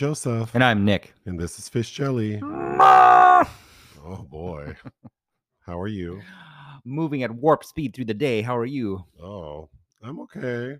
Joseph, 0.00 0.54
And 0.54 0.64
I'm 0.64 0.82
Nick. 0.82 1.12
and 1.26 1.38
this 1.38 1.58
is 1.58 1.68
Fish 1.68 1.90
Jelly. 1.90 2.40
Oh 4.02 4.26
boy, 4.30 4.74
how 5.66 5.78
are 5.78 5.86
you? 5.88 6.22
Moving 6.86 7.22
at 7.22 7.30
warp 7.30 7.62
speed 7.64 7.94
through 7.94 8.06
the 8.06 8.14
day. 8.14 8.40
How 8.40 8.56
are 8.56 8.64
you? 8.64 9.04
Oh, 9.22 9.68
I'm 10.02 10.20
okay. 10.20 10.78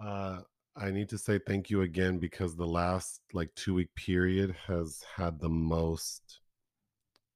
Uh, 0.00 0.38
I 0.76 0.92
need 0.92 1.08
to 1.08 1.18
say 1.18 1.40
thank 1.44 1.70
you 1.70 1.82
again 1.82 2.18
because 2.18 2.54
the 2.54 2.66
last 2.66 3.20
like 3.32 3.52
two 3.56 3.74
week 3.74 3.92
period 3.96 4.54
has 4.68 5.02
had 5.16 5.40
the 5.40 5.48
most. 5.48 6.38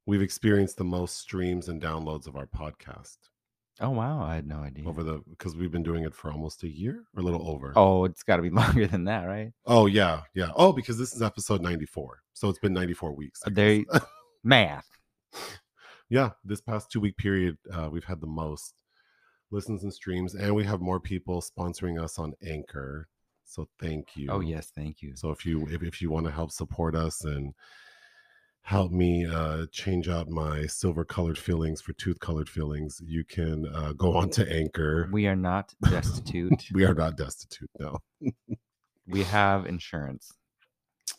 We've 0.07 0.23
experienced 0.23 0.77
the 0.77 0.85
most 0.85 1.19
streams 1.19 1.69
and 1.69 1.83
downloads 1.83 2.29
of 2.29 2.37
our 2.37 2.47
podcast 2.47 3.19
Oh 3.83 3.91
wow, 3.91 4.23
I 4.23 4.37
had 4.37 4.47
no 4.47 4.59
idea. 4.61 4.87
over 4.89 5.03
the 5.03 5.21
because 5.29 5.57
we've 5.57 5.73
been 5.73 5.83
doing 5.83 6.05
it 6.05 6.15
for 6.15 6.31
almost 6.31 6.63
a 6.63 6.69
year 6.69 7.05
or 7.15 7.21
a 7.21 7.25
little 7.25 7.49
over. 7.49 7.73
Oh, 7.75 8.05
it's 8.05 8.23
got 8.23 8.37
to 8.37 8.43
be 8.43 8.51
longer 8.63 8.87
than 8.87 9.05
that, 9.05 9.25
right? 9.25 9.53
Oh 9.67 9.87
yeah, 9.87 10.23
yeah. 10.35 10.51
Oh, 10.55 10.73
because 10.73 10.97
this 10.99 11.13
is 11.15 11.21
episode 11.23 11.61
94. 11.61 12.23
So 12.33 12.49
it's 12.49 12.61
been 12.61 12.73
94 12.73 13.15
weeks. 13.15 13.41
I 13.45 13.51
Uh, 13.51 13.53
There, 13.55 13.85
math. 14.45 14.87
yeah, 16.09 16.31
this 16.45 16.61
past 16.61 16.91
two 16.91 17.01
week 17.01 17.17
period, 17.17 17.59
uh, 17.73 17.89
we've 17.91 18.05
had 18.05 18.21
the 18.21 18.27
most 18.27 18.75
listens 19.51 19.83
and 19.83 19.93
streams, 19.93 20.35
and 20.35 20.55
we 20.55 20.65
have 20.65 20.81
more 20.81 21.01
people 21.01 21.43
sponsoring 21.43 22.03
us 22.03 22.19
on 22.19 22.33
Anchor. 22.47 23.09
So 23.45 23.69
thank 23.81 24.17
you. 24.17 24.29
Oh 24.31 24.41
yes, 24.41 24.71
thank 24.75 25.03
you. 25.03 25.17
So 25.17 25.31
if 25.31 25.45
you 25.45 25.67
if, 25.71 25.83
if 25.83 26.01
you 26.01 26.11
want 26.11 26.27
to 26.27 26.33
help 26.33 26.53
support 26.53 26.95
us 26.95 27.25
and 27.25 27.53
help 28.63 28.93
me 28.93 29.27
uh, 29.27 29.67
change 29.73 30.09
out 30.09 30.29
my 30.29 30.67
silver 30.67 31.05
colored 31.05 31.37
fillings 31.39 31.81
for 31.81 31.93
tooth 31.95 32.19
colored 32.21 32.49
fillings, 32.49 33.01
you 33.05 33.25
can 33.25 33.67
uh, 33.75 33.93
go 33.93 34.17
on 34.17 34.31
to 34.31 34.51
Anchor. 34.51 35.09
We 35.13 35.27
are 35.27 35.37
not 35.37 35.75
destitute. 35.91 36.65
We 36.73 36.85
are 36.85 36.95
not 36.95 37.17
destitute. 37.17 37.71
No. 37.79 37.99
we 39.07 39.25
have 39.25 39.67
insurance. 39.67 40.33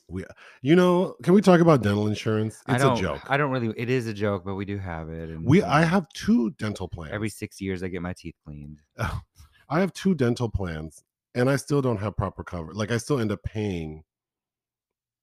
We, 0.10 0.26
You 0.62 0.76
know, 0.76 1.16
can 1.24 1.34
we 1.34 1.42
talk 1.42 1.60
about 1.60 1.82
dental 1.82 2.08
insurance? 2.08 2.62
It's 2.68 2.84
a 2.84 2.96
joke. 2.96 3.22
I 3.30 3.38
don't 3.38 3.52
really. 3.52 3.74
It 3.78 3.90
is 3.90 4.08
a 4.08 4.14
joke, 4.14 4.44
but 4.46 4.56
we 4.56 4.66
do 4.66 4.78
have 4.78 5.10
it. 5.10 5.30
And 5.30 5.46
we 5.46 5.64
I 5.64 5.84
have 5.84 6.08
two 6.14 6.52
dental 6.52 6.88
plans. 6.88 7.14
every 7.14 7.30
six 7.30 7.60
years 7.62 7.84
I 7.84 7.88
get 7.88 8.02
my 8.02 8.14
teeth 8.14 8.36
cleaned. 8.46 8.80
I 8.98 9.80
have 9.80 9.94
two 9.94 10.14
dental 10.14 10.50
plans 10.50 11.04
and 11.36 11.50
I 11.50 11.56
still 11.56 11.82
don't 11.82 11.98
have 11.98 12.16
proper 12.16 12.44
cover. 12.44 12.74
Like 12.74 12.92
I 12.92 12.98
still 12.98 13.20
end 13.20 13.32
up 13.32 13.44
paying. 13.44 14.04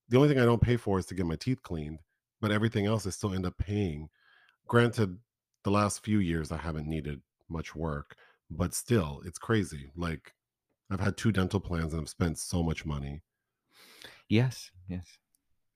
The 0.09 0.17
only 0.17 0.29
thing 0.29 0.41
I 0.41 0.45
don't 0.45 0.63
pay 0.63 0.77
for 0.77 0.99
is 0.99 1.07
to 1.07 1.15
get 1.15 1.27
my 1.27 1.37
teeth 1.37 1.63
cleaned, 1.63 2.01
but 2.41 2.51
everything 2.51 2.87
else 2.87 3.07
I 3.07 3.11
still 3.11 3.35
end 3.35 3.47
up 3.47 3.59
paying. 3.59 4.09
Granted, 4.67 5.19
the 5.65 5.71
last 5.71 6.05
few 6.05 6.19
years 6.19 6.53
I 6.53 6.57
haven't 6.57 6.87
needed 6.87 7.21
much 7.49 7.75
work, 7.75 8.17
but 8.51 8.75
still, 8.75 9.23
it's 9.25 9.39
crazy. 9.39 9.91
Like 9.97 10.35
I've 10.91 11.01
had 11.01 11.17
two 11.17 11.33
dental 11.33 11.61
plans 11.61 11.93
and 11.93 12.03
I've 12.03 12.09
spent 12.09 12.39
so 12.39 12.63
much 12.63 12.85
money. 12.85 13.23
Yes, 14.29 14.71
yes. 14.89 15.05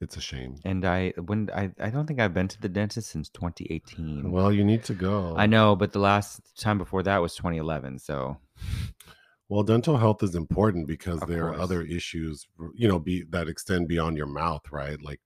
It's 0.00 0.16
a 0.16 0.20
shame. 0.20 0.56
And 0.64 0.84
I 0.84 1.12
when 1.16 1.50
I 1.54 1.70
I 1.80 1.90
don't 1.90 2.06
think 2.06 2.20
I've 2.20 2.34
been 2.34 2.48
to 2.48 2.60
the 2.60 2.68
dentist 2.68 3.10
since 3.10 3.28
2018. 3.30 4.30
Well, 4.30 4.52
you 4.52 4.64
need 4.64 4.84
to 4.84 4.94
go. 4.94 5.34
I 5.36 5.46
know, 5.46 5.76
but 5.76 5.92
the 5.92 5.98
last 5.98 6.40
time 6.60 6.78
before 6.78 7.02
that 7.04 7.18
was 7.18 7.34
2011. 7.36 7.98
So 8.00 8.36
Well, 9.48 9.62
dental 9.62 9.96
health 9.96 10.22
is 10.22 10.34
important 10.34 10.86
because 10.88 11.22
Of 11.22 11.28
there 11.28 11.46
are 11.46 11.60
other 11.60 11.82
issues, 11.82 12.46
you 12.74 12.88
know, 12.88 12.98
be 12.98 13.24
that 13.30 13.48
extend 13.48 13.88
beyond 13.88 14.16
your 14.16 14.26
mouth, 14.26 14.62
right? 14.72 15.00
Like 15.00 15.20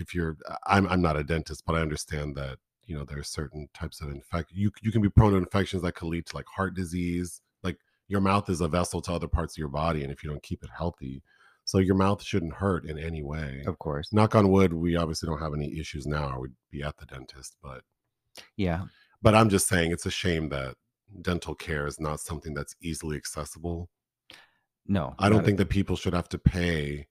if 0.00 0.14
you're 0.14 0.36
uh, 0.48 0.56
I'm 0.66 0.86
I'm 0.88 1.02
not 1.02 1.16
a 1.16 1.24
dentist, 1.24 1.64
but 1.66 1.74
I 1.74 1.80
understand 1.80 2.36
that, 2.36 2.58
you 2.86 2.96
know, 2.96 3.04
there 3.04 3.18
are 3.18 3.24
certain 3.24 3.68
types 3.74 4.00
of 4.00 4.08
infect 4.08 4.52
you 4.52 4.70
you 4.82 4.92
can 4.92 5.02
be 5.02 5.10
prone 5.10 5.32
to 5.32 5.38
infections 5.38 5.82
that 5.82 5.94
could 5.94 6.08
lead 6.08 6.26
to 6.26 6.36
like 6.36 6.46
heart 6.46 6.74
disease. 6.74 7.40
Like 7.62 7.78
your 8.08 8.20
mouth 8.20 8.48
is 8.48 8.60
a 8.60 8.68
vessel 8.68 9.00
to 9.02 9.12
other 9.12 9.28
parts 9.28 9.54
of 9.54 9.58
your 9.58 9.68
body 9.68 10.02
and 10.02 10.12
if 10.12 10.22
you 10.22 10.30
don't 10.30 10.42
keep 10.42 10.62
it 10.62 10.70
healthy, 10.76 11.22
so 11.64 11.78
your 11.78 11.96
mouth 11.96 12.22
shouldn't 12.22 12.54
hurt 12.54 12.86
in 12.86 12.98
any 12.98 13.22
way. 13.22 13.62
of 13.66 13.78
course, 13.78 14.12
Knock 14.12 14.34
on 14.34 14.48
wood, 14.48 14.72
we 14.72 14.96
obviously 14.96 15.28
don't 15.28 15.40
have 15.40 15.54
any 15.54 15.78
issues 15.78 16.06
now 16.06 16.30
or 16.30 16.40
we'd 16.40 16.52
be 16.70 16.82
at 16.82 16.96
the 16.96 17.06
dentist, 17.06 17.56
but 17.62 17.82
yeah. 18.56 18.84
but 19.20 19.34
I'm 19.34 19.50
just 19.50 19.68
saying 19.68 19.92
it's 19.92 20.06
a 20.06 20.10
shame 20.10 20.48
that 20.48 20.76
dental 21.22 21.54
care 21.54 21.86
is 21.86 22.00
not 22.00 22.20
something 22.20 22.54
that's 22.54 22.74
easily 22.80 23.16
accessible. 23.16 23.90
No, 24.86 25.14
I 25.18 25.28
don't 25.28 25.44
think 25.44 25.58
that 25.58 25.68
people 25.68 25.96
should 25.96 26.14
have 26.14 26.30
to 26.30 26.38
pay 26.38 27.06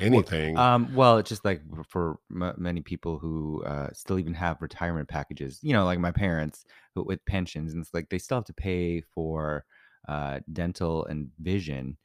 anything. 0.00 0.56
Um, 0.56 0.94
well, 0.94 1.18
it's 1.18 1.28
just 1.28 1.44
like 1.44 1.62
for 1.88 2.18
m- 2.30 2.54
many 2.56 2.80
people 2.80 3.18
who 3.18 3.62
uh, 3.64 3.88
still 3.92 4.18
even 4.18 4.34
have 4.34 4.60
retirement 4.60 5.08
packages, 5.08 5.58
you 5.62 5.72
know, 5.72 5.84
like 5.84 5.98
my 5.98 6.12
parents 6.12 6.64
who, 6.94 7.04
with 7.04 7.24
pensions, 7.26 7.72
and 7.72 7.82
it's 7.82 7.94
like 7.94 8.08
they 8.10 8.18
still 8.18 8.38
have 8.38 8.44
to 8.46 8.52
pay 8.54 9.00
for 9.14 9.64
uh, 10.08 10.40
dental 10.52 11.04
and 11.06 11.30
vision. 11.40 11.96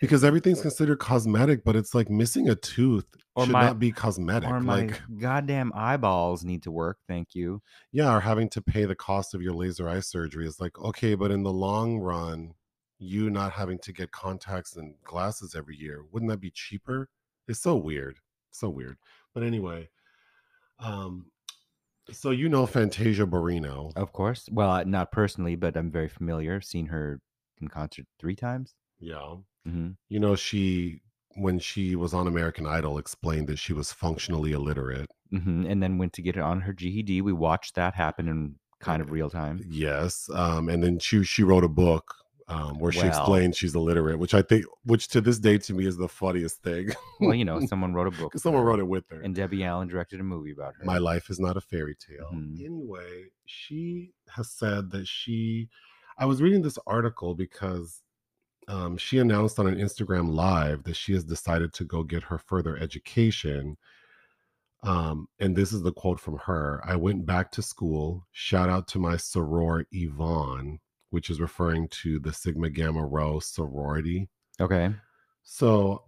because 0.00 0.24
everything's 0.24 0.60
considered 0.60 0.98
cosmetic, 0.98 1.64
but 1.64 1.76
it's 1.76 1.94
like 1.94 2.10
missing 2.10 2.48
a 2.48 2.54
tooth 2.56 3.06
Or 3.36 3.44
should 3.44 3.52
my- 3.52 3.62
not 3.66 3.78
be 3.78 3.92
cosmetic. 3.92 4.48
Or 4.50 4.60
my 4.60 4.82
Like, 4.86 5.00
goddamn 5.20 5.72
eyeballs 5.74 6.44
need 6.44 6.62
to 6.64 6.70
work. 6.72 6.98
Thank 7.06 7.34
you. 7.34 7.62
yeah, 7.92 8.12
or 8.14 8.20
having 8.20 8.48
to 8.50 8.60
pay 8.62 8.84
the 8.86 8.96
cost 8.96 9.34
of 9.34 9.42
your 9.42 9.52
laser 9.54 9.88
eye 9.88 10.00
surgery 10.00 10.46
is 10.46 10.58
like, 10.60 10.76
okay, 10.78 11.14
but 11.14 11.30
in 11.30 11.42
the 11.44 11.52
long 11.52 11.98
run, 11.98 12.54
you 12.98 13.30
not 13.30 13.52
having 13.52 13.78
to 13.80 13.92
get 13.92 14.10
contacts 14.10 14.74
and 14.76 14.94
glasses 15.04 15.54
every 15.54 15.76
year, 15.76 16.02
wouldn't 16.10 16.30
that 16.30 16.40
be 16.40 16.50
cheaper? 16.50 17.08
It's 17.48 17.60
so 17.60 17.76
weird. 17.76 18.18
So 18.50 18.68
weird. 18.70 18.96
But 19.34 19.42
anyway, 19.42 19.88
um, 20.78 21.26
so 22.12 22.30
you 22.30 22.48
know 22.48 22.66
Fantasia 22.66 23.26
Barrino. 23.26 23.92
Of 23.96 24.12
course. 24.12 24.48
Well, 24.50 24.84
not 24.84 25.12
personally, 25.12 25.56
but 25.56 25.76
I'm 25.76 25.90
very 25.90 26.08
familiar. 26.08 26.54
I've 26.56 26.64
seen 26.64 26.86
her 26.86 27.20
in 27.60 27.68
concert 27.68 28.06
three 28.18 28.36
times. 28.36 28.74
Yeah. 29.00 29.36
hmm 29.64 29.90
You 30.08 30.20
know, 30.20 30.34
she 30.36 31.00
when 31.36 31.58
she 31.58 31.96
was 31.96 32.14
on 32.14 32.28
American 32.28 32.64
Idol 32.66 32.96
explained 32.98 33.48
that 33.48 33.58
she 33.58 33.72
was 33.72 33.92
functionally 33.92 34.52
illiterate. 34.52 35.10
hmm 35.30 35.66
And 35.66 35.82
then 35.82 35.98
went 35.98 36.12
to 36.14 36.22
get 36.22 36.36
it 36.36 36.42
on 36.42 36.60
her 36.62 36.72
GED. 36.72 37.22
We 37.22 37.32
watched 37.32 37.74
that 37.74 37.94
happen 37.94 38.28
in 38.28 38.56
kind 38.80 39.02
of 39.02 39.10
real 39.10 39.30
time. 39.30 39.60
Yes. 39.68 40.28
Um, 40.32 40.68
and 40.68 40.82
then 40.82 40.98
she 40.98 41.24
she 41.24 41.42
wrote 41.42 41.64
a 41.64 41.68
book 41.68 42.14
um, 42.48 42.78
where 42.78 42.92
she 42.92 42.98
Well. 43.00 43.08
explained 43.08 43.56
she's 43.56 43.74
illiterate, 43.74 44.18
which 44.18 44.34
I 44.34 44.42
think, 44.42 44.64
which 44.84 45.08
to 45.08 45.20
this 45.20 45.38
day 45.38 45.56
to 45.58 45.72
me 45.74 45.86
is 45.86 45.96
the 45.96 46.08
funniest 46.08 46.62
thing. 46.62 46.90
Well, 47.20 47.34
you 47.34 47.44
know, 47.44 47.60
someone 47.66 47.94
wrote 47.94 48.06
a 48.08 48.10
book. 48.10 48.36
someone 48.38 48.62
wrote 48.64 48.80
it 48.80 48.86
with 48.86 49.04
her. 49.10 49.20
And 49.20 49.34
Debbie 49.34 49.64
Allen 49.64 49.88
directed 49.88 50.20
a 50.20 50.24
movie 50.24 50.52
about 50.52 50.74
her. 50.78 50.84
My 50.84 50.98
life 50.98 51.30
is 51.30 51.40
not 51.40 51.56
a 51.56 51.60
fairy 51.60 51.96
tale. 51.96 52.30
Mhm. 52.34 52.60
Anyway, 52.64 53.24
she 53.46 54.12
has 54.28 54.50
said 54.50 54.90
that 54.90 55.06
she. 55.08 55.68
I 56.18 56.26
was 56.26 56.40
reading 56.42 56.62
this 56.62 56.78
article 56.86 57.34
because 57.34 58.02
um, 58.68 58.96
she 58.96 59.18
announced 59.18 59.58
on 59.58 59.66
an 59.66 59.76
Instagram 59.76 60.32
live 60.32 60.84
that 60.84 60.96
she 60.96 61.12
has 61.14 61.24
decided 61.24 61.72
to 61.74 61.84
go 61.84 62.02
get 62.02 62.22
her 62.24 62.38
further 62.38 62.76
education. 62.76 63.76
Um, 64.82 65.28
and 65.40 65.56
this 65.56 65.72
is 65.72 65.82
the 65.82 65.92
quote 65.92 66.20
from 66.20 66.36
her 66.38 66.82
I 66.84 66.96
went 66.96 67.24
back 67.24 67.50
to 67.52 67.62
school. 67.62 68.26
Shout 68.32 68.68
out 68.68 68.86
to 68.88 68.98
my 68.98 69.14
soror 69.14 69.84
Yvonne, 69.92 70.78
which 71.14 71.30
is 71.30 71.40
referring 71.40 71.86
to 71.88 72.18
the 72.18 72.32
Sigma 72.32 72.68
Gamma 72.68 73.06
Rho 73.06 73.38
sorority. 73.38 74.28
Okay. 74.60 74.92
So 75.44 76.02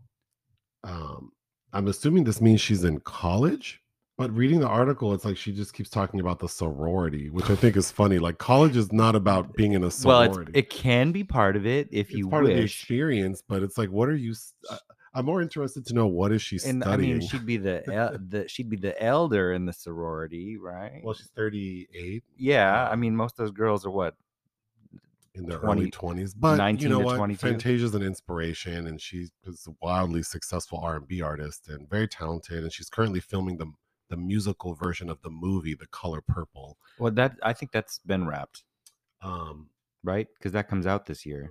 um, 0.83 1.31
I'm 1.73 1.87
assuming 1.87 2.25
this 2.25 2.41
means 2.41 2.61
she's 2.61 2.83
in 2.83 2.99
college. 3.01 3.81
But 4.19 4.35
reading 4.35 4.61
the 4.61 4.67
article, 4.67 5.13
it's 5.13 5.25
like 5.25 5.37
she 5.37 5.53
just 5.53 5.75
keeps 5.75 5.91
talking 5.91 6.21
about 6.21 6.41
the 6.41 6.49
sorority, 6.49 7.29
which 7.31 7.51
I 7.51 7.55
think 7.55 7.77
is 7.77 7.91
funny. 7.91 8.19
Like 8.19 8.39
college 8.39 8.75
is 8.75 8.91
not 8.91 9.15
about 9.15 9.55
being 9.55 9.75
in 9.75 9.85
a 9.85 9.91
sorority. 9.91 10.53
Well, 10.53 10.59
it 10.59 10.71
can 10.71 11.13
be 11.13 11.23
part 11.23 11.55
of 11.55 11.67
it 11.67 11.89
if 11.93 12.09
It's 12.09 12.19
you 12.19 12.29
part 12.29 12.45
of 12.45 12.51
the 12.51 12.63
experience, 12.63 13.43
but 13.47 13.63
it's 13.63 13.79
like, 13.79 13.91
what 13.91 14.09
are 14.09 14.17
you? 14.17 14.35
I'm 15.15 15.25
more 15.25 15.41
interested 15.41 15.87
to 15.87 15.95
know 15.95 16.07
what 16.07 16.33
is 16.33 16.43
she 16.43 16.59
and 16.67 16.83
I 16.83 16.97
mean, 16.97 17.21
she'd 17.21 17.47
be 17.47 17.59
the, 17.59 17.83
el- 17.91 18.17
the 18.29 18.49
she'd 18.49 18.69
be 18.69 18.77
the 18.77 19.01
elder 19.03 19.53
in 19.53 19.67
the 19.67 19.73
sorority, 19.73 20.57
right? 20.57 21.01
well, 21.05 21.15
she's 21.15 21.31
38 21.37 22.25
yeah. 22.37 22.89
I 22.91 22.97
mean, 22.97 23.15
most 23.15 23.39
of 23.39 23.47
those 23.47 23.53
girls 23.53 23.87
are 23.87 23.91
what? 23.91 24.15
In 25.37 25.47
their 25.47 25.59
20 25.59 25.83
early 25.83 25.91
20s, 25.91 26.35
but 26.37 26.53
you 26.53 26.57
19 26.59 26.89
know 26.91 26.99
what? 27.01 27.17
22. 27.17 27.39
Fantasia's 27.47 27.95
an 27.95 28.03
inspiration, 28.03 28.87
and 28.87 29.01
she's 29.01 29.31
a 29.47 29.71
wildly 29.83 30.23
successful 30.23 30.79
R&B 30.83 31.21
artist 31.23 31.69
and 31.69 31.89
very 31.89 32.09
talented. 32.09 32.63
And 32.63 32.73
she's 32.73 32.89
currently 32.89 33.21
filming 33.21 33.59
the 33.59 33.71
the 34.09 34.17
musical 34.17 34.73
version 34.75 35.11
of 35.11 35.21
the 35.23 35.31
movie, 35.31 35.75
The 35.75 35.89
Color 35.89 36.21
Purple. 36.29 36.79
Well, 37.01 37.11
that 37.13 37.37
I 37.43 37.53
think 37.53 37.73
that's 37.73 37.99
been 37.99 38.27
wrapped, 38.27 38.63
Um, 39.21 39.71
right? 40.05 40.29
Because 40.39 40.53
that 40.53 40.69
comes 40.69 40.87
out 40.87 41.07
this 41.07 41.27
year. 41.27 41.51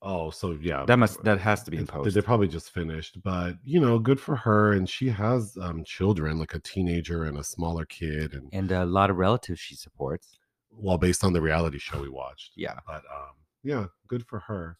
Oh, 0.00 0.30
so 0.30 0.52
yeah, 0.60 0.84
That 0.86 0.96
must 0.98 1.24
that 1.24 1.40
has 1.40 1.64
to 1.64 1.72
be 1.72 1.76
in 1.76 1.86
post. 1.88 2.14
They 2.14 2.20
probably 2.20 2.46
just 2.46 2.70
finished, 2.70 3.20
but 3.22 3.56
you 3.64 3.80
know, 3.80 3.98
good 3.98 4.20
for 4.20 4.36
her. 4.36 4.72
And 4.72 4.88
she 4.88 5.08
has 5.08 5.56
um 5.60 5.82
children, 5.84 6.38
like 6.38 6.54
a 6.54 6.60
teenager 6.60 7.24
and 7.24 7.36
a 7.36 7.42
smaller 7.42 7.84
kid, 7.84 8.32
and 8.32 8.48
and 8.52 8.70
a 8.70 8.84
lot 8.86 9.10
of 9.10 9.16
relatives 9.16 9.58
she 9.58 9.74
supports. 9.74 10.38
Well, 10.78 10.98
based 10.98 11.24
on 11.24 11.32
the 11.32 11.40
reality 11.40 11.78
show 11.78 12.00
we 12.00 12.08
watched. 12.08 12.52
Yeah. 12.56 12.78
But 12.86 13.02
um, 13.14 13.34
yeah, 13.62 13.86
good 14.06 14.24
for 14.26 14.40
her. 14.40 14.78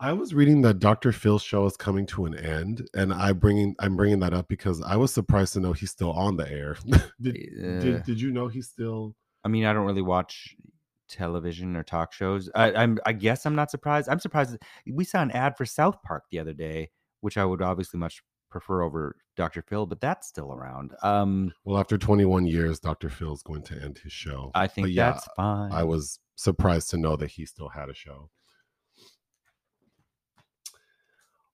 I 0.00 0.12
was 0.12 0.34
reading 0.34 0.62
that 0.62 0.80
Dr. 0.80 1.12
Phil's 1.12 1.42
show 1.42 1.64
is 1.66 1.76
coming 1.76 2.04
to 2.06 2.26
an 2.26 2.34
end, 2.36 2.88
and 2.94 3.12
I 3.12 3.32
bringing 3.32 3.76
I'm 3.78 3.96
bringing 3.96 4.18
that 4.20 4.34
up 4.34 4.48
because 4.48 4.82
I 4.82 4.96
was 4.96 5.14
surprised 5.14 5.52
to 5.54 5.60
know 5.60 5.72
he's 5.72 5.92
still 5.92 6.12
on 6.12 6.36
the 6.36 6.50
air. 6.50 6.76
did, 7.20 7.36
Uh, 7.58 7.80
did 7.80 8.02
did 8.04 8.20
you 8.20 8.32
know 8.32 8.48
he's 8.48 8.68
still? 8.68 9.14
I 9.44 9.48
mean, 9.48 9.64
I 9.64 9.72
don't 9.72 9.86
really 9.86 10.02
watch 10.02 10.56
television 11.08 11.76
or 11.76 11.82
talk 11.84 12.12
shows. 12.12 12.50
I, 12.54 12.72
I'm 12.72 12.98
I 13.06 13.12
guess 13.12 13.46
I'm 13.46 13.54
not 13.54 13.70
surprised. 13.70 14.08
I'm 14.08 14.18
surprised 14.18 14.58
we 14.86 15.04
saw 15.04 15.22
an 15.22 15.30
ad 15.30 15.56
for 15.56 15.64
South 15.64 16.02
Park 16.02 16.24
the 16.30 16.40
other 16.40 16.52
day, 16.54 16.90
which 17.20 17.38
I 17.38 17.44
would 17.44 17.62
obviously 17.62 18.00
much 18.00 18.22
prefer 18.54 18.82
over 18.82 19.16
Dr. 19.36 19.62
Phil, 19.62 19.84
but 19.84 20.00
that's 20.00 20.28
still 20.28 20.52
around. 20.52 20.92
Um, 21.02 21.52
Well, 21.64 21.76
after 21.78 21.98
21 21.98 22.46
years, 22.46 22.78
Dr. 22.78 23.10
Phil's 23.10 23.42
going 23.42 23.62
to 23.64 23.74
end 23.82 23.98
his 23.98 24.12
show. 24.12 24.52
I 24.54 24.68
think 24.68 24.84
But 24.86 24.92
yeah, 24.92 25.10
that's 25.10 25.26
fine. 25.36 25.72
I 25.72 25.82
was 25.82 26.20
surprised 26.36 26.90
to 26.90 26.96
know 26.96 27.16
that 27.16 27.32
he 27.32 27.44
still 27.46 27.68
had 27.68 27.88
a 27.88 27.94
show. 27.94 28.30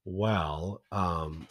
Well, 0.04 0.82
um, 0.92 1.46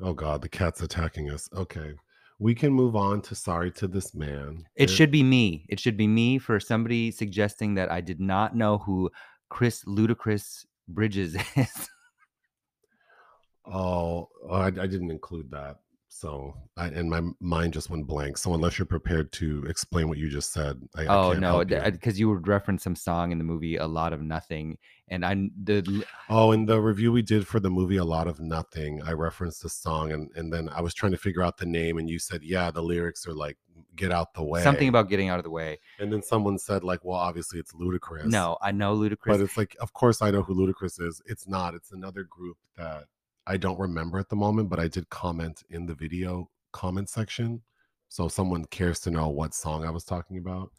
oh 0.00 0.14
God, 0.14 0.40
the 0.40 0.48
cat's 0.48 0.80
attacking 0.82 1.30
us. 1.30 1.46
Okay. 1.54 1.92
We 2.38 2.54
can 2.54 2.72
move 2.72 2.96
on 2.96 3.20
to 3.22 3.34
Sorry 3.34 3.70
to 3.72 3.86
This 3.86 4.14
Man. 4.14 4.64
It 4.76 4.86
There- 4.86 4.96
should 4.96 5.10
be 5.10 5.22
me. 5.22 5.66
It 5.68 5.78
should 5.78 5.96
be 5.98 6.06
me 6.06 6.38
for 6.38 6.58
somebody 6.58 7.10
suggesting 7.10 7.74
that 7.74 7.92
I 7.92 8.00
did 8.00 8.18
not 8.18 8.56
know 8.56 8.78
who 8.78 9.10
Chris 9.50 9.84
Ludacris 9.84 10.64
Bridges 10.88 11.36
is. 11.56 11.88
Oh, 13.66 14.28
oh, 14.48 14.54
I, 14.54 14.66
I 14.66 14.70
didn't 14.70 15.10
include 15.10 15.50
that. 15.52 15.76
So, 16.08 16.54
I, 16.76 16.86
and 16.86 17.10
my 17.10 17.22
mind 17.40 17.72
just 17.72 17.90
went 17.90 18.06
blank. 18.06 18.38
So, 18.38 18.54
unless 18.54 18.78
you're 18.78 18.86
prepared 18.86 19.32
to 19.32 19.64
explain 19.68 20.08
what 20.08 20.16
you 20.16 20.28
just 20.28 20.52
said, 20.52 20.80
I, 20.94 21.02
I 21.02 21.06
oh 21.06 21.30
can't 21.30 21.40
no, 21.40 21.64
help 21.64 21.70
you. 21.70 21.90
because 21.90 22.20
you 22.20 22.28
would 22.30 22.46
reference 22.46 22.84
some 22.84 22.94
song 22.94 23.32
in 23.32 23.38
the 23.38 23.44
movie 23.44 23.76
"A 23.78 23.86
Lot 23.86 24.12
of 24.12 24.22
Nothing," 24.22 24.78
and 25.08 25.24
I 25.26 25.34
the 25.60 26.04
Oh, 26.30 26.52
in 26.52 26.66
the 26.66 26.80
review 26.80 27.10
we 27.10 27.22
did 27.22 27.48
for 27.48 27.58
the 27.58 27.68
movie 27.68 27.96
A 27.96 28.04
Lot 28.04 28.28
of 28.28 28.38
Nothing, 28.38 29.02
I 29.02 29.10
referenced 29.10 29.62
the 29.64 29.68
song 29.68 30.12
and, 30.12 30.30
and 30.36 30.52
then 30.52 30.68
I 30.68 30.82
was 30.82 30.94
trying 30.94 31.12
to 31.12 31.18
figure 31.18 31.42
out 31.42 31.56
the 31.56 31.66
name 31.66 31.98
and 31.98 32.08
you 32.08 32.20
said, 32.20 32.44
Yeah, 32.44 32.70
the 32.70 32.82
lyrics 32.82 33.26
are 33.26 33.34
like 33.34 33.56
get 33.96 34.12
out 34.12 34.34
the 34.34 34.42
way. 34.44 34.62
something 34.62 34.88
about 34.88 35.08
getting 35.08 35.30
out 35.30 35.38
of 35.38 35.44
the 35.44 35.50
way. 35.50 35.78
and 35.98 36.12
then 36.12 36.22
someone 36.22 36.58
said, 36.58 36.84
like, 36.84 37.04
well, 37.04 37.18
obviously 37.18 37.58
it's 37.58 37.72
Ludacris. 37.72 38.26
No, 38.26 38.56
I 38.62 38.70
know 38.70 38.96
Ludacris. 38.96 39.26
But 39.26 39.40
it's 39.40 39.56
like, 39.56 39.76
of 39.80 39.92
course 39.92 40.22
I 40.22 40.30
know 40.30 40.42
who 40.42 40.54
Ludacris 40.54 41.00
is. 41.00 41.20
It's 41.26 41.48
not. 41.48 41.74
It's 41.74 41.90
another 41.92 42.22
group 42.22 42.56
that 42.76 43.04
I 43.46 43.56
don't 43.56 43.78
remember 43.78 44.18
at 44.18 44.28
the 44.28 44.36
moment, 44.36 44.70
but 44.70 44.80
I 44.80 44.88
did 44.88 45.08
comment 45.10 45.62
in 45.70 45.86
the 45.86 45.94
video 45.94 46.50
comment 46.72 47.08
section. 47.08 47.62
So 48.08 48.26
if 48.26 48.32
someone 48.32 48.64
cares 48.66 49.00
to 49.00 49.10
know 49.10 49.28
what 49.28 49.54
song 49.54 49.84
I 49.84 49.90
was 49.90 50.04
talking 50.04 50.38
about, 50.38 50.70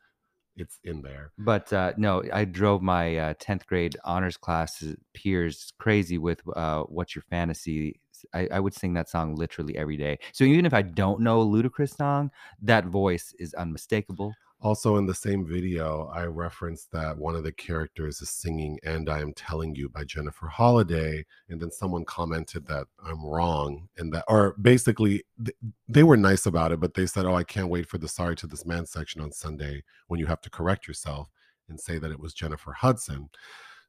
it's 0.55 0.79
in 0.83 1.01
there. 1.01 1.31
But 1.37 1.71
uh, 1.73 1.93
no, 1.97 2.23
I 2.31 2.45
drove 2.45 2.81
my 2.81 3.17
uh, 3.17 3.33
10th 3.35 3.65
grade 3.65 3.97
honors 4.05 4.37
class 4.37 4.83
peers 5.13 5.73
crazy 5.79 6.17
with 6.17 6.41
uh, 6.55 6.83
What's 6.83 7.15
Your 7.15 7.23
Fantasy. 7.29 7.99
I, 8.33 8.47
I 8.51 8.59
would 8.59 8.73
sing 8.73 8.93
that 8.93 9.09
song 9.09 9.35
literally 9.35 9.77
every 9.77 9.97
day. 9.97 10.19
So 10.31 10.45
even 10.45 10.65
if 10.65 10.73
I 10.73 10.81
don't 10.81 11.21
know 11.21 11.41
a 11.41 11.45
Ludacris 11.45 11.97
song, 11.97 12.31
that 12.61 12.85
voice 12.85 13.33
is 13.37 13.53
unmistakable. 13.53 14.33
Also, 14.65 14.95
in 14.95 15.05
the 15.05 15.13
same 15.13 15.45
video, 15.45 16.11
I 16.11 16.23
referenced 16.23 16.91
that 16.91 17.15
one 17.15 17.35
of 17.35 17.43
the 17.43 17.51
characters 17.51 18.19
is 18.19 18.31
singing 18.31 18.79
And 18.81 19.11
I 19.11 19.19
Am 19.19 19.31
Telling 19.33 19.75
You 19.75 19.89
by 19.89 20.05
Jennifer 20.05 20.47
Holliday. 20.47 21.23
And 21.49 21.61
then 21.61 21.69
someone 21.69 22.03
commented 22.03 22.65
that 22.65 22.87
I'm 23.05 23.23
wrong. 23.23 23.87
And 23.99 24.11
that, 24.11 24.25
or 24.27 24.55
basically, 24.59 25.23
th- 25.45 25.55
they 25.87 26.01
were 26.01 26.17
nice 26.17 26.47
about 26.47 26.71
it, 26.71 26.79
but 26.79 26.95
they 26.95 27.05
said, 27.05 27.27
Oh, 27.27 27.35
I 27.35 27.43
can't 27.43 27.69
wait 27.69 27.85
for 27.87 27.99
the 27.99 28.07
Sorry 28.07 28.35
to 28.37 28.47
This 28.47 28.65
Man 28.65 28.87
section 28.87 29.21
on 29.21 29.31
Sunday 29.31 29.83
when 30.07 30.19
you 30.19 30.25
have 30.25 30.41
to 30.41 30.49
correct 30.49 30.87
yourself 30.87 31.29
and 31.69 31.79
say 31.79 31.99
that 31.99 32.09
it 32.09 32.19
was 32.19 32.33
Jennifer 32.33 32.71
Hudson. 32.71 33.29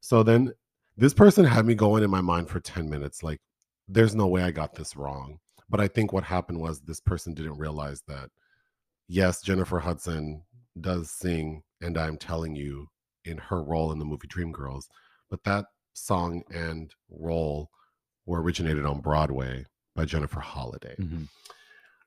So 0.03 0.23
then 0.23 0.53
this 0.95 1.15
person 1.15 1.47
had 1.47 1.65
me 1.65 1.75
going 1.75 2.05
in 2.05 2.11
my 2.11 2.21
mind 2.21 2.51
for 2.51 2.61
10 2.61 2.87
minutes 2.91 3.23
like, 3.23 3.41
there's 3.89 4.15
no 4.15 4.27
way 4.27 4.43
I 4.43 4.51
got 4.51 4.75
this 4.75 4.95
wrong. 4.95 5.39
But 5.71 5.81
I 5.81 5.89
think 5.89 6.13
what 6.13 6.25
happened 6.25 6.61
was 6.61 6.81
this 6.81 7.01
person 7.01 7.33
didn't 7.33 7.57
realize 7.57 8.03
that, 8.09 8.29
yes, 9.09 9.41
Jennifer 9.41 9.79
Hudson 9.79 10.43
does 10.81 11.11
sing 11.11 11.63
and 11.81 11.99
i'm 11.99 12.17
telling 12.17 12.55
you 12.55 12.87
in 13.25 13.39
her 13.39 13.63
role 13.63 13.93
in 13.93 13.99
the 13.99 14.05
movie 14.05 14.29
dreamgirls 14.29 14.85
but 15.31 15.43
that 15.45 15.67
song 15.95 16.43
and 16.51 16.95
role 17.09 17.71
were 18.27 18.43
originated 18.43 18.85
on 18.85 19.01
broadway 19.01 19.65
by 19.95 20.05
jennifer 20.05 20.41
holliday. 20.41 20.95
Mhm. 21.01 21.29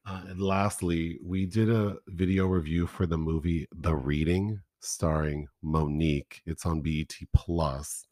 uh, 0.05 0.23
and 0.27 0.41
lastly 0.41 1.19
we 1.23 1.45
did 1.45 1.69
a 1.69 1.97
video 2.07 2.45
review 2.47 2.87
for 2.87 3.05
the 3.05 3.17
movie 3.17 3.67
the 3.71 3.95
reading 3.95 4.61
starring 4.81 5.47
Mo'Nique. 5.63 6.41
It's 6.45 6.65
on 6.65 6.81
bet 6.81 7.15
plus. 7.33 8.05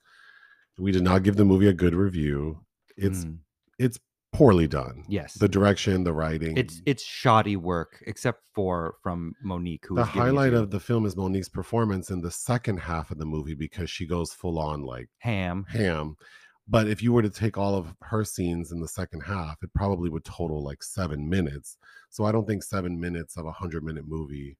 We 0.77 0.91
did 0.91 1.03
not 1.03 1.23
give 1.23 1.35
the 1.37 1.45
movie 1.45 1.67
a 1.67 1.73
good 1.73 1.95
review. 1.95 2.65
It's 2.97 3.25
Mm, 3.25 3.39
it's 3.79 3.99
poorly 4.33 4.67
done 4.67 5.03
yes. 5.07 5.33
the 5.35 5.47
direction 5.47 6.03
the 6.03 6.13
writing 6.13 6.57
it's 6.57 6.81
it's 6.85 7.03
shoddy 7.03 7.55
work, 7.55 8.03
except 8.05 8.43
for 8.53 8.95
from 9.01 9.33
Mo'Nique, 9.43 9.85
who 9.87 9.95
the 9.95 10.01
was 10.01 10.09
giving 10.09 10.21
it 10.21 10.25
highlight 10.25 10.53
of 10.53 10.69
the 10.71 10.79
film 10.79 11.05
is 11.05 11.15
Mo'Nique's 11.15 11.49
performance 11.49 12.09
in 12.11 12.21
the 12.21 12.31
second 12.31 12.77
half 12.77 13.09
of 13.09 13.17
the 13.17 13.25
movie 13.25 13.55
because 13.55 13.89
she 13.89 14.05
goes 14.05 14.33
full 14.33 14.59
on 14.59 14.83
like 14.83 15.07
Ham. 15.19 15.65
ham. 15.69 16.15
But 16.67 16.87
if 16.89 17.01
you 17.01 17.13
were 17.13 17.21
to 17.21 17.29
take 17.29 17.57
all 17.57 17.75
of 17.75 17.93
her 18.01 18.25
scenes 18.25 18.73
in 18.73 18.81
the 18.81 18.89
second 18.89 19.21
half, 19.21 19.55
it 19.63 19.73
probably 19.73 20.09
would 20.09 20.25
total 20.25 20.61
like 20.63 20.83
seven 20.83 21.29
minutes. 21.29 21.77
So 22.09 22.25
I 22.25 22.33
don't 22.33 22.45
think 22.45 22.61
seven 22.61 22.99
minutes 22.99 23.37
of 23.37 23.45
a 23.45 23.51
hundred 23.53 23.83
minute 23.85 24.03
movie 24.05 24.57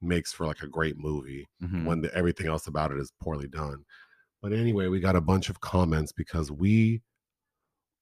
makes 0.00 0.32
for 0.32 0.46
like 0.46 0.62
a 0.62 0.66
great 0.68 0.96
movie 0.98 1.46
Mhm. 1.62 1.84
when 1.84 2.00
the, 2.00 2.14
everything 2.14 2.46
else 2.46 2.66
about 2.66 2.90
it 2.90 2.98
is 2.98 3.12
poorly 3.20 3.48
done. 3.48 3.84
But 4.42 4.52
anyway, 4.54 4.86
we 4.88 4.98
got 5.00 5.16
a 5.16 5.20
bunch 5.20 5.50
of 5.50 5.60
comments 5.60 6.10
because 6.12 6.50
we, 6.50 7.02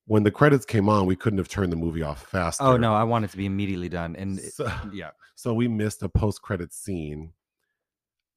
when 0.07 0.23
the 0.23 0.31
credits 0.31 0.65
came 0.65 0.89
on, 0.89 1.07
we 1.07 1.17
couldn't 1.17 1.39
have 1.39 1.49
turned 1.49 1.73
the 1.73 1.77
movie 1.77 2.03
off 2.03 2.27
faster. 2.27 2.65
Oh 2.65 2.77
no, 2.77 2.95
I 2.95 3.05
want 3.05 3.25
it 3.25 3.31
to 3.33 3.37
be 3.37 3.47
immediately 3.47 3.89
done, 3.89 4.17
and 4.17 4.39
it- 4.39 4.53
yeah, 4.93 5.11
so 5.35 5.55
we 5.55 5.69
missed 5.69 6.03
a 6.03 6.09
post-credit 6.09 6.73
scene 6.73 7.33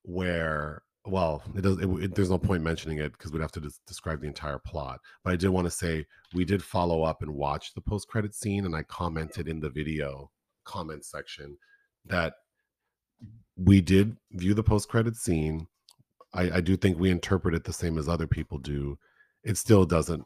where 0.03 0.83
well 1.05 1.41
it 1.55 1.61
does 1.61 1.77
it, 1.79 1.85
it- 1.89 2.15
there's 2.15 2.29
no 2.29 2.37
point 2.37 2.63
mentioning 2.63 2.97
it 2.99 3.11
because 3.13 3.31
we'd 3.31 3.41
have 3.41 3.51
to 3.51 3.59
des- 3.59 3.69
describe 3.85 4.21
the 4.21 4.27
entire 4.27 4.57
plot 4.59 4.99
but 5.23 5.31
i 5.33 5.35
did 5.35 5.49
want 5.49 5.65
to 5.65 5.71
say 5.71 6.05
we 6.33 6.45
did 6.45 6.63
follow 6.63 7.03
up 7.03 7.21
and 7.21 7.33
watch 7.33 7.73
the 7.73 7.81
post-credit 7.81 8.33
scene 8.33 8.65
and 8.65 8.75
i 8.75 8.83
commented 8.83 9.47
in 9.47 9.59
the 9.59 9.69
video 9.69 10.29
comment 10.63 11.03
section 11.03 11.57
that 12.05 12.33
we 13.57 13.81
did 13.81 14.15
view 14.33 14.53
the 14.53 14.61
post-credit 14.63 15.15
scene. 15.15 15.65
I, 16.33 16.57
I 16.57 16.61
do 16.61 16.77
think 16.77 16.99
we 16.99 17.09
interpret 17.09 17.55
it 17.55 17.63
the 17.63 17.73
same 17.73 17.97
as 17.97 18.07
other 18.07 18.27
people 18.27 18.59
do. 18.59 18.99
It 19.43 19.57
still 19.57 19.83
doesn't 19.83 20.23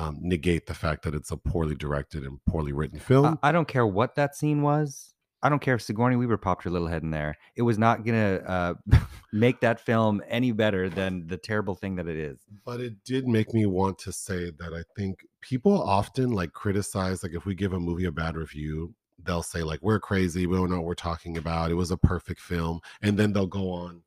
um, 0.00 0.16
negate 0.20 0.66
the 0.66 0.74
fact 0.74 1.02
that 1.02 1.14
it's 1.14 1.30
a 1.30 1.36
poorly 1.36 1.74
directed 1.74 2.24
and 2.24 2.42
poorly 2.46 2.72
written 2.72 2.98
film 2.98 3.38
I, 3.42 3.50
I 3.50 3.52
don't 3.52 3.68
care 3.68 3.86
what 3.86 4.14
that 4.14 4.34
scene 4.34 4.62
was. 4.62 5.14
I 5.42 5.48
don't 5.48 5.60
care 5.60 5.74
if 5.74 5.82
Sigourney 5.82 6.16
Weaver 6.16 6.36
popped 6.36 6.64
her 6.64 6.70
little 6.70 6.88
head 6.88 7.02
in 7.02 7.10
there. 7.10 7.36
It 7.56 7.62
was 7.62 7.78
not 7.78 8.04
gonna 8.04 8.42
uh, 8.46 8.74
make 9.32 9.60
that 9.60 9.80
film 9.80 10.22
any 10.28 10.52
better 10.52 10.88
than 10.88 11.26
the 11.26 11.36
terrible 11.36 11.74
thing 11.74 11.96
that 11.96 12.06
it 12.06 12.16
is. 12.16 12.38
but 12.64 12.80
it 12.80 13.02
did 13.04 13.26
make 13.26 13.54
me 13.54 13.66
want 13.66 13.98
to 14.00 14.12
say 14.12 14.50
that 14.58 14.72
I 14.74 14.82
think 14.96 15.26
people 15.40 15.82
often 15.82 16.30
like 16.30 16.52
criticize, 16.52 17.22
like 17.22 17.32
if 17.32 17.46
we 17.46 17.54
give 17.54 17.72
a 17.72 17.80
movie 17.80 18.04
a 18.04 18.12
bad 18.12 18.36
review, 18.36 18.94
they'll 19.22 19.42
say 19.42 19.62
like 19.62 19.80
we're 19.82 20.00
crazy, 20.00 20.46
we 20.46 20.56
don't 20.56 20.70
know 20.70 20.76
what 20.76 20.86
we're 20.86 20.94
talking 20.94 21.36
about. 21.38 21.70
It 21.70 21.74
was 21.74 21.90
a 21.90 21.96
perfect 21.96 22.40
film, 22.40 22.80
and 23.02 23.18
then 23.18 23.32
they'll 23.32 23.46
go 23.46 23.70
on 23.70 24.02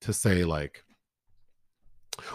to 0.00 0.12
say 0.12 0.44
like, 0.44 0.84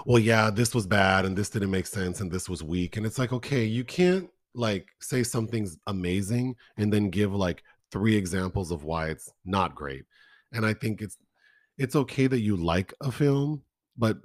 well, 0.05 0.19
yeah, 0.19 0.49
this 0.49 0.73
was 0.73 0.87
bad, 0.87 1.25
and 1.25 1.37
this 1.37 1.49
didn't 1.49 1.71
make 1.71 1.87
sense, 1.87 2.21
and 2.21 2.31
this 2.31 2.49
was 2.49 2.63
weak, 2.63 2.97
and 2.97 3.05
it's 3.05 3.19
like, 3.19 3.33
okay, 3.33 3.63
you 3.63 3.83
can't 3.83 4.29
like 4.53 4.89
say 4.99 5.23
something's 5.23 5.77
amazing 5.87 6.55
and 6.77 6.91
then 6.91 7.09
give 7.09 7.33
like 7.33 7.63
three 7.91 8.15
examples 8.15 8.71
of 8.71 8.83
why 8.83 9.07
it's 9.07 9.31
not 9.45 9.75
great. 9.75 10.03
And 10.51 10.65
I 10.65 10.73
think 10.73 11.01
it's 11.01 11.17
it's 11.77 11.95
okay 11.95 12.27
that 12.27 12.41
you 12.41 12.57
like 12.57 12.93
a 13.01 13.11
film, 13.11 13.63
but 13.97 14.17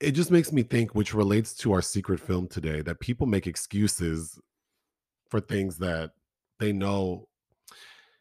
it 0.00 0.12
just 0.12 0.30
makes 0.30 0.52
me 0.52 0.62
think, 0.62 0.94
which 0.94 1.12
relates 1.12 1.54
to 1.54 1.72
our 1.72 1.82
secret 1.82 2.20
film 2.20 2.46
today, 2.46 2.82
that 2.82 3.00
people 3.00 3.26
make 3.26 3.46
excuses 3.46 4.38
for 5.28 5.40
things 5.40 5.76
that 5.78 6.12
they 6.60 6.72
know. 6.72 7.28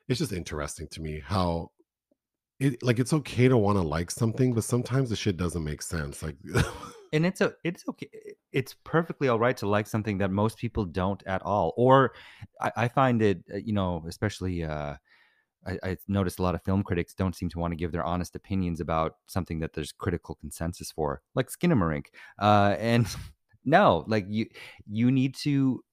It's 0.10 0.20
just 0.20 0.34
interesting 0.34 0.88
to 0.88 1.02
me 1.02 1.22
how 1.24 1.72
it 2.60 2.82
like 2.84 3.00
it's 3.00 3.14
okay 3.14 3.48
to 3.48 3.58
want 3.58 3.78
to 3.78 3.82
like 3.82 4.12
something, 4.12 4.54
but 4.54 4.64
sometimes 4.64 5.10
the 5.10 5.16
shit 5.16 5.38
doesn't 5.38 5.64
make 5.64 5.82
sense. 5.82 6.24
Like 6.24 6.38
And 7.14 7.26
it's 7.26 7.42
a 7.42 7.54
it's 7.64 7.84
okay. 7.90 8.10
It's 8.52 8.76
perfectly 8.84 9.28
all 9.28 9.40
right 9.40 9.56
to 9.58 9.68
like 9.68 9.88
something 9.88 10.18
that 10.20 10.32
most 10.32 10.58
people 10.58 10.86
don't 10.86 11.22
at 11.26 11.42
all. 11.44 11.74
Or 11.78 12.14
I, 12.62 12.72
I 12.76 12.88
find 12.88 13.22
it, 13.22 13.44
uh, 13.54 13.58
you 13.58 13.74
know, 13.74 14.04
especially 14.08 14.64
uh, 14.64 14.96
I, 15.66 15.78
I 15.84 15.98
noticed 16.08 16.40
a 16.40 16.44
lot 16.44 16.56
of 16.56 16.64
film 16.64 16.84
critics 16.84 17.14
don't 17.14 17.36
seem 17.36 17.50
to 17.50 17.60
want 17.60 17.72
to 17.72 17.76
give 17.76 17.92
their 17.92 18.04
honest 18.04 18.36
opinions 18.36 18.80
about 18.80 19.16
something 19.28 19.60
that 19.60 19.74
there's 19.74 19.92
critical 19.92 20.36
consensus 20.36 20.92
for, 20.92 21.22
like 21.36 21.50
Skinamarink. 21.50 22.06
Uh, 22.40 22.76
and 22.80 23.08
no, 23.66 24.04
like 24.08 24.26
you 24.30 24.48
you 24.90 25.12
need 25.12 25.36
to 25.36 25.84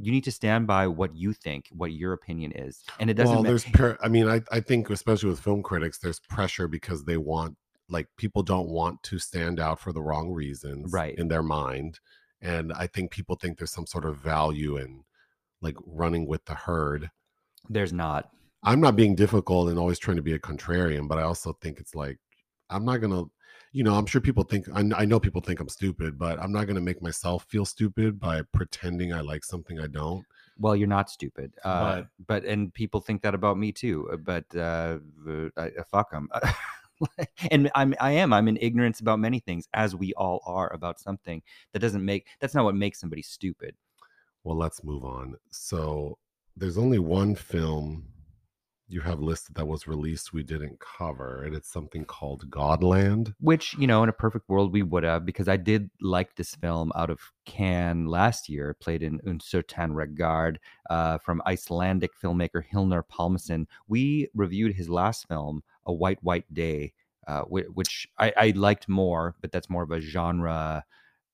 you 0.00 0.10
need 0.12 0.24
to 0.24 0.32
stand 0.32 0.66
by 0.66 0.86
what 0.88 1.14
you 1.14 1.32
think, 1.32 1.68
what 1.72 1.92
your 1.92 2.12
opinion 2.12 2.52
is, 2.52 2.82
and 2.98 3.08
it 3.10 3.14
doesn't. 3.14 3.34
well, 3.34 3.42
there's 3.42 3.64
per- 3.64 3.98
I 4.02 4.08
mean, 4.08 4.28
I, 4.28 4.42
I 4.50 4.60
think 4.60 4.90
especially 4.90 5.28
with 5.30 5.40
film 5.40 5.62
critics, 5.62 5.98
there's 5.98 6.20
pressure 6.20 6.66
because 6.68 7.04
they 7.04 7.16
want 7.16 7.56
like 7.88 8.08
people 8.16 8.42
don't 8.42 8.68
want 8.68 9.02
to 9.04 9.18
stand 9.18 9.60
out 9.60 9.78
for 9.78 9.92
the 9.92 10.02
wrong 10.02 10.32
reasons 10.32 10.92
Right. 10.92 11.14
in 11.18 11.28
their 11.28 11.42
mind. 11.42 12.00
And 12.40 12.72
I 12.72 12.86
think 12.86 13.10
people 13.10 13.36
think 13.36 13.58
there's 13.58 13.70
some 13.72 13.86
sort 13.86 14.04
of 14.06 14.16
value 14.16 14.76
in 14.78 15.04
like 15.60 15.76
running 15.86 16.26
with 16.26 16.44
the 16.46 16.54
herd. 16.54 17.10
there's 17.68 17.92
not. 17.92 18.30
I'm 18.62 18.80
not 18.80 18.96
being 18.96 19.14
difficult 19.14 19.68
and 19.68 19.78
always 19.78 19.98
trying 19.98 20.16
to 20.16 20.22
be 20.22 20.32
a 20.32 20.38
contrarian, 20.38 21.06
but 21.08 21.18
I 21.18 21.22
also 21.22 21.52
think 21.60 21.78
it's 21.78 21.94
like 21.94 22.18
I'm 22.70 22.84
not 22.86 23.02
gonna 23.02 23.24
you 23.74 23.82
know, 23.82 23.94
I'm 23.96 24.06
sure 24.06 24.20
people 24.20 24.44
think 24.44 24.66
I, 24.72 24.88
I 24.96 25.04
know 25.04 25.18
people 25.18 25.40
think 25.42 25.58
I'm 25.60 25.68
stupid, 25.68 26.16
but 26.16 26.38
I'm 26.40 26.52
not 26.52 26.64
going 26.66 26.76
to 26.76 26.80
make 26.80 27.02
myself 27.02 27.44
feel 27.48 27.64
stupid 27.64 28.20
by 28.20 28.42
pretending 28.52 29.12
I 29.12 29.20
like 29.20 29.44
something 29.44 29.80
I 29.80 29.88
don't. 29.88 30.24
Well, 30.56 30.76
you're 30.76 30.86
not 30.86 31.10
stupid, 31.10 31.52
uh, 31.64 31.80
But- 31.82 32.06
but 32.28 32.44
and 32.44 32.72
people 32.72 33.00
think 33.00 33.20
that 33.22 33.34
about 33.34 33.58
me 33.58 33.72
too. 33.72 34.08
uh, 34.12 34.16
But 34.16 34.46
uh, 34.56 34.98
I, 35.56 35.66
uh, 35.80 35.84
fuck 35.90 36.12
them. 36.12 36.28
and 37.50 37.68
I'm 37.74 37.94
I 38.00 38.12
am 38.12 38.32
I'm 38.32 38.46
in 38.46 38.56
ignorance 38.60 39.00
about 39.00 39.18
many 39.18 39.40
things, 39.40 39.68
as 39.74 39.96
we 39.96 40.14
all 40.14 40.40
are 40.46 40.72
about 40.72 41.00
something. 41.00 41.42
That 41.72 41.80
doesn't 41.80 42.04
make 42.04 42.28
that's 42.38 42.54
not 42.54 42.64
what 42.64 42.76
makes 42.76 43.00
somebody 43.00 43.22
stupid. 43.22 43.74
Well, 44.44 44.56
let's 44.56 44.84
move 44.84 45.04
on. 45.04 45.34
So, 45.50 46.18
there's 46.56 46.78
only 46.78 47.00
one 47.00 47.34
film 47.34 48.06
you 48.94 49.00
have 49.00 49.20
listed 49.20 49.56
that 49.56 49.66
was 49.66 49.88
released 49.88 50.32
we 50.32 50.44
didn't 50.44 50.78
cover, 50.78 51.42
and 51.42 51.52
it's 51.52 51.68
something 51.68 52.04
called 52.04 52.48
Godland. 52.48 53.34
Which 53.40 53.74
you 53.76 53.88
know, 53.88 54.04
in 54.04 54.08
a 54.08 54.12
perfect 54.12 54.48
world, 54.48 54.72
we 54.72 54.84
would 54.84 55.02
have 55.02 55.26
because 55.26 55.48
I 55.48 55.56
did 55.56 55.90
like 56.00 56.36
this 56.36 56.54
film 56.54 56.92
out 56.94 57.10
of 57.10 57.18
Cannes 57.44 58.06
last 58.06 58.48
year. 58.48 58.76
Played 58.78 59.02
in 59.02 59.20
Un 59.26 59.40
Certain 59.40 59.92
Regard 59.92 60.60
uh, 60.88 61.18
from 61.18 61.42
Icelandic 61.44 62.12
filmmaker 62.18 62.62
Hlynur 62.72 63.02
Palmason. 63.12 63.66
We 63.88 64.28
reviewed 64.32 64.76
his 64.76 64.88
last 64.88 65.26
film, 65.26 65.64
A 65.86 65.92
White 65.92 66.22
White 66.22 66.54
Day, 66.54 66.92
uh, 67.26 67.42
which 67.42 68.06
I, 68.18 68.32
I 68.36 68.52
liked 68.54 68.88
more, 68.88 69.34
but 69.40 69.50
that's 69.50 69.68
more 69.68 69.82
of 69.82 69.90
a 69.90 70.00
genre 70.00 70.84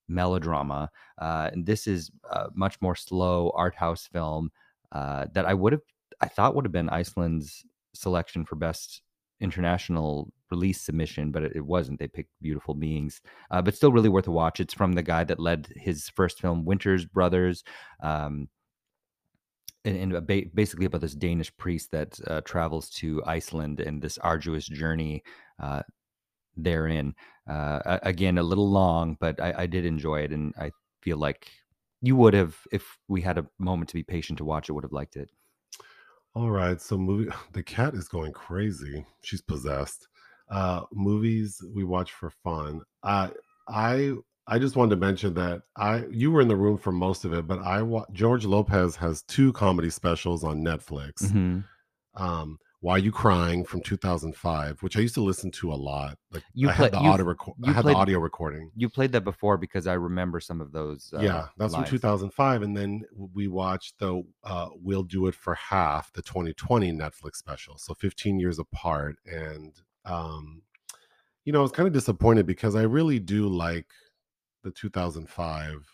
melodrama. 0.07 0.89
Uh, 1.19 1.51
and 1.53 1.67
this 1.67 1.85
is 1.85 2.09
a 2.31 2.47
much 2.55 2.81
more 2.81 2.95
slow 2.95 3.51
art 3.55 3.75
house 3.75 4.07
film 4.07 4.51
uh, 4.91 5.27
that 5.33 5.45
I 5.45 5.53
would 5.53 5.73
have, 5.73 5.81
I 6.21 6.27
thought 6.27 6.55
would 6.55 6.65
have 6.65 6.71
been 6.71 6.89
Iceland's 6.89 7.65
selection 7.93 8.45
for 8.45 8.55
best 8.55 9.01
international 9.39 10.31
release 10.51 10.81
submission, 10.81 11.31
but 11.31 11.43
it, 11.43 11.65
wasn't. 11.65 11.99
They 11.99 12.07
picked 12.07 12.29
Beautiful 12.41 12.75
Beings, 12.75 13.21
uh, 13.49 13.61
but 13.61 13.75
still 13.75 13.91
really 13.91 14.09
worth 14.09 14.27
a 14.27 14.31
watch. 14.31 14.59
It's 14.59 14.73
from 14.73 14.93
the 14.93 15.03
guy 15.03 15.23
that 15.23 15.39
led 15.39 15.67
his 15.75 16.09
first 16.09 16.39
film, 16.39 16.63
Winters 16.63 17.05
Brothers. 17.05 17.63
Um, 18.01 18.49
and, 19.83 20.13
and 20.13 20.27
ba- 20.27 20.43
basically 20.53 20.85
about 20.85 21.01
this 21.01 21.15
Danish 21.15 21.55
priest 21.57 21.91
that 21.91 22.19
uh, 22.27 22.41
travels 22.41 22.89
to 22.91 23.23
Iceland 23.25 23.79
and 23.79 24.01
this 24.01 24.19
arduous 24.19 24.67
journey 24.67 25.23
uh, 25.59 25.81
therein. 26.55 27.15
Uh, 27.49 27.97
again, 28.03 28.37
a 28.37 28.43
little 28.43 28.69
long, 28.69 29.17
but 29.19 29.41
I, 29.41 29.53
I 29.59 29.65
did 29.65 29.85
enjoy 29.85 30.19
it, 30.21 30.31
and 30.31 30.53
I 30.59 30.71
feel 31.01 31.17
like 31.17 31.49
you 32.01 32.15
would 32.15 32.35
have, 32.35 32.55
if 32.71 32.97
we 33.07 33.21
had 33.21 33.39
a 33.39 33.47
moment 33.57 33.89
to 33.89 33.95
be 33.95 34.03
patient 34.03 34.37
to 34.37 34.45
watch 34.45 34.69
it, 34.69 34.73
would 34.73 34.83
have 34.83 34.91
liked 34.91 35.15
it. 35.15 35.31
All 36.33 36.49
right, 36.49 36.79
so 36.79 36.97
movie 36.97 37.29
the 37.53 37.63
cat 37.63 37.93
is 37.93 38.07
going 38.07 38.31
crazy. 38.33 39.05
She's 39.21 39.41
possessed. 39.41 40.07
Uh 40.49 40.81
movies 40.91 41.61
we 41.73 41.83
watch 41.83 42.11
for 42.11 42.29
fun. 42.29 42.81
Uh 43.03 43.29
I 43.69 44.13
I 44.47 44.59
just 44.59 44.75
wanted 44.75 44.91
to 44.95 45.01
mention 45.01 45.33
that 45.35 45.61
I 45.77 46.05
you 46.11 46.31
were 46.31 46.41
in 46.41 46.47
the 46.47 46.55
room 46.55 46.77
for 46.77 46.91
most 46.91 47.23
of 47.25 47.33
it, 47.33 47.47
but 47.47 47.59
I 47.59 47.81
wa- 47.81 48.05
George 48.11 48.45
Lopez 48.45 48.95
has 48.97 49.23
two 49.23 49.53
comedy 49.53 49.89
specials 49.89 50.43
on 50.43 50.61
Netflix. 50.63 51.21
Mhm. 51.31 51.63
Um 52.15 52.57
Why 52.81 52.95
are 52.95 52.99
You 52.99 53.11
Crying 53.11 53.63
from 53.63 53.81
2005, 53.81 54.81
which 54.81 54.97
I 54.97 55.01
used 55.01 55.13
to 55.13 55.21
listen 55.21 55.51
to 55.51 55.71
a 55.71 55.75
lot. 55.75 56.17
Like 56.31 56.43
You 56.53 56.67
I 56.69 56.73
play- 56.73 56.85
had 56.85 56.93
the 56.93 56.97
audio 56.97 57.25
record 57.25 57.53
I 57.63 57.71
had 57.73 57.83
played- 57.83 57.95
the 57.95 57.99
audio 57.99 58.19
recording. 58.19 58.71
You 58.75 58.89
played 58.89 59.11
that 59.11 59.23
before 59.23 59.57
because 59.57 59.85
I 59.85 59.93
remember 59.93 60.39
some 60.39 60.59
of 60.61 60.71
those. 60.71 61.13
Uh, 61.15 61.21
yeah, 61.21 61.47
that's 61.57 61.75
from 61.75 61.85
2005 61.85 62.63
and 62.63 62.75
then 62.75 63.03
we 63.33 63.47
watched 63.47 63.99
the 63.99 64.23
uh 64.43 64.69
We'll 64.75 65.03
Do 65.03 65.27
It 65.27 65.35
for 65.35 65.53
Half, 65.53 66.11
the 66.13 66.23
2020 66.23 66.91
Netflix 66.91 67.35
special. 67.35 67.77
So 67.77 67.93
15 67.93 68.39
years 68.39 68.57
apart 68.57 69.17
and 69.25 69.73
um 70.05 70.63
you 71.45 71.53
know, 71.53 71.59
I 71.59 71.63
was 71.63 71.71
kind 71.71 71.85
of 71.87 71.93
disappointed 71.93 72.45
because 72.47 72.75
I 72.75 72.81
really 72.83 73.19
do 73.19 73.47
like 73.47 73.87
the 74.63 74.71
2005 74.71 75.87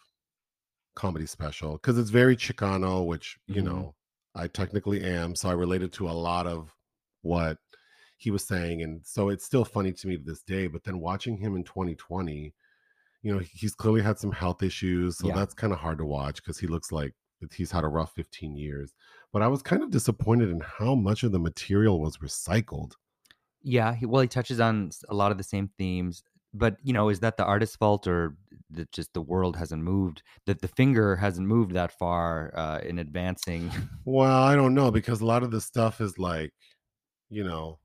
comedy 0.95 1.25
special 1.25 1.77
cuz 1.79 1.97
it's 1.97 2.09
very 2.11 2.37
Chicano, 2.37 3.05
which, 3.05 3.37
you 3.47 3.61
Mhm. 3.61 3.65
know, 3.65 3.95
I 4.35 4.47
technically 4.47 5.03
am, 5.03 5.35
so 5.35 5.49
I 5.49 5.53
related 5.53 5.91
to 5.93 6.09
a 6.09 6.11
lot 6.11 6.47
of 6.47 6.73
what 7.27 7.57
he 8.17 8.31
was 8.31 8.43
saying 8.47 8.81
and 8.81 9.05
so 9.05 9.29
it's 9.29 9.45
still 9.45 9.63
funny 9.65 9.91
to 9.93 10.07
me 10.07 10.17
to 10.17 10.23
this 10.23 10.41
day, 10.41 10.67
but 10.67 10.83
then 10.83 10.99
watching 10.99 11.37
him 11.37 11.55
in 11.55 11.63
2020 11.63 12.53
you 13.23 13.33
know, 13.33 13.39
he's 13.39 13.73
clearly 13.75 14.01
had 14.01 14.19
some 14.19 14.31
health 14.31 14.61
issues, 14.63 15.17
so 15.17 15.27
Yeah. 15.27 15.35
that's 15.35 15.53
kind 15.53 15.73
of 15.73 15.79
hard 15.79 15.97
to 15.97 16.05
watch 16.05 16.37
because 16.37 16.59
he 16.59 16.67
looks 16.67 16.91
like 16.91 17.13
he's 17.51 17.71
had 17.71 17.83
a 17.83 17.87
rough 17.87 18.13
15 18.13 18.55
years. 18.55 18.93
But 19.33 19.41
I 19.41 19.47
was 19.47 19.61
kind 19.63 19.83
of 19.83 19.89
disappointed 19.89 20.49
in 20.49 20.61
how 20.61 20.93
much 20.95 21.23
of 21.23 21.31
the 21.31 21.39
material 21.39 21.99
was 21.99 22.17
recycled. 22.17 22.93
Yeah, 23.63 23.95
he, 23.95 24.05
well, 24.05 24.21
he 24.21 24.27
touches 24.27 24.59
on 24.59 24.91
a 25.09 25.15
lot 25.15 25.31
of 25.31 25.37
the 25.37 25.43
same 25.43 25.71
themes, 25.79 26.23
but 26.53 26.77
you 26.83 26.93
know, 26.93 27.09
is 27.09 27.19
that 27.21 27.37
the 27.37 27.43
artist's 27.43 27.75
fault 27.75 28.07
or 28.07 28.37
that 28.69 28.91
just 28.91 29.13
the 29.13 29.21
world 29.21 29.55
hasn't 29.57 29.83
moved? 29.83 30.21
That 30.45 30.61
the 30.61 30.67
finger 30.67 31.15
hasn't 31.17 31.47
moved 31.47 31.73
that 31.73 31.91
far 31.97 32.53
uh, 32.55 32.79
in 32.85 32.99
advancing? 32.99 33.71
Well, 34.05 34.43
I 34.43 34.55
don't 34.55 34.75
know 34.75 34.91
because 34.91 35.21
a 35.21 35.25
lot 35.25 35.43
of 35.43 35.51
the 35.51 35.59
stuff 35.59 35.99
is 35.99 36.17
like, 36.17 36.53
you 37.29 37.43
know, 37.43 37.79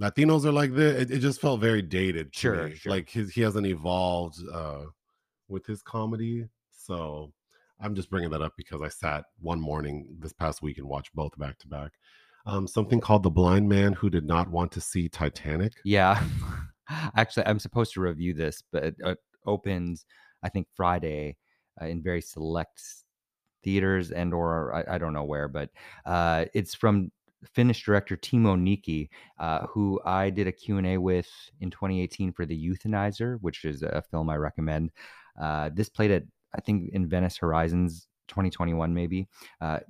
Latinos 0.00 0.44
are 0.44 0.52
like 0.52 0.74
this. 0.74 1.02
It, 1.02 1.10
it 1.10 1.18
just 1.20 1.40
felt 1.40 1.60
very 1.60 1.82
dated. 1.82 2.32
To 2.32 2.38
Sure, 2.38 2.70
sure. 2.74 2.90
Like 2.90 3.08
his, 3.08 3.32
he 3.32 3.40
hasn't 3.40 3.66
evolved 3.66 4.38
uh, 4.52 4.84
with 5.48 5.66
his 5.66 5.82
comedy. 5.82 6.46
So 6.70 7.32
I'm 7.80 7.94
just 7.94 8.10
bringing 8.10 8.30
that 8.30 8.42
up 8.42 8.52
because 8.56 8.82
I 8.82 8.88
sat 8.88 9.24
one 9.40 9.60
morning 9.60 10.16
this 10.18 10.32
past 10.32 10.62
week 10.62 10.78
and 10.78 10.88
watched 10.88 11.14
both 11.14 11.36
back 11.38 11.58
to 11.60 11.68
back. 11.68 11.92
Um, 12.46 12.66
something 12.66 13.00
called 13.00 13.22
The 13.22 13.30
Blind 13.30 13.68
Man 13.68 13.92
Who 13.94 14.08
Did 14.08 14.24
Not 14.24 14.50
Want 14.50 14.70
to 14.72 14.80
See 14.80 15.08
Titanic. 15.08 15.72
yeah, 15.84 16.22
actually, 17.16 17.46
I'm 17.46 17.58
supposed 17.58 17.92
to 17.94 18.00
review 18.00 18.34
this, 18.34 18.62
but 18.72 18.84
it, 18.84 18.96
it 19.00 19.18
opens, 19.46 20.06
I 20.42 20.48
think, 20.48 20.68
Friday 20.76 21.36
uh, 21.80 21.86
in 21.86 22.02
very 22.02 22.20
select 22.20 22.80
theaters 23.64 24.12
and 24.12 24.32
or 24.32 24.72
I, 24.72 24.94
I 24.94 24.98
don't 24.98 25.12
know 25.12 25.24
where, 25.24 25.48
but 25.48 25.70
uh, 26.04 26.44
it's 26.54 26.74
from 26.74 27.10
Finnish 27.44 27.84
director 27.84 28.16
Teemu 28.16 28.58
Nikki, 28.58 29.10
uh, 29.38 29.66
who 29.66 30.00
I 30.04 30.30
did 30.30 30.46
a 30.46 30.52
Q&A 30.52 30.98
with 30.98 31.28
in 31.60 31.70
2018 31.70 32.32
for 32.32 32.46
The 32.46 32.68
Euthanizer, 32.68 33.38
which 33.40 33.64
is 33.64 33.82
a 33.82 34.02
film 34.10 34.30
I 34.30 34.36
recommend. 34.36 34.90
Uh, 35.40 35.70
this 35.72 35.88
played 35.88 36.10
at, 36.10 36.24
I 36.54 36.60
think, 36.60 36.90
in 36.92 37.08
Venice 37.08 37.36
Horizons 37.36 38.08
2021, 38.28 38.92
maybe. 38.94 39.28
Uh, 39.60 39.80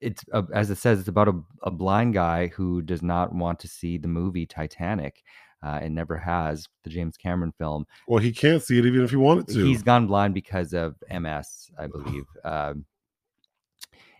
it's 0.00 0.24
as 0.52 0.70
it 0.70 0.76
says, 0.76 0.98
it's 1.00 1.08
about 1.08 1.28
a, 1.28 1.40
a 1.62 1.70
blind 1.70 2.12
guy 2.14 2.48
who 2.48 2.82
does 2.82 3.02
not 3.02 3.34
want 3.34 3.58
to 3.60 3.68
see 3.68 3.96
the 3.96 4.08
movie 4.08 4.44
Titanic, 4.44 5.22
uh, 5.62 5.80
and 5.82 5.94
never 5.94 6.16
has 6.16 6.66
the 6.84 6.90
James 6.90 7.16
Cameron 7.16 7.52
film. 7.58 7.86
Well, 8.06 8.20
he 8.20 8.32
can't 8.32 8.62
see 8.62 8.78
it 8.78 8.86
even 8.86 9.02
if 9.02 9.10
he 9.10 9.16
wanted 9.16 9.48
to. 9.48 9.64
He's 9.64 9.82
gone 9.82 10.06
blind 10.06 10.34
because 10.34 10.74
of 10.74 10.96
MS, 11.10 11.70
I 11.78 11.86
believe. 11.86 12.24
um, 12.44 12.84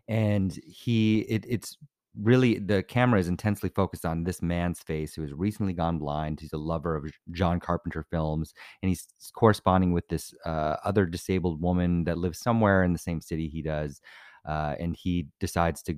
and 0.09 0.53
he, 0.67 1.21
it, 1.21 1.45
it's 1.49 1.77
really 2.23 2.59
the 2.59 2.83
camera 2.83 3.21
is 3.21 3.29
intensely 3.29 3.69
focused 3.69 4.07
on 4.07 4.25
this 4.25 4.43
man's 4.43 4.81
face 4.81 5.15
who 5.15 5.23
has 5.23 5.33
recently 5.33 5.73
gone 5.73 5.99
blind. 5.99 6.41
He's 6.41 6.53
a 6.53 6.59
lover 6.59 6.97
of 6.97 7.05
John 7.33 7.61
Carpenter 7.61 8.05
films, 8.11 8.55
and 8.83 8.89
he's 8.89 9.07
corresponding 9.35 9.93
with 9.93 10.09
this 10.09 10.35
uh, 10.45 10.77
other 10.85 11.07
disabled 11.07 11.61
woman 11.61 12.05
that 12.05 12.19
lives 12.19 12.39
somewhere 12.39 12.83
in 12.85 12.93
the 12.93 12.99
same 12.99 13.21
city 13.21 13.49
he 13.49 13.63
does. 13.63 14.01
Uh, 14.49 14.75
and 14.79 14.97
he 14.97 15.27
decides 15.41 15.83
to, 15.83 15.97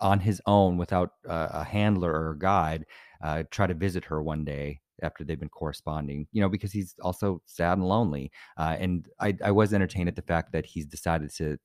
on 0.00 0.20
his 0.20 0.40
own, 0.46 0.76
without 0.76 1.10
uh, 1.28 1.48
a 1.50 1.64
handler 1.64 2.12
or 2.12 2.30
a 2.32 2.38
guide, 2.38 2.86
uh, 3.22 3.42
try 3.50 3.66
to 3.66 3.74
visit 3.74 4.04
her 4.04 4.22
one 4.22 4.44
day 4.44 4.80
after 5.02 5.24
they've 5.24 5.40
been 5.40 5.48
corresponding, 5.48 6.26
you 6.32 6.40
know, 6.40 6.48
because 6.48 6.72
he's 6.72 6.94
also 7.02 7.42
sad 7.44 7.76
and 7.76 7.86
lonely. 7.86 8.30
Uh, 8.56 8.76
and 8.78 9.06
I, 9.20 9.36
I 9.44 9.50
was 9.50 9.74
entertained 9.74 10.08
at 10.08 10.16
the 10.16 10.22
fact 10.22 10.52
that 10.52 10.64
he's 10.64 10.86
decided 10.86 11.30
to 11.36 11.58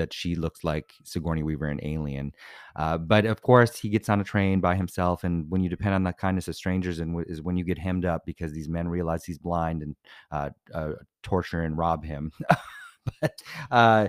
that 0.00 0.14
she 0.14 0.34
looks 0.34 0.64
like 0.64 0.94
Sigourney 1.04 1.42
Weaver 1.42 1.68
in 1.68 1.78
Alien. 1.84 2.32
Uh, 2.74 2.96
but 2.96 3.26
of 3.26 3.42
course, 3.42 3.76
he 3.78 3.90
gets 3.90 4.08
on 4.08 4.18
a 4.18 4.24
train 4.24 4.58
by 4.60 4.74
himself, 4.74 5.24
and 5.24 5.48
when 5.50 5.62
you 5.62 5.68
depend 5.68 5.94
on 5.94 6.04
the 6.04 6.12
kindness 6.14 6.48
of 6.48 6.56
strangers, 6.56 6.98
and 7.00 7.10
w- 7.12 7.26
is 7.28 7.42
when 7.42 7.58
you 7.58 7.64
get 7.64 7.78
hemmed 7.78 8.06
up 8.06 8.24
because 8.24 8.52
these 8.52 8.68
men 8.68 8.88
realize 8.88 9.24
he's 9.24 9.38
blind 9.38 9.82
and 9.82 9.94
uh, 10.32 10.48
uh, 10.74 10.92
torture 11.22 11.62
and 11.62 11.76
rob 11.76 12.02
him. 12.02 12.32
but 13.20 13.42
uh, 13.70 14.08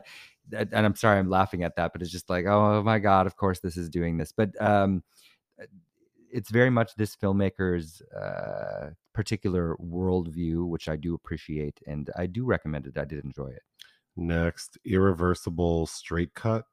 and 0.53 0.85
I'm 0.85 0.95
sorry 0.95 1.19
I'm 1.19 1.29
laughing 1.29 1.63
at 1.63 1.75
that, 1.75 1.91
but 1.91 2.01
it's 2.01 2.11
just 2.11 2.29
like, 2.29 2.45
oh 2.45 2.81
my 2.83 2.99
god, 2.99 3.27
of 3.27 3.35
course 3.35 3.59
this 3.59 3.75
is 3.75 3.89
doing 3.89 4.17
this. 4.17 4.31
But 4.31 4.49
um, 4.61 5.03
it's 6.31 6.49
very 6.49 6.69
much 6.69 6.95
this 6.95 7.15
filmmaker's 7.15 8.01
uh, 8.13 8.91
particular 9.13 9.75
worldview, 9.83 10.65
which 10.67 10.87
I 10.87 10.95
do 10.95 11.13
appreciate, 11.13 11.79
and 11.85 12.09
I 12.17 12.25
do 12.27 12.45
recommend 12.45 12.87
it. 12.87 12.97
I 12.97 13.05
did 13.05 13.23
enjoy 13.23 13.47
it. 13.47 13.63
Next, 14.21 14.77
Irreversible 14.85 15.87
Straight 15.87 16.33
Cut. 16.33 16.65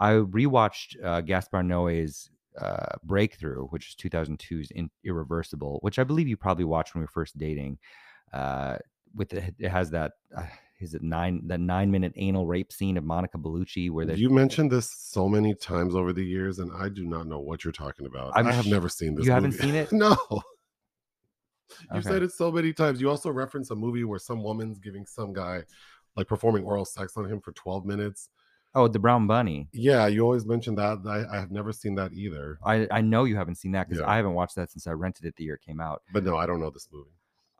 I 0.00 0.12
rewatched 0.12 0.96
uh, 1.04 1.20
Gaspar 1.20 1.62
Noé's 1.62 2.30
uh, 2.58 2.96
Breakthrough, 3.04 3.66
which 3.66 3.88
is 3.88 3.94
2002's 3.96 4.70
in- 4.70 4.90
Irreversible, 5.04 5.78
which 5.82 5.98
I 5.98 6.04
believe 6.04 6.28
you 6.28 6.36
probably 6.36 6.64
watched 6.64 6.94
when 6.94 7.00
we 7.00 7.04
were 7.04 7.08
first 7.08 7.36
dating. 7.38 7.78
Uh, 8.32 8.76
with 9.14 9.28
the, 9.30 9.42
it 9.58 9.68
has 9.68 9.90
that 9.90 10.12
uh, 10.36 10.44
is 10.80 10.94
it 10.94 11.02
nine 11.02 11.42
that 11.46 11.60
nine 11.60 11.90
minute 11.90 12.12
anal 12.16 12.46
rape 12.46 12.72
scene 12.72 12.96
of 12.96 13.04
Monica 13.04 13.36
Bellucci 13.38 13.90
where 13.90 14.06
they 14.06 14.14
You 14.14 14.30
mentioned 14.30 14.70
this 14.70 14.90
so 14.90 15.28
many 15.28 15.54
times 15.54 15.94
over 15.94 16.12
the 16.14 16.24
years, 16.24 16.58
and 16.58 16.72
I 16.74 16.88
do 16.88 17.04
not 17.04 17.26
know 17.26 17.38
what 17.38 17.62
you're 17.62 17.72
talking 17.72 18.06
about. 18.06 18.32
I'm 18.34 18.46
I 18.46 18.52
have 18.52 18.66
never 18.66 18.88
seen 18.88 19.14
this. 19.14 19.26
you 19.26 19.32
haven't 19.32 19.52
seen 19.52 19.74
it? 19.74 19.92
no. 19.92 20.16
You 20.30 21.98
Okay. 21.98 22.02
said 22.08 22.22
it 22.22 22.32
so 22.32 22.50
many 22.52 22.72
times. 22.72 23.00
You 23.00 23.08
also 23.10 23.30
reference 23.30 23.70
a 23.70 23.74
movie 23.74 24.04
where 24.04 24.18
some 24.18 24.42
woman's 24.42 24.78
giving 24.78 25.06
some 25.06 25.32
guy 25.32 25.62
like 26.16 26.28
performing 26.28 26.64
oral 26.64 26.84
sex 26.84 27.16
on 27.16 27.24
him 27.24 27.40
for 27.40 27.52
12 27.52 27.84
minutes. 27.84 28.28
Oh, 28.74 28.88
the 28.88 28.98
Brown 28.98 29.26
Bunny. 29.26 29.68
Yeah, 29.72 30.06
you 30.06 30.22
always 30.22 30.46
mention 30.46 30.74
that. 30.76 30.98
I, 31.06 31.36
I 31.36 31.38
have 31.40 31.50
never 31.50 31.72
seen 31.72 31.94
that 31.96 32.12
either. 32.14 32.58
I, 32.64 32.86
I 32.90 33.00
know 33.02 33.24
you 33.24 33.36
haven't 33.36 33.56
seen 33.56 33.72
that 33.72 33.88
because 33.88 34.00
Yeah. 34.00 34.08
I 34.10 34.16
haven't 34.16 34.32
watched 34.32 34.54
that 34.56 34.70
since 34.70 34.86
I 34.86 34.92
rented 34.92 35.26
it 35.26 35.36
the 35.36 35.44
year 35.44 35.54
it 35.56 35.60
came 35.60 35.80
out. 35.80 36.02
But 36.12 36.24
no, 36.24 36.36
I 36.36 36.46
don't 36.46 36.58
know 36.60 36.70
this 36.70 36.88
movie. 36.90 37.10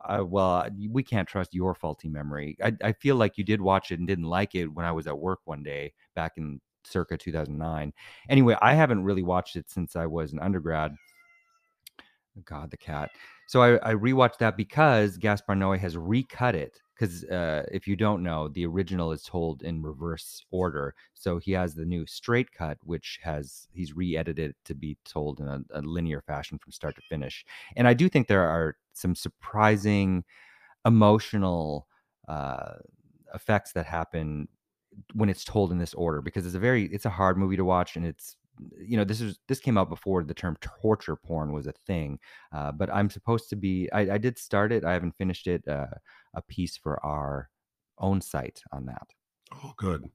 Uh, 0.03 0.23
well, 0.25 0.67
we 0.89 1.03
can't 1.03 1.27
trust 1.27 1.53
your 1.53 1.75
faulty 1.75 2.09
memory. 2.09 2.57
I, 2.63 2.73
I 2.83 2.91
feel 2.93 3.15
like 3.15 3.37
you 3.37 3.43
did 3.43 3.61
watch 3.61 3.91
it 3.91 3.99
and 3.99 4.07
didn't 4.07 4.25
like 4.25 4.55
it 4.55 4.65
when 4.67 4.85
I 4.85 4.91
was 4.91 5.07
at 5.07 5.17
work 5.17 5.39
one 5.45 5.63
day 5.63 5.93
back 6.15 6.33
in 6.37 6.59
circa 6.83 7.15
2009. 7.15 7.93
Anyway, 8.27 8.57
I 8.61 8.73
haven't 8.73 9.03
really 9.03 9.23
watched 9.23 9.55
it 9.55 9.69
since 9.69 9.95
I 9.95 10.05
was 10.07 10.33
an 10.33 10.39
undergrad. 10.39 10.93
God, 12.45 12.71
the 12.71 12.77
cat. 12.77 13.11
So 13.47 13.61
I, 13.61 13.91
I 13.91 13.93
rewatched 13.93 14.37
that 14.39 14.57
because 14.57 15.17
Gaspar 15.17 15.55
Noé 15.55 15.77
has 15.79 15.97
recut 15.97 16.55
it. 16.55 16.79
Because 16.93 17.23
uh, 17.25 17.65
if 17.71 17.87
you 17.87 17.95
don't 17.95 18.21
know, 18.21 18.47
the 18.49 18.65
original 18.65 19.11
is 19.11 19.23
told 19.23 19.63
in 19.63 19.81
reverse 19.81 20.45
order. 20.51 20.93
So 21.15 21.39
he 21.39 21.51
has 21.53 21.73
the 21.73 21.85
new 21.85 22.05
straight 22.05 22.51
cut, 22.51 22.77
which 22.83 23.19
has 23.23 23.67
he's 23.73 23.95
re-edited 23.95 24.51
it 24.51 24.55
to 24.65 24.75
be 24.75 24.95
told 25.03 25.39
in 25.39 25.47
a, 25.47 25.61
a 25.73 25.81
linear 25.81 26.21
fashion 26.21 26.59
from 26.59 26.71
start 26.71 26.95
to 26.95 27.01
finish. 27.09 27.45
And 27.75 27.87
I 27.87 27.93
do 27.93 28.07
think 28.07 28.27
there 28.27 28.47
are 28.47 28.77
some 28.93 29.15
surprising 29.15 30.23
emotional 30.85 31.87
uh, 32.27 32.73
effects 33.33 33.71
that 33.73 33.85
happen 33.85 34.47
when 35.13 35.29
it's 35.29 35.43
told 35.43 35.71
in 35.71 35.79
this 35.79 35.93
order 35.95 36.21
because 36.21 36.45
it's 36.45 36.55
a 36.55 36.59
very 36.59 36.85
it's 36.85 37.05
a 37.05 37.09
hard 37.09 37.37
movie 37.37 37.55
to 37.55 37.65
watch 37.65 37.95
and 37.95 38.05
it's 38.05 38.37
you 38.79 38.97
know 38.97 39.03
this 39.03 39.21
is 39.21 39.39
this 39.47 39.59
came 39.59 39.77
out 39.77 39.89
before 39.89 40.23
the 40.23 40.33
term 40.33 40.55
torture 40.61 41.15
porn 41.15 41.51
was 41.51 41.67
a 41.67 41.73
thing 41.87 42.19
uh, 42.55 42.71
but 42.71 42.89
i'm 42.93 43.09
supposed 43.09 43.49
to 43.49 43.55
be 43.55 43.89
I, 43.91 44.13
I 44.13 44.17
did 44.17 44.37
start 44.37 44.71
it 44.71 44.83
i 44.85 44.93
haven't 44.93 45.17
finished 45.17 45.47
it 45.47 45.67
uh, 45.67 45.87
a 46.35 46.41
piece 46.43 46.77
for 46.77 47.03
our 47.05 47.49
own 47.97 48.21
site 48.21 48.61
on 48.71 48.85
that 48.85 49.07
Oh, 49.63 49.73
good. 49.77 50.09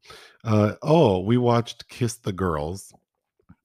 Uh, 0.45 0.75
oh, 0.83 1.21
we 1.21 1.37
watched 1.37 1.89
Kiss 1.89 2.17
the 2.17 2.33
Girls. 2.33 2.93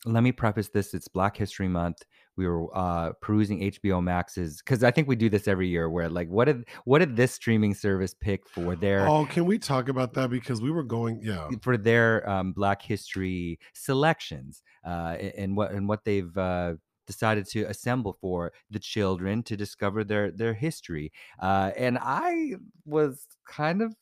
let 0.05 0.21
me 0.21 0.31
preface 0.31 0.69
this 0.69 0.93
it's 0.93 1.07
black 1.07 1.35
history 1.35 1.67
month 1.67 1.97
we 2.35 2.47
were 2.47 2.75
uh 2.75 3.11
perusing 3.21 3.59
hbo 3.71 4.03
max's 4.03 4.57
because 4.57 4.83
i 4.83 4.91
think 4.91 5.07
we 5.07 5.15
do 5.15 5.29
this 5.29 5.47
every 5.47 5.67
year 5.67 5.89
where 5.89 6.09
like 6.09 6.27
what 6.29 6.45
did 6.45 6.65
what 6.85 6.99
did 6.99 7.15
this 7.15 7.33
streaming 7.33 7.73
service 7.73 8.13
pick 8.13 8.47
for 8.47 8.75
their 8.75 9.07
Oh, 9.07 9.25
can 9.25 9.45
we 9.45 9.59
talk 9.59 9.89
about 9.89 10.13
that? 10.13 10.29
Because 10.29 10.61
we 10.61 10.71
were 10.71 10.83
going, 10.83 11.21
yeah. 11.21 11.47
for 11.61 11.77
their 11.77 12.27
um, 12.27 12.51
Black 12.51 12.81
History 12.81 13.59
selections 13.73 14.63
uh, 14.85 15.17
and 15.37 15.55
what 15.55 15.71
and 15.71 15.87
what 15.87 16.03
they've 16.03 16.35
uh, 16.37 16.73
decided 17.05 17.45
to 17.49 17.63
assemble 17.65 18.17
for 18.19 18.51
the 18.69 18.79
children 18.79 19.43
to 19.43 19.57
discover 19.57 20.03
their 20.03 20.31
their 20.31 20.53
history. 20.53 21.11
Uh, 21.39 21.71
and 21.77 21.97
I 22.01 22.55
was 22.85 23.27
kind 23.47 23.81
of. 23.81 23.95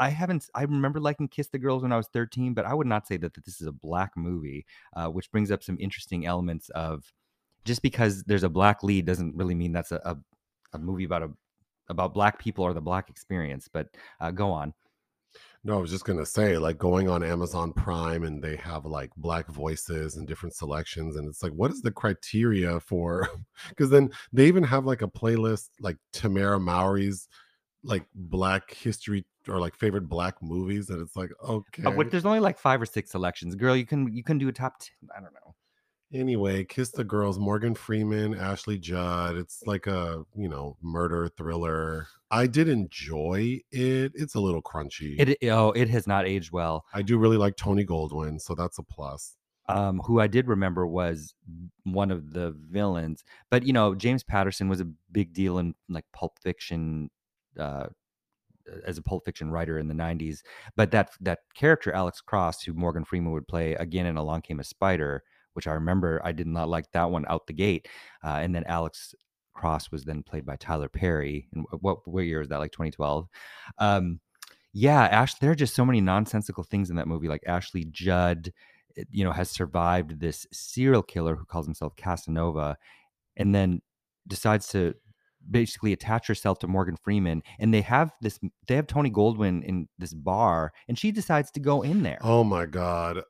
I 0.00 0.10
haven't. 0.10 0.46
I 0.54 0.62
remember 0.62 1.00
liking 1.00 1.26
Kiss 1.26 1.48
the 1.48 1.58
Girls 1.58 1.82
when 1.82 1.92
I 1.92 1.96
was 1.96 2.06
13, 2.12 2.54
but 2.54 2.64
I 2.64 2.72
would 2.74 2.86
not 2.86 3.08
say 3.08 3.16
that, 3.16 3.34
that 3.34 3.44
this 3.44 3.60
is 3.60 3.66
a 3.66 3.72
black 3.72 4.12
movie, 4.16 4.64
uh, 4.94 5.08
which 5.08 5.30
brings 5.32 5.50
up 5.50 5.64
some 5.64 5.76
interesting 5.80 6.24
elements 6.24 6.68
of 6.70 7.12
just 7.64 7.82
because 7.82 8.22
there's 8.24 8.44
a 8.44 8.48
black 8.48 8.82
lead 8.82 9.06
doesn't 9.06 9.34
really 9.36 9.54
mean 9.54 9.72
that's 9.72 9.92
a, 9.92 10.00
a, 10.04 10.16
a 10.74 10.78
movie 10.78 11.04
about 11.04 11.22
a 11.22 11.30
about 11.88 12.14
black 12.14 12.38
people 12.38 12.64
or 12.64 12.74
the 12.74 12.80
black 12.80 13.08
experience. 13.08 13.68
But 13.72 13.88
uh, 14.20 14.30
go 14.30 14.50
on. 14.50 14.74
No, 15.64 15.76
I 15.76 15.80
was 15.80 15.90
just 15.90 16.04
gonna 16.04 16.24
say, 16.24 16.56
like 16.56 16.78
going 16.78 17.08
on 17.08 17.22
Amazon 17.22 17.72
Prime 17.72 18.24
and 18.24 18.42
they 18.42 18.56
have 18.56 18.84
like 18.86 19.10
black 19.16 19.48
voices 19.48 20.16
and 20.16 20.26
different 20.26 20.54
selections, 20.54 21.16
and 21.16 21.28
it's 21.28 21.42
like, 21.42 21.52
what 21.52 21.70
is 21.70 21.82
the 21.82 21.90
criteria 21.90 22.80
for? 22.80 23.28
Because 23.70 23.90
then 23.90 24.10
they 24.32 24.46
even 24.46 24.62
have 24.62 24.86
like 24.86 25.02
a 25.02 25.08
playlist, 25.08 25.70
like 25.80 25.96
Tamera 26.12 26.60
Mowry's 26.60 27.28
like 27.82 28.04
Black 28.14 28.72
History 28.72 29.24
or 29.48 29.58
like 29.58 29.74
favorite 29.74 30.08
Black 30.08 30.40
movies, 30.42 30.90
and 30.90 31.00
it's 31.00 31.16
like, 31.16 31.30
okay. 31.42 31.84
Uh, 31.84 31.90
what, 31.90 32.10
there's 32.10 32.24
only 32.24 32.40
like 32.40 32.58
five 32.58 32.80
or 32.80 32.86
six 32.86 33.10
selections. 33.10 33.54
Girl, 33.54 33.76
you 33.76 33.86
can 33.86 34.14
you 34.14 34.22
can 34.22 34.38
do 34.38 34.48
a 34.48 34.52
top. 34.52 34.78
10, 34.78 35.08
I 35.16 35.20
don't 35.20 35.34
know. 35.34 35.54
Anyway, 36.12 36.64
Kiss 36.64 36.90
the 36.90 37.04
Girls, 37.04 37.38
Morgan 37.38 37.74
Freeman, 37.74 38.34
Ashley 38.34 38.78
Judd. 38.78 39.36
It's 39.36 39.62
like 39.66 39.86
a, 39.86 40.24
you 40.34 40.48
know, 40.48 40.76
murder 40.80 41.28
thriller. 41.28 42.06
I 42.30 42.46
did 42.46 42.68
enjoy 42.68 43.60
it. 43.70 44.12
It's 44.14 44.34
a 44.34 44.40
little 44.40 44.62
crunchy. 44.62 45.16
It 45.18 45.50
oh, 45.50 45.72
it 45.72 45.90
has 45.90 46.06
not 46.06 46.26
aged 46.26 46.50
well. 46.50 46.86
I 46.94 47.02
do 47.02 47.18
really 47.18 47.36
like 47.36 47.56
Tony 47.56 47.84
Goldwyn, 47.84 48.40
so 48.40 48.54
that's 48.54 48.78
a 48.78 48.82
plus. 48.82 49.36
Um, 49.68 50.00
who 50.06 50.18
I 50.18 50.28
did 50.28 50.48
remember 50.48 50.86
was 50.86 51.34
one 51.84 52.10
of 52.10 52.32
the 52.32 52.56
villains, 52.70 53.22
but 53.50 53.66
you 53.66 53.74
know 53.74 53.94
James 53.94 54.24
Patterson 54.24 54.68
was 54.70 54.80
a 54.80 54.88
big 55.12 55.34
deal 55.34 55.58
in 55.58 55.74
like 55.90 56.06
Pulp 56.14 56.38
Fiction, 56.42 57.10
uh, 57.58 57.88
as 58.86 58.96
a 58.96 59.02
Pulp 59.02 59.26
Fiction 59.26 59.50
writer 59.50 59.78
in 59.78 59.88
the 59.88 59.94
'90s. 59.94 60.38
But 60.74 60.90
that 60.92 61.10
that 61.20 61.40
character 61.54 61.92
Alex 61.92 62.22
Cross, 62.22 62.62
who 62.62 62.72
Morgan 62.72 63.04
Freeman 63.04 63.32
would 63.32 63.46
play 63.46 63.74
again 63.74 64.06
in 64.06 64.16
Along 64.16 64.40
Came 64.40 64.58
a 64.60 64.64
Spider, 64.64 65.22
which 65.58 65.66
I 65.66 65.72
remember 65.72 66.20
I 66.22 66.30
did 66.30 66.46
not 66.46 66.68
like 66.68 66.88
that 66.92 67.10
one 67.10 67.24
out 67.28 67.48
the 67.48 67.52
gate, 67.52 67.88
uh, 68.24 68.38
and 68.40 68.54
then 68.54 68.62
Alex 68.68 69.12
Cross 69.58 69.90
was 69.90 70.04
then 70.04 70.22
played 70.22 70.46
by 70.46 70.54
Tyler 70.54 70.88
Perry. 70.88 71.48
And 71.52 71.66
what 71.80 72.06
what 72.06 72.20
year 72.20 72.38
was 72.38 72.46
that? 72.50 72.60
Like 72.60 72.70
2012. 72.70 73.26
Um, 73.78 74.20
yeah, 74.72 75.02
Ash. 75.06 75.34
There 75.34 75.50
are 75.50 75.56
just 75.56 75.74
so 75.74 75.84
many 75.84 76.00
nonsensical 76.00 76.62
things 76.62 76.90
in 76.90 76.96
that 76.96 77.08
movie, 77.08 77.26
like 77.26 77.42
Ashley 77.44 77.84
Judd 77.90 78.52
eh, 78.96 79.02
you 79.10 79.24
know 79.24 79.32
has 79.32 79.50
survived 79.50 80.20
this 80.20 80.46
serial 80.52 81.02
killer 81.02 81.34
who 81.34 81.44
calls 81.44 81.66
himself 81.66 81.96
Casanova 81.96 82.76
and 83.36 83.52
then 83.52 83.82
decides 84.28 84.68
to 84.68 84.94
basically 85.50 85.92
attach 85.92 86.28
herself 86.28 86.60
to 86.60 86.68
Morgan 86.68 86.96
Freeman 86.96 87.42
and 87.58 87.72
they 87.74 87.80
have 87.80 88.12
this 88.20 88.38
they 88.68 88.76
have 88.76 88.86
Tony 88.86 89.10
Goldwyn 89.10 89.64
in 89.64 89.88
this 89.98 90.14
bar 90.14 90.72
and 90.86 90.96
she 90.96 91.10
decides 91.10 91.50
to 91.52 91.60
go 91.60 91.82
in 91.82 92.04
there. 92.04 92.18
Oh 92.20 92.44
my 92.44 92.66
god. 92.66 93.22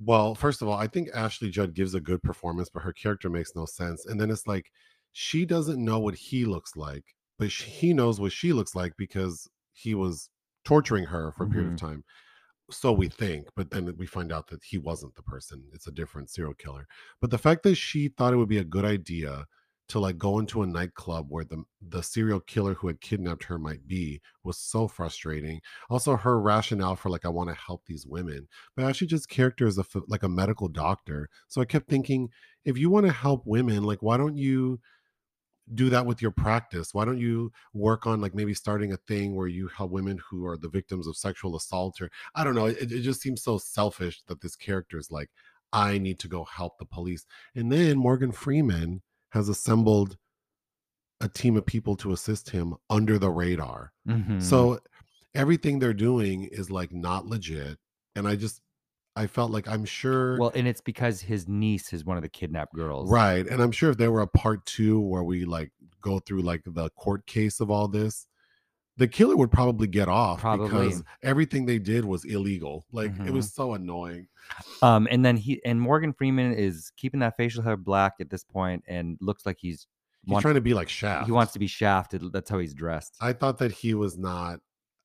Well, 0.00 0.34
first 0.34 0.62
of 0.62 0.68
all, 0.68 0.74
I 0.78 0.86
think 0.86 1.08
Ashley 1.12 1.50
Judd 1.50 1.74
gives 1.74 1.94
a 1.94 2.00
good 2.00 2.22
performance, 2.22 2.68
but 2.68 2.82
her 2.82 2.92
character 2.92 3.28
makes 3.28 3.56
no 3.56 3.66
sense. 3.66 4.06
And 4.06 4.20
then 4.20 4.30
it's 4.30 4.46
like 4.46 4.70
she 5.12 5.44
doesn't 5.44 5.84
know 5.84 5.98
what 5.98 6.14
he 6.14 6.44
looks 6.44 6.76
like, 6.76 7.04
but 7.38 7.50
she, 7.50 7.70
he 7.70 7.92
knows 7.92 8.20
what 8.20 8.32
she 8.32 8.52
looks 8.52 8.74
like 8.74 8.92
because 8.96 9.48
he 9.72 9.94
was 9.94 10.30
torturing 10.64 11.04
her 11.04 11.32
for 11.32 11.44
a 11.44 11.48
period 11.48 11.72
of 11.72 11.76
mm-hmm. 11.76 11.86
time. 11.86 12.04
So 12.70 12.92
we 12.92 13.08
think, 13.08 13.48
but 13.56 13.70
then 13.70 13.92
we 13.96 14.06
find 14.06 14.30
out 14.30 14.48
that 14.48 14.62
he 14.62 14.78
wasn't 14.78 15.14
the 15.14 15.22
person. 15.22 15.64
It's 15.72 15.86
a 15.86 15.92
different 15.92 16.30
serial 16.30 16.54
killer. 16.54 16.86
But 17.20 17.30
the 17.30 17.38
fact 17.38 17.62
that 17.62 17.76
she 17.76 18.08
thought 18.08 18.34
it 18.34 18.36
would 18.36 18.48
be 18.48 18.58
a 18.58 18.64
good 18.64 18.84
idea 18.84 19.46
to 19.88 19.98
like 19.98 20.18
go 20.18 20.38
into 20.38 20.62
a 20.62 20.66
nightclub 20.66 21.26
where 21.28 21.44
the 21.44 21.64
the 21.80 22.02
serial 22.02 22.40
killer 22.40 22.74
who 22.74 22.88
had 22.88 23.00
kidnapped 23.00 23.44
her 23.44 23.58
might 23.58 23.86
be 23.86 24.20
was 24.44 24.58
so 24.58 24.86
frustrating. 24.86 25.60
Also, 25.88 26.16
her 26.16 26.40
rationale 26.40 26.96
for 26.96 27.10
like 27.10 27.24
I 27.24 27.30
want 27.30 27.48
to 27.50 27.54
help 27.56 27.86
these 27.86 28.06
women, 28.06 28.48
but 28.76 28.84
actually 28.84 29.06
just 29.06 29.28
character 29.28 29.66
is 29.66 29.78
a 29.78 29.84
like 30.06 30.22
a 30.22 30.28
medical 30.28 30.68
doctor. 30.68 31.28
So 31.48 31.60
I 31.60 31.64
kept 31.64 31.88
thinking, 31.88 32.28
if 32.64 32.76
you 32.78 32.90
want 32.90 33.06
to 33.06 33.12
help 33.12 33.42
women, 33.46 33.84
like 33.84 34.02
why 34.02 34.16
don't 34.16 34.36
you 34.36 34.80
do 35.74 35.90
that 35.90 36.06
with 36.06 36.22
your 36.22 36.30
practice? 36.30 36.94
Why 36.94 37.04
don't 37.04 37.18
you 37.20 37.52
work 37.74 38.06
on 38.06 38.20
like 38.20 38.34
maybe 38.34 38.54
starting 38.54 38.92
a 38.92 38.96
thing 38.96 39.34
where 39.34 39.48
you 39.48 39.68
help 39.68 39.90
women 39.90 40.18
who 40.30 40.46
are 40.46 40.56
the 40.56 40.68
victims 40.68 41.06
of 41.06 41.16
sexual 41.16 41.56
assault 41.56 42.00
or 42.00 42.10
I 42.34 42.44
don't 42.44 42.54
know. 42.54 42.66
It, 42.66 42.92
it 42.92 43.00
just 43.00 43.20
seems 43.20 43.42
so 43.42 43.58
selfish 43.58 44.22
that 44.28 44.40
this 44.40 44.56
character 44.56 44.98
is 44.98 45.10
like, 45.10 45.30
I 45.72 45.98
need 45.98 46.18
to 46.20 46.28
go 46.28 46.44
help 46.44 46.78
the 46.78 46.86
police. 46.86 47.26
And 47.54 47.70
then 47.70 47.98
Morgan 47.98 48.32
Freeman 48.32 49.02
has 49.30 49.48
assembled 49.48 50.16
a 51.20 51.28
team 51.28 51.56
of 51.56 51.66
people 51.66 51.96
to 51.96 52.12
assist 52.12 52.50
him 52.50 52.74
under 52.88 53.18
the 53.18 53.30
radar. 53.30 53.92
Mhm. 54.06 54.40
So 54.42 54.78
everything 55.34 55.78
they're 55.78 55.92
doing 55.92 56.44
is 56.44 56.70
like 56.70 56.92
not 56.92 57.26
legit. 57.26 57.78
And 58.14 58.26
I 58.26 58.36
just 58.36 58.62
I 59.16 59.26
felt 59.26 59.50
like 59.50 59.66
I'm 59.66 59.84
sure 59.84 60.38
well, 60.38 60.52
and 60.54 60.68
it's 60.68 60.80
because 60.80 61.20
his 61.20 61.48
niece 61.48 61.92
is 61.92 62.04
one 62.04 62.16
of 62.16 62.22
the 62.22 62.28
kidnapped 62.28 62.72
girls. 62.74 63.10
Right. 63.10 63.44
And 63.48 63.60
I'm 63.60 63.72
sure 63.72 63.90
if 63.90 63.96
there 63.96 64.12
were 64.12 64.20
a 64.20 64.28
part 64.28 64.64
two 64.64 65.00
where 65.00 65.24
we 65.24 65.44
like 65.44 65.72
go 66.00 66.20
through 66.20 66.42
like 66.42 66.62
the 66.64 66.88
court 66.90 67.26
case 67.26 67.58
of 67.58 67.68
all 67.68 67.88
this, 67.88 68.28
the 68.98 69.08
killer 69.08 69.36
would 69.36 69.50
probably 69.50 69.86
get 69.86 70.08
off 70.08 70.40
Probably. 70.40 70.68
because 70.68 71.02
everything 71.22 71.64
they 71.66 71.78
did 71.78 72.04
was 72.04 72.24
illegal. 72.24 72.84
Like 72.92 73.12
it 73.12 73.18
Mhm. 73.18 73.30
was 73.30 73.52
so 73.54 73.74
annoying. 73.74 74.28
Um, 74.82 75.08
and 75.10 75.24
then 75.24 75.36
he 75.36 75.60
and 75.64 75.80
Morgan 75.80 76.12
Freeman 76.12 76.52
is 76.52 76.92
keeping 76.96 77.20
that 77.20 77.36
facial 77.36 77.62
hair 77.62 77.76
black 77.76 78.14
at 78.20 78.28
this 78.30 78.44
point 78.44 78.84
and 78.86 79.16
looks 79.20 79.46
like 79.46 79.56
he's 79.58 79.86
He's 80.24 80.32
wants- 80.32 80.42
trying 80.42 80.56
to 80.56 80.60
be 80.60 80.74
like 80.74 80.88
Shaft. 80.88 81.26
he 81.26 81.32
wants 81.32 81.52
to 81.54 81.58
be 81.58 81.66
shafted. 81.68 82.22
That's 82.32 82.50
how 82.50 82.58
he's 82.58 82.74
dressed. 82.74 83.16
I 83.20 83.32
thought 83.32 83.58
that 83.58 83.72
he 83.72 83.94
was 83.94 84.18
not. 84.18 84.60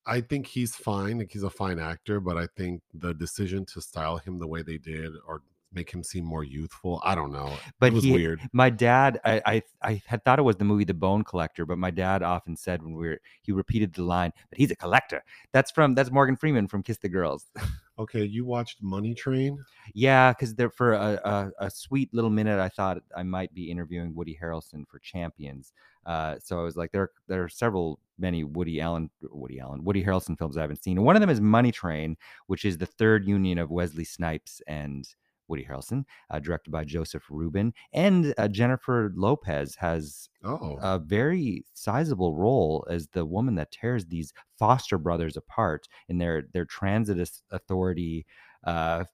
I 0.05 0.19
think 0.21 0.47
he's 0.47 0.75
fine. 0.75 1.19
Like 1.19 1.31
he's 1.31 1.43
a 1.43 1.49
fine 1.49 1.79
actor, 1.79 2.19
but 2.19 2.37
I 2.37 2.47
think 2.57 2.81
the 2.93 3.13
decision 3.13 3.65
to 3.67 3.79
style 3.81 4.17
him 4.17 4.37
the 4.39 4.47
way 4.47 4.61
they 4.63 4.77
did, 4.77 5.13
or 5.27 5.43
make 5.73 5.91
him 5.91 6.03
seem 6.03 6.23
more 6.25 6.43
youthful. 6.43 7.01
I 7.03 7.15
don't 7.15 7.31
know. 7.31 7.51
But 7.79 7.87
it 7.87 7.93
was 7.93 8.03
he- 8.03 8.13
weird. 8.13 8.41
My 8.51 8.69
dad, 8.69 9.19
I, 9.25 9.41
I 9.45 9.61
I 9.81 10.01
had 10.05 10.23
thought 10.23 10.39
it 10.39 10.43
was 10.43 10.57
the 10.57 10.65
movie 10.65 10.83
The 10.83 10.93
Bone 10.93 11.23
Collector, 11.23 11.65
but 11.65 11.77
my 11.77 11.91
dad 11.91 12.23
often 12.23 12.55
said 12.55 12.81
when 12.81 12.93
we 12.93 13.07
were 13.07 13.19
he 13.41 13.51
repeated 13.51 13.93
the 13.93 14.03
line 14.03 14.31
but 14.49 14.57
he's 14.57 14.71
a 14.71 14.75
collector. 14.75 15.23
That's 15.51 15.71
from 15.71 15.95
that's 15.95 16.11
Morgan 16.11 16.35
Freeman 16.35 16.67
from 16.67 16.83
Kiss 16.83 16.97
the 16.97 17.09
Girls. 17.09 17.47
Okay, 17.99 18.23
you 18.23 18.43
watched 18.43 18.81
Money 18.81 19.13
Train? 19.13 19.63
Yeah, 19.93 20.31
because 20.31 20.55
there 20.55 20.71
for 20.71 20.93
a, 20.93 21.21
a, 21.23 21.65
a 21.65 21.69
sweet 21.69 22.11
little 22.11 22.31
minute, 22.31 22.59
I 22.59 22.67
thought 22.67 22.97
I 23.15 23.21
might 23.21 23.53
be 23.53 23.69
interviewing 23.69 24.15
Woody 24.15 24.37
Harrelson 24.41 24.87
for 24.87 24.97
Champions. 24.97 25.73
Uh, 26.05 26.35
so 26.43 26.59
I 26.59 26.63
was 26.63 26.75
like, 26.75 26.91
there 26.91 27.11
there 27.27 27.43
are 27.43 27.49
several 27.49 27.99
many 28.17 28.43
Woody 28.43 28.81
Allen 28.81 29.11
Woody 29.21 29.59
Allen 29.59 29.83
Woody 29.83 30.03
Harrelson 30.03 30.37
films 30.37 30.57
I 30.57 30.61
haven't 30.61 30.83
seen. 30.83 30.97
And 30.97 31.05
one 31.05 31.15
of 31.15 31.19
them 31.19 31.29
is 31.29 31.39
Money 31.39 31.71
Train, 31.71 32.17
which 32.47 32.65
is 32.65 32.79
the 32.79 32.85
third 32.87 33.27
union 33.27 33.59
of 33.59 33.69
Wesley 33.69 34.05
Snipes 34.05 34.59
and 34.65 35.07
Woody 35.53 35.65
Harrelson, 35.69 36.03
uh, 36.31 36.39
directed 36.39 36.71
by 36.71 36.83
Joseph 36.83 37.23
Ruben, 37.29 37.73
and 37.93 38.33
uh, 38.37 38.47
Jennifer 38.47 39.11
Lopez 39.15 39.75
has 39.75 40.29
Oh, 40.45 40.77
a 40.81 40.99
very 40.99 41.63
sizable 41.73 42.35
role 42.35 42.85
as 42.89 43.07
the 43.07 43.23
woman 43.25 43.55
that 43.55 43.71
tears 43.71 44.05
these 44.07 44.33
foster 44.59 44.97
brothers 44.97 45.37
apart 45.37 45.87
in 46.09 46.17
their 46.17 46.43
their 46.53 46.65
transit 46.65 47.29
authority 47.51 48.25
uh, 48.65 49.05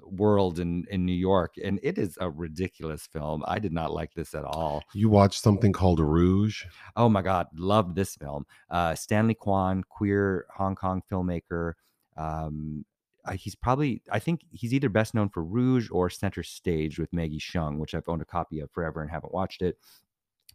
world 0.00 0.58
in 0.58 0.84
in 0.90 1.04
New 1.04 1.12
York, 1.32 1.54
and 1.62 1.78
it 1.82 1.98
is 1.98 2.16
a 2.20 2.30
ridiculous 2.30 3.06
film. 3.06 3.44
I 3.46 3.58
did 3.58 3.72
not 3.72 3.92
like 3.92 4.14
this 4.14 4.34
at 4.34 4.44
all. 4.44 4.82
you 4.94 5.08
watched 5.10 5.42
something 5.42 5.72
called 5.72 6.00
Rouge? 6.00 6.64
Oh 6.96 7.08
my 7.08 7.22
god, 7.22 7.46
loved 7.54 7.94
this 7.94 8.16
film. 8.16 8.44
Uh, 8.70 8.94
Stanley 8.94 9.34
Kwan, 9.34 9.84
queer 9.88 10.46
Hong 10.56 10.74
Kong 10.74 11.02
filmmaker. 11.10 11.74
Um, 12.16 12.84
He's 13.34 13.54
probably 13.54 14.02
I 14.10 14.18
think 14.18 14.42
he's 14.50 14.74
either 14.74 14.88
best 14.88 15.14
known 15.14 15.28
for 15.28 15.44
Rouge 15.44 15.88
or 15.90 16.10
Center 16.10 16.42
Stage 16.42 16.98
with 16.98 17.12
Maggie 17.12 17.38
Cheung, 17.38 17.78
which 17.78 17.94
I've 17.94 18.08
owned 18.08 18.22
a 18.22 18.26
copy 18.26 18.60
of 18.60 18.70
forever 18.70 19.00
and 19.00 19.10
haven't 19.10 19.32
watched 19.32 19.62
it. 19.62 19.78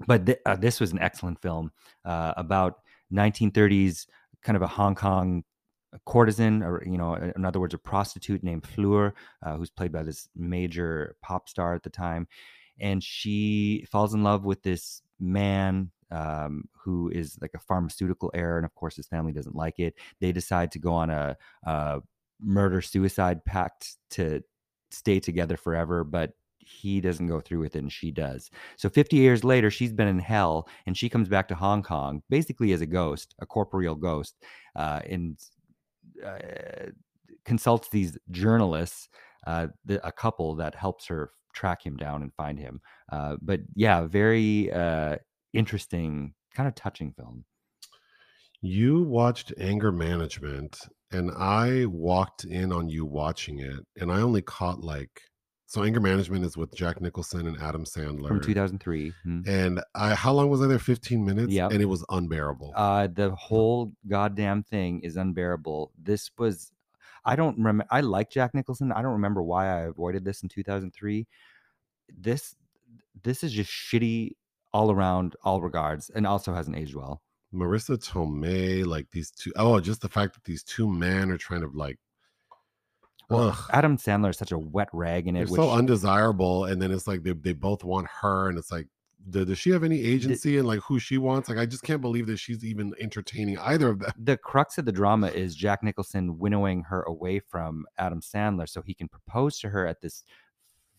But 0.05 0.25
th- 0.25 0.39
uh, 0.45 0.55
this 0.57 0.79
was 0.79 0.91
an 0.91 0.99
excellent 0.99 1.41
film 1.41 1.71
uh, 2.05 2.33
about 2.37 2.79
1930s 3.13 4.05
kind 4.43 4.55
of 4.55 4.61
a 4.61 4.67
Hong 4.67 4.95
Kong 4.95 5.43
courtesan, 6.05 6.63
or 6.63 6.83
you 6.85 6.97
know, 6.97 7.15
in 7.15 7.45
other 7.45 7.59
words, 7.59 7.73
a 7.73 7.77
prostitute 7.77 8.43
named 8.43 8.65
Fleur, 8.65 9.13
uh, 9.43 9.55
who's 9.55 9.69
played 9.69 9.91
by 9.91 10.03
this 10.03 10.29
major 10.35 11.15
pop 11.21 11.49
star 11.49 11.73
at 11.73 11.83
the 11.83 11.89
time, 11.89 12.27
and 12.79 13.03
she 13.03 13.85
falls 13.91 14.13
in 14.13 14.23
love 14.23 14.45
with 14.45 14.61
this 14.63 15.01
man 15.19 15.91
um, 16.11 16.65
who 16.71 17.09
is 17.09 17.37
like 17.41 17.51
a 17.55 17.59
pharmaceutical 17.59 18.31
heir, 18.33 18.57
and 18.57 18.65
of 18.65 18.75
course, 18.75 18.95
his 18.95 19.07
family 19.07 19.31
doesn't 19.31 19.55
like 19.55 19.79
it. 19.79 19.95
They 20.19 20.31
decide 20.31 20.71
to 20.73 20.79
go 20.79 20.93
on 20.93 21.09
a, 21.09 21.37
a 21.63 22.01
murder 22.41 22.81
suicide 22.81 23.43
pact 23.45 23.95
to 24.11 24.41
stay 24.91 25.19
together 25.19 25.57
forever, 25.57 26.03
but 26.03 26.31
he 26.59 26.99
doesn't 26.99 27.27
go 27.27 27.39
through 27.39 27.59
with 27.59 27.75
it 27.75 27.79
and 27.79 27.91
she 27.91 28.11
does. 28.11 28.49
So 28.77 28.89
50 28.89 29.15
years 29.15 29.43
later, 29.43 29.71
she's 29.71 29.93
been 29.93 30.07
in 30.07 30.19
hell 30.19 30.67
and 30.85 30.97
she 30.97 31.09
comes 31.09 31.29
back 31.29 31.47
to 31.47 31.55
Hong 31.55 31.81
Kong 31.81 32.21
basically 32.29 32.73
as 32.73 32.81
a 32.81 32.85
ghost, 32.85 33.35
a 33.39 33.45
corporeal 33.45 33.95
ghost, 33.95 34.35
uh, 34.75 34.99
and 35.09 35.39
uh, 36.25 36.91
consults 37.45 37.89
these 37.89 38.17
journalists, 38.31 39.07
uh, 39.45 39.67
the, 39.85 40.05
a 40.05 40.11
couple 40.11 40.55
that 40.55 40.75
helps 40.75 41.07
her 41.07 41.31
track 41.53 41.85
him 41.85 41.95
down 41.95 42.21
and 42.21 42.33
find 42.33 42.59
him. 42.59 42.81
Uh, 43.11 43.37
but 43.41 43.61
yeah, 43.75 44.05
very 44.05 44.71
uh, 44.71 45.15
interesting, 45.53 46.33
kind 46.53 46.67
of 46.67 46.75
touching 46.75 47.13
film. 47.13 47.45
You 48.61 49.03
watched 49.03 49.53
Anger 49.59 49.91
Management, 49.91 50.79
and 51.11 51.31
I 51.31 51.85
walked 51.85 52.43
in 52.43 52.71
on 52.71 52.89
you 52.89 53.05
watching 53.05 53.59
it, 53.59 53.79
and 53.99 54.11
I 54.11 54.21
only 54.21 54.41
caught 54.41 54.81
like 54.81 55.21
so. 55.65 55.83
Anger 55.83 55.99
Management 55.99 56.45
is 56.45 56.57
with 56.57 56.73
Jack 56.75 57.01
Nicholson 57.01 57.47
and 57.47 57.57
Adam 57.61 57.85
Sandler. 57.85 58.27
From 58.27 58.41
2003. 58.41 59.13
Hmm. 59.23 59.41
And 59.45 59.81
I, 59.95 60.15
how 60.15 60.33
long 60.33 60.49
was 60.49 60.61
I 60.61 60.67
there? 60.67 60.79
Fifteen 60.79 61.25
minutes. 61.25 61.51
Yeah, 61.51 61.67
and 61.67 61.81
it 61.81 61.85
was 61.85 62.05
unbearable. 62.09 62.73
Uh, 62.75 63.07
the 63.07 63.31
whole 63.35 63.93
goddamn 64.07 64.63
thing 64.63 65.01
is 65.01 65.15
unbearable. 65.17 65.91
This 66.01 66.29
was, 66.37 66.71
I 67.23 67.35
don't 67.35 67.57
remember. 67.57 67.85
I 67.89 68.01
like 68.01 68.29
Jack 68.29 68.53
Nicholson. 68.53 68.91
I 68.91 69.01
don't 69.01 69.13
remember 69.13 69.41
why 69.43 69.67
I 69.67 69.81
avoided 69.81 70.25
this 70.25 70.43
in 70.43 70.49
2003. 70.49 71.25
This, 72.17 72.55
this 73.23 73.43
is 73.43 73.51
just 73.51 73.71
shitty 73.71 74.31
all 74.73 74.91
around, 74.91 75.35
all 75.43 75.61
regards, 75.61 76.09
and 76.09 76.27
also 76.27 76.53
hasn't 76.53 76.77
aged 76.77 76.95
well. 76.95 77.21
Marisa 77.53 77.97
Tomei, 77.97 78.85
like 78.85 79.07
these 79.11 79.31
two 79.31 79.51
oh 79.55 79.79
just 79.79 80.01
the 80.01 80.09
fact 80.09 80.33
that 80.33 80.43
these 80.43 80.63
two 80.63 80.87
men 80.91 81.31
are 81.31 81.37
trying 81.37 81.61
to 81.61 81.69
like, 81.73 81.97
Well, 83.29 83.49
ugh, 83.49 83.69
Adam 83.71 83.97
Sandler 83.97 84.29
is 84.31 84.37
such 84.37 84.51
a 84.51 84.57
wet 84.59 84.89
rag 84.93 85.27
in 85.27 85.33
they're 85.35 85.43
it. 85.43 85.49
Which, 85.49 85.59
so 85.59 85.71
undesirable, 85.71 86.65
and 86.65 86.81
then 86.81 86.91
it's 86.91 87.07
like 87.07 87.23
they 87.23 87.31
they 87.33 87.53
both 87.53 87.83
want 87.83 88.07
her, 88.21 88.49
and 88.49 88.57
it's 88.57 88.71
like. 88.71 88.87
do- 89.29 89.43
Does 89.45 89.57
she 89.57 89.71
have 89.71 89.83
any 89.83 90.01
agency 90.01 90.57
and 90.57 90.67
like 90.67 90.79
who 90.79 90.99
she 90.99 91.17
wants? 91.17 91.49
Like, 91.49 91.57
I 91.57 91.65
just 91.65 91.83
can't 91.83 92.01
believe 92.01 92.27
that 92.27 92.37
she's 92.37 92.63
even 92.63 92.93
entertaining 92.99 93.57
either 93.59 93.89
of 93.89 93.99
them. 93.99 94.11
the 94.17 94.37
crux 94.37 94.77
of 94.77 94.85
the 94.85 94.91
drama 94.91 95.27
is 95.27 95.55
Jack 95.55 95.83
Nicholson 95.83 96.37
winnowing 96.39 96.83
her 96.83 97.01
away 97.03 97.39
from 97.39 97.85
Adam 97.97 98.21
Sandler 98.21 98.69
so 98.69 98.81
he 98.81 98.93
can 98.93 99.07
propose 99.09 99.59
to 99.59 99.69
her 99.69 99.85
at 99.87 99.99
this 100.01 100.23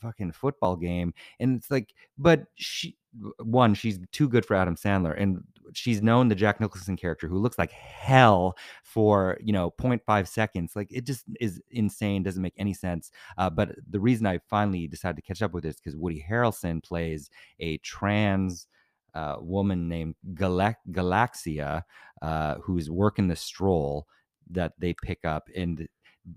fucking 0.02 0.32
football 0.32 0.76
game. 0.76 1.14
And 1.40 1.56
it's 1.56 1.70
like, 1.70 1.94
but 2.18 2.44
she, 2.56 2.96
one, 3.38 3.74
she's 3.74 3.98
too 4.12 4.28
good 4.28 4.44
for 4.44 4.54
Adam 4.56 4.76
Sandler. 4.76 5.14
And 5.20 5.42
she's 5.78 6.02
known 6.02 6.28
the 6.28 6.34
Jack 6.34 6.60
Nicholson 6.60 6.96
character 6.96 7.28
who 7.28 7.38
looks 7.38 7.58
like 7.58 7.70
hell 7.70 8.56
for, 8.82 9.38
you 9.40 9.52
know, 9.52 9.72
0.5 9.78 10.28
seconds. 10.28 10.74
Like 10.74 10.88
it 10.90 11.04
just 11.04 11.24
is 11.40 11.60
insane, 11.70 12.22
doesn't 12.22 12.42
make 12.42 12.54
any 12.56 12.74
sense. 12.74 13.10
Uh, 13.36 13.50
but 13.50 13.76
the 13.88 14.00
reason 14.00 14.26
I 14.26 14.40
finally 14.50 14.86
decided 14.86 15.16
to 15.16 15.22
catch 15.22 15.42
up 15.42 15.52
with 15.52 15.64
this 15.64 15.76
because 15.76 15.96
Woody 15.96 16.24
Harrelson 16.28 16.82
plays 16.82 17.30
a 17.60 17.78
trans 17.78 18.66
uh, 19.14 19.36
woman 19.40 19.88
named 19.88 20.14
Galax- 20.34 20.76
Galaxia, 20.90 21.82
uh, 22.22 22.56
who's 22.56 22.90
working 22.90 23.28
the 23.28 23.36
stroll 23.36 24.06
that 24.50 24.72
they 24.78 24.94
pick 24.94 25.24
up, 25.24 25.48
and 25.56 25.88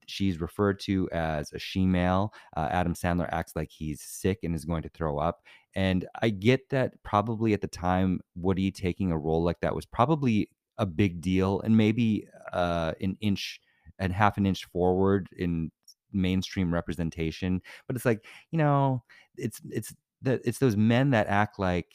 she's 0.05 0.39
referred 0.39 0.79
to 0.79 1.09
as 1.11 1.51
a 1.53 1.59
she-male. 1.59 2.33
Uh, 2.55 2.67
Adam 2.71 2.93
Sandler 2.93 3.29
acts 3.31 3.55
like 3.55 3.69
he's 3.69 4.01
sick 4.01 4.39
and 4.43 4.55
is 4.55 4.65
going 4.65 4.83
to 4.83 4.89
throw 4.89 5.17
up, 5.17 5.43
and 5.75 6.07
I 6.21 6.29
get 6.29 6.69
that 6.69 7.01
probably 7.03 7.53
at 7.53 7.61
the 7.61 7.67
time 7.67 8.21
Woody 8.35 8.71
taking 8.71 9.11
a 9.11 9.17
role 9.17 9.43
like 9.43 9.61
that 9.61 9.75
was 9.75 9.85
probably 9.85 10.49
a 10.77 10.85
big 10.85 11.21
deal, 11.21 11.61
and 11.61 11.77
maybe 11.77 12.27
uh, 12.53 12.93
an 13.01 13.17
inch 13.21 13.61
and 13.99 14.13
half 14.13 14.37
an 14.37 14.45
inch 14.45 14.65
forward 14.65 15.29
in 15.37 15.71
mainstream 16.11 16.73
representation. 16.73 17.61
But 17.87 17.95
it's 17.95 18.05
like 18.05 18.25
you 18.51 18.57
know, 18.57 19.03
it's 19.37 19.61
it's 19.69 19.93
that 20.23 20.41
it's 20.45 20.59
those 20.59 20.77
men 20.77 21.11
that 21.11 21.27
act 21.27 21.59
like 21.59 21.93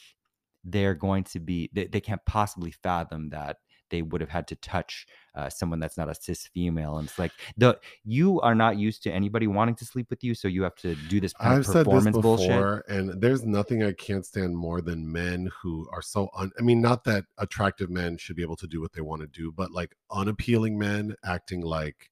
they're 0.65 0.95
going 0.95 1.25
to 1.25 1.41
be 1.41 1.71
they, 1.73 1.87
they 1.87 2.01
can't 2.01 2.25
possibly 2.27 2.73
fathom 2.73 3.31
that 3.31 3.59
they 3.91 4.03
would 4.03 4.21
have 4.21 4.31
had 4.31 4.47
to 4.49 4.57
touch 4.57 5.07
uh, 5.35 5.51
someone 5.51 5.79
that's 5.79 5.97
not 5.97 6.09
a 6.09 6.15
cis 6.15 6.47
female 6.47 6.99
and 6.99 7.09
it's 7.09 7.19
like 7.19 7.33
the 7.57 7.79
you 8.05 8.41
are 8.41 8.55
not 8.55 8.79
used 8.79 9.03
to 9.03 9.13
anybody 9.13 9.47
wanting 9.47 9.75
to 9.75 9.85
sleep 9.85 10.09
with 10.09 10.25
you 10.25 10.35
so 10.35 10.49
you 10.49 10.63
have 10.63 10.75
to 10.75 10.95
do 11.09 11.21
this 11.21 11.33
kind 11.35 11.55
I've 11.55 11.69
of 11.69 11.85
performance 11.85 12.17
bullshit 12.17 12.83
and 12.89 13.21
there's 13.21 13.45
nothing 13.45 13.83
I 13.83 13.93
can't 13.93 14.25
stand 14.25 14.57
more 14.57 14.81
than 14.81 15.11
men 15.11 15.51
who 15.63 15.89
are 15.93 16.03
so 16.03 16.29
un. 16.35 16.51
I 16.59 16.63
mean, 16.63 16.81
not 16.81 17.05
that 17.05 17.25
attractive 17.39 17.91
men 17.91 18.17
should 18.17 18.37
be 18.37 18.43
able 18.43 18.57
to 18.57 18.67
do 18.67 18.81
what 18.81 18.93
they 18.93 19.01
want 19.01 19.23
to 19.23 19.29
do, 19.29 19.53
but 19.53 19.71
like 19.71 19.95
unappealing 20.11 20.79
men 20.79 21.15
acting 21.25 21.61
like 21.61 22.11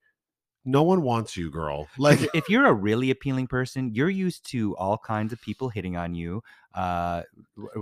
no 0.65 0.83
one 0.83 1.03
wants 1.03 1.37
you, 1.37 1.51
girl. 1.51 1.89
Like, 1.99 2.21
if, 2.35 2.49
you're 2.49 2.67
a 2.67 2.73
really 2.73 3.11
appealing 3.11 3.47
person 3.47 3.95
you're 3.95 4.11
used 4.11 4.49
to 4.51 4.77
all 4.77 4.99
kinds 4.99 5.33
of 5.33 5.41
people 5.41 5.69
hitting 5.69 5.97
on 5.97 6.15
you 6.15 6.43
uh 6.75 7.23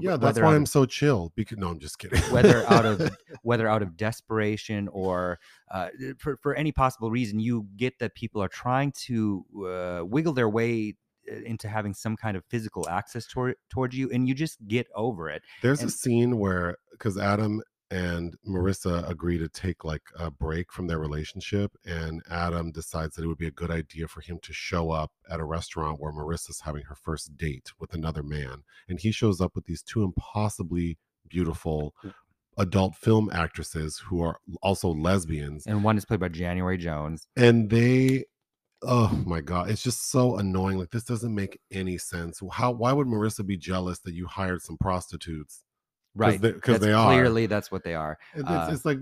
yeah, 0.01 0.17
that's 0.17 0.39
why 0.39 0.49
out 0.49 0.55
I'm 0.55 0.67
so 0.67 0.85
chill. 0.85 1.33
Because 1.35 1.57
no, 1.59 1.69
I'm 1.69 1.79
just 1.79 1.99
kidding. 1.99 2.21
whether 2.31 2.67
out 2.71 2.85
of 2.85 3.17
whether 3.43 3.67
out 3.69 3.83
of 3.83 3.97
desperation 3.97 4.89
or 4.89 5.39
uh, 5.71 5.89
for 6.19 6.37
for 6.37 6.55
any 6.55 6.73
possible 6.73 7.11
reason, 7.11 7.41
you 7.41 7.67
get 7.77 7.99
that 8.01 8.15
people 8.15 8.43
are 8.43 8.49
trying 8.49 8.93
to 9.07 9.45
uh, 9.67 10.05
wiggle 10.05 10.35
their 10.35 10.49
way 10.49 10.95
uh, 11.31 11.37
into 11.37 11.69
having 11.69 11.95
some 11.95 12.17
kind 12.17 12.37
of 12.37 12.45
physical 12.51 12.87
access 12.89 13.27
toward 13.27 13.55
towards 13.71 13.97
you, 13.97 14.11
and 14.13 14.29
you 14.29 14.35
just 14.35 14.59
get 14.69 14.87
over 14.95 15.31
it. 15.31 15.43
There's 15.63 15.81
And- 15.81 15.89
a 15.89 15.93
scene 15.93 16.39
where 16.39 16.77
because 16.91 17.17
Adam 17.17 17.63
and 17.93 18.37
Marisa 18.49 19.09
agree 19.09 19.39
to 19.39 19.49
take 19.49 19.85
like 19.85 20.03
a 20.19 20.31
break 20.31 20.73
from 20.73 20.87
their 20.87 20.99
relationship, 20.99 21.73
and 21.85 22.23
Adam 22.31 22.73
decides 22.73 23.15
that 23.17 23.25
it 23.25 23.29
would 23.29 23.39
be 23.39 23.47
a 23.47 23.51
good 23.63 23.71
idea 23.71 24.09
for 24.09 24.21
him 24.23 24.39
to 24.43 24.53
show 24.53 24.91
up 24.91 25.13
at 25.31 25.41
a 25.41 25.45
restaurant 25.45 26.01
where 26.01 26.13
Marisa's 26.13 26.63
having 26.65 26.85
her 26.85 26.95
first 26.95 27.37
date 27.37 27.73
with 27.79 27.93
another 27.95 28.23
man, 28.23 28.63
and 28.89 29.01
he 29.01 29.13
shows 29.13 29.41
up 29.41 29.55
with 29.55 29.67
these 29.67 29.83
two 29.83 30.03
impossibly 30.03 30.99
beautiful 31.29 31.95
adult 32.59 32.95
film 32.95 33.31
actresses 33.33 33.99
who 34.07 34.23
are 34.23 34.37
also 34.63 34.89
lesbians, 34.93 35.67
And 35.67 35.83
one 35.85 35.97
is 35.97 36.05
played 36.05 36.21
by 36.21 36.29
January 36.29 36.79
Jones. 36.79 37.27
and 37.37 37.71
they. 37.71 38.25
Oh 38.85 39.23
my 39.25 39.41
god, 39.41 39.71
it's 39.71 39.83
just 39.83 40.11
so 40.11 40.37
annoying. 40.39 40.77
Like 40.77 40.91
this 40.91 41.05
doesn't 41.05 41.33
make 41.35 41.61
any 41.71 41.99
sense. 41.99 42.41
How 42.51 42.73
why 42.73 42.93
would 42.93 43.07
Marisa 43.07 43.47
be 43.47 43.57
jealous 43.57 44.01
that 44.01 44.13
you 44.15 44.27
hired 44.27 44.61
some 44.63 44.77
prostitutes? 44.77 45.63
Right, 46.15 46.41
'cause 46.41 46.61
That's 46.65 46.85
they 46.85 46.93
are. 46.93 47.07
clearly 47.11 47.47
that's 47.47 47.71
what 47.71 47.83
they 47.85 47.95
are. 47.95 48.19
It's, 48.35 48.45
Uh, 48.49 48.69
it's 48.71 48.85
like 48.85 48.99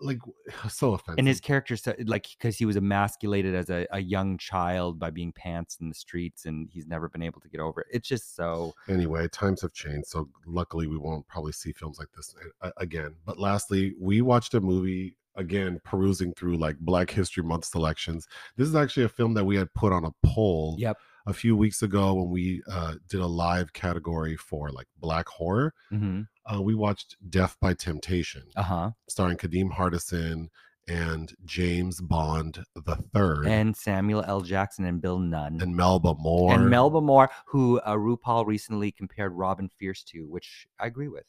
like 0.00 0.18
so 0.68 0.92
offensive. 0.94 1.18
and 1.18 1.26
his 1.26 1.40
character 1.40 1.76
like 2.04 2.26
because 2.38 2.56
he 2.56 2.64
was 2.66 2.76
emasculated 2.76 3.54
as 3.54 3.70
a, 3.70 3.86
a 3.90 3.98
young 3.98 4.36
child 4.38 4.98
by 4.98 5.10
being 5.10 5.32
pants 5.32 5.78
in 5.80 5.88
the 5.88 5.94
streets 5.94 6.44
and 6.44 6.68
he's 6.70 6.86
never 6.86 7.08
been 7.08 7.22
able 7.22 7.40
to 7.40 7.48
get 7.48 7.60
over 7.60 7.80
it 7.80 7.86
it's 7.90 8.06
just 8.08 8.36
so 8.36 8.74
anyway, 8.88 9.26
times 9.28 9.62
have 9.62 9.72
changed, 9.72 10.06
so 10.06 10.28
luckily 10.46 10.86
we 10.86 10.98
won't 10.98 11.26
probably 11.28 11.52
see 11.52 11.72
films 11.72 11.98
like 11.98 12.08
this 12.14 12.34
again. 12.76 13.14
But 13.24 13.38
lastly, 13.38 13.94
we 13.98 14.20
watched 14.20 14.54
a 14.54 14.60
movie 14.60 15.16
again, 15.34 15.80
perusing 15.84 16.32
through 16.34 16.56
like 16.56 16.78
Black 16.78 17.10
History 17.10 17.42
Month 17.42 17.64
selections. 17.66 18.26
This 18.56 18.68
is 18.68 18.74
actually 18.74 19.04
a 19.04 19.08
film 19.08 19.34
that 19.34 19.44
we 19.44 19.56
had 19.56 19.72
put 19.74 19.92
on 19.92 20.04
a 20.04 20.12
poll 20.22 20.76
yep 20.78 20.96
a 21.26 21.32
few 21.32 21.56
weeks 21.56 21.82
ago 21.82 22.14
when 22.14 22.30
we 22.30 22.62
uh, 22.70 22.94
did 23.08 23.20
a 23.20 23.26
live 23.26 23.72
category 23.72 24.36
for 24.36 24.70
like 24.70 24.86
Black 25.00 25.26
horror. 25.28 25.74
hmm 25.90 26.22
Uh, 26.52 26.62
we 26.62 26.74
watched 26.74 27.16
Def 27.28 27.56
by 27.60 27.74
Temptation, 27.74 28.42
uh-huh. 28.56 28.90
starring 29.08 29.36
Kadeem 29.36 29.70
Hardison 29.70 30.48
and 30.88 31.34
James 31.44 32.00
Bond 32.00 32.62
the 32.76 32.96
Third. 33.12 33.46
And 33.46 33.76
samuel 33.76 34.22
l. 34.26 34.40
Jackson 34.40 34.84
and 34.84 35.00
bill 35.00 35.18
nunn. 35.18 35.60
And 35.60 35.74
Melba 35.74 36.14
Moore. 36.14 36.52
and 36.52 36.70
melba 36.70 37.00
moore 37.00 37.28
who 37.46 37.80
uh, 37.80 37.94
rupaul 37.94 38.46
recently 38.46 38.92
compared 38.92 39.32
robin 39.32 39.68
fierce 39.68 40.04
to 40.04 40.20
which 40.28 40.66
i 40.78 40.86
agree 40.86 41.08
with. 41.08 41.24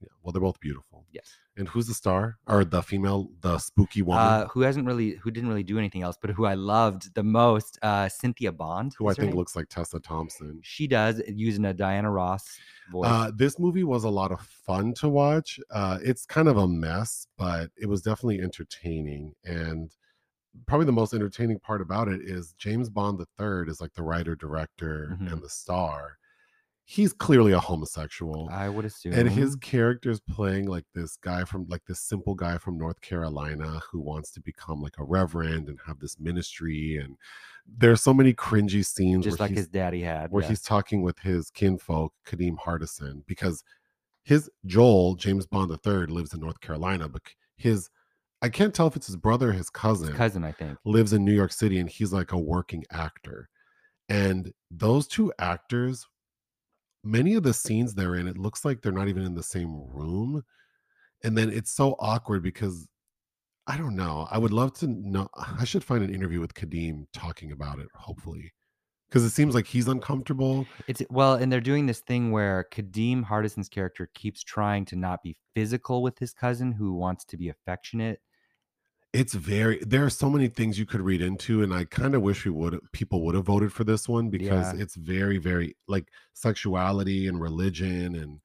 Yeah, 0.00 0.08
well, 0.22 0.32
they're 0.32 0.40
both 0.40 0.60
beautiful. 0.60 1.04
yes 1.10 1.28
And 1.60 1.68
who's 1.68 1.86
the 1.86 1.94
star 1.94 2.38
or 2.48 2.64
the 2.64 2.82
female, 2.82 3.28
the 3.42 3.58
spooky 3.58 4.02
woman? 4.02 4.24
uh, 4.24 4.46
who 4.48 4.62
hasn't 4.62 4.86
really 4.86 5.10
who 5.22 5.30
didn't 5.30 5.48
really 5.50 5.62
do 5.72 5.78
anything 5.78 6.02
else 6.06 6.16
but 6.20 6.30
who 6.30 6.44
i 6.46 6.54
loved 6.54 7.02
the 7.14 7.22
most 7.22 7.78
uh, 7.82 8.08
cynthia 8.08 8.50
bond 8.50 8.94
who 8.98 9.08
I 9.08 9.14
think 9.14 9.28
name? 9.30 9.36
looks 9.36 9.54
like 9.54 9.68
Tessa 9.68 10.00
Thompson. 10.00 10.58
she 10.62 10.86
does 10.86 11.20
using 11.28 11.66
a 11.66 11.74
diana 11.74 12.10
ross 12.10 12.44
voice 12.90 13.08
Uh, 13.10 13.30
this 13.42 13.58
movie 13.58 13.84
was 13.84 14.04
a 14.04 14.08
lot 14.20 14.32
of 14.32 14.40
fun 14.40 14.94
to 14.94 15.08
watch. 15.08 15.60
Uh, 15.70 15.98
it's 16.02 16.24
kind 16.36 16.48
of 16.48 16.56
a 16.56 16.66
mess, 16.66 17.26
but 17.38 17.70
it 17.76 17.86
was 17.92 18.00
definitely 18.02 18.40
entertaining. 18.40 19.34
And 19.44 19.94
probably 20.66 20.86
the 20.86 20.92
most 21.02 21.12
entertaining 21.14 21.58
part 21.60 21.80
about 21.82 22.08
it 22.08 22.20
is 22.22 22.54
James 22.58 22.88
Bond 22.90 23.18
the 23.18 23.26
third 23.38 23.68
is 23.68 23.80
like 23.80 23.92
the 23.94 24.02
writer, 24.02 24.34
director, 24.34 25.16
Mhm. 25.20 25.30
and 25.32 25.42
the 25.42 25.48
star. 25.48 26.16
He's 26.90 27.12
clearly 27.12 27.52
a 27.52 27.60
homosexual. 27.60 28.48
i 28.50 28.68
would 28.68 28.84
assume 28.84 29.12
and 29.12 29.30
his 29.30 29.54
character 29.54 30.10
is 30.10 30.18
playing 30.18 30.66
like 30.66 30.86
this 30.92 31.14
guy 31.14 31.44
from 31.44 31.68
like 31.68 31.84
this 31.86 32.00
simple 32.00 32.34
guy 32.34 32.58
from 32.58 32.78
North 32.78 33.00
Carolina 33.00 33.80
who 33.92 34.00
wants 34.00 34.32
to 34.32 34.40
become 34.40 34.82
like 34.82 34.98
a 34.98 35.04
reverend 35.04 35.68
and 35.68 35.78
have 35.86 36.00
this 36.00 36.18
ministry. 36.18 36.96
And 37.00 37.16
there's 37.64 38.02
so 38.02 38.12
many 38.12 38.34
cringy 38.34 38.84
scenes 38.84 39.24
just 39.24 39.38
like 39.38 39.52
his 39.52 39.68
daddy 39.68 40.02
had 40.02 40.32
where 40.32 40.42
yeah. 40.42 40.48
he's 40.48 40.62
talking 40.62 41.02
with 41.02 41.20
his 41.20 41.48
kinfolk, 41.50 42.12
Kadeem 42.26 42.56
Hardison, 42.58 43.24
because 43.24 43.62
his 44.24 44.50
Joel, 44.66 45.14
James 45.14 45.46
Bond 45.46 45.70
III, 45.70 46.06
lives 46.06 46.34
in 46.34 46.40
North 46.40 46.60
Carolina, 46.60 47.08
but 47.08 47.22
his 47.56 47.88
I 48.42 48.48
can't 48.48 48.74
tell 48.74 48.88
if 48.88 48.96
it's 48.96 49.06
his 49.06 49.16
brother 49.16 49.50
or 49.50 49.52
his 49.52 49.70
cousin, 49.70 50.08
his 50.08 50.16
cousin 50.16 50.42
i 50.42 50.50
think 50.50 50.76
lives 50.84 51.12
in 51.12 51.24
New 51.24 51.34
York 51.34 51.52
City 51.52 51.78
and 51.78 51.88
he's 51.88 52.12
like 52.12 52.32
a 52.32 52.38
working 52.38 52.82
actor. 52.90 53.48
And 54.08 54.52
those 54.72 55.06
two 55.06 55.32
actors, 55.38 56.08
many 57.02 57.34
of 57.34 57.42
the 57.42 57.54
scenes 57.54 57.94
they're 57.94 58.14
in, 58.14 58.26
it 58.26 58.38
looks 58.38 58.64
like 58.64 58.82
they're 58.82 58.92
not 58.92 59.08
even 59.08 59.24
in 59.24 59.34
the 59.34 59.42
same 59.42 59.80
room. 59.92 60.42
And 61.22 61.36
then 61.36 61.50
it's 61.50 61.72
so 61.72 61.96
awkward 61.98 62.42
because 62.42 62.88
I 63.66 63.76
don't 63.76 63.94
know. 63.94 64.26
I 64.30 64.38
would 64.38 64.52
love 64.52 64.72
to 64.78 64.88
know. 64.88 65.28
I 65.36 65.64
should 65.64 65.84
find 65.84 66.02
an 66.02 66.14
interview 66.14 66.40
with 66.40 66.54
Kadeem 66.54 67.06
talking 67.12 67.52
about 67.52 67.78
it, 67.78 67.88
hopefully. 67.94 68.52
Because 69.08 69.24
it 69.24 69.30
seems 69.30 69.54
like 69.54 69.66
he's 69.66 69.88
uncomfortable. 69.88 70.66
It's 70.86 71.02
well, 71.10 71.34
and 71.34 71.52
they're 71.52 71.60
doing 71.60 71.86
this 71.86 72.00
thing 72.00 72.30
where 72.30 72.66
Kadeem 72.72 73.24
Hardison's 73.24 73.68
character 73.68 74.08
keeps 74.14 74.42
trying 74.42 74.84
to 74.86 74.96
not 74.96 75.22
be 75.22 75.36
physical 75.54 76.02
with 76.02 76.18
his 76.18 76.32
cousin 76.32 76.72
who 76.72 76.94
wants 76.94 77.24
to 77.26 77.36
be 77.36 77.48
affectionate. 77.48 78.20
It's 79.12 79.34
very 79.34 79.78
there 79.84 80.04
are 80.04 80.10
so 80.10 80.30
many 80.30 80.46
things 80.46 80.78
you 80.78 80.86
could 80.86 81.00
read 81.00 81.20
into, 81.20 81.62
and 81.64 81.74
I 81.74 81.84
kind 81.84 82.14
of 82.14 82.22
wish 82.22 82.44
we 82.44 82.52
would 82.52 82.78
people 82.92 83.22
would 83.24 83.34
have 83.34 83.44
voted 83.46 83.72
for 83.72 83.82
this 83.82 84.08
one 84.08 84.30
because 84.30 84.72
Yeah. 84.72 84.80
it's 84.82 84.94
very, 84.94 85.38
very 85.38 85.76
like 85.88 86.08
sexuality 86.32 87.26
and 87.26 87.40
religion 87.40 88.14
and 88.14 88.40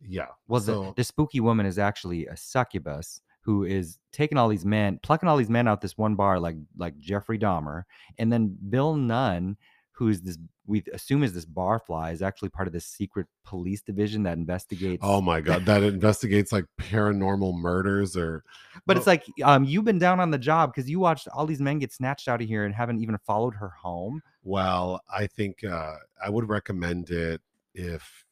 yeah. 0.00 0.26
Well, 0.48 0.60
so, 0.60 0.84
the, 0.86 0.94
the 0.96 1.04
spooky 1.04 1.40
woman 1.40 1.64
is 1.64 1.78
actually 1.78 2.26
a 2.26 2.36
succubus 2.36 3.20
who 3.42 3.64
is 3.64 3.98
taking 4.12 4.36
all 4.36 4.48
these 4.48 4.64
men, 4.64 4.98
plucking 5.02 5.28
all 5.28 5.36
these 5.36 5.50
men 5.50 5.68
out 5.68 5.80
this 5.80 5.96
one 5.96 6.16
bar, 6.16 6.40
like 6.40 6.56
like 6.76 6.98
Jeffrey 6.98 7.38
Dahmer, 7.38 7.84
and 8.18 8.32
then 8.32 8.56
Bill 8.70 8.96
Nunn, 8.96 9.56
who's 9.94 10.20
this 10.20 10.38
we 10.66 10.82
assume 10.92 11.22
is 11.22 11.32
this 11.34 11.44
barfly, 11.44 12.12
is 12.12 12.22
actually 12.22 12.48
part 12.48 12.66
of 12.66 12.72
this 12.72 12.86
secret 12.86 13.26
police 13.44 13.82
division 13.82 14.22
that 14.24 14.36
investigates. 14.38 15.02
oh 15.04 15.20
my 15.20 15.40
god, 15.40 15.64
that 15.66 15.82
investigates 15.82 16.52
like 16.52 16.64
paranormal 16.80 17.54
murders 17.54 18.16
or 18.16 18.44
But 18.86 18.96
it's 18.96 19.06
like 19.06 19.24
um, 19.42 19.64
you've 19.64 19.84
been 19.84 19.98
down 19.98 20.20
on 20.20 20.30
the 20.30 20.38
job 20.38 20.72
because 20.74 20.88
you 20.90 20.98
watched 21.00 21.28
all 21.28 21.46
these 21.46 21.60
men 21.60 21.78
get 21.78 21.92
snatched 21.92 22.28
out 22.28 22.40
of 22.42 22.48
here 22.48 22.64
and 22.64 22.74
haven't 22.74 23.00
even 23.02 23.16
followed 23.26 23.54
her 23.54 23.70
home. 23.70 24.22
well, 24.42 25.00
I 25.12 25.26
think 25.26 25.64
uh 25.64 25.94
I 26.24 26.30
would 26.30 26.48
recommend 26.48 27.10
it 27.10 27.40
if 27.74 28.24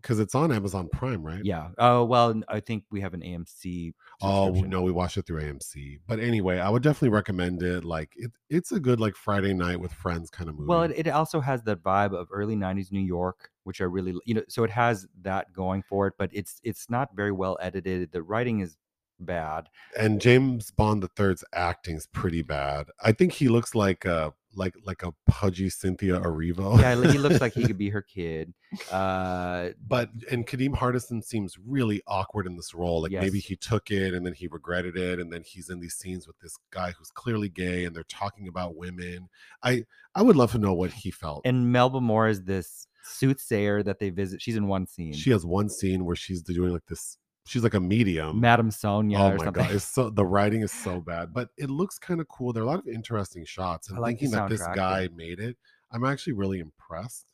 because 0.00 0.18
it's 0.18 0.34
on 0.34 0.52
Amazon 0.52 0.88
Prime, 0.92 1.22
right? 1.22 1.44
Yeah. 1.44 1.68
Oh 1.78 2.04
well, 2.04 2.40
I 2.48 2.60
think 2.60 2.84
we 2.90 3.00
have 3.00 3.14
an 3.14 3.20
AMC. 3.20 3.92
Oh 4.22 4.50
no, 4.50 4.82
we 4.82 4.92
watched 4.92 5.16
it 5.16 5.26
through 5.26 5.42
AMC. 5.42 6.00
But 6.06 6.20
anyway, 6.20 6.58
I 6.58 6.68
would 6.68 6.82
definitely 6.82 7.10
recommend 7.10 7.62
it. 7.62 7.84
Like 7.84 8.12
it, 8.16 8.30
it's 8.48 8.72
a 8.72 8.80
good 8.80 9.00
like 9.00 9.14
Friday 9.14 9.54
night 9.54 9.80
with 9.80 9.92
friends 9.92 10.30
kind 10.30 10.48
of 10.48 10.56
movie. 10.56 10.68
Well, 10.68 10.82
it, 10.82 10.92
it 11.06 11.08
also 11.08 11.40
has 11.40 11.62
that 11.64 11.82
vibe 11.82 12.14
of 12.14 12.28
early 12.32 12.56
'90s 12.56 12.92
New 12.92 13.00
York, 13.00 13.50
which 13.64 13.80
I 13.80 13.84
really, 13.84 14.14
you 14.24 14.34
know, 14.34 14.42
so 14.48 14.64
it 14.64 14.70
has 14.70 15.06
that 15.22 15.52
going 15.52 15.82
for 15.82 16.06
it. 16.06 16.14
But 16.18 16.30
it's 16.32 16.60
it's 16.64 16.88
not 16.90 17.10
very 17.14 17.32
well 17.32 17.58
edited. 17.60 18.12
The 18.12 18.22
writing 18.22 18.60
is 18.60 18.76
bad. 19.20 19.68
and 19.98 20.20
James 20.20 20.70
Bond 20.70 21.02
the 21.02 21.08
Third's 21.08 21.44
acting 21.52 21.96
is 21.96 22.06
pretty 22.06 22.42
bad. 22.42 22.86
I 23.02 23.12
think 23.12 23.32
he 23.32 23.48
looks 23.48 23.74
like 23.74 24.04
a 24.04 24.32
like 24.54 24.74
like 24.84 25.02
a 25.02 25.12
pudgy 25.26 25.68
Cynthia 25.70 26.18
Erivo. 26.20 26.80
Yeah, 26.80 26.94
he 27.12 27.18
looks 27.18 27.40
like 27.40 27.52
he 27.54 27.64
could 27.64 27.78
be 27.86 27.90
her 27.90 28.02
kid. 28.02 28.52
Uh, 28.90 29.70
but 29.86 30.10
and 30.30 30.46
Kadeem 30.46 30.74
Hardison 30.76 31.22
seems 31.22 31.56
really 31.58 32.02
awkward 32.06 32.46
in 32.46 32.56
this 32.56 32.74
role. 32.74 33.02
Like 33.02 33.12
maybe 33.12 33.38
he 33.40 33.56
took 33.56 33.90
it 33.90 34.14
and 34.14 34.24
then 34.26 34.32
he 34.34 34.46
regretted 34.48 34.96
it, 34.96 35.18
and 35.20 35.32
then 35.32 35.42
he's 35.44 35.70
in 35.70 35.80
these 35.80 35.94
scenes 35.94 36.26
with 36.26 36.38
this 36.40 36.56
guy 36.70 36.92
who's 36.92 37.10
clearly 37.10 37.48
gay, 37.48 37.84
and 37.84 37.94
they're 37.94 38.02
talking 38.04 38.48
about 38.48 38.76
women. 38.76 39.28
I 39.62 39.84
I 40.14 40.22
would 40.22 40.36
love 40.36 40.52
to 40.52 40.58
know 40.58 40.72
what 40.74 40.92
he 40.92 41.10
felt. 41.10 41.42
and 41.44 41.72
Melba 41.72 42.00
Moore 42.00 42.28
is 42.28 42.42
this 42.44 42.86
soothsayer 43.02 43.82
that 43.82 43.98
they 43.98 44.10
visit. 44.10 44.42
She's 44.42 44.56
in 44.56 44.66
one 44.68 44.86
scene. 44.86 45.12
she 45.12 45.30
has 45.30 45.44
one 45.44 45.68
scene 45.68 46.04
where 46.04 46.16
she's 46.16 46.42
doing 46.42 46.72
like 46.72 46.86
this. 46.86 47.18
She's 47.46 47.62
like 47.62 47.74
a 47.74 47.80
medium. 47.80 48.40
Madame 48.40 48.70
Sonia 48.70 49.18
oh 49.18 49.28
or 49.28 49.36
my 49.36 49.44
something. 49.44 49.64
god, 49.64 49.74
it's 49.74 49.84
so 49.84 50.10
the 50.10 50.24
writing 50.26 50.62
is 50.62 50.72
so 50.72 51.00
bad, 51.00 51.32
but 51.32 51.48
it 51.56 51.70
looks 51.70 51.98
kind 51.98 52.20
of 52.20 52.28
cool. 52.28 52.52
There 52.52 52.62
are 52.62 52.66
a 52.66 52.68
lot 52.68 52.78
of 52.78 52.86
interesting 52.86 53.44
shots, 53.44 53.88
and 53.88 53.98
I 53.98 54.00
like 54.00 54.18
thinking 54.18 54.30
that 54.32 54.48
this 54.48 54.66
guy 54.74 55.08
made 55.14 55.40
it, 55.40 55.56
I'm 55.90 56.04
actually 56.04 56.34
really 56.34 56.60
impressed. 56.60 57.26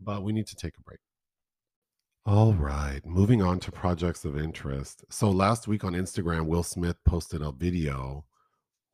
But 0.00 0.22
we 0.22 0.32
need 0.32 0.46
to 0.46 0.56
take 0.56 0.78
a 0.78 0.82
break. 0.82 0.98
All 2.26 2.54
right, 2.54 3.00
moving 3.04 3.42
on 3.42 3.60
to 3.60 3.72
projects 3.72 4.24
of 4.24 4.38
interest. 4.38 5.04
So 5.10 5.30
last 5.30 5.68
week 5.68 5.84
on 5.84 5.92
Instagram, 5.92 6.46
Will 6.46 6.62
Smith 6.62 6.96
posted 7.04 7.42
a 7.42 7.52
video 7.52 8.24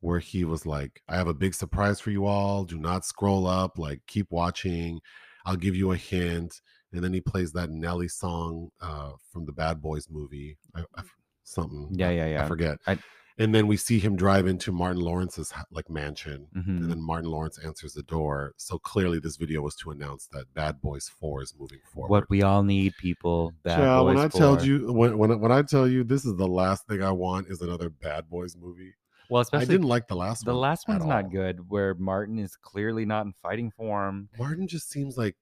where 0.01 0.19
he 0.21 0.45
was 0.45 0.67
like, 0.67 1.03
"I 1.09 1.17
have 1.17 1.29
a 1.29 1.35
big 1.35 1.55
surprise 1.55 2.01
for 2.01 2.11
you 2.11 2.27
all. 2.27 2.65
Do 2.65 2.79
not 2.79 3.05
scroll 3.05 3.47
up. 3.47 3.79
Like, 3.79 4.03
keep 4.07 4.31
watching. 4.31 5.01
I'll 5.45 5.57
give 5.57 5.75
you 5.75 5.93
a 5.93 5.97
hint." 5.97 6.61
And 6.97 7.05
then 7.05 7.13
he 7.13 7.21
plays 7.21 7.53
that 7.53 7.71
Nelly 7.71 8.09
song 8.09 8.71
uh, 8.81 9.13
from 9.33 9.45
the 9.47 9.53
Bad 9.53 9.81
Boys 9.81 10.09
movie. 10.11 10.57
I, 10.75 10.81
I 10.97 11.03
something. 11.45 11.89
Yeah, 11.93 12.11
yeah, 12.11 12.27
yeah, 12.27 12.45
I 12.45 12.49
forget. 12.49 12.79
I- 12.87 12.99
and 13.39 13.55
then 13.55 13.67
we 13.67 13.77
see 13.77 13.99
him 13.99 14.17
drive 14.17 14.47
into 14.47 14.73
Martin 14.73 15.03
Lawrence's 15.03 15.53
like 15.71 15.91
mansion, 15.91 16.47
Mhm. 16.57 16.79
and 16.79 16.91
then 16.91 17.03
Martin 17.03 17.31
Lawrence 17.31 17.59
answers 17.59 17.93
the 17.93 18.03
door. 18.05 18.55
So 18.57 18.79
clearly, 18.79 19.19
this 19.19 19.37
video 19.37 19.61
was 19.61 19.77
to 19.77 19.91
announce 19.91 20.27
that 20.33 20.47
Bad 20.55 20.81
Boys 20.81 21.07
Four 21.21 21.43
is 21.43 21.53
moving 21.59 21.81
forward. 21.93 22.09
What 22.09 22.31
we 22.31 22.41
all 22.43 22.63
need, 22.63 22.95
people. 22.99 23.53
Bad 23.63 23.77
Child, 23.77 24.07
when 24.07 24.17
I 24.17 24.29
tell 24.29 24.57
4. 24.57 24.65
you 24.67 24.91
when, 24.91 25.19
when 25.19 25.39
when 25.39 25.53
I 25.53 25.61
tell 25.61 25.87
you 25.87 26.03
this 26.03 26.25
is 26.25 26.35
the 26.37 26.49
last 26.49 26.87
thing 26.87 27.03
I 27.03 27.11
want 27.11 27.49
is 27.49 27.61
another 27.61 27.91
Bad 27.91 28.31
Boys 28.31 28.57
movie. 28.57 28.95
well, 29.29 29.43
especially 29.43 29.67
I 29.67 29.69
didn't 29.69 29.89
like 29.89 30.09
the 30.09 30.17
last 30.17 30.47
the 30.47 30.53
one. 30.53 30.55
The 30.57 30.61
last 30.61 30.89
one's 30.89 31.05
not 31.05 31.25
all. 31.25 31.31
good. 31.31 31.69
Where 31.69 31.93
Martin 31.95 32.39
is 32.39 32.57
clearly 32.57 33.05
not 33.05 33.27
in 33.27 33.35
fighting 33.43 33.71
form. 33.71 34.31
Martin 34.39 34.67
just 34.67 34.89
seems 34.89 35.19
like 35.19 35.37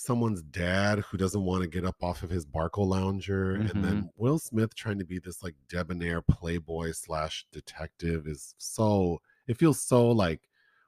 someone's 0.00 0.42
dad 0.42 1.00
who 1.00 1.16
doesn't 1.16 1.42
want 1.44 1.62
to 1.62 1.68
get 1.68 1.84
up 1.84 2.02
off 2.02 2.22
of 2.22 2.30
his 2.30 2.46
Barcalounger, 2.46 3.54
and 3.54 3.68
Mm-hmm. 3.70 3.82
then 3.82 4.10
Will 4.16 4.38
Smith 4.38 4.74
trying 4.74 4.98
to 4.98 5.04
be 5.04 5.18
this 5.18 5.42
like 5.42 5.54
debonair 5.68 6.22
playboy 6.22 6.92
slash 6.92 7.46
detective 7.52 8.26
is 8.26 8.54
so. 8.58 9.20
It 9.46 9.56
feels 9.58 9.80
so 9.80 10.08
like 10.08 10.40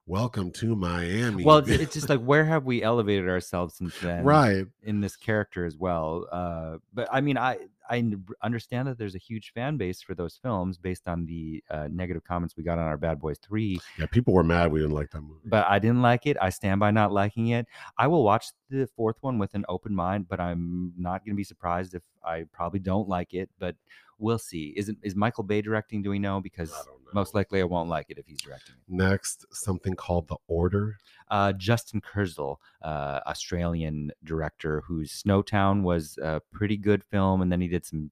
welcome 0.06 0.50
to 0.50 0.74
Miami. 0.74 1.44
Well, 1.44 1.58
it's, 1.66 1.68
it's 1.68 1.94
just 1.94 2.08
like 2.08 2.20
where 2.20 2.44
have 2.44 2.64
we 2.64 2.82
elevated 2.82 3.28
ourselves 3.28 3.74
since 3.74 3.98
then? 4.00 4.24
right. 4.24 4.66
in 4.82 5.00
this 5.00 5.16
character 5.16 5.64
as 5.64 5.76
well. 5.76 6.26
Uh, 6.32 6.78
but 6.92 7.08
I 7.12 7.20
mean, 7.20 7.38
I 7.38 7.58
I 7.90 8.14
understand 8.42 8.88
that 8.88 8.98
there's 8.98 9.14
a 9.14 9.18
huge 9.18 9.52
fan 9.52 9.76
base 9.76 10.02
for 10.02 10.14
those 10.14 10.38
films 10.42 10.78
based 10.78 11.08
on 11.08 11.26
the 11.26 11.62
uh, 11.70 11.88
negative 11.90 12.24
comments 12.24 12.56
we 12.56 12.62
got 12.62 12.78
on 12.78 12.86
our 12.86 12.96
Bad 12.96 13.20
Boys 13.20 13.38
Three. 13.38 13.80
Yeah, 13.98 14.06
people 14.06 14.34
were 14.34 14.44
mad 14.44 14.72
we 14.72 14.80
didn't 14.80 14.94
like 14.94 15.10
that 15.10 15.20
movie. 15.20 15.40
But 15.44 15.66
I 15.68 15.78
didn't 15.78 16.02
like 16.02 16.26
it. 16.26 16.36
I 16.40 16.50
stand 16.50 16.80
by 16.80 16.90
not 16.90 17.12
liking 17.12 17.48
it. 17.48 17.66
I 17.98 18.06
will 18.06 18.24
watch 18.24 18.46
the 18.70 18.88
fourth 18.96 19.16
one 19.20 19.38
with 19.38 19.54
an 19.54 19.64
open 19.68 19.94
mind, 19.94 20.28
but 20.28 20.40
I'm 20.40 20.92
not 20.96 21.24
going 21.24 21.34
to 21.34 21.36
be 21.36 21.44
surprised 21.44 21.94
if 21.94 22.02
I 22.24 22.44
probably 22.52 22.80
don't 22.80 23.08
like 23.08 23.34
it. 23.34 23.50
But 23.58 23.76
we'll 24.22 24.38
see. 24.38 24.72
Is 24.76 24.88
it 24.88 24.96
is 25.02 25.14
Michael 25.16 25.44
Bay 25.44 25.60
directing? 25.60 26.02
Do 26.02 26.10
we 26.10 26.18
know? 26.18 26.40
Because 26.40 26.72
I 26.72 26.76
don't 26.86 27.04
know. 27.04 27.10
most 27.12 27.34
likely 27.34 27.60
I 27.60 27.64
won't 27.64 27.88
like 27.88 28.06
it 28.08 28.18
if 28.18 28.26
he's 28.26 28.40
directing 28.40 28.74
it. 28.76 28.82
Next, 28.88 29.44
something 29.52 29.94
called 29.94 30.28
The 30.28 30.36
Order. 30.46 30.96
uh, 31.30 31.52
Justin 31.54 32.00
Kurzel, 32.00 32.56
uh, 32.82 33.20
Australian 33.26 34.12
director, 34.24 34.82
whose 34.86 35.22
Snowtown 35.22 35.82
was 35.82 36.18
a 36.22 36.40
pretty 36.52 36.76
good 36.76 37.02
film, 37.04 37.42
and 37.42 37.50
then 37.50 37.60
he 37.60 37.68
did 37.68 37.84
some. 37.84 38.10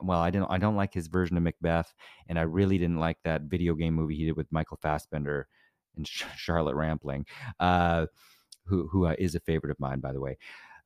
Well, 0.00 0.20
I 0.20 0.30
didn't. 0.30 0.50
I 0.50 0.58
don't 0.58 0.76
like 0.76 0.94
his 0.94 1.08
version 1.08 1.36
of 1.36 1.42
Macbeth, 1.42 1.92
and 2.28 2.38
I 2.38 2.42
really 2.42 2.78
didn't 2.78 3.00
like 3.00 3.18
that 3.24 3.42
video 3.42 3.74
game 3.74 3.94
movie 3.94 4.14
he 4.16 4.24
did 4.26 4.36
with 4.36 4.52
Michael 4.52 4.78
Fassbender 4.80 5.48
and 5.96 6.06
Charlotte 6.06 6.76
Rampling, 6.76 7.26
uh, 7.58 8.06
who 8.64 8.86
who 8.88 9.06
uh, 9.06 9.16
is 9.18 9.34
a 9.34 9.40
favorite 9.40 9.72
of 9.72 9.80
mine, 9.80 9.98
by 10.00 10.12
the 10.12 10.20
way. 10.20 10.38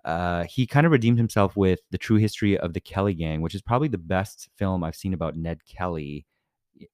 Uh, 0.04 0.44
he 0.44 0.66
kind 0.66 0.84
of 0.84 0.92
redeemed 0.92 1.18
himself 1.18 1.56
with 1.56 1.80
the 1.90 1.98
true 1.98 2.16
history 2.16 2.58
of 2.58 2.72
the 2.72 2.80
Kelly 2.80 3.14
Gang, 3.14 3.40
which 3.40 3.54
is 3.54 3.62
probably 3.62 3.88
the 3.88 3.98
best 3.98 4.48
film 4.56 4.82
I've 4.82 4.96
seen 4.96 5.14
about 5.14 5.36
Ned 5.36 5.64
Kelly 5.64 6.26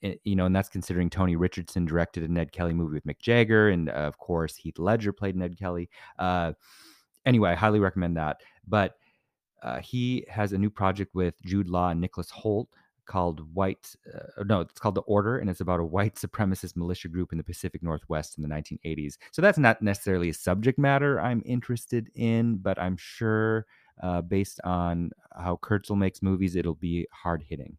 you 0.02 0.36
know, 0.36 0.46
and 0.46 0.54
that's 0.54 0.68
considering 0.68 1.10
Tony 1.10 1.36
Richardson 1.36 1.84
directed 1.84 2.22
a 2.22 2.28
Ned 2.28 2.52
Kelly 2.52 2.72
movie 2.72 2.94
with 2.94 3.06
Mick 3.06 3.20
Jagger, 3.20 3.70
and 3.70 3.88
of 3.90 4.18
course 4.18 4.56
Heath 4.56 4.78
Ledger 4.78 5.12
played 5.12 5.36
Ned 5.36 5.58
Kelly. 5.58 5.88
Uh, 6.18 6.52
anyway, 7.26 7.50
I 7.50 7.54
highly 7.54 7.80
recommend 7.80 8.16
that. 8.16 8.38
But 8.66 8.94
uh, 9.62 9.80
he 9.80 10.24
has 10.28 10.52
a 10.52 10.58
new 10.58 10.70
project 10.70 11.14
with 11.14 11.34
Jude 11.44 11.68
Law 11.68 11.90
and 11.90 12.00
Nicholas 12.00 12.30
Hoult 12.30 12.66
called 13.08 13.52
White. 13.54 13.96
Uh, 14.14 14.44
no, 14.44 14.60
it's 14.60 14.78
called 14.78 14.94
The 14.94 15.00
Order, 15.02 15.38
and 15.38 15.50
it's 15.50 15.60
about 15.60 15.80
a 15.80 15.84
white 15.84 16.14
supremacist 16.14 16.76
militia 16.76 17.08
group 17.08 17.32
in 17.32 17.38
the 17.38 17.44
Pacific 17.44 17.82
Northwest 17.82 18.38
in 18.38 18.42
the 18.42 18.48
1980s. 18.48 19.16
So 19.32 19.42
that's 19.42 19.58
not 19.58 19.82
necessarily 19.82 20.28
a 20.28 20.34
subject 20.34 20.78
matter 20.78 21.18
I'm 21.18 21.42
interested 21.44 22.10
in, 22.14 22.58
but 22.58 22.78
I'm 22.78 22.96
sure. 22.96 23.66
Uh, 24.00 24.20
based 24.20 24.60
on 24.62 25.10
how 25.36 25.58
Kurzel 25.60 25.96
makes 25.96 26.22
movies, 26.22 26.54
it'll 26.54 26.76
be 26.76 27.08
hard 27.12 27.42
hitting. 27.42 27.76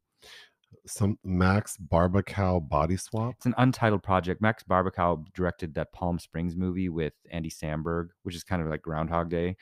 Some 0.85 1.17
Max 1.23 1.77
Barbakow 1.77 2.67
Body 2.67 2.97
Swap. 2.97 3.35
It's 3.37 3.45
an 3.45 3.55
untitled 3.57 4.03
project. 4.03 4.41
Max 4.41 4.61
Barbakow 4.61 5.23
directed 5.33 5.75
that 5.75 5.93
Palm 5.93 6.19
Springs 6.19 6.57
movie 6.57 6.89
with 6.89 7.13
Andy 7.31 7.49
Samberg, 7.49 8.09
which 8.23 8.35
is 8.35 8.43
kind 8.43 8.61
of 8.61 8.67
like 8.67 8.81
Groundhog 8.81 9.29
Day, 9.29 9.55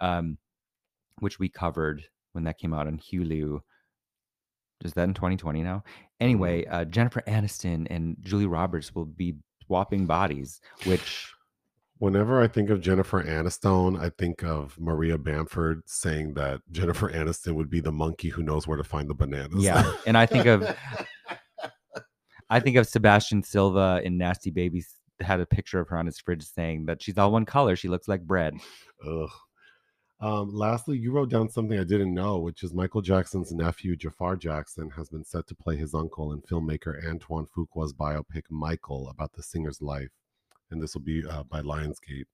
um, 0.00 0.38
which 1.18 1.40
we 1.40 1.48
covered 1.48 2.04
when 2.32 2.44
that 2.44 2.58
came 2.58 2.72
out 2.72 2.86
on 2.86 2.98
Hulu. 2.98 3.58
Is 4.84 4.92
that 4.94 5.04
in 5.04 5.14
2020 5.14 5.62
now? 5.62 5.82
Anyway, 6.20 6.64
uh, 6.66 6.84
Jennifer 6.84 7.22
Aniston 7.26 7.86
and 7.90 8.16
Julie 8.20 8.46
Roberts 8.46 8.94
will 8.94 9.04
be 9.04 9.34
swapping 9.66 10.06
bodies, 10.06 10.60
which 10.84 11.30
Whenever 11.98 12.42
I 12.42 12.48
think 12.48 12.70
of 12.70 12.80
Jennifer 12.80 13.22
Aniston, 13.22 13.98
I 13.98 14.10
think 14.10 14.42
of 14.42 14.78
Maria 14.78 15.16
Bamford 15.16 15.82
saying 15.86 16.34
that 16.34 16.60
Jennifer 16.70 17.08
Aniston 17.10 17.54
would 17.54 17.70
be 17.70 17.80
the 17.80 17.92
monkey 17.92 18.28
who 18.28 18.42
knows 18.42 18.66
where 18.66 18.76
to 18.76 18.84
find 18.84 19.08
the 19.08 19.14
bananas. 19.14 19.62
yeah. 19.62 19.90
And 20.06 20.18
I 20.18 20.26
think 20.26 20.46
of 20.46 20.76
I 22.50 22.60
think 22.60 22.76
of 22.76 22.86
Sebastian 22.86 23.42
Silva 23.42 24.02
in 24.04 24.18
Nasty 24.18 24.50
Babies 24.50 24.88
had 25.20 25.40
a 25.40 25.46
picture 25.46 25.80
of 25.80 25.88
her 25.88 25.96
on 25.96 26.06
his 26.06 26.18
fridge 26.18 26.44
saying 26.44 26.86
that 26.86 27.00
she's 27.00 27.16
all 27.16 27.32
one 27.32 27.46
color. 27.46 27.76
She 27.76 27.88
looks 27.88 28.08
like 28.08 28.22
bread. 28.22 28.54
Ugh. 29.06 29.30
Um, 30.20 30.54
lastly, 30.54 30.96
you 30.96 31.12
wrote 31.12 31.28
down 31.28 31.48
something 31.48 31.78
I 31.78 31.84
didn't 31.84 32.14
know, 32.14 32.38
which 32.38 32.62
is 32.62 32.72
Michael 32.72 33.02
Jackson's 33.02 33.52
nephew, 33.52 33.96
Jafar 33.96 34.36
Jackson, 34.36 34.88
has 34.90 35.08
been 35.08 35.24
set 35.24 35.46
to 35.48 35.54
play 35.54 35.76
his 35.76 35.94
uncle 35.94 36.32
in 36.32 36.40
filmmaker 36.40 37.06
Antoine 37.06 37.46
Fuqua's 37.46 37.92
biopic 37.92 38.42
Michael 38.50 39.08
about 39.10 39.32
the 39.32 39.42
singer's 39.42 39.82
life. 39.82 40.10
And 40.70 40.82
this 40.82 40.94
will 40.94 41.02
be 41.02 41.24
uh, 41.26 41.42
by 41.44 41.60
Lionsgate. 41.60 42.24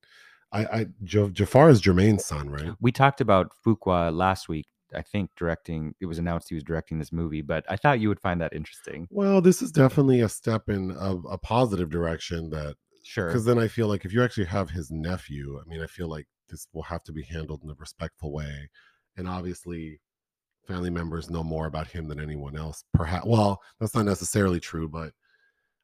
I, 0.52 0.64
I 0.64 0.86
Jafar 1.04 1.70
is 1.70 1.80
Jermaine's 1.80 2.24
son, 2.24 2.50
right? 2.50 2.72
We 2.80 2.92
talked 2.92 3.20
about 3.20 3.52
Fuqua 3.64 4.14
last 4.14 4.48
week. 4.48 4.66
I 4.94 5.02
think 5.02 5.30
directing. 5.36 5.94
It 6.00 6.06
was 6.06 6.18
announced 6.18 6.48
he 6.48 6.56
was 6.56 6.64
directing 6.64 6.98
this 6.98 7.12
movie, 7.12 7.42
but 7.42 7.64
I 7.68 7.76
thought 7.76 8.00
you 8.00 8.08
would 8.08 8.20
find 8.20 8.40
that 8.40 8.52
interesting. 8.52 9.06
Well, 9.10 9.40
this 9.40 9.62
is 9.62 9.70
definitely 9.70 10.20
a 10.20 10.28
step 10.28 10.68
in 10.68 10.90
a, 10.98 11.16
a 11.16 11.38
positive 11.38 11.90
direction 11.90 12.50
that 12.50 12.74
Sure. 13.02 13.26
because 13.28 13.44
then 13.44 13.58
I 13.58 13.66
feel 13.68 13.88
like 13.88 14.04
if 14.04 14.12
you 14.12 14.22
actually 14.22 14.46
have 14.46 14.70
his 14.70 14.90
nephew, 14.90 15.60
I 15.60 15.68
mean, 15.68 15.80
I 15.80 15.86
feel 15.86 16.08
like 16.08 16.26
this 16.50 16.66
will 16.72 16.82
have 16.82 17.02
to 17.04 17.12
be 17.12 17.22
handled 17.22 17.62
in 17.64 17.70
a 17.70 17.74
respectful 17.74 18.32
way. 18.32 18.68
And 19.16 19.28
obviously, 19.28 20.00
family 20.66 20.90
members 20.90 21.30
know 21.30 21.42
more 21.42 21.66
about 21.66 21.88
him 21.88 22.08
than 22.08 22.20
anyone 22.20 22.56
else. 22.56 22.84
Perhaps, 22.94 23.26
well, 23.26 23.60
that's 23.78 23.94
not 23.94 24.04
necessarily 24.04 24.60
true, 24.60 24.88
but 24.88 25.12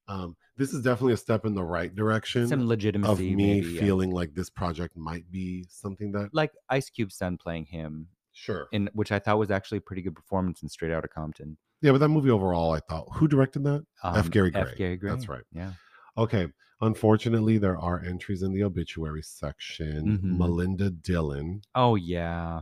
um, 0.09 0.37
this 0.57 0.73
is 0.73 0.83
definitely 0.83 1.15
a 1.15 1.19
step 1.19 1.45
in 1.45 1.55
the 1.55 1.65
right 1.65 1.95
direction 1.95 2.47
Some 2.47 2.69
legitimacy 2.69 3.11
of 3.13 3.19
me 3.19 3.35
maybe, 3.35 3.67
yeah. 3.69 3.81
feeling 3.81 4.11
like 4.11 4.35
this 4.35 4.51
project 4.51 4.97
might 4.97 5.31
be 5.31 5.67
something 5.69 6.13
that, 6.13 6.31
like 6.33 6.53
Ice 6.69 6.89
Cube's 6.91 7.17
son 7.17 7.37
playing 7.37 7.67
him, 7.67 8.09
sure. 8.33 8.69
in 8.73 8.89
which 8.93 9.11
I 9.11 9.19
thought 9.19 9.39
was 9.39 9.51
actually 9.51 9.79
a 9.79 9.83
pretty 9.83 10.03
good 10.03 10.15
performance 10.15 10.63
in 10.63 10.69
Straight 10.69 10.93
Outta 10.93 11.09
Compton. 11.09 11.57
Yeah, 11.83 11.93
but 11.93 11.99
that 11.99 12.09
movie 12.09 12.31
overall, 12.31 12.73
I 12.73 12.81
thought, 12.81 13.09
who 13.15 13.29
directed 13.29 13.65
that? 13.65 13.85
F. 14.05 14.25
Um, 14.25 14.31
Gary 14.31 14.51
Gray. 14.51 14.63
F. 14.63 14.77
Gary 14.77 14.97
Gray. 14.97 15.11
That's 15.11 15.29
right. 15.29 15.45
Yeah. 15.53 15.73
Okay. 16.19 16.49
Unfortunately, 16.81 17.57
there 17.57 17.79
are 17.79 18.03
entries 18.05 18.43
in 18.43 18.53
the 18.53 18.63
obituary 18.63 19.23
section. 19.23 20.19
Mhm. 20.19 20.39
Melinda 20.39 20.91
Dillon. 20.91 21.63
Oh 21.75 21.95
yeah. 21.95 22.61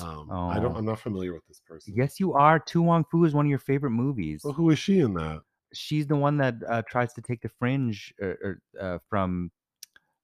Um, 0.00 0.28
I 0.30 0.58
don't. 0.58 0.74
Oh. 0.74 0.78
I'm 0.78 0.84
not 0.84 0.98
familiar 0.98 1.32
with 1.32 1.46
this 1.46 1.60
person. 1.60 1.94
Yes, 1.96 2.18
you 2.18 2.32
are. 2.32 2.58
To 2.58 2.82
Wong 2.82 3.04
Foo 3.10 3.24
is 3.24 3.32
one 3.32 3.46
of 3.46 3.50
your 3.50 3.60
favorite 3.60 3.92
movies. 3.92 4.42
Well, 4.42 4.54
who 4.54 4.70
is 4.70 4.78
she 4.78 4.98
in 4.98 5.14
that? 5.14 5.42
She's 5.72 6.06
the 6.06 6.16
one 6.16 6.36
that 6.38 6.54
uh, 6.68 6.82
tries 6.88 7.12
to 7.14 7.22
take 7.22 7.42
the 7.42 7.48
fringe 7.48 8.12
er, 8.20 8.60
er, 8.76 8.80
uh, 8.80 8.98
from 9.08 9.52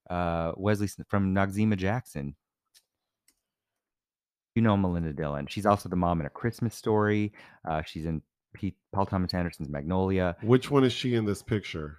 uh, 0.09 0.53
Wesley 0.57 0.89
from 1.09 1.35
Noxeema 1.35 1.77
Jackson. 1.77 2.35
You 4.57 4.63
know 4.63 4.77
Melinda 4.77 5.13
Dillon. 5.13 5.47
She's 5.47 5.67
also 5.67 5.89
the 5.89 5.97
mom 5.97 6.21
in 6.21 6.27
A 6.27 6.31
Christmas 6.31 6.75
Story. 6.75 7.33
Uh, 7.69 7.83
she's 7.83 8.07
in 8.07 8.23
Pete, 8.53 8.77
Paul 8.93 9.07
Thomas 9.07 9.33
Anderson's 9.33 9.69
Magnolia. 9.69 10.37
Which 10.43 10.69
one 10.71 10.83
is 10.83 10.93
she 10.93 11.15
in 11.15 11.25
this 11.25 11.43
picture? 11.43 11.99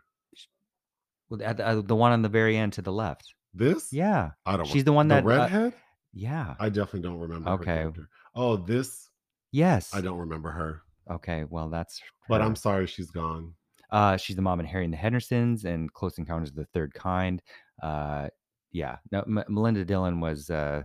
At 1.44 1.58
the, 1.58 1.67
uh, 1.67 1.82
the 1.82 1.96
one 1.96 2.12
on 2.12 2.22
the 2.22 2.30
very 2.30 2.58
end 2.58 2.74
to 2.74 2.82
the 2.82 2.91
left. 2.91 3.34
This? 3.54 3.91
Yeah, 3.91 4.32
I 4.46 4.58
don't. 4.58 4.65
she's 4.67 4.84
the 4.84 4.94
one 4.94 5.08
the 5.08 5.15
that. 5.15 5.24
uh, 5.24 5.28
redhead. 5.28 5.74
yeah. 6.13 6.56
I 6.60 6.70
definitely 6.70 7.02
don't 7.02 7.20
remember. 7.20 7.50
Okay. 7.52 7.88
Oh, 8.36 8.58
this. 8.58 9.10
Yes. 9.52 9.94
I 9.94 10.02
don't 10.02 10.17
remember 10.17 10.52
her. 10.52 10.82
Okay. 11.10 11.46
Well, 11.50 11.70
that's. 11.70 12.02
But. 12.30 12.41
I'm 12.41 12.56
sorry, 12.56 12.88
she's 12.88 13.12
gone. 13.12 13.54
Uh, 13.91 14.15
she's 14.15 14.38
the 14.38 14.41
mom 14.41 14.62
in 14.62 14.65
Harry 14.65 14.86
and 14.86 14.94
the 14.94 14.98
Hendersons 14.98 15.65
and 15.65 15.91
Close 15.94 16.17
Encounters 16.17 16.50
of 16.50 16.56
the 16.56 16.65
Third 16.74 16.94
Kind. 16.94 17.41
Uh, 17.84 18.30
yeah, 18.72 18.98
no, 19.12 19.20
M- 19.22 19.44
Melinda 19.50 19.84
Dillon 19.84 20.22
was 20.22 20.50
uh, 20.50 20.84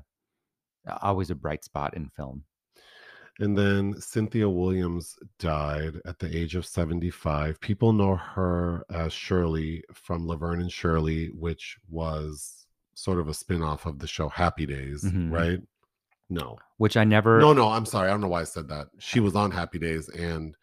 always 1.03 1.31
a 1.31 1.37
bright 1.37 1.63
spot 1.65 1.95
in 1.95 2.09
film. 2.17 2.43
And 3.39 3.57
then 3.57 4.01
Cynthia 4.01 4.49
Williams 4.49 5.17
died 5.39 6.01
at 6.07 6.19
the 6.19 6.35
age 6.35 6.55
of 6.55 6.65
75. 6.65 7.61
People 7.61 7.93
know 7.93 8.17
her 8.17 8.85
as 8.91 9.13
Shirley 9.13 9.85
from 9.93 10.27
Laverne 10.27 10.61
and 10.61 10.73
Shirley, 10.73 11.29
which 11.35 11.77
was 11.89 12.67
sort 12.95 13.19
of 13.19 13.29
a 13.29 13.35
spin-off 13.35 13.85
of 13.85 13.99
the 13.99 14.07
show 14.07 14.29
Happy 14.31 14.65
Days, 14.65 15.05
Mhm. 15.05 15.31
right? 15.31 15.61
No. 16.31 16.57
Which 16.79 16.97
I 16.97 17.05
never. 17.05 17.39
No, 17.39 17.53
no, 17.53 17.69
I'm 17.69 17.85
sorry. 17.85 18.09
I 18.09 18.11
don't 18.13 18.23
know 18.23 18.29
why 18.29 18.41
I 18.41 18.45
said 18.45 18.69
that. 18.69 18.89
She 18.99 19.21
was 19.21 19.37
on 19.37 19.51
Happy 19.51 19.79
Days 19.79 20.09
and 20.09 20.55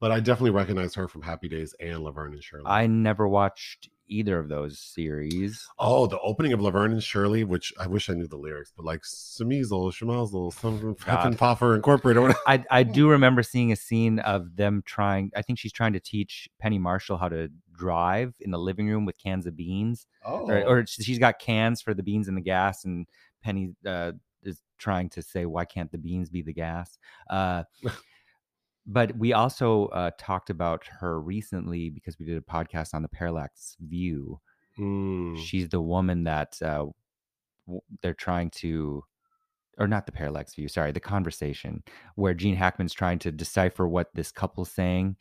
but 0.00 0.12
I 0.12 0.20
definitely 0.20 0.50
recognize 0.50 0.94
her 0.96 1.08
from 1.08 1.22
Happy 1.22 1.48
Days 1.48 1.74
and 1.80 2.00
Laverne 2.00 2.34
and 2.34 2.42
Shirley. 2.44 2.66
I 2.66 2.86
never 2.86 3.26
watched 3.26 3.88
either 4.08 4.38
of 4.38 4.48
those 4.48 4.78
series. 4.78 5.66
Oh, 5.78 6.06
the 6.06 6.18
opening 6.20 6.52
of 6.52 6.60
Laverne 6.60 6.92
and 6.92 7.02
Shirley, 7.02 7.44
which 7.44 7.72
I 7.78 7.86
wish 7.86 8.08
I 8.10 8.14
knew 8.14 8.26
the 8.26 8.36
lyrics, 8.36 8.72
but 8.76 8.84
like 8.84 9.02
Smeezel, 9.02 9.92
Schmazel, 9.92 10.52
some 10.52 10.94
Pfeffen 10.96 11.36
Pfeffer 11.36 11.74
Incorporated. 11.74 12.34
I 12.46 12.64
I 12.70 12.82
do 12.98 13.08
remember 13.08 13.42
seeing 13.42 13.72
a 13.72 13.76
scene 13.76 14.18
of 14.20 14.56
them 14.56 14.82
trying. 14.84 15.30
I 15.36 15.42
think 15.42 15.58
she's 15.58 15.72
trying 15.72 15.94
to 15.94 16.00
teach 16.00 16.48
Penny 16.58 16.78
Marshall 16.78 17.16
how 17.16 17.28
to 17.28 17.48
drive 17.72 18.34
in 18.40 18.50
the 18.50 18.58
living 18.58 18.88
room 18.88 19.04
with 19.04 19.18
cans 19.18 19.46
of 19.46 19.56
beans, 19.56 20.06
Oh, 20.24 20.48
or, 20.48 20.64
or 20.64 20.86
she's 20.86 21.18
got 21.18 21.38
cans 21.38 21.82
for 21.82 21.94
the 21.94 22.02
beans 22.02 22.28
and 22.28 22.36
the 22.36 22.42
gas, 22.42 22.84
and 22.84 23.06
Penny 23.42 23.74
uh, 23.86 24.12
is 24.42 24.60
trying 24.78 25.08
to 25.10 25.22
say, 25.22 25.46
"Why 25.46 25.64
can't 25.64 25.90
the 25.90 25.98
beans 25.98 26.30
be 26.30 26.42
the 26.42 26.52
gas?" 26.52 26.98
Uh, 27.28 27.64
but 28.86 29.16
we 29.16 29.32
also 29.32 29.86
uh, 29.86 30.10
talked 30.18 30.50
about 30.50 30.84
her 31.00 31.20
recently 31.20 31.90
because 31.90 32.18
we 32.18 32.26
did 32.26 32.36
a 32.36 32.40
podcast 32.40 32.94
on 32.94 33.02
the 33.02 33.08
Parallax 33.08 33.76
View. 33.80 34.40
Mm. 34.78 35.38
She's 35.38 35.68
the 35.68 35.80
woman 35.80 36.24
that 36.24 36.56
uh, 36.62 36.86
w- 37.66 37.80
they're 38.02 38.12
trying 38.14 38.50
to, 38.56 39.02
or 39.78 39.86
not 39.86 40.04
the 40.06 40.12
Parallax 40.12 40.54
View. 40.54 40.68
Sorry, 40.68 40.92
the 40.92 41.00
conversation 41.00 41.82
where 42.16 42.34
Gene 42.34 42.56
Hackman's 42.56 42.92
trying 42.92 43.18
to 43.20 43.32
decipher 43.32 43.86
what 43.88 44.08
this 44.14 44.30
couple's 44.32 44.70
saying. 44.70 45.16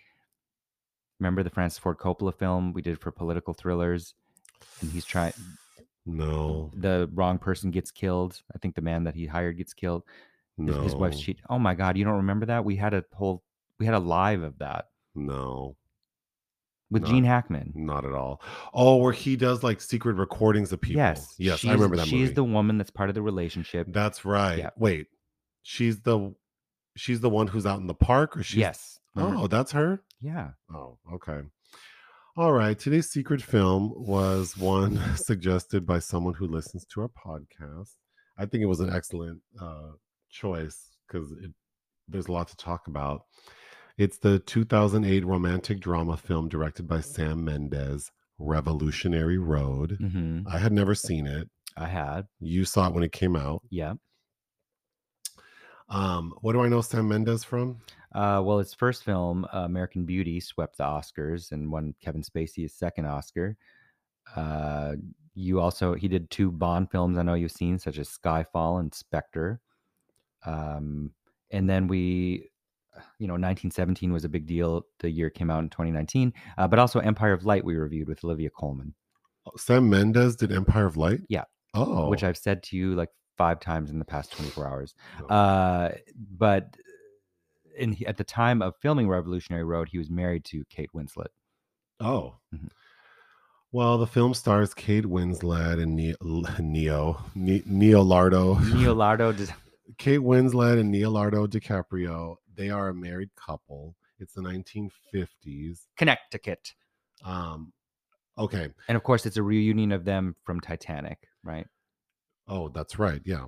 Remember 1.19 1.43
the 1.43 1.49
Francis 1.49 1.78
Ford 1.80 1.97
Coppola 1.99 2.34
film 2.38 2.74
we 2.74 2.82
did 2.82 2.99
for 2.99 3.11
political 3.11 3.53
thrillers, 3.53 4.14
and 4.82 4.91
he's 4.91 5.05
trying. 5.05 5.34
no. 6.05 6.70
The 6.76 7.09
wrong 7.14 7.38
person 7.38 7.72
gets 7.72 7.91
killed. 7.91 8.41
I 8.53 8.57
think 8.57 8.76
the 8.76 8.82
man 8.82 9.05
that 9.05 9.16
he 9.16 9.26
hired 9.26 9.57
gets 9.57 9.74
killed. 9.74 10.03
His, 10.57 10.76
his 10.78 10.95
wife's 10.95 11.18
No. 11.18 11.24
cheat. 11.24 11.39
Oh 11.49 11.59
my 11.59 11.74
god, 11.76 11.97
you 11.97 12.03
don't 12.03 12.18
remember 12.18 12.45
that? 12.47 12.66
We 12.66 12.76
had 12.76 12.93
a 12.93 13.03
whole 13.14 13.41
we 13.84 13.86
had 13.86 13.95
a 13.95 13.99
live 13.99 14.41
of 14.43 14.59
that 14.59 14.86
No, 15.13 15.75
with 16.89 17.03
No. 17.03 17.09
Gene 17.09 17.23
Hackman. 17.25 17.73
not 17.75 18.05
at 18.05 18.13
all. 18.13 18.41
Oh, 18.73 18.95
where 18.97 19.11
he 19.13 19.36
does 19.36 19.61
like 19.63 19.81
secret 19.81 20.13
recordings 20.15 20.71
of 20.71 20.79
people. 20.81 21.01
Yes, 21.01 21.36
yes, 21.38 21.65
I 21.65 21.73
remember 21.73 21.97
that 21.97 22.07
She's 22.07 22.21
movie. 22.29 22.34
the 22.34 22.43
woman 22.43 22.77
that's 22.77 22.91
part 22.91 23.09
of 23.09 23.15
the 23.15 23.21
relationship. 23.21 23.88
That's 23.89 24.23
right. 24.25 24.57
Yeah. 24.59 24.69
Wait, 24.77 25.07
she's 25.63 25.99
the 26.01 26.34
she's 26.95 27.19
the 27.19 27.29
one 27.29 27.47
who's 27.47 27.65
out 27.65 27.79
in 27.79 27.88
the 27.88 27.93
park, 27.93 28.38
or 28.38 28.43
she's 28.43 28.57
yes. 28.59 28.99
Oh, 29.15 29.47
that's 29.47 29.73
her. 29.73 30.01
Yeah. 30.21 30.51
Oh, 30.73 30.97
okay. 31.13 31.41
All 32.36 32.51
right. 32.53 32.79
Today's 32.79 33.09
secret 33.11 33.43
film 33.43 33.93
was 33.95 34.57
one 34.57 34.99
suggested 35.17 35.86
by 35.86 35.99
someone 35.99 36.34
who 36.34 36.47
listens 36.47 36.84
to 36.93 37.01
our 37.01 37.09
podcast. 37.09 37.89
I 38.39 38.47
think 38.47 38.63
it 38.63 38.67
was 38.67 38.79
an 38.79 38.91
excellent 38.91 39.41
uh, 39.61 39.91
choice 40.31 40.89
because 41.07 41.31
there's 42.07 42.25
a 42.27 42.31
lot 42.31 42.47
to 42.47 42.55
talk 42.55 42.88
about. 42.88 43.25
It's 43.98 44.18
the 44.18 44.39
2008 44.39 45.26
romantic 45.26 45.80
drama 45.80 46.18
film 46.18 46.50
directed 46.50 46.88
by 46.88 47.02
Sam 47.02 47.46
Mendes, 47.46 48.12
Revolutionary 48.39 49.38
Road. 49.38 49.98
hmm 50.00 50.41
I 50.52 50.58
had 50.58 50.72
never 50.72 50.96
seen 50.96 51.28
it. 51.28 51.50
I 51.78 51.88
had. 51.88 52.28
You 52.39 52.66
saw 52.66 52.88
it 52.88 52.94
when 52.94 53.04
it 53.04 53.12
came 53.12 53.36
out. 53.36 53.62
Yeah. 53.70 53.94
Um, 55.89 56.34
what 56.41 56.54
do 56.54 56.62
I 56.62 56.70
know 56.70 56.82
Sam 56.82 57.08
Mendes 57.08 57.44
from? 57.44 57.78
Uh, 58.14 58.41
well, 58.44 58.60
his 58.60 58.74
first 58.74 59.04
film, 59.04 59.46
uh, 59.54 59.60
American 59.60 60.06
Beauty, 60.06 60.39
swept 60.39 60.78
the 60.78 60.84
Oscars 60.84 61.52
and 61.52 61.72
won 61.72 61.94
Kevin 62.02 62.22
Spacey 62.22 62.64
his 62.64 62.74
second 62.74 63.06
Oscar. 63.06 63.58
Uh, 64.36 64.94
you 65.36 65.60
also 65.60 65.94
he 65.94 66.08
did 66.08 66.30
two 66.30 66.52
Bond 66.52 66.89
films 66.91 67.18
I 67.18 67.24
know 67.24 67.34
you've 67.34 67.52
seen, 67.52 67.80
such 67.80 67.98
as 67.98 68.10
Skyfall 68.10 68.80
and 68.80 68.94
Spectre. 68.94 69.60
Um, 70.46 71.12
and 71.52 71.70
then 71.70 71.88
we, 71.88 72.50
you 73.20 73.28
know, 73.28 73.34
1917 73.34 74.12
was 74.14 74.26
a 74.26 74.30
big 74.30 74.46
deal. 74.46 74.86
The 75.00 75.10
year 75.10 75.28
it 75.28 75.34
came 75.34 75.50
out 75.50 75.60
in 75.64 75.70
2019, 75.70 76.34
uh, 76.58 76.68
but 76.68 76.80
also 76.80 77.00
Empire 77.00 77.34
of 77.34 77.46
Light 77.46 77.64
we 77.66 77.76
reviewed 77.76 78.08
with 78.08 78.24
Olivia 78.24 78.50
Colman 78.50 78.94
Sam 79.58 79.89
Mendes 79.89 80.36
did 80.38 80.52
Empire 80.52 80.86
of 80.86 80.96
Light? 80.98 81.20
Yeah. 81.30 81.44
Oh. 81.76 82.08
which 82.10 82.24
I've 82.24 82.38
said 82.38 82.62
to 82.64 82.78
you 82.78 82.94
like 82.94 83.10
five 83.36 83.60
times 83.60 83.89
in 83.89 83.98
the 83.98 84.06
past 84.06 84.32
24 84.34 84.68
hours. 84.68 84.94
Oh. 85.22 85.26
Uh, 85.28 85.91
but 86.38 86.78
in 87.76 87.98
at 88.06 88.18
the 88.18 88.24
time 88.24 88.62
of 88.62 88.76
filming 88.80 89.08
Revolutionary 89.10 89.64
Road, 89.64 89.89
he 89.91 89.98
was 89.98 90.10
married 90.12 90.46
to 90.46 90.64
Kate 90.70 90.91
Winslet. 90.96 91.28
Oh. 92.00 92.36
Mhm. 92.54 92.70
Well, 93.72 93.98
the 93.98 94.06
film 94.06 94.36
stars 94.36 94.74
Kate 94.76 95.06
Winslet 95.06 95.82
and 95.82 95.96
Ne- 95.96 96.14
Neo, 96.60 97.20
ne- 97.34 97.64
Leonardo, 97.66 98.54
Leonardo 98.76 99.32
does, 99.32 99.52
Kate 99.98 100.20
Winslet 100.20 100.80
and 100.80 100.91
Leonardo 100.91 101.48
DiCaprio. 101.48 102.36
They 102.56 102.70
are 102.70 102.89
a 102.89 102.93
married 102.93 103.30
couple. 103.36 103.95
It's 104.20 104.34
the 104.34 104.41
1950s. 104.41 105.88
Connecticut. 105.97 106.74
Um, 107.24 107.74
okay. 108.38 108.70
And 108.88 108.95
of 108.95 109.04
course, 109.04 109.26
it's 109.26 109.38
a 109.38 109.43
reunion 109.43 109.91
of 109.91 110.06
them 110.06 110.36
from 110.43 110.60
Titanic, 110.60 111.28
right? 111.43 111.68
Oh, 112.47 112.70
that's 112.70 112.99
right. 112.99 113.22
Yeah. 113.26 113.45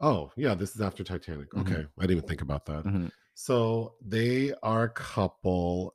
Oh, 0.00 0.30
yeah. 0.36 0.54
This 0.54 0.74
is 0.74 0.80
after 0.80 1.02
Titanic. 1.04 1.50
Mhm. 1.50 1.60
Okay. 1.62 1.86
I 1.98 2.02
didn't 2.02 2.18
even 2.18 2.28
think 2.28 2.42
about 2.42 2.66
that. 2.66 2.84
Mhm. 2.84 3.10
So 3.34 3.94
they 4.04 4.52
are 4.62 4.84
a 4.84 4.90
couple. 4.90 5.94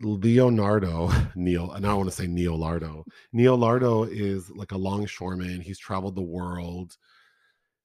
Leonardo 0.00 1.08
Neil, 1.36 1.70
and 1.72 1.86
I 1.86 1.94
want 1.94 2.08
to 2.08 2.14
say 2.14 2.26
Neolardo. 2.26 3.04
Neolardo 3.34 4.08
is 4.10 4.50
like 4.50 4.72
a 4.72 4.76
longshoreman. 4.76 5.60
He's 5.60 5.78
traveled 5.78 6.16
the 6.16 6.22
world. 6.22 6.96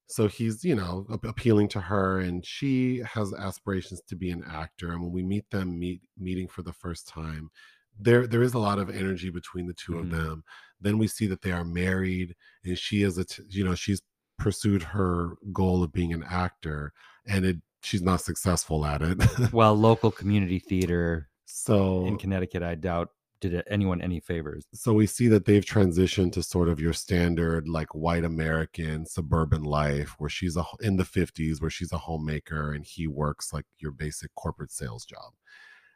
So 0.09 0.27
he's, 0.27 0.63
you 0.63 0.75
know, 0.75 1.05
appealing 1.23 1.67
to 1.69 1.81
her, 1.81 2.19
and 2.19 2.43
she 2.45 3.03
has 3.13 3.31
aspirations 3.33 4.01
to 4.07 4.15
be 4.15 4.31
an 4.31 4.43
actor. 4.49 4.91
And 4.91 5.01
when 5.03 5.11
we 5.11 5.21
meet 5.23 5.49
them, 5.51 5.77
meet 5.77 6.01
meeting 6.17 6.47
for 6.47 6.63
the 6.63 6.73
first 6.73 7.07
time, 7.07 7.51
there 7.99 8.25
there 8.25 8.41
is 8.41 8.53
a 8.55 8.59
lot 8.59 8.79
of 8.79 8.89
energy 8.89 9.29
between 9.29 9.67
the 9.67 9.73
2 9.73 9.93
Mhm. 9.93 9.99
of 9.99 10.09
them. 10.09 10.43
Then 10.81 10.97
we 10.97 11.07
see 11.07 11.27
that 11.27 11.41
they 11.41 11.51
are 11.51 11.63
married, 11.65 12.35
and 12.63 12.77
she 12.77 13.03
is 13.03 13.17
a, 13.19 13.25
t- 13.25 13.43
you 13.49 13.63
know, 13.63 13.75
she's 13.75 14.01
pursued 14.39 14.81
her 14.81 15.35
goal 15.53 15.83
of 15.83 15.91
being 15.91 16.13
an 16.13 16.23
actor, 16.23 16.91
and 17.25 17.45
it 17.45 17.57
she's 17.81 18.01
not 18.01 18.21
successful 18.21 18.85
at 18.85 19.01
it. 19.01 19.17
Well, 19.53 19.75
local 19.89 20.11
community 20.11 20.59
theater 20.59 21.29
so 21.45 22.05
in 22.05 22.17
Connecticut, 22.17 22.63
I 22.63 22.75
doubt 22.75 23.09
did 23.41 23.53
it 23.53 23.65
anyone 23.69 24.01
any 24.01 24.19
favors. 24.19 24.65
so 24.73 24.93
we 24.93 25.05
see 25.07 25.27
that 25.27 25.45
they've 25.45 25.65
transitioned 25.65 26.31
to 26.33 26.43
sort 26.43 26.69
of 26.69 26.79
your 26.79 26.93
standard 26.93 27.67
like 27.67 27.93
white 27.95 28.23
american 28.25 29.05
suburban 29.05 29.63
life 29.63 30.15
where 30.19 30.29
she's 30.29 30.57
a 30.57 30.63
in 30.81 30.97
the 30.97 31.03
50s 31.03 31.61
where 31.61 31.69
she's 31.69 31.91
a 31.91 31.97
homemaker 31.97 32.73
and 32.73 32.85
he 32.85 33.07
works 33.07 33.53
like 33.53 33.65
your 33.79 33.91
basic 33.91 34.33
corporate 34.35 34.71
sales 34.71 35.05
job 35.05 35.31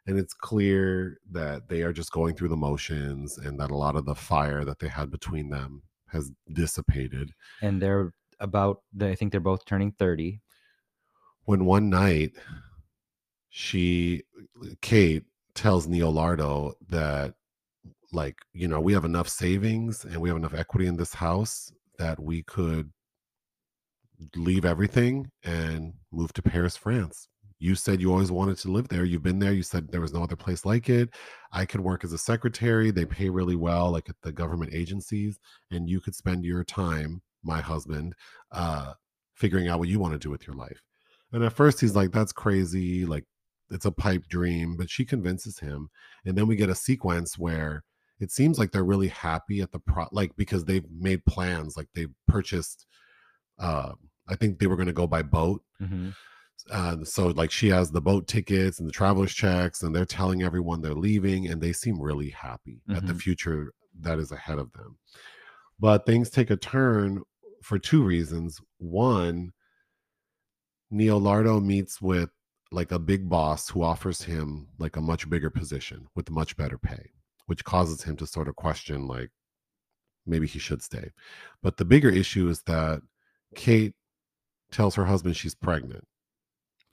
and 0.06 0.18
it's 0.18 0.34
clear 0.34 1.18
that 1.30 1.68
they 1.68 1.82
are 1.82 1.92
just 1.92 2.12
going 2.12 2.34
through 2.34 2.48
the 2.48 2.56
motions 2.56 3.38
and 3.38 3.58
that 3.58 3.70
a 3.70 3.76
lot 3.76 3.96
of 3.96 4.04
the 4.04 4.14
fire 4.14 4.64
that 4.64 4.78
they 4.78 4.88
had 4.88 5.10
between 5.10 5.48
them 5.50 5.82
has 6.08 6.30
dissipated 6.52 7.30
And 7.62 7.80
they're 7.80 8.12
about, 8.40 8.82
I 9.00 9.14
think 9.14 9.32
they're 9.32 9.40
both 9.40 9.64
turning 9.64 9.92
30. 9.92 10.40
when 11.44 11.64
one 11.64 11.88
night 11.90 12.32
she 13.48 14.22
kate 14.80 15.24
tells 15.54 15.86
neolardo 15.86 16.72
that 16.88 17.34
like 18.12 18.36
you 18.52 18.68
know 18.68 18.80
we 18.80 18.92
have 18.92 19.04
enough 19.04 19.28
savings 19.28 20.04
and 20.04 20.20
we 20.20 20.28
have 20.28 20.36
enough 20.36 20.54
equity 20.54 20.86
in 20.86 20.96
this 20.96 21.14
house 21.14 21.72
that 21.98 22.20
we 22.20 22.42
could 22.42 22.90
leave 24.36 24.64
everything 24.64 25.30
and 25.44 25.92
move 26.12 26.32
to 26.32 26.42
paris 26.42 26.76
france. 26.76 27.28
You 27.60 27.74
said 27.74 28.00
you 28.00 28.12
always 28.12 28.30
wanted 28.30 28.58
to 28.58 28.70
live 28.70 28.88
there. 28.88 29.04
You've 29.04 29.22
been 29.22 29.38
there. 29.38 29.52
You 29.52 29.62
said 29.62 29.90
there 29.90 30.00
was 30.00 30.12
no 30.12 30.22
other 30.22 30.36
place 30.36 30.66
like 30.66 30.90
it. 30.90 31.08
I 31.52 31.64
could 31.64 31.80
work 31.80 32.04
as 32.04 32.12
a 32.12 32.18
secretary. 32.18 32.90
They 32.90 33.06
pay 33.06 33.30
really 33.30 33.56
well 33.56 33.90
like 33.90 34.08
at 34.10 34.16
the 34.22 34.32
government 34.32 34.74
agencies 34.74 35.38
and 35.70 35.88
you 35.88 36.00
could 36.00 36.14
spend 36.14 36.44
your 36.44 36.64
time 36.64 37.22
my 37.42 37.60
husband 37.60 38.14
uh 38.52 38.92
figuring 39.34 39.68
out 39.68 39.78
what 39.78 39.88
you 39.88 39.98
want 39.98 40.12
to 40.12 40.18
do 40.18 40.30
with 40.30 40.46
your 40.46 40.56
life. 40.56 40.80
And 41.32 41.42
at 41.42 41.52
first 41.52 41.80
he's 41.80 41.96
like 41.96 42.12
that's 42.12 42.32
crazy. 42.32 43.06
Like 43.06 43.24
it's 43.74 43.84
a 43.84 43.90
pipe 43.90 44.24
dream 44.28 44.76
but 44.76 44.88
she 44.88 45.04
convinces 45.04 45.58
him 45.58 45.88
and 46.24 46.36
then 46.38 46.46
we 46.46 46.56
get 46.56 46.70
a 46.70 46.74
sequence 46.74 47.36
where 47.38 47.84
it 48.20 48.30
seems 48.30 48.58
like 48.58 48.70
they're 48.72 48.84
really 48.84 49.08
happy 49.08 49.60
at 49.60 49.72
the 49.72 49.78
pro 49.80 50.06
like 50.12 50.34
because 50.36 50.64
they've 50.64 50.86
made 50.98 51.24
plans 51.26 51.76
like 51.76 51.88
they've 51.94 52.14
purchased 52.28 52.86
uh 53.58 53.92
i 54.28 54.34
think 54.36 54.58
they 54.58 54.66
were 54.66 54.76
going 54.76 54.86
to 54.86 54.92
go 55.02 55.06
by 55.06 55.22
boat. 55.22 55.62
Hmm 55.78 56.10
uh, 56.70 57.04
so 57.04 57.26
like 57.28 57.50
she 57.50 57.68
has 57.68 57.90
the 57.90 58.00
boat 58.00 58.26
tickets 58.26 58.78
and 58.78 58.88
the 58.88 58.92
traveler's 58.92 59.34
checks 59.34 59.82
and 59.82 59.94
they're 59.94 60.06
telling 60.06 60.42
everyone 60.42 60.80
they're 60.80 60.94
leaving 60.94 61.48
and 61.48 61.60
they 61.60 61.72
seem 61.72 62.00
really 62.00 62.30
happy 62.30 62.80
at 62.94 63.04
the 63.06 63.12
Mhm. 63.12 63.20
future 63.20 63.72
that 64.00 64.18
is 64.18 64.32
ahead 64.32 64.58
of 64.58 64.72
them. 64.72 64.96
But 65.78 66.06
things 66.06 66.30
take 66.30 66.50
a 66.50 66.56
turn 66.56 67.22
for 67.62 67.78
two 67.78 68.02
reasons. 68.04 68.60
One 68.78 69.52
neolardo 70.92 71.62
meets 71.62 72.00
with 72.00 72.30
like 72.74 72.92
a 72.92 72.98
big 72.98 73.28
boss 73.28 73.68
who 73.68 73.82
offers 73.82 74.22
him 74.22 74.68
like 74.78 74.96
a 74.96 75.00
much 75.00 75.28
bigger 75.30 75.50
position 75.50 76.06
with 76.14 76.30
much 76.30 76.56
better 76.56 76.78
pay 76.78 77.10
which 77.46 77.64
causes 77.64 78.02
him 78.02 78.16
to 78.16 78.26
sort 78.26 78.48
of 78.48 78.56
question 78.56 79.06
like 79.06 79.30
maybe 80.26 80.46
he 80.46 80.58
should 80.58 80.82
stay. 80.82 81.10
But 81.62 81.76
the 81.76 81.84
bigger 81.84 82.08
issue 82.08 82.48
is 82.48 82.62
that 82.62 83.02
kate 83.54 83.94
tells 84.72 84.94
her 84.94 85.04
husband 85.04 85.36
she's 85.36 85.54
pregnant. 85.54 86.04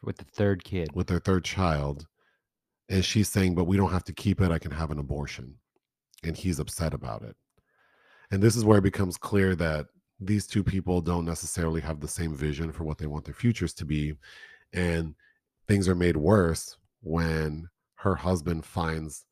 With 0.04 0.18
the 0.18 0.26
third 0.26 0.64
kid. 0.64 0.90
with 0.94 1.08
their 1.08 1.20
third 1.20 1.44
child. 1.44 2.08
And 2.90 3.06
she's 3.06 3.30
saying 3.30 3.56
but 3.56 3.66
we 3.66 3.78
don't 3.78 3.92
have 3.92 4.04
to 4.06 4.14
keep 4.14 4.42
it. 4.42 4.52
I 4.52 4.60
can 4.60 4.72
have 4.72 4.92
an 4.92 5.00
abortion. 5.00 5.56
And 6.24 6.36
he's 6.36 6.60
upset 6.60 6.94
about 6.94 7.24
it. 7.24 7.36
And 8.32 8.42
this 8.42 8.56
is 8.56 8.66
where 8.66 8.78
it 8.78 8.84
becomes 8.84 9.18
clear 9.18 9.56
that 9.56 9.88
these 10.20 10.46
two 10.46 10.64
people 10.64 11.02
don't 11.02 11.26
necessarily 11.26 11.82
have 11.82 12.00
the 12.00 12.08
same 12.08 12.36
vision 12.36 12.72
for 12.72 12.84
what 12.84 12.98
they 12.98 13.08
want 13.08 13.26
their 13.26 13.34
futures 13.34 13.74
to 13.76 13.86
be. 13.86 14.14
And 14.74 15.16
things 15.72 15.88
are 15.88 15.96
made 15.96 16.18
worse 16.18 16.76
when 17.02 17.66
her 17.96 18.14
husband 18.14 18.66
finds 18.66 19.24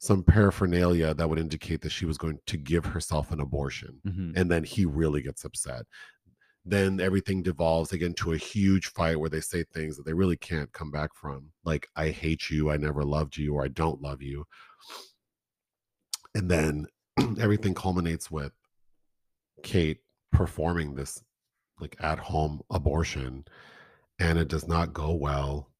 some 0.00 0.24
paraphernalia 0.24 1.14
that 1.14 1.28
would 1.28 1.38
indicate 1.38 1.80
that 1.80 1.92
she 1.92 2.04
was 2.04 2.18
going 2.18 2.36
to 2.46 2.56
give 2.56 2.84
herself 2.84 3.30
an 3.30 3.38
abortion 3.40 4.00
Mhm. 4.04 4.32
and 4.36 4.50
then 4.50 4.64
he 4.64 4.84
really 4.84 5.22
gets 5.22 5.44
upset 5.44 5.84
then 6.64 6.98
everything 7.00 7.44
devolves 7.44 7.92
again 7.92 8.12
to 8.14 8.32
a 8.32 8.36
huge 8.36 8.88
fight 8.88 9.20
where 9.20 9.30
they 9.30 9.40
say 9.40 9.62
things 9.62 9.96
that 9.96 10.04
they 10.04 10.12
really 10.12 10.36
can't 10.36 10.72
come 10.72 10.90
back 10.90 11.10
from 11.14 11.52
like 11.64 11.86
i 11.94 12.08
hate 12.08 12.50
you 12.50 12.70
i 12.70 12.76
never 12.76 13.04
loved 13.04 13.36
you 13.36 13.54
or 13.54 13.64
i 13.64 13.68
don't 13.68 14.02
love 14.02 14.20
you 14.20 14.44
and 16.34 16.50
then 16.50 16.86
everything 17.38 17.72
culminates 17.72 18.32
with 18.32 18.52
kate 19.62 20.00
performing 20.32 20.96
this 20.96 21.22
like 21.80 21.94
at 22.00 22.18
home 22.18 22.60
abortion 22.70 23.44
and 24.18 24.38
it 24.38 24.48
does 24.48 24.66
not 24.68 24.92
go 24.92 25.12
well 25.14 25.70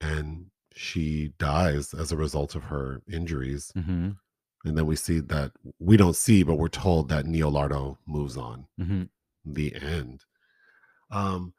and 0.00 0.46
she 0.72 1.32
dies 1.38 1.94
as 1.94 2.10
a 2.12 2.16
result 2.16 2.54
of 2.54 2.64
her 2.64 3.00
injuries 3.10 3.72
Mhm. 3.76 4.16
and 4.64 4.78
then 4.78 4.86
we 4.86 4.96
see 4.96 5.20
that 5.20 5.52
we 5.78 5.96
don't 5.96 6.16
see 6.16 6.42
but 6.42 6.56
we're 6.56 6.68
told 6.68 7.08
that 7.08 7.26
neolardo 7.26 7.96
moves 8.06 8.36
on 8.36 8.66
Mhm. 8.80 9.08
the 9.44 9.74
end 9.76 10.24
um 11.10 11.54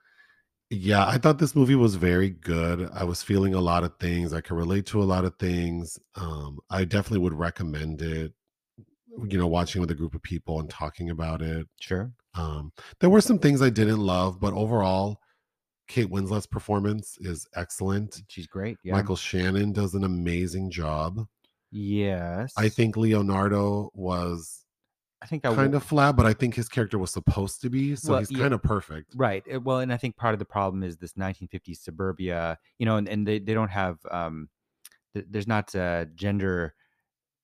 Yeah, 0.71 1.05
I 1.07 1.19
thought 1.19 1.37
this 1.39 1.55
movie 1.55 1.75
was 1.75 1.95
very 1.95 2.29
good. 2.31 2.89
I 2.91 3.03
was 3.03 3.21
feeling 3.23 3.53
a 3.53 3.61
lot 3.61 3.83
of 3.83 3.97
things. 3.99 4.33
I 4.33 4.41
can 4.41 4.57
relate 4.57 4.87
to 4.87 5.01
a 5.03 5.05
lot 5.05 5.23
of 5.23 5.35
things. 5.37 5.99
Um, 6.15 6.59
I 6.71 6.85
definitely 6.85 7.19
would 7.19 7.35
recommend 7.35 8.01
it, 8.01 8.33
you 9.27 9.37
know, 9.37 9.47
watching 9.47 9.79
with 9.81 9.91
a 9.91 9.95
group 9.95 10.15
of 10.15 10.23
people 10.23 10.59
and 10.59 10.69
talking 10.69 11.09
about 11.11 11.41
it. 11.43 11.67
Sure. 11.79 12.11
Um, 12.33 12.73
there 12.99 13.09
were 13.11 13.21
some 13.21 13.39
things 13.39 13.61
I 13.61 13.69
didn't 13.69 13.99
love, 13.99 14.39
but 14.39 14.53
overall, 14.53 15.21
Kate 15.87 16.09
Winslet's 16.09 16.47
performance 16.47 17.17
is 17.21 17.47
excellent. 17.55 18.23
She's 18.27 18.47
great. 18.47 18.77
Yeah. 18.83 18.93
Michael 18.93 19.15
Shannon 19.15 19.71
does 19.71 19.93
an 19.93 20.03
amazing 20.03 20.71
job. 20.71 21.27
Yes. 21.71 22.53
I 22.57 22.69
think 22.69 22.97
Leonardo 22.97 23.91
was 23.93 24.65
I 25.21 25.27
think 25.27 25.45
I 25.45 25.53
kind 25.55 25.73
of 25.73 25.83
flat, 25.83 26.15
but 26.15 26.25
I 26.25 26.33
think 26.33 26.53
his 26.55 26.69
character 26.69 26.99
was 26.99 27.11
supposed 27.11 27.61
to 27.61 27.69
be, 27.69 27.95
so 27.95 28.11
Well, 28.11 28.19
he's 28.19 28.31
yeah. 28.31 28.39
kind 28.39 28.53
of 28.53 28.61
perfect. 28.61 29.13
Right. 29.15 29.43
uh, 29.51 29.59
Well, 29.59 29.79
and 29.79 29.91
I 29.91 29.97
think 29.97 30.17
part 30.17 30.33
of 30.33 30.39
the 30.39 30.45
problem 30.45 30.83
is 30.83 30.97
this 30.97 31.13
1950s 31.13 31.77
suburbia, 31.77 32.59
you 32.77 32.85
know, 32.85 32.97
and, 32.97 33.07
and 33.09 33.27
they, 33.27 33.39
they 33.39 33.53
don't 33.53 33.71
have, 33.71 33.97
um, 34.11 34.49
th- 35.13 35.25
there's 35.29 35.47
not 35.47 35.73
uh, 35.75 36.05
gender 36.15 36.75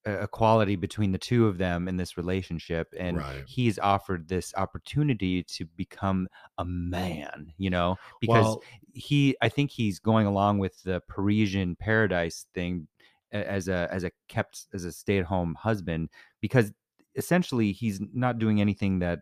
equality 0.05 0.75
between 0.75 1.11
the 1.11 1.17
two 1.17 1.47
of 1.47 1.57
them 1.57 1.87
in 1.87 1.97
this 1.97 2.17
relationship. 2.17 2.93
And 2.97 3.17
Right. 3.17 3.43
he's 3.45 3.77
offered 3.79 4.27
this 4.27 4.53
opportunity 4.57 5.43
to 5.43 5.65
become 5.65 6.27
a 6.57 6.65
man, 6.65 7.53
you 7.57 7.69
know, 7.69 7.97
because 8.19 8.57
Well, 8.57 8.63
he, 8.93 9.35
I 9.41 9.49
think 9.49 9.71
he's 9.71 9.99
going 9.99 10.27
along 10.27 10.59
with 10.59 10.81
the 10.83 11.01
Parisian 11.07 11.75
paradise 11.75 12.45
thing 12.53 12.87
as 13.31 13.67
a, 13.67 13.87
as 13.91 14.03
a 14.03 14.11
kept, 14.27 14.67
as 14.73 14.83
a 14.85 14.91
stay 14.91 15.17
at 15.19 15.25
home 15.25 15.55
husband, 15.55 16.09
because 16.41 16.71
essentially 17.15 17.71
he's 17.71 18.01
not 18.13 18.39
doing 18.39 18.59
anything 18.61 18.99
that 18.99 19.19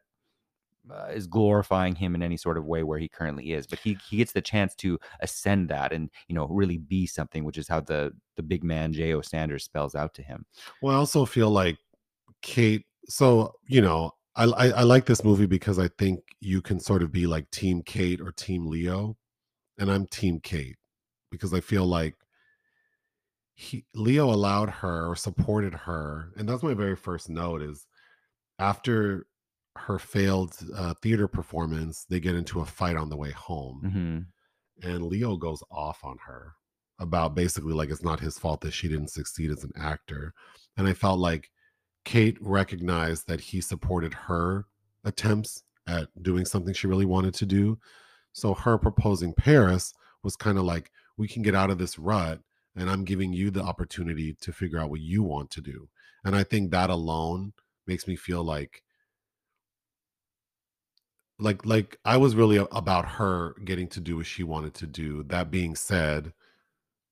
uh, 0.91 1.07
is 1.13 1.27
glorifying 1.27 1.95
him 1.95 2.15
in 2.15 2.23
any 2.23 2.37
sort 2.37 2.57
of 2.57 2.65
way 2.65 2.83
where 2.83 2.99
he 2.99 3.07
currently 3.07 3.53
is 3.53 3.67
but 3.67 3.79
he 3.79 3.97
he 4.09 4.17
gets 4.17 4.31
the 4.31 4.41
chance 4.41 4.75
to 4.75 4.99
ascend 5.21 5.69
that 5.69 5.91
and 5.91 6.09
you 6.27 6.35
know 6.35 6.47
really 6.47 6.77
be 6.77 7.05
something 7.05 7.43
which 7.43 7.57
is 7.57 7.67
how 7.67 7.79
the 7.79 8.11
the 8.35 8.43
big 8.43 8.63
man 8.63 8.91
Jo 8.93 9.21
Sanders 9.21 9.63
spells 9.63 9.95
out 9.95 10.13
to 10.13 10.21
him 10.21 10.45
well, 10.81 10.95
I 10.95 10.97
also 10.97 11.25
feel 11.25 11.49
like 11.49 11.77
Kate. 12.41 12.85
So 13.07 13.53
you 13.67 13.81
know, 13.81 14.11
I, 14.35 14.45
I 14.45 14.67
I 14.69 14.83
like 14.83 15.05
this 15.05 15.23
movie 15.23 15.45
because 15.45 15.79
I 15.79 15.89
think 15.97 16.21
you 16.39 16.61
can 16.61 16.79
sort 16.79 17.03
of 17.03 17.11
be 17.11 17.27
like 17.27 17.49
Team 17.51 17.81
Kate 17.83 18.21
or 18.21 18.31
Team 18.31 18.67
Leo, 18.67 19.17
and 19.77 19.91
I'm 19.91 20.05
Team 20.07 20.39
Kate 20.41 20.77
because 21.31 21.53
I 21.53 21.59
feel 21.59 21.85
like 21.85 22.15
he 23.55 23.85
Leo 23.93 24.31
allowed 24.31 24.69
her 24.69 25.09
or 25.09 25.15
supported 25.15 25.73
her, 25.73 26.31
and 26.37 26.47
that's 26.47 26.63
my 26.63 26.73
very 26.73 26.95
first 26.95 27.29
note 27.29 27.61
is 27.61 27.87
after 28.59 29.27
her 29.87 29.99
failed 29.99 30.55
uh, 30.75 30.93
theater 31.01 31.27
performance, 31.27 32.05
they 32.09 32.19
get 32.19 32.35
into 32.35 32.61
a 32.61 32.65
fight 32.65 32.95
on 32.95 33.09
the 33.09 33.17
way 33.17 33.31
home. 33.31 33.79
hmm 33.81 34.19
and 34.81 35.05
Leo 35.05 35.35
goes 35.35 35.61
off 35.71 36.03
on 36.03 36.17
her 36.25 36.53
about 36.99 37.35
basically 37.35 37.73
like 37.73 37.89
it's 37.89 38.03
not 38.03 38.19
his 38.19 38.37
fault 38.37 38.61
that 38.61 38.73
she 38.73 38.87
didn't 38.87 39.09
succeed 39.09 39.51
as 39.51 39.63
an 39.63 39.71
actor. 39.77 40.33
And 40.77 40.87
I 40.87 40.93
felt 40.93 41.19
like 41.19 41.49
Kate 42.05 42.37
recognized 42.41 43.27
that 43.27 43.41
he 43.41 43.61
supported 43.61 44.13
her 44.13 44.65
attempts 45.03 45.63
at 45.87 46.07
doing 46.21 46.45
something 46.45 46.73
she 46.73 46.87
really 46.87 47.05
wanted 47.05 47.33
to 47.35 47.45
do. 47.45 47.79
So 48.33 48.53
her 48.53 48.77
proposing 48.77 49.33
Paris 49.33 49.93
was 50.23 50.35
kind 50.35 50.57
of 50.57 50.63
like, 50.63 50.91
we 51.17 51.27
can 51.27 51.41
get 51.41 51.55
out 51.55 51.69
of 51.69 51.77
this 51.77 51.99
rut, 51.99 52.39
and 52.75 52.89
I'm 52.89 53.03
giving 53.03 53.33
you 53.33 53.51
the 53.51 53.63
opportunity 53.63 54.35
to 54.41 54.53
figure 54.53 54.79
out 54.79 54.89
what 54.89 55.01
you 55.01 55.23
want 55.23 55.51
to 55.51 55.61
do. 55.61 55.89
And 56.23 56.35
I 56.35 56.43
think 56.43 56.71
that 56.71 56.89
alone 56.89 57.53
makes 57.87 58.07
me 58.07 58.15
feel 58.15 58.43
like 58.43 58.83
like 61.39 61.65
like 61.65 61.97
I 62.05 62.17
was 62.17 62.35
really 62.35 62.57
about 62.71 63.07
her 63.07 63.55
getting 63.65 63.87
to 63.89 63.99
do 63.99 64.17
what 64.17 64.25
she 64.25 64.43
wanted 64.43 64.73
to 64.75 64.87
do. 64.87 65.23
That 65.23 65.51
being 65.51 65.75
said, 65.75 66.33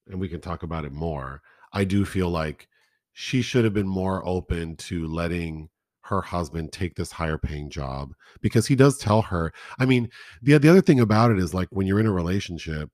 and 0.09 0.19
we 0.19 0.29
can 0.29 0.41
talk 0.41 0.63
about 0.63 0.85
it 0.85 0.91
more, 0.91 1.41
I 1.73 1.83
do 1.85 2.05
feel 2.05 2.29
like 2.29 2.67
she 3.13 3.41
should 3.41 3.63
have 3.63 3.73
been 3.73 3.87
more 3.87 4.25
open 4.27 4.75
to 4.77 5.07
letting 5.07 5.69
her 6.01 6.21
husband 6.21 6.71
take 6.71 6.95
this 6.95 7.11
higher 7.11 7.37
paying 7.37 7.69
job 7.69 8.13
because 8.41 8.67
he 8.67 8.75
does 8.75 8.97
tell 8.97 9.21
her. 9.23 9.51
I 9.79 9.85
mean, 9.85 10.09
the 10.41 10.57
the 10.57 10.69
other 10.69 10.81
thing 10.81 10.99
about 10.99 11.31
it 11.31 11.39
is 11.39 11.53
like 11.53 11.69
when 11.71 11.87
you're 11.87 11.99
in 11.99 12.05
a 12.05 12.11
relationship, 12.11 12.89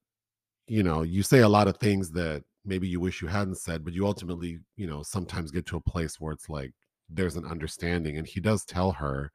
you 0.68 0.82
know, 0.82 1.02
you 1.02 1.22
say 1.22 1.40
a 1.40 1.48
lot 1.48 1.68
of 1.68 1.76
things 1.78 2.10
that 2.12 2.44
maybe 2.64 2.88
you 2.88 3.00
wish 3.00 3.22
you 3.22 3.28
hadn't 3.28 3.58
said, 3.58 3.84
but 3.84 3.92
you 3.92 4.06
ultimately, 4.06 4.60
you 4.76 4.86
know, 4.86 5.02
sometimes 5.02 5.50
get 5.50 5.66
to 5.66 5.76
a 5.76 5.80
place 5.80 6.20
where 6.20 6.32
it's 6.32 6.48
like 6.48 6.72
there's 7.10 7.36
an 7.36 7.44
understanding 7.46 8.18
and 8.18 8.26
he 8.26 8.40
does 8.40 8.64
tell 8.64 8.92
her 8.92 9.30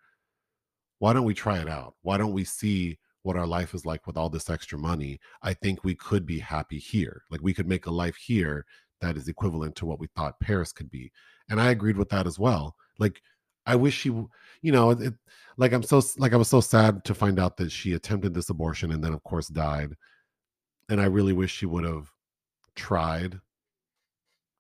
why 0.99 1.13
don't 1.13 1.25
we 1.25 1.33
try 1.33 1.59
it 1.59 1.67
out? 1.67 1.95
Why 2.01 2.17
don't 2.17 2.33
we 2.33 2.43
see 2.43 2.99
what 3.23 3.35
our 3.35 3.47
life 3.47 3.73
is 3.73 3.85
like 3.85 4.05
with 4.05 4.17
all 4.17 4.29
this 4.29 4.49
extra 4.49 4.77
money? 4.77 5.19
I 5.41 5.53
think 5.53 5.83
we 5.83 5.95
could 5.95 6.25
be 6.25 6.39
happy 6.39 6.77
here. 6.77 7.23
Like 7.31 7.41
we 7.41 7.53
could 7.53 7.67
make 7.67 7.87
a 7.87 7.91
life 7.91 8.15
here 8.15 8.65
that 9.01 9.17
is 9.17 9.27
equivalent 9.27 9.75
to 9.77 9.85
what 9.85 9.99
we 9.99 10.07
thought 10.15 10.39
Paris 10.41 10.71
could 10.71 10.91
be. 10.91 11.11
And 11.49 11.59
I 11.59 11.71
agreed 11.71 11.97
with 11.97 12.09
that 12.09 12.27
as 12.27 12.37
well. 12.37 12.75
Like 12.99 13.21
I 13.65 13.75
wish 13.75 13.97
she, 13.97 14.09
you 14.09 14.71
know, 14.71 14.91
it, 14.91 15.13
like 15.57 15.71
I'm 15.71 15.83
so 15.83 16.01
like 16.17 16.33
I 16.33 16.37
was 16.37 16.49
so 16.49 16.61
sad 16.61 17.03
to 17.05 17.13
find 17.13 17.39
out 17.39 17.57
that 17.57 17.71
she 17.71 17.93
attempted 17.93 18.33
this 18.33 18.49
abortion 18.49 18.91
and 18.91 19.03
then 19.03 19.13
of 19.13 19.23
course 19.23 19.47
died. 19.47 19.93
And 20.89 20.99
I 20.99 21.05
really 21.05 21.33
wish 21.33 21.53
she 21.55 21.65
would 21.65 21.85
have 21.85 22.11
tried. 22.75 23.39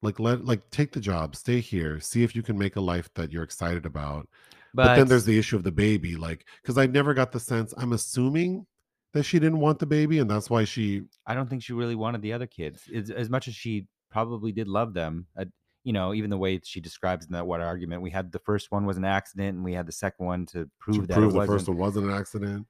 Like 0.01 0.19
let 0.19 0.45
like 0.45 0.69
take 0.69 0.93
the 0.93 1.01
job, 1.01 1.35
stay 1.35 1.59
here, 1.59 1.99
see 1.99 2.23
if 2.23 2.33
you 2.33 2.43
can 2.43 2.57
make 2.57 2.77
a 2.77 2.81
life 2.81 3.09
that 3.15 3.33
you're 3.33 3.43
excited 3.43 3.85
about 3.85 4.29
but 4.73 4.95
then 4.95 5.07
there's 5.07 5.25
the 5.25 5.37
issue 5.37 5.55
of 5.55 5.63
the 5.63 5.71
baby, 5.71 6.15
like 6.15 6.45
because 6.61 6.77
I 6.77 6.85
never 6.85 7.13
got 7.13 7.31
the 7.31 7.39
sense. 7.39 7.73
I'm 7.77 7.93
assuming 7.93 8.65
that 9.13 9.23
she 9.23 9.39
didn't 9.39 9.59
want 9.59 9.79
the 9.79 9.85
baby, 9.85 10.19
and 10.19 10.29
that's 10.29 10.49
why 10.49 10.63
she. 10.65 11.03
I 11.25 11.33
don't 11.35 11.49
think 11.49 11.63
she 11.63 11.73
really 11.73 11.95
wanted 11.95 12.21
the 12.21 12.33
other 12.33 12.47
kids 12.47 12.83
as, 12.93 13.09
as 13.09 13.29
much 13.29 13.47
as 13.47 13.55
she 13.55 13.87
probably 14.11 14.51
did 14.51 14.67
love 14.67 14.93
them 14.95 15.27
uh, 15.37 15.45
you 15.83 15.93
know 15.93 16.13
even 16.13 16.29
the 16.29 16.37
way 16.37 16.59
she 16.63 16.81
describes 16.81 17.25
in 17.25 17.31
that 17.31 17.45
what 17.45 17.61
argument 17.61 18.01
we 18.01 18.09
had 18.09 18.31
the 18.31 18.39
first 18.39 18.71
one 18.71 18.85
was 18.85 18.97
an 18.97 19.05
accident 19.05 19.55
and 19.55 19.63
we 19.63 19.73
had 19.73 19.85
the 19.85 19.91
second 19.91 20.25
one 20.25 20.45
to 20.47 20.65
To 20.65 20.69
prove 20.79 21.07
that 21.07 21.13
prove 21.13 21.33
the 21.33 21.45
first 21.45 21.67
one 21.67 21.77
wasn't 21.77 22.05
an 22.07 22.11
accident. 22.11 22.67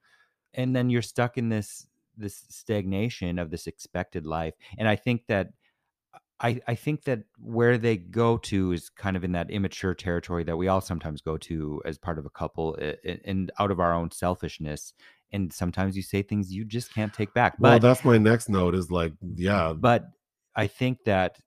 and 0.53 0.75
then 0.75 0.89
you're 0.89 1.01
stuck 1.01 1.37
in 1.37 1.49
this 1.49 1.87
this 2.17 2.43
stagnation 2.49 3.39
of 3.39 3.49
this 3.49 3.67
expected 3.67 4.25
life 4.25 4.53
and 4.77 4.87
i 4.87 4.95
think 4.95 5.21
that 5.27 5.51
i 6.41 6.59
i 6.67 6.75
think 6.75 7.03
that 7.03 7.23
where 7.39 7.77
they 7.77 7.97
go 7.97 8.37
to 8.37 8.71
is 8.71 8.89
kind 8.89 9.15
of 9.17 9.23
in 9.23 9.31
that 9.31 9.49
immature 9.51 9.93
territory 9.93 10.43
that 10.43 10.57
we 10.57 10.67
all 10.67 10.81
sometimes 10.81 11.21
go 11.21 11.37
to 11.37 11.81
as 11.85 11.97
part 11.97 12.17
of 12.19 12.25
a 12.25 12.29
couple 12.29 12.75
a- 12.79 12.97
a- 13.09 13.21
and 13.25 13.51
out 13.59 13.71
of 13.71 13.79
our 13.79 13.93
own 13.93 14.11
selfishness 14.11 14.93
and 15.31 15.53
sometimes 15.53 15.95
you 15.95 16.01
say 16.01 16.21
things 16.21 16.51
you 16.51 16.65
just 16.65 16.93
can't 16.93 17.13
take 17.13 17.33
back 17.33 17.55
Well, 17.59 17.73
but 17.73 17.81
that's 17.81 18.03
my 18.03 18.17
next 18.17 18.49
note. 18.49 18.73
Is 18.75 18.89
like, 18.91 19.13
yeah, 19.35 19.73
but 19.73 20.05
i 20.55 20.67
think 20.67 21.03
that 21.05 21.37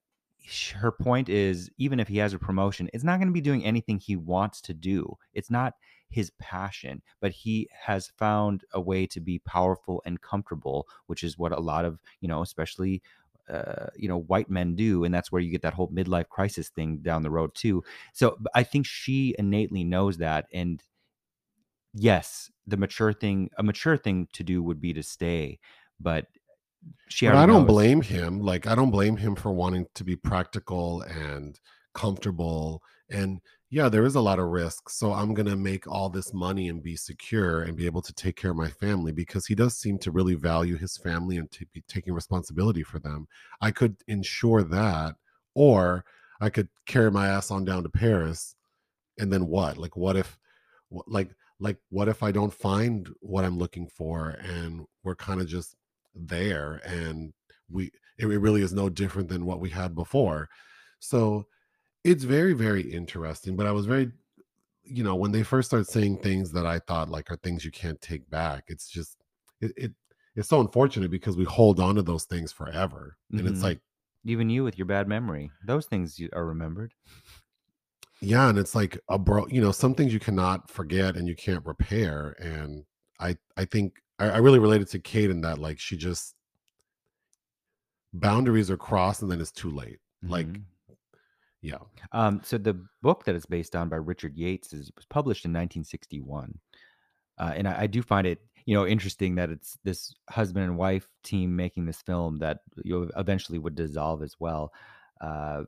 her 0.75 0.91
point 0.91 1.29
is 1.29 1.71
even 1.79 2.01
if 2.01 2.09
he 2.09 2.19
has 2.19 2.33
a 2.35 2.39
promotion 2.39 2.89
it's 2.93 3.05
not 3.05 3.19
going 3.19 3.29
to 3.29 3.33
be 3.33 3.41
doing 3.41 3.65
anything 3.65 3.99
he 3.99 4.17
wants 4.17 4.61
to 4.61 4.75
do 4.75 5.17
it's 5.33 5.51
not 5.51 5.75
his 6.09 6.31
passion 6.39 7.01
but 7.21 7.31
he 7.31 7.69
has 7.87 8.09
found 8.19 8.65
a 8.73 8.81
way 8.81 9.07
to 9.07 9.21
be 9.21 9.39
powerful 9.39 10.03
and 10.05 10.21
comfortable 10.21 10.87
which 11.07 11.23
is 11.23 11.39
what 11.39 11.53
a 11.53 11.61
lot 11.61 11.85
of 11.85 12.01
you 12.21 12.29
know 12.29 12.43
especially 12.43 13.01
uh, 13.53 13.87
you 13.97 14.09
know 14.09 14.19
white 14.19 14.51
men 14.51 14.75
do 14.75 15.05
and 15.05 15.15
that's 15.15 15.31
where 15.31 15.43
you 15.43 15.51
get 15.51 15.63
that 15.63 15.75
whole 15.75 15.89
midlife 15.89 16.29
crisis 16.29 16.69
thing 16.71 16.99
down 16.99 17.23
the 17.23 17.31
road 17.31 17.55
too 17.55 17.83
so 18.13 18.37
i 18.55 18.63
think 18.63 18.87
she 18.87 19.35
innately 19.39 19.85
knows 19.85 20.17
that 20.19 20.47
and 20.53 20.83
yes 21.95 22.51
the 22.67 22.77
mature 22.77 23.13
thing 23.13 23.51
a 23.59 23.63
mature 23.63 23.97
thing 23.97 24.27
to 24.33 24.43
do 24.43 24.63
would 24.63 24.81
be 24.81 24.93
to 24.93 25.03
stay 25.03 25.59
but 26.01 26.27
she 27.09 27.27
but 27.27 27.37
I 27.37 27.47
don't 27.47 27.63
knows 27.63 27.69
blame 27.69 28.01
him. 28.01 28.41
Like, 28.41 28.67
I 28.67 28.75
don't 28.75 28.91
blame 28.91 29.17
him 29.17 29.37
for 29.37 29.53
wanting 29.53 29.87
to 29.95 30.05
be 30.05 30.17
practical 30.17 31.03
and 31.03 31.59
comfortable. 31.95 32.83
And 33.11 33.41
yeah, 33.73 33.89
there 33.89 34.05
is 34.05 34.17
a 34.17 34.21
lot 34.21 34.39
of 34.39 34.49
risk. 34.49 34.91
So 34.91 35.13
I'm 35.13 35.33
gonna 35.33 35.57
make 35.57 35.87
all 35.87 36.11
this 36.11 36.35
money 36.35 36.69
and 36.69 36.83
be 36.83 36.95
secure 36.95 37.63
and 37.63 37.77
be 37.77 37.87
able 37.87 38.03
to 38.03 38.13
take 38.13 38.37
care 38.37 38.51
of 38.51 38.57
my 38.57 38.69
family 38.69 39.13
because 39.13 39.47
he 39.47 39.55
does 39.55 39.77
seem 39.77 39.99
to 40.01 40.11
really 40.11 40.35
value 40.35 40.77
his 40.77 40.99
family 40.99 41.39
and 41.39 41.51
to 41.53 41.65
be 41.73 41.83
taking 41.89 42.13
responsibility 42.13 42.83
for 42.83 42.99
them. 42.99 43.27
I 43.63 43.71
could 43.71 43.97
ensure 44.09 44.63
that, 44.63 45.17
or 45.55 46.05
I 46.41 46.51
could 46.51 46.69
carry 46.87 47.11
my 47.11 47.29
ass 47.29 47.51
on 47.51 47.65
down 47.65 47.83
to 47.85 47.89
Paris 47.89 48.57
and 49.19 49.33
then 49.33 49.47
what 49.47 49.79
like 49.79 49.97
what 49.97 50.17
if 50.17 50.39
like 51.07 51.31
like 51.61 51.77
what 51.91 52.09
if 52.09 52.23
i 52.23 52.33
don't 52.33 52.53
find 52.53 53.09
what 53.21 53.45
i'm 53.45 53.59
looking 53.59 53.87
for 53.87 54.31
and 54.43 54.85
we're 55.05 55.15
kind 55.15 55.41
of 55.41 55.47
just 55.47 55.77
there 56.15 56.81
and 56.85 57.33
we 57.71 57.87
it 58.19 58.27
it 58.27 58.39
really 58.39 58.63
is 58.63 58.73
no 58.73 58.89
different 58.89 59.29
than 59.29 59.47
what 59.47 59.61
we 59.61 59.69
had 59.69 59.95
before 59.95 60.49
so 60.99 61.47
it's 62.05 62.25
very 62.25 62.53
very 62.53 62.83
interesting 62.83 63.57
but 63.57 63.67
i 63.67 63.73
was 63.73 63.87
very 63.87 64.11
you 64.85 65.05
know 65.05 65.17
when 65.17 65.33
they 65.33 65.43
first 65.43 65.69
start 65.69 65.87
saying 65.87 66.19
things 66.19 66.53
that 66.53 66.67
i 66.67 66.79
thought 66.81 67.09
like 67.09 67.31
are 67.31 67.37
things 67.39 67.65
you 67.65 67.71
can't 67.71 68.01
take 68.01 68.29
back 68.31 68.65
it's 68.69 68.89
just 68.91 69.19
it, 69.61 69.73
it 69.77 69.93
it's 70.37 70.49
so 70.49 70.61
unfortunate 70.61 71.11
because 71.11 71.37
we 71.37 71.45
hold 71.45 71.81
on 71.81 71.97
to 71.97 72.03
those 72.03 72.25
things 72.25 72.53
forever 72.53 73.19
and 73.37 73.49
it's 73.49 73.63
Mhm. 73.63 73.65
like 73.65 73.81
Even 74.25 74.49
you 74.51 74.63
with 74.65 74.79
your 74.79 74.87
bad 74.87 75.09
memory, 75.09 75.51
those 75.65 75.87
things 75.87 76.21
are 76.33 76.47
remembered. 76.47 76.95
Yeah, 78.21 78.49
and 78.49 78.59
it's 78.59 78.75
like 78.75 78.99
a 79.09 79.19
bro, 79.19 79.47
you 79.49 79.61
know, 79.61 79.73
some 79.73 79.95
things 79.95 80.13
you 80.13 80.21
cannot 80.21 80.71
forget 80.71 81.17
and 81.17 81.27
you 81.27 81.35
can't 81.35 81.65
repair. 81.67 82.37
And 82.41 82.85
I 83.19 83.37
I 83.57 83.65
think 83.65 84.01
I, 84.19 84.31
I 84.31 84.37
really 84.39 84.59
related 84.61 84.89
to 84.89 85.01
Kate 85.01 85.31
in 85.31 85.41
that 85.41 85.59
like 85.59 85.79
she 85.81 85.97
just 85.97 86.37
boundaries 88.13 88.71
are 88.71 88.77
crossed 88.77 89.23
and 89.23 89.31
then 89.31 89.41
it's 89.41 89.53
too 89.53 89.71
late. 89.71 89.99
Like, 90.29 90.49
Mhm. 90.49 90.67
Yeah. 91.63 91.79
Um, 92.11 92.41
so 92.45 92.59
the 92.59 92.85
book 93.01 93.25
that 93.25 93.35
it's 93.35 93.47
based 93.47 93.77
on 93.77 93.89
by 93.89 93.97
Richard 93.97 94.37
Yates 94.37 94.73
is 94.73 94.91
was 94.97 95.07
published 95.07 95.45
in 95.45 95.51
1961, 95.51 96.59
uh, 97.39 97.53
and 97.57 97.69
I, 97.69 97.83
I 97.83 97.87
do 97.87 98.03
find 98.03 98.27
it 98.27 98.41
you 98.67 98.75
know 98.75 98.87
interesting 98.87 99.37
that 99.37 99.51
it's 99.51 99.79
this 99.85 100.15
husband 100.29 100.65
and 100.65 100.77
wife 100.77 101.09
team 101.23 101.55
making 101.57 101.87
this 101.87 102.03
film 102.03 102.39
that 102.39 102.59
you 102.85 103.11
eventually 103.17 103.59
would 103.59 103.77
dissolve 103.77 104.23
as 104.23 104.35
well. 104.39 104.73
Uh, 105.21 105.63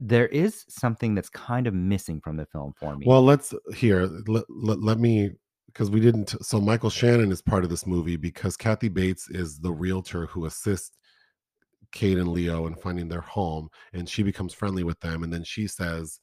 there 0.00 0.28
is 0.28 0.64
something 0.68 1.14
that's 1.14 1.30
kind 1.30 1.66
of 1.66 1.74
missing 1.74 2.20
from 2.20 2.36
the 2.36 2.46
film 2.46 2.72
for 2.78 2.96
me. 2.96 3.06
Well, 3.06 3.22
let's 3.22 3.54
here. 3.74 4.06
Let, 4.26 4.44
let, 4.48 4.80
let 4.80 4.98
me 4.98 5.30
because 5.66 5.90
we 5.90 6.00
didn't. 6.00 6.34
So 6.44 6.60
Michael 6.60 6.90
Shannon 6.90 7.32
is 7.32 7.42
part 7.42 7.64
of 7.64 7.70
this 7.70 7.86
movie 7.86 8.16
because 8.16 8.56
Kathy 8.56 8.88
Bates 8.88 9.28
is 9.30 9.58
the 9.58 9.72
realtor 9.72 10.26
who 10.26 10.46
assists 10.46 10.96
Kate 11.94 12.18
and 12.18 12.28
Leo 12.28 12.66
and 12.66 12.78
finding 12.78 13.08
their 13.08 13.22
home, 13.22 13.68
and 13.94 14.06
she 14.08 14.22
becomes 14.22 14.52
friendly 14.52 14.82
with 14.84 15.00
them, 15.00 15.22
and 15.22 15.32
then 15.32 15.44
she 15.44 15.66
says. 15.66 16.20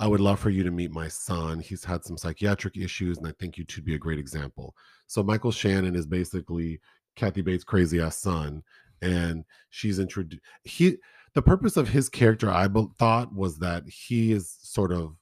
I 0.00 0.06
would 0.06 0.20
love 0.20 0.38
for 0.38 0.50
you 0.50 0.62
to 0.62 0.70
meet 0.70 0.92
my 0.92 1.08
son. 1.08 1.58
He's 1.58 1.82
had 1.82 2.04
some 2.04 2.16
psychiatric 2.16 2.76
issues, 2.76 3.18
and 3.18 3.26
I 3.26 3.32
think 3.40 3.58
you 3.58 3.64
two'd 3.64 3.84
be 3.84 3.96
a 3.96 3.98
great 3.98 4.20
example. 4.20 4.76
So 5.08 5.24
Michael 5.24 5.50
Shannon 5.50 5.96
is 5.96 6.06
basically 6.06 6.80
Kathy 7.16 7.40
Bates' 7.40 7.64
crazy 7.64 8.00
ass 8.00 8.16
son, 8.16 8.62
and 9.02 9.42
she's 9.70 9.98
introduced. 9.98 10.40
He 10.62 10.98
the 11.34 11.42
purpose 11.42 11.76
of 11.76 11.88
his 11.88 12.08
character, 12.08 12.48
I 12.48 12.68
be- 12.68 12.86
thought, 12.96 13.34
was 13.34 13.58
that 13.58 13.88
he 13.88 14.30
is 14.30 14.56
sort 14.62 14.92
of 14.92 15.16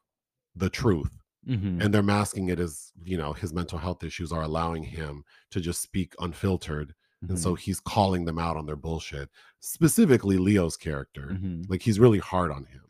the 0.54 0.68
truth, 0.68 1.22
Mhm. 1.48 1.82
and 1.82 1.94
they're 1.94 2.02
masking 2.02 2.50
it 2.50 2.60
as 2.60 2.92
you 3.02 3.16
know 3.16 3.32
his 3.32 3.54
mental 3.54 3.78
health 3.78 4.04
issues 4.04 4.30
are 4.30 4.42
allowing 4.42 4.82
him 4.82 5.24
to 5.52 5.60
just 5.60 5.80
speak 5.80 6.14
unfiltered, 6.18 6.94
and 7.28 7.38
so 7.38 7.54
he's 7.54 7.80
calling 7.80 8.24
them 8.24 8.38
out 8.38 8.56
on 8.56 8.66
their 8.66 8.76
bullshit. 8.76 9.28
Specifically, 9.60 10.36
Leo's 10.38 10.76
character, 10.76 11.30
Mhm. 11.32 11.68
like 11.68 11.82
he's 11.82 11.98
really 11.98 12.18
hard 12.18 12.50
on 12.50 12.64
him. 12.66 12.82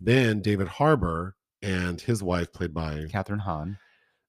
Then 0.00 0.40
David 0.42 0.66
Harbour 0.68 1.36
and 1.62 2.00
his 2.00 2.22
wife, 2.22 2.52
played 2.52 2.74
by 2.74 3.04
Kathryn 3.06 3.40
Hahn, 3.40 3.78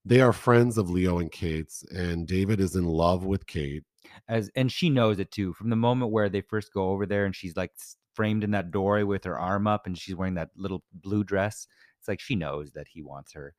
they 0.05 0.21
are 0.21 0.31
friends 0.33 0.77
of 0.77 0.89
Leo 0.89 1.19
and 1.19 1.31
Kate's, 1.31 1.83
and 1.91 2.27
David 2.27 2.59
is 2.59 2.75
in 2.75 2.85
love 2.85 3.25
with 3.25 3.45
Kate. 3.47 3.83
as 4.29 4.49
and 4.55 4.71
she 4.71 4.89
knows 4.89 5.19
it 5.19 5.31
too. 5.31 5.51
From 5.53 5.69
the 5.69 5.75
moment 5.75 6.11
where 6.11 6.29
they 6.29 6.39
first 6.41 6.71
go 6.73 6.89
over 6.91 7.05
there, 7.05 7.25
and 7.25 7.35
she's 7.35 7.57
like 7.57 7.71
framed 8.13 8.43
in 8.43 8.51
that 8.51 8.71
doorway 8.71 9.03
with 9.03 9.23
her 9.25 9.37
arm 9.37 9.67
up, 9.67 9.85
and 9.85 9.97
she's 9.97 10.15
wearing 10.15 10.35
that 10.35 10.49
little 10.55 10.81
blue 10.93 11.23
dress. 11.25 11.67
It's 11.99 12.07
like 12.07 12.19
she 12.21 12.35
knows 12.35 12.71
that 12.71 12.87
he 12.87 13.01
wants 13.01 13.33
her. 13.33 13.53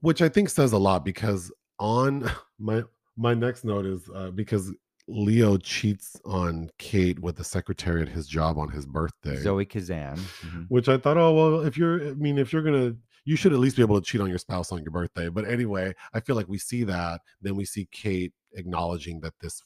which 0.00 0.20
I 0.20 0.28
think 0.28 0.48
says 0.50 0.72
a 0.72 0.78
lot 0.78 1.04
because 1.04 1.50
on 1.78 2.28
my 2.58 2.82
my 3.16 3.34
next 3.34 3.64
note 3.64 3.86
is 3.86 4.08
uh, 4.14 4.30
because 4.30 4.72
Leo 5.08 5.56
cheats 5.56 6.16
on 6.24 6.68
Kate 6.78 7.18
with 7.20 7.36
the 7.36 7.44
secretary 7.44 8.02
at 8.02 8.08
his 8.08 8.26
job 8.26 8.58
on 8.58 8.68
his 8.70 8.86
birthday. 8.86 9.36
Zoe 9.36 9.64
Kazan. 9.64 10.16
Mhm. 10.16 10.66
Which 10.68 10.88
I 10.88 10.98
thought, 10.98 11.16
oh 11.16 11.32
well, 11.32 11.60
if 11.60 11.76
you're, 11.78 12.08
I 12.08 12.14
mean, 12.14 12.38
if 12.38 12.52
you're 12.52 12.62
gonna, 12.62 12.94
you 13.24 13.36
should 13.36 13.52
at 13.52 13.58
least 13.60 13.76
be 13.76 13.82
able 13.82 14.00
to 14.00 14.04
cheat 14.04 14.20
on 14.20 14.28
your 14.28 14.38
spouse 14.38 14.72
on 14.72 14.82
your 14.82 14.90
birthday. 14.90 15.28
But 15.28 15.48
anyway, 15.48 15.94
I 16.12 16.20
feel 16.20 16.34
like 16.36 16.48
we 16.48 16.58
see 16.58 16.82
that, 16.84 17.20
then 17.40 17.54
we 17.56 17.64
see 17.64 17.88
Kate 17.92 18.32
acknowledging 18.54 19.20
that 19.20 19.34
this 19.40 19.62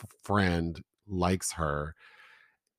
f- 0.00 0.08
friend 0.22 0.80
likes 1.08 1.52
her. 1.52 1.94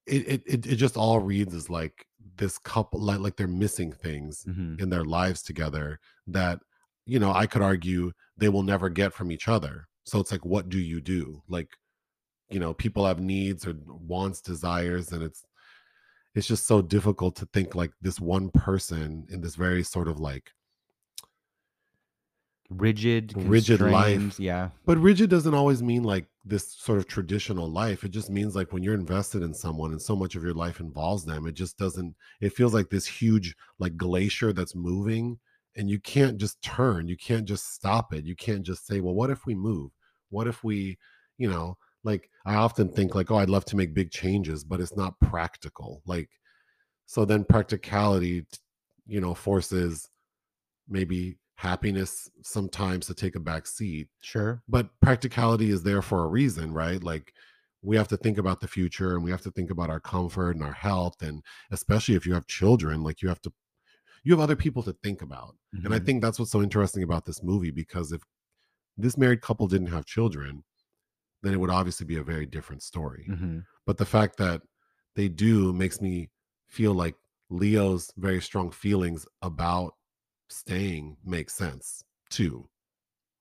It, 0.08 0.44
it 0.46 0.66
it 0.68 0.76
just 0.76 0.98
all 0.98 1.20
reads 1.20 1.54
as 1.56 1.70
like 1.70 2.06
this 2.38 2.58
couple, 2.60 3.00
like 3.02 3.20
like 3.20 3.36
they're 3.38 3.48
missing 3.48 3.92
things 3.92 4.46
Mhm. 4.48 4.80
in 4.80 4.90
their 4.90 5.04
lives 5.04 5.42
together 5.42 6.00
that 6.28 6.60
you 7.08 7.20
know 7.20 7.32
i 7.32 7.46
could 7.46 7.62
argue 7.62 8.12
they 8.38 8.50
will 8.50 8.64
never 8.64 8.90
get 8.90 9.14
from 9.14 9.32
each 9.32 9.48
other 9.48 9.88
so 10.06 10.20
it's 10.20 10.32
like 10.32 10.46
what 10.46 10.70
do 10.70 10.80
you 10.80 11.02
do 11.02 11.42
like 11.50 11.70
you 12.50 12.60
know 12.60 12.74
people 12.74 13.06
have 13.06 13.20
needs 13.20 13.68
or 13.68 13.76
wants 13.86 14.40
desires 14.42 15.12
and 15.12 15.22
it's 15.22 15.44
it's 16.36 16.48
just 16.48 16.68
so 16.68 16.82
difficult 16.82 17.36
to 17.38 17.46
think 17.48 17.76
like 17.76 17.92
this 18.02 18.20
one 18.20 18.50
person 18.50 19.26
in 19.30 19.42
this 19.42 19.56
very 19.56 19.84
sort 19.84 20.08
of 20.08 20.20
like 20.20 20.52
Rigid, 22.72 23.34
Rigid 23.36 23.80
life. 23.80 24.40
Yeah. 24.40 24.70
but 24.88 24.98
rigid 24.98 25.30
doesn't 25.30 25.54
always 25.54 25.84
mean 25.84 26.02
like 26.02 26.26
this 26.44 26.74
sort 26.74 26.98
of 26.98 27.08
traditional 27.08 27.70
life 27.72 28.04
it 28.04 28.10
just 28.10 28.30
means 28.32 28.56
like 28.56 28.74
when 28.74 28.82
you're 28.82 28.96
invested 28.96 29.44
in 29.44 29.54
someone 29.54 29.92
and 29.92 30.02
so 30.02 30.16
much 30.16 30.36
of 30.36 30.44
your 30.44 30.54
life 30.54 30.80
involves 30.80 31.26
them 31.26 31.46
it 31.46 31.54
just 31.54 31.78
doesn't 31.78 32.16
it 32.42 32.54
feels 32.54 32.74
like 32.74 32.90
this 32.90 33.06
huge 33.06 33.56
like 33.78 33.96
glacier 33.98 34.52
that's 34.52 34.76
moving 34.76 35.38
and 35.76 35.90
you 35.90 36.00
can't 36.00 36.38
just 36.38 36.60
turn 36.64 37.08
you 37.08 37.18
can't 37.18 37.46
just 37.46 37.72
stop 37.74 38.14
it 38.14 38.26
you 38.26 38.36
can't 38.36 38.64
just 38.64 38.88
say 38.88 39.00
well 39.00 39.14
what 39.14 39.30
if 39.30 39.46
we 39.46 39.54
move 39.54 39.92
what 40.36 40.48
if 40.48 40.64
we 40.64 40.98
you 41.38 41.50
know 41.50 41.78
like 42.04 42.30
i 42.46 42.56
often 42.56 42.90
think 42.92 43.16
like 43.16 43.32
oh 43.32 43.38
i'd 43.38 43.50
love 43.50 43.66
to 43.66 43.78
make 43.78 43.94
big 43.94 44.12
changes 44.12 44.64
but 44.64 44.82
it's 44.82 44.96
not 44.98 45.20
practical 45.22 46.02
like 46.06 46.30
so 47.06 47.26
then 47.26 47.44
practicality 47.44 48.46
you 49.08 49.22
know 49.22 49.34
forces 49.34 50.10
maybe 50.88 51.38
happiness 51.56 52.30
sometimes 52.44 53.08
to 53.08 53.14
take 53.14 53.36
a 53.36 53.40
back 53.40 53.66
seat 53.66 54.08
Sure. 54.22 54.62
but 54.68 54.90
practicality 55.02 55.72
is 55.72 55.84
there 55.84 56.02
for 56.02 56.24
a 56.24 56.28
reason 56.28 56.74
right 56.74 57.04
like 57.04 57.34
we 57.82 57.96
have 57.96 58.08
to 58.10 58.18
think 58.18 58.38
about 58.38 58.60
the 58.60 58.68
future 58.68 59.16
and 59.16 59.24
we 59.24 59.32
have 59.32 59.42
to 59.42 59.52
think 59.52 59.70
about 59.72 59.90
our 59.90 60.00
comfort 60.02 60.52
and 60.56 60.64
our 60.64 60.74
health 60.74 61.22
and 61.22 61.42
especially 61.72 62.16
if 62.16 62.26
you 62.26 62.34
have 62.34 62.48
children 62.48 63.04
like 63.04 63.22
you 63.22 63.30
have 63.30 63.42
to 63.42 63.52
you 64.24 64.34
have 64.34 64.42
other 64.42 64.56
people 64.56 64.84
to 64.84 64.94
think 65.04 65.22
about 65.22 65.56
and 65.84 65.94
i 65.94 66.00
Mhm. 66.00 66.06
think 66.06 66.22
that's 66.22 66.40
what's 66.40 66.52
so 66.52 66.62
interesting 66.62 67.04
about 67.04 67.26
this 67.26 67.42
movie 67.44 67.72
because 67.72 68.12
if 68.12 68.22
this 68.98 69.18
married 69.18 69.42
couple 69.42 69.68
didn't 69.68 69.88
have 69.88 70.06
children 70.06 70.64
then 71.44 71.54
it 71.54 71.60
would 71.60 71.70
obviously 71.70 72.06
be 72.06 72.18
a 72.18 72.24
very 72.24 72.46
different 72.46 72.84
story 72.84 73.28
Mhm. 73.30 73.66
but 73.86 73.98
the 73.98 74.06
fact 74.06 74.38
that 74.38 74.62
they 75.16 75.30
do 75.30 75.74
makes 75.74 76.02
me 76.02 76.30
feel 76.68 76.94
like 76.94 77.16
leo's 77.50 78.12
very 78.18 78.42
strong 78.42 78.72
feelings 78.72 79.28
about 79.42 79.96
staying 80.50 81.18
makes 81.24 81.54
sense 81.54 82.04
too 82.30 82.70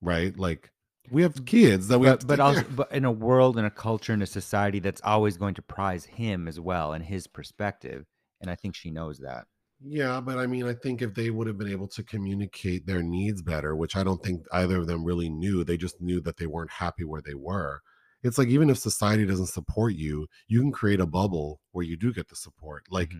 right 0.01 0.37
like 0.37 0.71
we 1.11 1.21
have 1.21 1.45
kids 1.45 1.87
that 1.89 1.99
we 1.99 2.07
have 2.07 2.19
to 2.19 2.25
But, 2.25 2.37
but 2.37 2.43
also, 2.43 2.63
but 2.71 2.91
in 2.91 3.05
a 3.05 3.11
world, 3.11 3.57
in 3.59 3.65
a 3.65 3.71
culture, 3.71 4.13
in 4.13 4.21
a 4.23 4.25
society 4.27 4.79
that's 4.79 5.01
always 5.03 5.37
going 5.37 5.53
to 5.55 5.61
prize 5.61 6.05
him 6.05 6.47
as 6.47 6.59
well 6.59 6.93
and 6.93 7.05
his 7.05 7.27
perspective, 7.27 8.07
and 8.41 8.49
I 8.49 8.55
think 8.55 8.75
she 8.75 8.89
knows 8.91 9.19
that. 9.19 9.47
Yeah, 9.87 10.19
but 10.19 10.39
I 10.39 10.47
mean, 10.47 10.65
I 10.65 10.73
think 10.73 11.01
if 11.01 11.13
they 11.13 11.29
would 11.29 11.45
have 11.45 11.59
been 11.59 11.71
able 11.71 11.87
to 11.89 12.03
communicate 12.03 12.87
their 12.87 13.03
needs 13.03 13.43
better, 13.43 13.75
which 13.75 13.95
I 13.95 14.03
don't 14.03 14.21
think 14.23 14.45
either 14.51 14.79
of 14.79 14.87
them 14.87 15.05
really 15.05 15.29
knew, 15.29 15.63
they 15.63 15.77
just 15.77 16.01
knew 16.01 16.19
that 16.21 16.37
they 16.37 16.47
weren't 16.47 16.71
happy 16.71 17.03
where 17.03 17.21
they 17.21 17.35
were. 17.35 17.81
It's 18.23 18.39
like 18.39 18.47
even 18.47 18.71
if 18.71 18.79
society 18.79 19.25
doesn't 19.25 19.47
support 19.47 19.93
you, 19.93 20.27
you 20.47 20.59
can 20.59 20.71
create 20.71 20.99
a 20.99 21.05
bubble 21.05 21.61
where 21.71 21.85
you 21.85 21.95
do 21.97 22.11
get 22.11 22.29
the 22.29 22.35
support. 22.35 22.85
Like, 22.89 23.13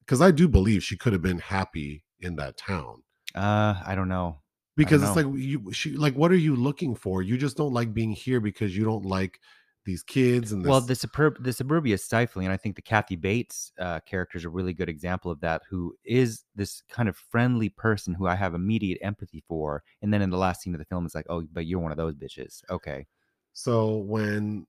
because 0.00 0.20
I 0.20 0.30
do 0.30 0.46
believe 0.46 0.84
she 0.84 0.96
could 0.96 1.12
have 1.12 1.22
been 1.22 1.40
happy 1.40 2.04
in 2.20 2.36
that 2.36 2.56
town. 2.56 3.02
uh, 3.34 3.74
I 3.84 3.94
don't 3.96 4.08
know. 4.08 4.40
Because 4.76 5.02
it's 5.02 5.16
know. 5.16 5.30
like 5.30 5.40
you, 5.40 5.72
she, 5.72 5.96
like, 5.96 6.14
what 6.14 6.30
are 6.30 6.36
you 6.36 6.54
looking 6.54 6.94
for? 6.94 7.22
You 7.22 7.36
just 7.36 7.56
don't 7.56 7.72
like 7.72 7.92
being 7.92 8.12
here 8.12 8.40
because 8.40 8.76
you 8.76 8.84
don't 8.84 9.04
like 9.04 9.40
these 9.84 10.02
kids 10.02 10.52
and 10.52 10.64
this. 10.64 10.70
Well, 10.70 10.80
the 10.80 10.94
superb, 10.94 11.42
the 11.42 11.52
suburbia 11.52 11.94
is 11.94 12.04
stifling, 12.04 12.46
and 12.46 12.52
I 12.52 12.56
think 12.56 12.76
the 12.76 12.82
Kathy 12.82 13.16
Bates 13.16 13.72
uh, 13.78 14.00
character 14.00 14.38
is 14.38 14.44
a 14.44 14.48
really 14.48 14.72
good 14.72 14.88
example 14.88 15.30
of 15.30 15.40
that. 15.40 15.62
Who 15.70 15.94
is 16.04 16.44
this 16.54 16.82
kind 16.88 17.08
of 17.08 17.16
friendly 17.16 17.68
person 17.68 18.14
who 18.14 18.26
I 18.26 18.34
have 18.34 18.54
immediate 18.54 18.98
empathy 19.02 19.42
for, 19.46 19.82
and 20.02 20.12
then 20.12 20.22
in 20.22 20.30
the 20.30 20.38
last 20.38 20.62
scene 20.62 20.74
of 20.74 20.78
the 20.78 20.84
film, 20.86 21.04
it's 21.06 21.14
like, 21.14 21.26
oh, 21.28 21.42
but 21.52 21.66
you're 21.66 21.80
one 21.80 21.92
of 21.92 21.98
those 21.98 22.14
bitches. 22.14 22.62
Okay. 22.70 23.06
So 23.52 23.96
when 23.98 24.66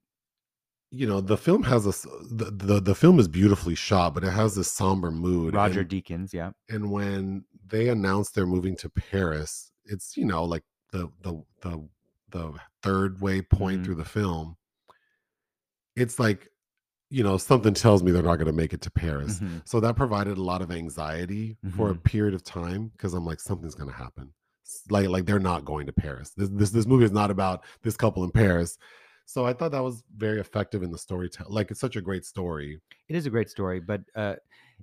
you 0.90 1.06
know 1.06 1.20
the 1.20 1.36
film 1.36 1.64
has 1.64 1.84
a 1.86 2.08
the, 2.32 2.50
the 2.52 2.80
the 2.80 2.94
film 2.94 3.18
is 3.18 3.26
beautifully 3.28 3.74
shot, 3.74 4.14
but 4.14 4.22
it 4.24 4.30
has 4.30 4.54
this 4.54 4.70
somber 4.70 5.10
mood. 5.10 5.54
Roger 5.54 5.80
and, 5.80 5.88
Deakins, 5.90 6.32
yeah. 6.32 6.50
and 6.68 6.90
when 6.90 7.44
they 7.68 7.88
announce 7.88 8.30
they're 8.30 8.46
moving 8.46 8.76
to 8.76 8.88
Paris, 8.90 9.72
it's 9.84 10.16
you 10.16 10.24
know 10.24 10.44
like 10.44 10.62
the 10.92 11.08
the 11.22 11.42
the 11.62 11.88
the 12.30 12.52
third 12.82 13.20
way 13.20 13.42
point 13.42 13.80
Mhm. 13.80 13.84
through 13.84 13.94
the 13.96 14.04
film. 14.04 14.56
It's 15.96 16.18
like 16.18 16.48
you 17.08 17.22
know 17.22 17.36
something 17.38 17.72
tells 17.74 18.02
me 18.02 18.10
they're 18.10 18.22
not 18.22 18.36
going 18.36 18.46
to 18.48 18.52
make 18.52 18.72
it 18.72 18.80
to 18.82 18.90
Paris. 18.90 19.38
Mhm. 19.38 19.62
So 19.64 19.78
that 19.80 19.94
provided 19.96 20.38
a 20.38 20.42
lot 20.42 20.60
of 20.60 20.70
anxiety 20.72 21.56
for 21.76 21.90
a 21.90 21.94
Mhm. 21.94 22.02
period 22.02 22.34
of 22.34 22.42
time 22.42 22.88
because 22.88 23.14
I'm 23.14 23.24
like 23.24 23.40
something's 23.40 23.74
going 23.76 23.88
to 23.90 23.96
happen. 23.96 24.32
Like 24.90 25.08
like 25.08 25.24
they're 25.24 25.38
not 25.38 25.64
going 25.64 25.86
to 25.86 25.92
Paris. 25.92 26.30
This 26.36 26.48
this 26.50 26.70
this 26.70 26.86
movie 26.86 27.04
is 27.04 27.12
not 27.12 27.30
about 27.30 27.64
this 27.82 27.96
couple 27.96 28.24
in 28.24 28.30
Paris. 28.32 28.76
So 29.28 29.44
I 29.44 29.52
thought 29.52 29.72
that 29.72 29.82
was 29.82 30.04
very 30.16 30.38
effective 30.40 30.82
in 30.84 30.90
the 30.90 30.98
storytelling. 30.98 31.52
Like 31.52 31.70
it's 31.70 31.80
such 31.80 31.96
a 31.96 32.00
great 32.00 32.24
story. 32.24 32.80
It 33.08 33.16
is 33.16 33.26
a 33.26 33.30
great 33.30 33.50
story, 33.50 33.78
but 33.80 34.02
uh, 34.16 34.36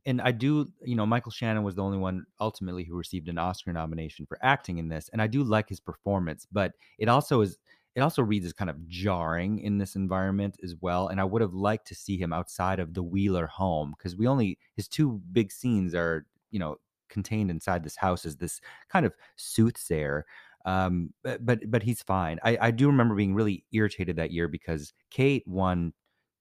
and 0.05 0.21
I 0.21 0.31
do, 0.31 0.71
you 0.83 0.95
know, 0.95 1.05
Michael 1.05 1.31
Shannon 1.31 1.63
was 1.63 1.75
the 1.75 1.83
only 1.83 1.97
one 1.97 2.25
ultimately 2.39 2.83
who 2.83 2.95
received 2.97 3.27
an 3.29 3.37
Oscar 3.37 3.71
nomination 3.73 4.25
for 4.25 4.37
acting 4.41 4.77
in 4.79 4.87
this, 4.89 5.09
and 5.13 5.21
I 5.21 5.27
do 5.27 5.43
like 5.43 5.69
his 5.69 5.79
performance, 5.81 6.47
but 6.51 6.71
it 6.99 7.09
also 7.09 7.41
is. 7.41 7.57
It 7.95 8.01
also 8.01 8.23
reads 8.23 8.45
as 8.45 8.53
kind 8.53 8.69
of 8.69 8.87
jarring 8.87 9.59
in 9.59 9.77
this 9.77 9.95
environment 9.95 10.57
as 10.63 10.75
well, 10.81 11.09
and 11.09 11.21
I 11.21 11.23
would 11.23 11.41
have 11.41 11.53
liked 11.53 11.87
to 11.87 11.95
see 11.95 12.17
him 12.17 12.33
outside 12.33 12.79
of 12.79 12.93
the 12.93 13.03
Wheeler 13.03 13.47
home 13.47 13.93
because 13.97 14.15
we 14.15 14.27
only 14.27 14.57
his 14.75 14.87
two 14.87 15.21
big 15.31 15.51
scenes 15.51 15.93
are, 15.93 16.25
you 16.51 16.59
know, 16.59 16.77
contained 17.09 17.51
inside 17.51 17.83
this 17.83 17.95
house 17.95 18.25
as 18.25 18.37
this 18.37 18.59
kind 18.89 19.05
of 19.05 19.13
soothsayer. 19.35 20.25
Um, 20.65 21.13
but 21.23 21.45
but 21.45 21.59
but 21.69 21.83
he's 21.83 22.01
fine. 22.01 22.39
I 22.43 22.57
I 22.61 22.71
do 22.71 22.87
remember 22.87 23.15
being 23.15 23.35
really 23.35 23.63
irritated 23.71 24.15
that 24.15 24.31
year 24.31 24.47
because 24.47 24.93
Kate 25.11 25.43
won 25.47 25.93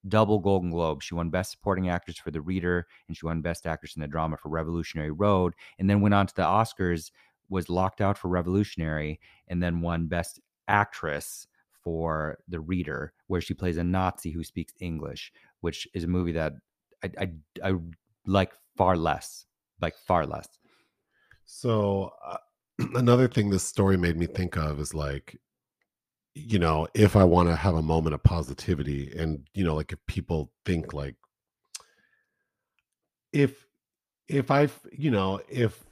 double 0.07 0.39
Golden 0.39 0.71
Globe. 0.71 1.01
She 1.03 1.15
won 1.15 1.29
Best 1.29 1.51
Supporting 1.51 1.89
Actress 1.89 2.17
for 2.17 2.31
The 2.31 2.41
Reader, 2.41 2.87
and 3.07 3.15
she 3.15 3.25
won 3.25 3.41
Best 3.41 3.65
Actress 3.67 3.95
in 3.95 4.01
a 4.01 4.07
Drama 4.07 4.37
for 4.37 4.49
Revolutionary 4.49 5.11
Road, 5.11 5.53
and 5.79 5.89
then 5.89 6.01
went 6.01 6.13
on 6.15 6.27
to 6.27 6.35
the 6.35 6.43
Oscars, 6.43 7.11
was 7.49 7.69
locked 7.69 8.01
out 8.01 8.17
for 8.17 8.27
Revolutionary, 8.29 9.19
and 9.47 9.61
then 9.61 9.81
won 9.81 10.07
Best 10.07 10.39
Actress 10.67 11.47
for 11.83 12.39
The 12.47 12.59
Reader, 12.59 13.13
where 13.27 13.41
she 13.41 13.53
plays 13.53 13.77
a 13.77 13.83
Nazi 13.83 14.31
who 14.31 14.43
speaks 14.43 14.73
English, 14.79 15.31
which 15.61 15.87
is 15.93 16.03
a 16.03 16.07
movie 16.07 16.31
that 16.33 16.53
I 17.03 17.11
I, 17.19 17.31
I 17.63 17.73
like 18.25 18.53
far 18.77 18.97
less, 18.97 19.45
like 19.81 19.95
far 20.07 20.25
less. 20.25 20.47
So 21.45 22.11
uh, 22.25 22.37
another 22.95 23.27
thing 23.27 23.49
this 23.49 23.63
story 23.63 23.97
made 23.97 24.17
me 24.17 24.25
think 24.25 24.57
of 24.57 24.79
is 24.79 24.93
like 24.93 25.37
you 26.35 26.57
know 26.57 26.87
if 26.95 27.15
i 27.15 27.23
want 27.23 27.47
to 27.47 27.55
have 27.55 27.75
a 27.75 27.81
moment 27.81 28.13
of 28.13 28.23
positivity 28.23 29.13
and 29.15 29.47
you 29.53 29.63
know 29.63 29.75
like 29.75 29.91
if 29.91 29.99
people 30.07 30.51
think 30.65 30.93
like 30.93 31.15
if 33.31 33.67
if 34.27 34.49
i 34.49 34.67
you 34.91 35.11
know 35.11 35.39
if 35.47 35.83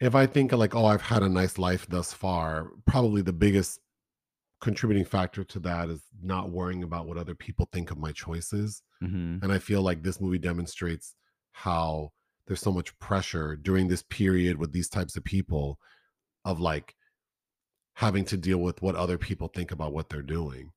if 0.00 0.14
i 0.14 0.26
think 0.26 0.52
like 0.52 0.74
oh 0.74 0.86
i've 0.86 1.02
had 1.02 1.22
a 1.22 1.28
nice 1.28 1.56
life 1.56 1.86
thus 1.88 2.12
far 2.12 2.70
probably 2.84 3.22
the 3.22 3.32
biggest 3.32 3.80
contributing 4.66 5.04
factor 5.04 5.44
to 5.44 5.58
that 5.58 5.88
is 5.88 6.02
not 6.22 6.50
worrying 6.50 6.82
about 6.82 7.06
what 7.06 7.16
other 7.16 7.34
people 7.34 7.68
think 7.72 7.90
of 7.90 7.98
my 7.98 8.12
choices 8.12 8.82
hmm 9.00 9.38
and 9.42 9.52
i 9.52 9.58
feel 9.58 9.82
like 9.82 10.02
this 10.02 10.20
movie 10.20 10.38
demonstrates 10.38 11.14
how 11.52 12.10
there's 12.46 12.60
so 12.60 12.72
much 12.72 12.96
pressure 12.98 13.56
during 13.56 13.88
this 13.88 14.02
period 14.02 14.58
with 14.58 14.72
these 14.72 14.88
types 14.88 15.16
of 15.16 15.24
people 15.24 15.78
of 16.44 16.60
like 16.60 16.94
having 17.94 18.24
to 18.26 18.36
deal 18.36 18.58
with 18.58 18.80
what 18.82 18.94
other 18.94 19.18
people 19.18 19.48
think 19.48 19.72
about 19.72 19.92
what 19.92 20.08
they're 20.08 20.22
doing. 20.22 20.70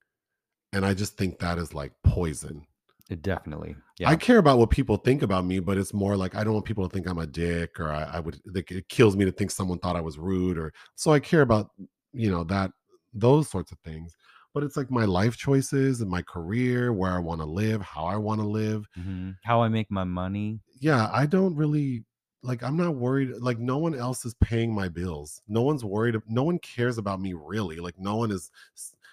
And 0.71 0.85
I 0.85 0.93
just 0.93 1.17
think 1.17 1.39
that 1.39 1.57
is 1.57 1.73
like 1.73 1.91
poison. 2.03 2.65
It 3.09 3.21
definitely, 3.23 3.75
I 4.05 4.15
care 4.15 4.37
about 4.37 4.59
what 4.59 4.69
people 4.69 4.97
think 4.97 5.23
about 5.23 5.43
me, 5.43 5.59
but 5.59 5.77
it's 5.77 5.93
more 5.93 6.15
like 6.15 6.35
I 6.35 6.43
don't 6.43 6.53
want 6.53 6.65
people 6.65 6.87
to 6.87 6.93
think 6.93 7.07
I'm 7.07 7.17
a 7.17 7.25
dick 7.25 7.79
or 7.79 7.89
I, 7.89 8.03
I 8.03 8.19
would 8.19 8.39
like, 8.45 8.71
it 8.71 8.87
kills 8.87 9.15
me 9.15 9.25
to 9.25 9.31
think 9.31 9.51
someone 9.51 9.79
thought 9.79 9.95
I 9.95 10.01
was 10.01 10.19
rude 10.19 10.59
or 10.59 10.71
so 10.95 11.11
I 11.11 11.19
care 11.19 11.41
about, 11.41 11.71
you 12.13 12.29
know, 12.29 12.43
that 12.45 12.71
those 13.13 13.49
sorts 13.49 13.71
of 13.71 13.79
things. 13.79 14.15
But 14.53 14.63
it's 14.63 14.77
like 14.77 14.89
my 14.91 15.05
life 15.05 15.37
choices 15.37 16.01
and 16.01 16.09
my 16.09 16.21
career, 16.23 16.91
where 16.91 17.11
I 17.11 17.19
want 17.19 17.41
to 17.41 17.45
live, 17.45 17.81
how 17.81 18.05
I 18.05 18.15
want 18.17 18.41
to 18.41 18.47
live. 18.47 18.87
hmm 18.95 19.31
How 19.43 19.61
I 19.63 19.69
make 19.69 19.89
my 19.89 20.03
money. 20.03 20.61
Yeah, 20.79 21.09
I 21.11 21.25
don't 21.25 21.55
really 21.55 22.05
like 22.41 22.63
I'm 22.63 22.77
not 22.77 22.95
worried 22.95 23.31
like 23.41 23.59
no 23.59 23.77
one 23.77 23.93
else 23.95 24.25
is 24.25 24.33
paying 24.35 24.73
my 24.73 24.87
bills. 24.87 25.41
No 25.47 25.61
one's 25.61 25.83
worried 25.83 26.15
no 26.27 26.43
one 26.43 26.59
cares 26.59 26.97
about 26.97 27.19
me 27.19 27.33
really. 27.33 27.77
Like 27.77 27.97
no 27.99 28.15
one 28.15 28.31
is 28.31 28.49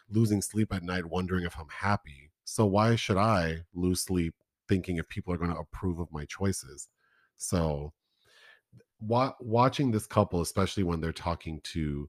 losing 0.09 0.43
sleep 0.43 0.73
at 0.73 0.83
night 0.85 1.07
wondering 1.07 1.45
if 1.45 1.59
I'm 1.59 1.69
happy. 1.69 2.31
So 2.45 2.67
why 2.67 2.95
should 2.97 3.17
I 3.17 3.65
lose 3.75 4.03
sleep 4.03 4.35
thinking 4.69 4.99
if 4.99 5.09
people 5.09 5.33
are 5.35 5.39
going 5.39 5.53
to 5.53 5.59
approve 5.59 5.99
of 5.99 6.13
my 6.13 6.25
choices? 6.27 6.89
So 7.37 7.93
wa- 9.01 9.35
watching 9.41 9.91
this 9.91 10.07
couple 10.07 10.41
especially 10.41 10.83
when 10.83 11.01
they're 11.01 11.13
talking 11.13 11.61
to 11.63 12.09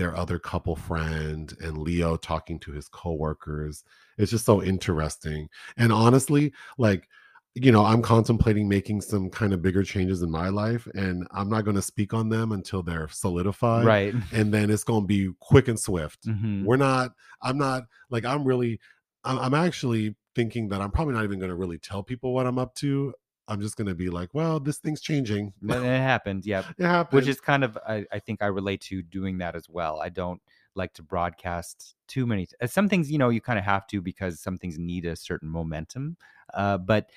their 0.00 0.16
other 0.16 0.38
couple 0.38 0.74
friend 0.74 1.54
and 1.60 1.76
Leo 1.76 2.16
talking 2.16 2.58
to 2.60 2.72
his 2.72 2.88
coworkers. 2.88 3.84
It's 4.16 4.30
just 4.30 4.46
so 4.46 4.62
interesting. 4.62 5.48
And 5.76 5.92
honestly, 5.92 6.54
like, 6.78 7.06
you 7.54 7.70
know, 7.70 7.84
I'm 7.84 8.00
contemplating 8.00 8.66
making 8.66 9.02
some 9.02 9.28
kind 9.28 9.52
of 9.52 9.60
bigger 9.60 9.82
changes 9.82 10.22
in 10.22 10.30
my 10.30 10.48
life, 10.48 10.88
and 10.94 11.26
I'm 11.32 11.50
not 11.50 11.64
going 11.64 11.74
to 11.76 11.82
speak 11.82 12.14
on 12.14 12.30
them 12.30 12.52
until 12.52 12.82
they're 12.82 13.08
solidified. 13.08 13.84
Right. 13.84 14.14
And 14.32 14.54
then 14.54 14.70
it's 14.70 14.84
going 14.84 15.02
to 15.02 15.06
be 15.06 15.32
quick 15.38 15.68
and 15.68 15.78
swift. 15.78 16.24
hmm 16.24 16.64
We're 16.64 16.76
not, 16.76 17.10
I'm 17.42 17.58
not, 17.58 17.82
like, 18.08 18.24
I'm 18.24 18.44
really, 18.44 18.80
I'm, 19.24 19.38
I'm 19.38 19.54
actually 19.54 20.16
thinking 20.34 20.70
that 20.70 20.80
I'm 20.80 20.92
probably 20.92 21.12
not 21.12 21.24
even 21.24 21.38
going 21.40 21.50
to 21.50 21.56
really 21.56 21.78
tell 21.78 22.02
people 22.02 22.32
what 22.32 22.46
I'm 22.46 22.58
up 22.58 22.74
to. 22.76 23.12
I'm 23.48 23.60
just 23.60 23.76
going 23.76 23.88
to 23.88 23.94
be 23.94 24.10
like, 24.10 24.30
well, 24.32 24.60
this 24.60 24.78
thing's 24.78 25.00
changing. 25.00 25.52
And 25.62 25.70
it 25.72 25.82
happened. 25.84 26.46
Yeah. 26.46 26.62
It 26.78 26.84
happened. 26.84 27.16
which 27.16 27.28
is 27.28 27.40
kind 27.40 27.64
of 27.64 27.76
I, 27.86 28.04
I 28.12 28.18
think 28.20 28.42
i 28.42 28.46
relate 28.46 28.80
to 28.82 29.02
doing 29.02 29.38
that 29.38 29.56
as 29.56 29.68
well 29.68 30.00
i 30.00 30.08
don't 30.08 30.40
like 30.76 30.92
to 30.94 31.02
broadcast 31.02 31.96
too 32.06 32.26
many 32.26 32.46
uh, 32.62 32.66
some 32.66 32.88
things 32.88 33.10
you 33.10 33.18
know 33.18 33.28
you 33.28 33.40
kind 33.40 33.58
of 33.58 33.64
have 33.64 33.86
to 33.88 34.00
because 34.00 34.40
some 34.40 34.56
things 34.56 34.78
need 34.78 35.04
a 35.04 35.16
certain 35.16 35.48
momentum 35.48 36.16
uh 36.54 36.78
but 36.78 37.10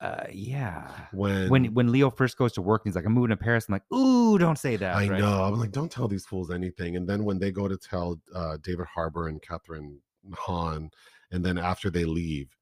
uh 0.00 0.24
yeah 0.30 0.88
when, 1.12 1.48
when 1.48 1.64
when 1.74 1.90
leo 1.90 2.10
first 2.10 2.36
goes 2.38 2.52
to 2.52 2.62
work 2.62 2.82
and 2.84 2.90
he's 2.92 2.96
like 2.96 3.04
i'm 3.06 3.12
moving 3.12 3.30
to 3.30 3.36
paris 3.36 3.66
i'm 3.68 3.72
like 3.72 3.92
ooh 3.92 4.38
don't 4.38 4.58
say 4.58 4.76
that 4.76 4.94
I 4.96 5.08
right? 5.08 5.20
know. 5.20 5.42
I'm 5.42 5.58
like, 5.58 5.72
don't 5.72 5.90
tell 5.90 6.08
these 6.08 6.26
fools 6.26 6.50
anything. 6.50 6.96
And 6.96 7.08
then 7.08 7.24
when 7.24 7.38
they 7.38 7.50
go 7.50 7.68
to 7.68 7.76
tell 7.76 8.20
uh, 8.34 8.58
David 8.62 8.86
Harbour 8.86 9.28
and 9.28 9.40
Kathryn 9.40 9.96
Hahn, 10.34 10.90
and 11.30 11.44
then 11.44 11.56
after 11.58 11.90
they 11.90 12.04
leave, 12.04 12.54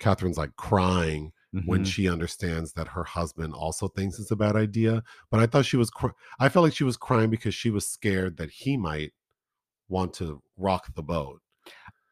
Kathryn's 0.00 0.38
like 0.38 0.54
crying 0.56 1.32
when 1.64 1.82
Mhm. 1.82 1.86
she 1.86 2.08
understands 2.08 2.72
that 2.74 2.88
her 2.88 3.04
husband 3.04 3.54
also 3.54 3.88
thinks 3.88 4.18
it's 4.18 4.30
a 4.30 4.36
bad 4.36 4.56
idea. 4.56 5.02
But 5.30 5.40
I 5.40 5.46
thought 5.46 5.64
she 5.66 5.76
was, 5.76 5.90
cr- 5.90 6.08
I 6.38 6.48
felt 6.48 6.64
like 6.64 6.74
she 6.74 6.84
was 6.84 6.96
crying 6.96 7.30
because 7.30 7.54
she 7.54 7.70
was 7.70 7.86
scared 7.88 8.36
that 8.36 8.50
he 8.50 8.76
might 8.76 9.12
want 9.88 10.12
to 10.14 10.42
rock 10.56 10.94
the 10.94 11.02
boat. 11.02 11.40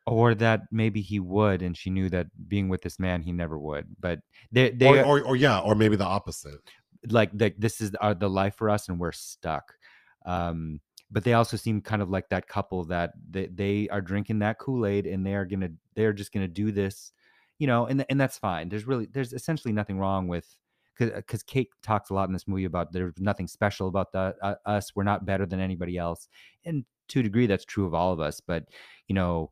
or 0.07 0.35
that 0.35 0.63
maybe 0.71 1.01
he 1.01 1.19
would 1.19 1.63
and 1.63 1.77
she 1.77 1.89
knew 1.91 2.11
that 2.11 2.27
being 2.49 2.69
with 2.69 2.83
this 2.83 2.99
man 2.99 3.23
he 3.23 3.33
never 3.33 3.59
would 3.59 3.87
but 4.01 4.21
they 4.53 4.71
they 4.71 5.01
Or, 5.01 5.21
or, 5.21 5.23
or 5.29 5.37
yeah, 5.37 5.59
or 5.61 5.75
maybe 5.75 5.97
the 5.97 6.05
opposite. 6.05 6.61
like 7.09 7.31
the, 7.37 7.55
this 7.59 7.81
is 7.81 7.95
our, 8.03 8.13
the 8.15 8.29
life 8.29 8.55
for 8.55 8.69
us 8.69 8.89
and 8.89 9.01
we're 9.01 9.13
stuck 9.13 9.75
um 10.27 10.79
but 11.11 11.25
they 11.25 11.33
also 11.33 11.57
seem 11.57 11.81
kind 11.81 12.03
of 12.03 12.11
like 12.11 12.29
that 12.29 12.47
couple 12.49 12.85
that 12.85 13.13
they, 13.31 13.47
they 13.47 13.89
are 13.89 14.03
drinking 14.03 14.41
that 14.41 14.59
kool-aid 14.59 15.07
and 15.07 15.25
they 15.25 15.35
are 15.35 15.47
gonna 15.47 15.71
they're 15.95 16.13
just 16.13 16.33
gonna 16.35 16.49
do 16.49 16.71
this 16.71 17.13
you 17.59 17.67
know 17.67 17.87
and 17.87 18.05
and 18.09 18.21
that's 18.21 18.39
fine 18.39 18.69
there's 18.69 18.87
really 18.87 19.07
there's 19.13 19.33
essentially 19.33 19.73
nothing 19.73 19.99
wrong 19.99 20.29
with 20.29 20.57
because 20.99 21.43
kate 21.43 21.71
talks 21.83 22.11
a 22.11 22.15
lot 22.15 22.29
in 22.29 22.33
this 22.33 22.47
movie 22.47 22.65
about 22.65 22.93
there's 22.93 23.15
nothing 23.19 23.49
special 23.49 23.89
about 23.89 24.13
the, 24.13 24.35
uh, 24.43 24.55
us 24.67 24.93
we're 24.95 25.03
not 25.03 25.27
better 25.27 25.47
than 25.47 25.61
anybody 25.61 25.97
else 25.97 26.29
and 26.65 26.85
to 27.09 27.21
a 27.21 27.23
degree 27.23 27.47
that's 27.47 27.65
true 27.65 27.87
of 27.87 27.95
all 27.95 28.13
of 28.13 28.21
us 28.21 28.41
but 28.41 28.65
you 29.09 29.15
know 29.15 29.51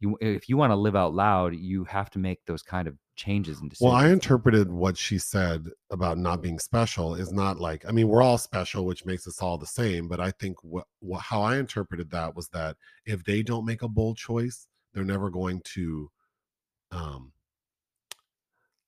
you 0.00 0.16
if 0.20 0.48
you 0.48 0.56
want 0.56 0.70
to 0.70 0.76
live 0.76 0.96
out 0.96 1.14
loud 1.14 1.54
you 1.54 1.84
have 1.84 2.10
to 2.10 2.18
make 2.18 2.44
those 2.46 2.62
kind 2.62 2.88
of 2.88 2.96
changes 3.20 3.60
and 3.60 3.68
decisions 3.68 3.86
Well, 3.92 4.00
I 4.00 4.08
interpreted 4.08 4.72
what 4.72 4.96
she 4.96 5.18
said 5.18 5.68
about 5.90 6.16
not 6.16 6.40
being 6.40 6.58
special 6.58 7.14
is 7.14 7.32
not 7.32 7.60
like 7.60 7.84
I 7.86 7.92
mean 7.92 8.08
we're 8.08 8.22
all 8.22 8.38
special, 8.38 8.86
which 8.86 9.04
makes 9.04 9.28
us 9.28 9.42
all 9.42 9.58
the 9.58 9.66
same. 9.66 10.08
But 10.08 10.20
I 10.20 10.30
think 10.32 10.56
what, 10.64 10.86
what 11.00 11.20
how 11.20 11.42
I 11.42 11.58
interpreted 11.58 12.10
that 12.10 12.34
was 12.34 12.48
that 12.48 12.76
if 13.04 13.22
they 13.24 13.42
don't 13.42 13.66
make 13.66 13.82
a 13.82 13.88
bold 13.88 14.16
choice, 14.16 14.66
they're 14.94 15.04
never 15.04 15.28
going 15.28 15.60
to, 15.74 16.10
um, 16.92 17.32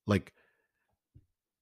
like 0.07 0.33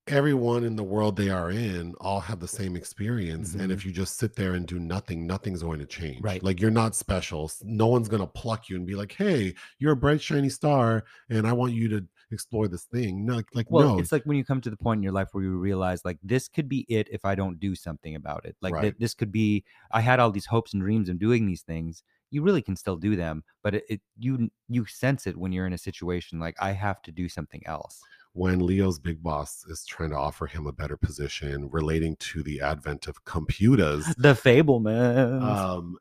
everyone 0.07 0.65
in 0.65 0.75
the 0.75 0.83
world 0.83 1.15
they 1.15 1.29
are 1.31 1.51
in 1.53 1.95
all 2.01 2.19
have 2.21 2.41
the 2.41 2.49
same 2.49 2.75
experience 2.75 3.55
and 3.55 3.71
if 3.71 3.85
you 3.85 3.93
just 3.93 4.17
sit 4.19 4.35
there 4.35 4.55
and 4.55 4.67
do 4.67 4.79
nothing 4.81 5.25
nothing's 5.25 5.63
going 5.63 5.79
to 5.79 5.87
change 5.87 6.17
Mm-hmm. 6.17 6.27
Right. 6.27 6.43
like 6.43 6.61
you're 6.61 6.71
not 6.71 6.97
special 6.97 7.51
no 7.63 7.87
one's 7.87 8.09
going 8.09 8.21
to 8.23 8.27
pluck 8.27 8.69
you 8.69 8.77
and 8.77 8.87
be 8.87 8.97
like 8.97 9.13
hey 9.13 9.55
you're 9.79 9.93
a 9.93 9.97
bright 9.97 10.21
shiny 10.21 10.49
star 10.49 11.05
and 11.29 11.47
i 11.47 11.53
want 11.53 11.75
you 11.75 11.89
to 11.91 12.05
explore 12.33 12.67
this 12.67 12.85
thing 12.85 13.25
no 13.25 13.37
like, 13.37 13.47
like 13.55 13.67
Well, 13.71 13.91
no 13.91 13.99
it's 14.01 14.11
like 14.11 14.25
when 14.25 14.37
you 14.37 14.45
come 14.45 14.61
to 14.63 14.71
the 14.71 14.77
point 14.77 14.99
in 14.99 15.03
your 15.05 15.13
life 15.13 15.29
where 15.33 15.45
you 15.45 15.57
realize 15.59 16.05
like 16.05 16.19
this 16.25 16.49
could 16.49 16.69
be 16.69 16.87
it 16.89 17.09
if 17.13 17.25
I 17.25 17.35
don't 17.35 17.59
do 17.61 17.75
something 17.75 18.15
about 18.17 18.45
it. 18.45 18.57
Like 18.63 18.75
Right. 18.75 18.83
th- 18.83 18.95
this 18.99 19.15
could 19.15 19.31
be 19.33 19.65
I 19.93 20.01
had 20.01 20.19
all 20.19 20.31
these 20.31 20.47
hopes 20.47 20.73
and 20.73 20.81
dreams 20.83 21.09
of 21.09 21.19
doing 21.19 21.47
these 21.47 21.63
things. 21.63 22.03
You 22.31 22.43
really 22.43 22.63
can 22.63 22.77
still 22.77 22.97
do 22.97 23.17
them, 23.17 23.43
but 23.65 23.75
it, 23.75 23.85
it 23.89 24.01
you 24.17 24.49
you 24.69 24.87
sense 24.87 25.27
it 25.27 25.37
when 25.37 25.51
you're 25.53 25.67
in 25.67 25.73
a 25.73 25.79
situation 25.79 26.39
like 26.39 26.57
I 26.61 26.71
have 26.73 27.03
to 27.03 27.13
do 27.13 27.29
something 27.29 27.63
else. 27.67 28.01
When 28.33 28.61
Leo's 28.61 28.99
big 28.99 29.23
boss 29.23 29.65
is 29.69 29.85
trying 29.85 30.11
to 30.11 30.17
offer 30.17 30.47
him 30.47 30.67
a 30.67 30.73
better 30.73 30.97
position 30.97 31.69
relating 31.71 32.15
to 32.17 32.43
the 32.43 32.61
advent 32.61 33.09
of 33.09 33.25
computers, 33.25 34.05
The 34.19 34.35
Fabelman. 34.35 35.43
um, 35.43 35.97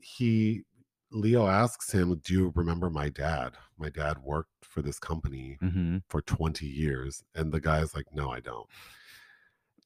he 0.00 0.62
Leo 1.10 1.46
asks 1.46 1.92
him, 1.92 2.20
"Do 2.24 2.34
you 2.34 2.52
remember 2.54 2.90
my 2.90 3.08
dad? 3.08 3.52
My 3.78 3.90
dad 3.90 4.18
worked 4.18 4.64
for 4.64 4.82
this 4.82 4.98
company 4.98 5.56
hmm 5.60 5.98
for 6.08 6.20
20 6.20 6.66
years." 6.66 7.22
And 7.34 7.52
the 7.52 7.60
guy's 7.60 7.94
like, 7.94 8.06
"No, 8.12 8.30
I 8.30 8.40
don't." 8.40 8.66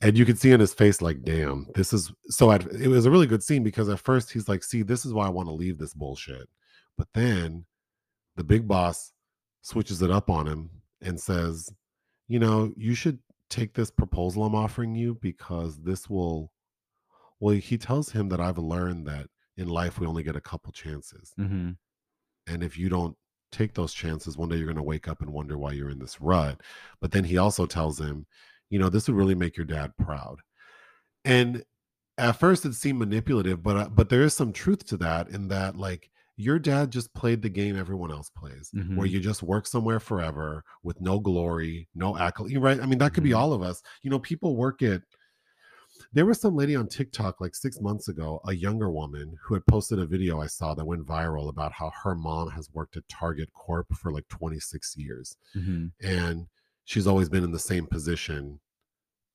And 0.01 0.19
you 0.19 0.25
can 0.25 0.37
see 0.37 0.51
in 0.51 0.61
his 0.61 0.75
face, 0.75 1.01
like, 1.01 1.23
"Damn, 1.23 1.69
this 1.75 1.93
is 1.93 2.11
so." 2.29 2.51
At, 2.51 2.65
it 2.73 2.89
was 2.89 3.07
a 3.07 3.11
really 3.11 3.27
good 3.27 3.43
scene 3.43 3.63
because 3.63 3.89
at 3.89 4.01
first 4.01 4.33
he's 4.33 4.49
like, 4.49 4.65
"See, 4.65 4.83
this 4.83 5.05
is 5.05 5.13
why 5.13 5.27
I 5.27 5.31
want 5.31 5.49
to 5.49 5.55
leave 5.55 5.79
this 5.79 5.95
bullshit," 5.95 6.49
but 6.97 7.09
then 7.15 7.67
the 8.37 8.45
big 8.45 8.67
boss 8.67 9.13
switches 9.61 10.03
it 10.03 10.11
up 10.11 10.31
on 10.31 10.47
him 10.49 10.71
and 11.03 11.21
says, 11.21 11.71
you 12.29 12.39
know, 12.39 12.73
you 12.77 12.95
should 12.95 13.19
take 13.51 13.75
this 13.75 13.91
proposal 13.91 14.45
I'm 14.45 14.55
offering 14.55 14.95
you 14.95 15.15
because 15.21 15.79
this 15.83 16.09
will. 16.09 16.53
Well, 17.41 17.55
he 17.55 17.77
tells 17.77 18.11
him 18.13 18.29
that 18.29 18.41
I've 18.41 18.59
learned 18.59 19.07
that 19.09 19.27
in 19.57 19.69
life 19.69 19.99
we 19.99 20.07
only 20.07 20.23
get 20.23 20.37
a 20.37 20.41
couple 20.41 20.73
chances. 20.73 21.33
hmm 21.37 21.71
And 22.47 22.63
if 22.63 22.79
you 22.79 22.89
don't 22.89 23.17
take 23.51 23.75
those 23.75 23.93
chances, 23.93 24.37
one 24.37 24.49
day 24.49 24.57
you're 24.57 24.67
going 24.67 24.77
to 24.77 24.83
wake 24.83 25.09
up 25.09 25.21
and 25.23 25.33
wonder 25.33 25.59
why 25.59 25.73
you're 25.73 25.91
in 25.91 25.99
this 25.99 26.21
rut. 26.21 26.61
But 27.01 27.13
then 27.13 27.25
he 27.25 27.39
also 27.39 27.67
tells 27.67 28.01
him, 28.01 28.27
you 28.71 28.79
know, 28.79 28.89
this 28.89 29.09
would 29.09 29.17
really 29.17 29.35
make 29.35 29.57
your 29.57 29.67
dad 29.67 29.93
proud. 29.99 30.39
And 31.25 31.65
at 32.19 32.33
first 32.39 32.65
it 32.65 32.75
seemed 32.75 32.99
manipulative, 32.99 33.63
but 33.63 33.77
uh, 33.77 33.89
but 33.89 34.09
there 34.09 34.23
is 34.23 34.35
some 34.35 34.53
truth 34.53 34.85
to 34.87 34.97
that 34.99 35.29
in 35.31 35.49
that 35.49 35.77
like 35.77 36.11
your 36.37 36.59
dad 36.59 36.91
just 36.91 37.13
played 37.15 37.43
the 37.43 37.49
game 37.49 37.77
everyone 37.77 38.11
else 38.11 38.31
plays, 38.31 38.71
where 38.73 39.07
Mhm. 39.07 39.11
you 39.11 39.21
just 39.21 39.43
work 39.43 39.67
somewhere 39.67 40.01
forever 40.01 40.65
with 40.83 41.01
no 41.01 41.21
glory, 41.21 41.89
no 41.95 42.17
accolade. 42.19 42.57
Right? 42.59 42.81
I 42.81 42.87
mean, 42.87 42.99
that 42.99 43.13
could 43.15 43.23
be 43.25 43.31
Mhm. 43.31 43.37
all 43.39 43.53
of 43.53 43.63
us. 43.63 43.83
You 44.03 44.11
know, 44.11 44.19
people 44.19 44.57
work 44.57 44.83
at. 44.83 45.03
There 46.15 46.27
was 46.27 46.41
some 46.41 46.57
lady 46.57 46.75
on 46.75 46.89
TikTok 46.89 47.41
like 47.41 47.55
six 47.55 47.81
months 47.81 48.09
ago, 48.09 48.41
a 48.47 48.53
younger 48.55 48.91
woman 48.91 49.37
who 49.43 49.55
had 49.55 49.67
posted 49.67 49.99
a 49.99 50.07
video 50.07 50.41
I 50.41 50.47
saw 50.47 50.75
that 50.75 50.85
went 50.85 51.07
viral 51.07 51.49
about 51.49 51.73
how 51.73 51.91
her 52.03 52.15
mom 52.15 52.51
has 52.51 52.71
worked 52.73 52.97
at 52.97 53.09
Target 53.09 53.53
Corp 53.53 53.87
for 53.95 54.11
like 54.11 54.27
26 54.29 54.97
years 54.97 55.37
Mhm. 55.55 55.93
and 56.01 56.49
she's 56.85 57.07
always 57.07 57.29
been 57.29 57.45
in 57.45 57.53
the 57.53 57.59
same 57.59 57.87
position 57.87 58.59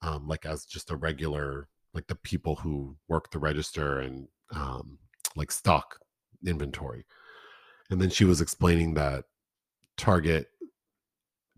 um 0.02 0.28
like 0.28 0.46
as 0.46 0.66
just 0.66 0.92
a 0.92 0.96
regular 0.98 1.68
like 1.94 2.08
the 2.08 2.16
people 2.16 2.56
who 2.58 2.98
work 3.08 3.32
the 3.32 3.40
register 3.40 4.00
and 4.00 4.28
um 4.52 5.00
like 5.36 5.52
stock 5.52 6.00
inventory 6.46 7.06
and 7.90 8.02
then 8.02 8.10
she 8.10 8.26
was 8.26 8.42
explaining 8.42 8.94
that 8.94 9.26
target 9.98 10.48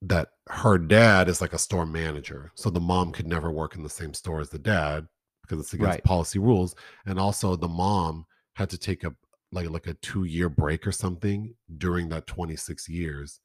that 0.01 0.29
her 0.47 0.77
dad 0.77 1.27
is 1.27 1.41
like 1.41 1.53
a 1.53 1.57
store 1.57 1.85
manager 1.85 2.51
so 2.55 2.69
the 2.69 2.79
mom 2.79 3.11
could 3.11 3.27
never 3.27 3.51
work 3.51 3.75
in 3.75 3.83
the 3.83 3.89
same 3.89 4.13
store 4.13 4.39
as 4.39 4.49
the 4.49 4.59
dad 4.59 5.07
because 5.41 5.59
it's 5.59 5.73
against 5.73 5.95
Right. 5.95 6.03
policy 6.03 6.39
rules 6.39 6.75
and 7.05 7.19
also 7.19 7.55
the 7.55 7.67
mom 7.67 8.25
had 8.53 8.69
to 8.69 8.77
take 8.77 9.03
a 9.03 9.13
like 9.51 9.69
like 9.69 9.87
a 9.87 9.95
2 9.95 10.23
year 10.25 10.47
break 10.47 10.85
or 10.87 10.91
something 10.91 11.55
during 11.77 12.09
that 12.09 12.27
26 12.27 12.87
years 12.87 13.39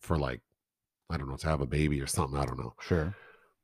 for 0.00 0.18
like 0.18 0.40
I 1.10 1.16
don't 1.16 1.28
know 1.28 1.36
to 1.36 1.48
have 1.48 1.60
a 1.60 1.66
baby 1.66 2.00
or 2.00 2.06
something 2.06 2.38
I 2.38 2.44
don't 2.46 2.58
know 2.58 2.74
Sure. 2.80 3.14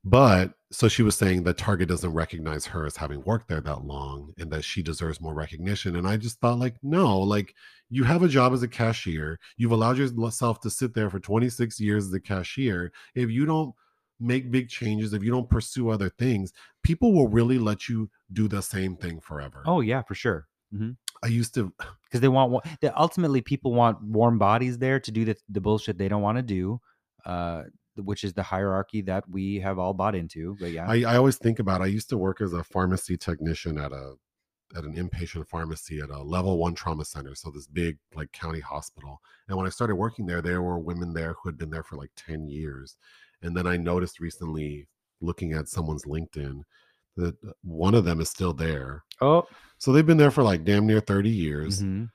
But 0.07 0.53
so 0.71 0.87
she 0.87 1.03
was 1.03 1.17
saying 1.17 1.43
that 1.43 1.59
Target 1.59 1.89
doesn't 1.89 2.13
recognize 2.13 2.65
her 2.67 2.87
as 2.87 2.97
having 2.97 3.25
worked 3.25 3.49
there 3.49 3.61
that 3.61 3.85
long 3.85 4.33
and 4.39 4.53
that 4.53 4.65
she 4.65 4.81
deserves 4.81 5.21
more 5.21 5.35
recognition. 5.35 5.97
And 5.97 6.07
I 6.07 6.17
just 6.17 6.39
thought, 6.39 6.61
like, 6.61 6.77
no, 6.81 7.19
like 7.19 7.55
you 7.91 8.05
have 8.05 8.23
a 8.23 8.29
job 8.29 8.53
as 8.53 8.63
a 8.63 8.69
cashier. 8.69 9.41
You've 9.57 9.73
allowed 9.73 9.99
yourself 9.99 10.61
to 10.61 10.71
sit 10.71 10.95
there 10.95 11.11
for 11.11 11.19
26 11.19 11.81
years 11.81 12.07
as 12.07 12.15
a 12.15 12.21
cashier. 12.21 12.93
If 13.17 13.31
you 13.31 13.47
don't 13.47 13.75
make 14.21 14.53
big 14.53 14.69
changes, 14.69 15.13
if 15.13 15.25
you 15.25 15.31
don't 15.33 15.51
pursue 15.51 15.91
other 15.91 16.09
things, 16.09 16.53
people 16.85 17.13
will 17.13 17.29
really 17.29 17.59
let 17.59 17.89
you 17.89 18.09
do 18.33 18.47
the 18.47 18.63
same 18.63 18.97
thing 18.97 19.19
forever. 19.21 19.65
Oh 19.67 19.81
yeah, 19.81 20.03
for 20.03 20.15
sure. 20.15 20.47
I 21.25 21.27
used 21.27 21.55
to, 21.55 21.73
Because 22.05 22.21
they 22.21 22.29
want 22.29 22.65
ultimately 22.97 23.41
people 23.41 23.75
want 23.75 24.01
warm 24.01 24.39
bodies 24.39 24.79
there 24.79 25.01
to 25.01 25.11
do 25.11 25.25
the 25.25 25.37
the 25.49 25.61
bullshit 25.61 25.99
they 25.99 26.09
don't 26.09 26.23
want 26.23 26.39
to 26.39 26.43
do, 26.43 26.81
uh, 27.25 27.65
which 27.99 28.25
is 28.25 28.33
the 28.33 28.43
hierarchy 28.43 29.01
that 29.03 29.29
we 29.29 29.61
have 29.61 29.79
all 29.79 29.95
bought 29.95 30.15
into. 30.15 30.57
But 30.61 30.73
yeah. 30.73 30.87
I, 30.89 31.03
I 31.03 31.17
always 31.17 31.37
think 31.37 31.59
about, 31.59 31.83
I 31.83 31.87
used 31.87 32.09
to 32.11 32.19
work 32.19 32.41
as 32.41 32.53
a 32.53 32.65
pharmacy 32.65 33.17
technician 33.17 33.79
at 33.79 33.93
a, 33.93 34.15
at 34.77 34.85
an 34.85 34.95
inpatient 34.97 35.47
pharmacy 35.49 36.01
at 36.01 36.11
a 36.11 36.21
level 36.23 36.59
one 36.59 36.75
trauma 36.75 37.05
center. 37.05 37.35
So 37.35 37.51
this 37.51 37.67
big 37.67 37.99
like 38.15 38.33
county 38.33 38.61
hospital. 38.61 39.21
And 39.49 39.57
when 39.57 39.67
I 39.67 39.71
started 39.71 39.95
working 39.97 40.27
there, 40.27 40.43
there 40.43 40.63
were 40.63 40.79
women 40.79 41.13
there 41.13 41.35
who 41.35 41.49
had 41.49 41.57
been 41.57 41.71
there 41.71 41.85
for 41.85 41.97
like 41.97 42.11
10 42.17 42.49
years. 42.49 42.97
And 43.43 43.57
then 43.57 43.67
I 43.67 43.77
noticed 43.77 44.19
recently 44.21 44.89
looking 45.21 45.53
at 45.53 45.69
someone's 45.69 46.05
LinkedIn 46.05 46.63
that 47.17 47.35
one 47.63 47.95
of 47.95 48.05
them 48.05 48.21
is 48.21 48.29
still 48.29 48.53
there. 48.53 49.05
oh. 49.21 49.47
So 49.79 49.93
they've 49.93 50.07
been 50.07 50.17
there 50.17 50.31
for 50.31 50.43
like 50.43 50.65
damn 50.65 50.87
near 50.87 51.01
30 51.01 51.31
years. 51.31 51.83
mhm. 51.83 52.09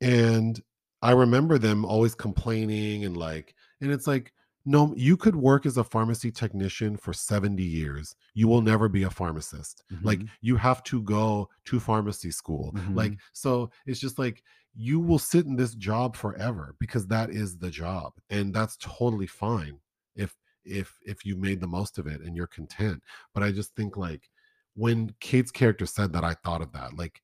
And 0.00 0.60
I 1.02 1.12
remember 1.12 1.58
them 1.58 1.84
always 1.84 2.14
complaining 2.14 3.04
and 3.04 3.16
like, 3.16 3.54
and 3.80 3.90
it's 3.90 4.06
like, 4.06 4.32
no, 4.64 4.94
you 4.96 5.16
could 5.16 5.36
work 5.36 5.66
as 5.66 5.76
a 5.76 5.84
pharmacy 5.84 6.30
technician 6.30 6.96
for 6.96 7.12
70 7.12 7.64
years. 7.64 8.14
You 8.34 8.48
will 8.48 8.62
never 8.62 8.88
be 8.88 9.02
a 9.02 9.10
pharmacist. 9.10 9.84
Like, 10.02 10.24
Mhm. 10.24 10.30
you 10.40 10.56
have 10.56 10.82
to 10.84 11.02
go 11.02 11.48
to 11.66 11.80
pharmacy 11.80 12.30
school. 12.30 12.74
Like, 12.94 13.14
Mhm. 13.14 13.20
so 13.32 13.70
it's 13.86 14.00
just 14.00 14.18
like, 14.18 14.42
you 14.74 15.00
will 15.00 15.18
sit 15.18 15.46
in 15.46 15.56
this 15.56 15.74
job 15.74 16.16
forever 16.16 16.76
because 16.78 17.06
that 17.08 17.30
is 17.30 17.58
the 17.58 17.70
job. 17.70 18.14
And 18.30 18.54
that's 18.54 18.76
totally 18.78 19.26
fine 19.26 19.80
if, 20.16 20.36
if, 20.64 20.98
if 21.02 21.24
you 21.26 21.36
made 21.36 21.60
the 21.60 21.66
most 21.66 21.98
of 21.98 22.06
it 22.06 22.20
and 22.22 22.36
you're 22.36 22.46
content. 22.46 23.02
But 23.34 23.42
I 23.42 23.52
just 23.52 23.74
think 23.76 23.96
like, 23.96 24.30
when 24.74 25.10
Kate's 25.20 25.50
character 25.50 25.86
said 25.86 26.12
that, 26.14 26.24
I 26.24 26.34
thought 26.34 26.62
of 26.62 26.72
that. 26.72 26.94
Like, 26.94 27.22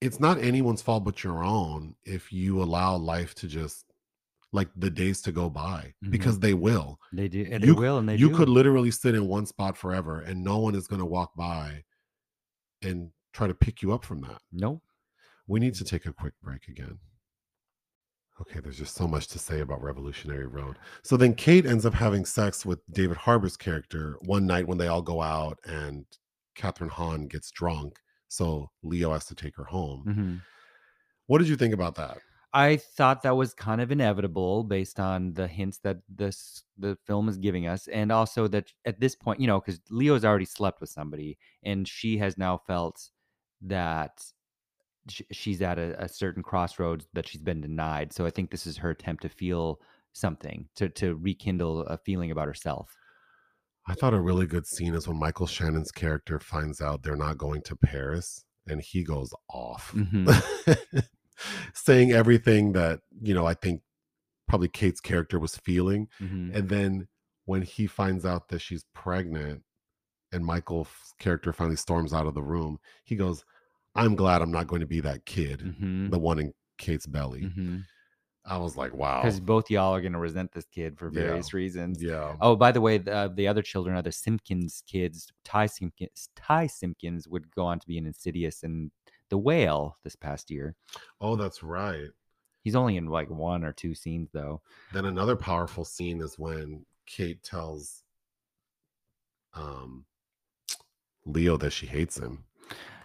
it's 0.00 0.18
not 0.20 0.38
anyone's 0.38 0.82
fault 0.82 1.04
but 1.04 1.22
your 1.22 1.42
own 1.44 1.94
if 2.04 2.32
you 2.32 2.62
allow 2.62 2.96
life 2.96 3.34
to 3.34 3.46
just 3.48 3.91
like 4.52 4.68
the 4.76 4.90
days 4.90 5.22
to 5.22 5.32
go 5.32 5.48
by 5.48 5.94
because 6.10 6.38
they 6.38 6.52
will. 6.54 6.98
They 7.12 7.26
do. 7.28 7.46
And 7.50 7.64
You 7.64 7.74
they 7.74 7.80
will, 7.80 7.98
and 7.98 8.08
they 8.08 8.16
you 8.16 8.28
do. 8.28 8.36
could 8.36 8.48
literally 8.50 8.90
sit 8.90 9.14
in 9.14 9.26
one 9.26 9.46
spot 9.46 9.76
forever 9.76 10.20
and 10.20 10.44
no 10.44 10.58
one 10.58 10.74
is 10.74 10.86
going 10.86 11.00
to 11.00 11.06
walk 11.06 11.34
by 11.34 11.82
and 12.82 13.10
try 13.32 13.46
to 13.46 13.54
pick 13.54 13.80
you 13.82 13.92
up 13.92 14.04
from 14.04 14.20
that. 14.22 14.42
Nope. 14.52 14.82
We 15.46 15.58
need 15.58 15.74
to 15.76 15.84
take 15.84 16.04
a 16.06 16.12
quick 16.12 16.34
break 16.42 16.68
again. 16.68 16.98
Okay, 18.40 18.60
there's 18.60 18.78
just 18.78 18.94
so 18.94 19.06
much 19.06 19.28
to 19.28 19.38
say 19.38 19.60
about 19.60 19.82
Revolutionary 19.82 20.46
Road. 20.46 20.76
So 21.02 21.16
then 21.16 21.34
Kate 21.34 21.64
ends 21.66 21.86
up 21.86 21.94
having 21.94 22.24
sex 22.24 22.66
with 22.66 22.80
David 22.92 23.16
Harbour's 23.16 23.56
character 23.56 24.16
one 24.22 24.46
night 24.46 24.66
when 24.66 24.78
they 24.78 24.88
all 24.88 25.02
go 25.02 25.22
out 25.22 25.58
and 25.64 26.04
Kathryn 26.58 26.88
Hahn 26.90 27.26
gets 27.28 27.50
drunk. 27.50 27.98
So 28.28 28.70
Leo 28.82 29.12
has 29.12 29.26
to 29.26 29.34
take 29.34 29.56
her 29.56 29.64
home. 29.64 30.04
Mhm. 30.06 30.40
What 31.26 31.38
did 31.38 31.48
you 31.48 31.56
think 31.56 31.72
about 31.72 31.94
that? 31.96 32.18
I 32.54 32.76
thought 32.76 33.22
that 33.22 33.36
was 33.36 33.54
kind 33.54 33.80
of 33.80 33.90
inevitable 33.90 34.64
based 34.64 35.00
on 35.00 35.32
the 35.32 35.46
hints 35.46 35.78
that 35.78 35.98
this 36.08 36.64
the 36.76 36.98
film 37.06 37.28
is 37.28 37.38
giving 37.38 37.66
us, 37.66 37.88
and 37.88 38.12
also 38.12 38.46
that 38.48 38.72
at 38.84 39.00
this 39.00 39.14
point, 39.14 39.40
you 39.40 39.46
know, 39.46 39.60
because 39.60 39.80
Leo's 39.90 40.24
already 40.24 40.44
slept 40.44 40.80
with 40.80 40.90
somebody, 40.90 41.38
and 41.62 41.88
she 41.88 42.18
has 42.18 42.36
now 42.36 42.58
felt 42.66 43.08
that 43.62 44.22
sh- 45.08 45.22
she's 45.32 45.62
at 45.62 45.78
a, 45.78 46.02
a 46.02 46.08
certain 46.08 46.42
crossroads 46.42 47.06
that 47.14 47.26
she's 47.26 47.42
been 47.42 47.60
denied. 47.60 48.12
So 48.12 48.26
I 48.26 48.30
think 48.30 48.50
this 48.50 48.66
is 48.66 48.76
her 48.78 48.90
attempt 48.90 49.22
to 49.22 49.28
feel 49.30 49.80
something 50.12 50.68
to 50.76 50.90
to 50.90 51.14
rekindle 51.14 51.82
a 51.82 51.96
feeling 51.96 52.30
about 52.30 52.48
herself. 52.48 52.94
I 53.88 53.94
thought 53.94 54.14
a 54.14 54.20
really 54.20 54.46
good 54.46 54.66
scene 54.66 54.94
is 54.94 55.08
when 55.08 55.18
Michael 55.18 55.46
Shannon's 55.46 55.90
character 55.90 56.38
finds 56.38 56.80
out 56.80 57.02
they're 57.02 57.16
not 57.16 57.38
going 57.38 57.62
to 57.62 57.76
Paris 57.76 58.44
and 58.68 58.80
he 58.80 59.02
goes 59.02 59.32
off. 59.48 59.92
Mhm. 59.92 60.28
Saying 61.74 62.12
everything 62.12 62.72
that, 62.72 63.00
you 63.20 63.34
know, 63.34 63.46
I 63.46 63.54
think 63.54 63.82
probably 64.48 64.68
Kate's 64.68 65.00
character 65.00 65.38
was 65.38 65.56
feeling. 65.56 66.08
Mhm. 66.20 66.54
And 66.54 66.68
then 66.68 67.08
when 67.46 67.62
he 67.62 67.86
finds 67.86 68.24
out 68.24 68.48
that 68.48 68.60
she's 68.60 68.84
pregnant 68.94 69.62
and 70.32 70.44
Michael's 70.44 70.88
character 71.18 71.52
finally 71.52 71.76
storms 71.76 72.12
out 72.12 72.26
of 72.26 72.34
the 72.34 72.42
room, 72.42 72.78
he 73.04 73.16
goes, 73.16 73.44
I'm 73.94 74.14
glad 74.14 74.42
I'm 74.42 74.50
not 74.52 74.66
going 74.66 74.80
to 74.80 74.86
be 74.86 75.00
that 75.00 75.26
kid, 75.26 75.60
Mhm. 75.60 76.10
the 76.10 76.18
one 76.18 76.38
in 76.38 76.54
Kate's 76.78 77.06
belly. 77.06 77.42
Mhm. 77.42 77.84
I 78.44 78.56
was 78.58 78.76
like, 78.76 78.92
wow. 78.92 79.22
Because 79.22 79.38
both 79.38 79.70
y'all 79.70 79.94
are 79.94 80.00
gonna 80.00 80.18
resent 80.18 80.50
this 80.50 80.66
kid 80.66 80.98
for 80.98 81.12
Yeah. 81.12 81.26
various 81.26 81.54
reasons. 81.54 82.02
Yeah. 82.02 82.36
Oh, 82.40 82.56
by 82.56 82.72
the 82.72 82.80
way, 82.80 82.98
the, 82.98 83.12
uh, 83.12 83.28
the 83.28 83.46
other 83.46 83.62
children 83.62 83.94
are 83.94 84.02
the 84.02 84.10
Simpkins 84.10 84.82
kids. 84.86 85.30
Ty 85.44 85.66
Simpkins, 85.66 86.28
Ty 86.34 86.66
Simpkins 86.66 87.28
would 87.28 87.48
go 87.54 87.64
on 87.64 87.78
to 87.78 87.86
be 87.86 87.98
an 87.98 88.06
Insidious 88.06 88.64
and 88.64 88.90
The 89.32 89.38
Whale 89.38 89.96
this 90.04 90.14
past 90.14 90.50
year. 90.50 90.76
Oh, 91.18 91.36
that's 91.36 91.62
right. 91.62 92.10
He's 92.64 92.76
only 92.76 92.98
in 92.98 93.06
like 93.06 93.30
one 93.30 93.64
or 93.64 93.72
two 93.72 93.94
scenes 93.94 94.28
though. 94.30 94.60
Then 94.92 95.06
another 95.06 95.36
powerful 95.36 95.86
scene 95.86 96.20
is 96.20 96.38
when 96.38 96.84
Kate 97.06 97.42
tells 97.42 98.02
um 99.54 100.04
Leo 101.24 101.56
that 101.56 101.70
she 101.70 101.86
hates 101.86 102.18
him. 102.18 102.44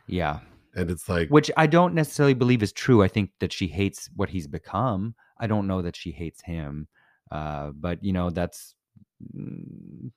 Yeah, 0.06 0.40
And 0.76 0.92
it's 0.92 1.08
like 1.08 1.30
which 1.30 1.50
I 1.56 1.66
don't 1.66 1.94
necessarily 1.94 2.34
believe 2.34 2.62
is 2.62 2.74
true. 2.74 3.02
I 3.02 3.08
think 3.08 3.32
that 3.40 3.54
she 3.54 3.68
hates 3.68 4.10
what 4.14 4.28
he's 4.28 4.48
become. 4.48 5.16
I 5.40 5.48
don't 5.48 5.66
know 5.66 5.82
that 5.82 5.96
she 5.96 6.12
hates 6.12 6.42
him, 6.42 6.90
uh, 7.32 7.70
but 7.70 8.04
you 8.04 8.12
know 8.12 8.32
that's 8.32 8.76
mm, 9.34 10.12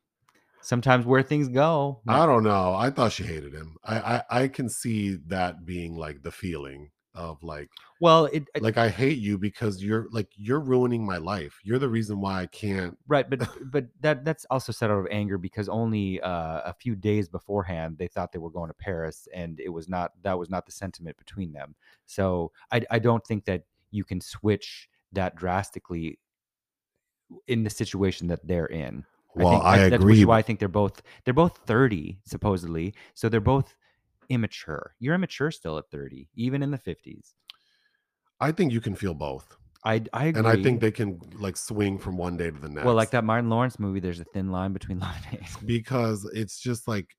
sometimes 0.63 1.07
where 1.07 1.23
things 1.23 1.49
go. 1.49 2.01
I 2.09 2.27
don't 2.27 2.45
know. 2.45 2.75
I 2.75 2.91
thought 2.91 3.13
she 3.13 3.25
hated 3.25 3.55
him. 3.55 3.77
I, 3.85 3.99
I 3.99 4.23
I 4.43 4.49
can 4.49 4.69
see 4.69 5.17
that 5.27 5.65
being 5.65 5.97
like 5.97 6.23
the 6.23 6.31
feeling 6.31 6.91
of 7.15 7.43
like 7.43 7.69
well, 8.01 8.27
it, 8.27 8.45
it- 8.55 8.63
like 8.63 8.79
I 8.79 8.89
hate 8.89 9.19
you 9.19 9.37
because 9.37 9.83
you're 9.83 10.07
like 10.11 10.29
you're 10.37 10.61
ruining 10.61 11.05
my 11.05 11.17
life. 11.19 11.59
You're 11.65 11.79
the 11.79 11.89
reason 11.89 12.21
why 12.21 12.43
I 12.43 12.47
can't 12.47 12.97
Right, 13.09 13.29
but 13.29 13.41
but 13.71 13.87
that 14.01 14.25
that's 14.25 14.47
also 14.51 14.73
set 14.73 14.91
out 14.91 14.99
of 14.99 15.07
anger 15.11 15.37
because 15.39 15.69
only 15.69 16.21
uh, 16.21 16.61
a 16.65 16.73
few 16.73 16.95
days 16.95 17.29
beforehand 17.29 17.99
they 17.99 18.09
thought 18.09 18.33
they 18.33 18.39
were 18.39 18.51
going 18.51 18.69
to 18.71 18.75
Paris, 18.75 19.29
and 19.35 19.59
it 19.61 19.71
was 19.71 19.89
not 19.89 20.13
that 20.23 20.39
was 20.39 20.49
not 20.51 20.67
the 20.67 20.73
sentiment 20.73 21.17
between 21.17 21.53
them. 21.53 21.75
So 22.07 22.53
I 22.73 22.83
I 22.91 22.99
don't 22.99 23.27
think 23.27 23.45
that 23.47 23.65
you 23.91 24.05
can 24.05 24.21
switch 24.21 24.89
that 25.13 25.35
drastically 25.35 26.19
in 27.47 27.65
the 27.65 27.71
situation 27.71 28.29
that 28.29 28.47
they're 28.47 28.67
in. 28.67 29.05
Well, 29.35 29.53
think 29.53 29.65
I 29.65 29.77
that's, 29.79 29.91
that's 29.91 30.05
which 30.05 30.17
agree, 30.17 30.21
is 30.21 30.27
why 30.27 30.39
I 30.39 30.43
think 30.43 30.59
they're 30.59 30.69
both 30.69 31.03
they're 31.25 31.35
both 31.35 31.59
thirty 31.67 32.21
supposedly, 32.25 32.95
so 33.15 33.29
they're 33.29 33.41
both 33.41 33.75
immature. 34.29 34.95
You're 34.99 35.15
immature 35.15 35.51
still 35.51 35.79
at 35.79 35.91
thirty, 35.91 36.29
even 36.35 36.63
in 36.63 36.71
the 36.71 36.79
fifties. 36.79 37.35
I 38.41 38.53
think 38.53 38.73
you 38.73 38.81
can 38.81 38.95
feel 38.95 39.15
both. 39.15 39.57
I 39.85 40.03
I 40.13 40.27
agree. 40.27 40.39
And 40.41 40.49
I 40.49 40.63
think 40.63 40.81
they 40.81 40.91
can 40.91 41.21
like 41.39 41.57
swing 41.57 41.99
from 41.99 42.17
one 42.17 42.37
day 42.37 42.51
to 42.51 42.59
the 42.59 42.69
next. 42.69 42.85
well, 42.85 42.95
like 42.95 43.11
that 43.11 43.25
Martin 43.25 43.51
Lawrence 43.51 43.79
movie, 43.79 44.01
there's 44.01 44.21
a 44.21 44.25
thin 44.25 44.51
line 44.51 44.73
between 44.73 44.99
love 45.01 45.15
and 45.17 45.41
hate. 45.41 45.67
because 45.67 46.29
it's 46.35 46.59
just 46.59 46.87
like 46.89 47.15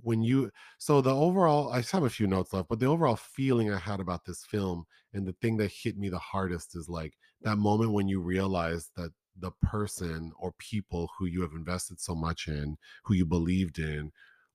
when 0.00 0.22
you 0.22 0.50
so 0.78 1.00
the 1.00 1.14
overall 1.14 1.72
I 1.72 1.80
just 1.80 1.92
have 1.92 2.04
a 2.04 2.10
few 2.10 2.26
notes 2.26 2.52
left, 2.52 2.68
but 2.68 2.80
the 2.80 2.86
overall 2.86 3.16
feeling 3.16 3.72
I 3.72 3.78
had 3.78 4.00
about 4.00 4.24
this 4.24 4.44
film 4.44 4.84
and 5.14 5.26
the 5.26 5.34
thing 5.40 5.56
that 5.58 5.70
hit 5.70 5.96
me 5.96 6.08
the 6.08 6.18
hardest 6.18 6.76
is 6.76 6.88
like 6.88 7.14
that 7.42 7.56
moment 7.56 7.92
when 7.92 8.08
you 8.08 8.20
realize 8.20 8.90
that 8.96 9.10
the 9.38 9.50
person 9.62 10.32
or 10.38 10.52
people 10.58 11.10
who 11.18 11.26
you 11.26 11.42
have 11.42 11.52
invested 11.52 12.00
so 12.00 12.14
much 12.14 12.48
in, 12.48 12.76
who 13.04 13.14
you 13.14 13.24
believed 13.26 13.78
in, 13.78 14.12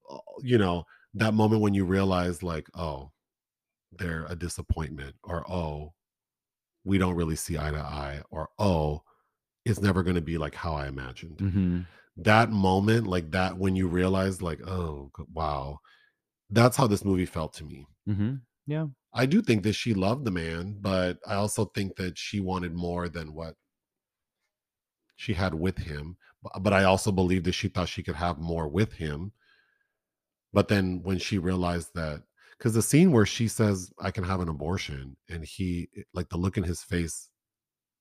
uh, 0.10 0.18
you 0.42 0.58
know, 0.58 0.84
that 1.14 1.34
moment 1.34 1.62
when 1.62 1.74
you 1.74 1.86
realize 1.86 2.44
like, 2.44 2.68
oh, 2.76 3.12
they're 3.92 4.26
a 4.30 4.36
disappointment 4.36 5.16
or 5.24 5.50
oh, 5.52 5.94
we 6.84 6.98
don't 6.98 7.16
really 7.16 7.36
see 7.36 7.58
eye 7.58 7.72
to 7.72 7.78
eye 7.78 8.22
or 8.30 8.50
oh, 8.60 9.04
it's 9.66 9.82
never 9.82 10.04
going 10.04 10.16
to 10.16 10.22
be 10.22 10.38
like 10.38 10.56
how 10.56 10.74
I 10.74 10.88
imagined. 10.88 11.40
hmm 11.40 11.82
That 12.18 12.50
moment 12.52 13.08
like 13.08 13.32
that 13.32 13.58
when 13.58 13.76
you 13.76 13.88
realize 13.88 14.42
like, 14.42 14.62
oh, 14.68 15.12
wow. 15.34 15.80
That's 16.50 16.78
how 16.78 16.88
this 16.88 17.04
movie 17.06 17.26
felt 17.26 17.54
to 17.56 17.66
me. 17.66 17.88
hmm 18.06 18.36
Yeah. 18.68 18.88
I 19.14 19.26
do 19.26 19.42
think 19.42 19.64
that 19.64 19.74
she 19.74 19.94
loved 19.94 20.26
the 20.26 20.32
man, 20.32 20.78
but 20.80 21.18
I 21.28 21.36
also 21.36 21.66
think 21.66 21.96
that 21.98 22.18
she 22.18 22.40
wanted 22.40 22.74
more 22.74 23.10
than 23.10 23.34
what 23.34 23.56
she 25.18 25.34
had 25.34 25.54
with 25.54 25.78
him. 25.80 26.16
But 26.62 26.72
I 26.72 26.86
also 26.86 27.12
believe 27.12 27.44
that 27.44 27.52
she 27.52 27.68
thought 27.68 27.90
she 27.90 28.04
could 28.04 28.16
have 28.16 28.40
more 28.40 28.70
with 28.70 28.94
him. 28.94 29.34
But 30.54 30.70
then 30.70 31.02
when 31.04 31.18
she 31.18 31.38
realized 31.38 31.90
that, 31.96 32.24
because 32.58 32.74
the 32.74 32.82
scene 32.82 33.12
where 33.12 33.26
she 33.26 33.48
says, 33.50 33.92
I 34.00 34.12
can 34.12 34.24
have 34.24 34.40
an 34.40 34.48
abortion, 34.48 35.18
and 35.30 35.44
he, 35.44 35.90
like 36.14 36.30
the 36.30 36.38
look 36.38 36.58
in 36.58 36.64
his 36.64 36.82
face 36.82 37.30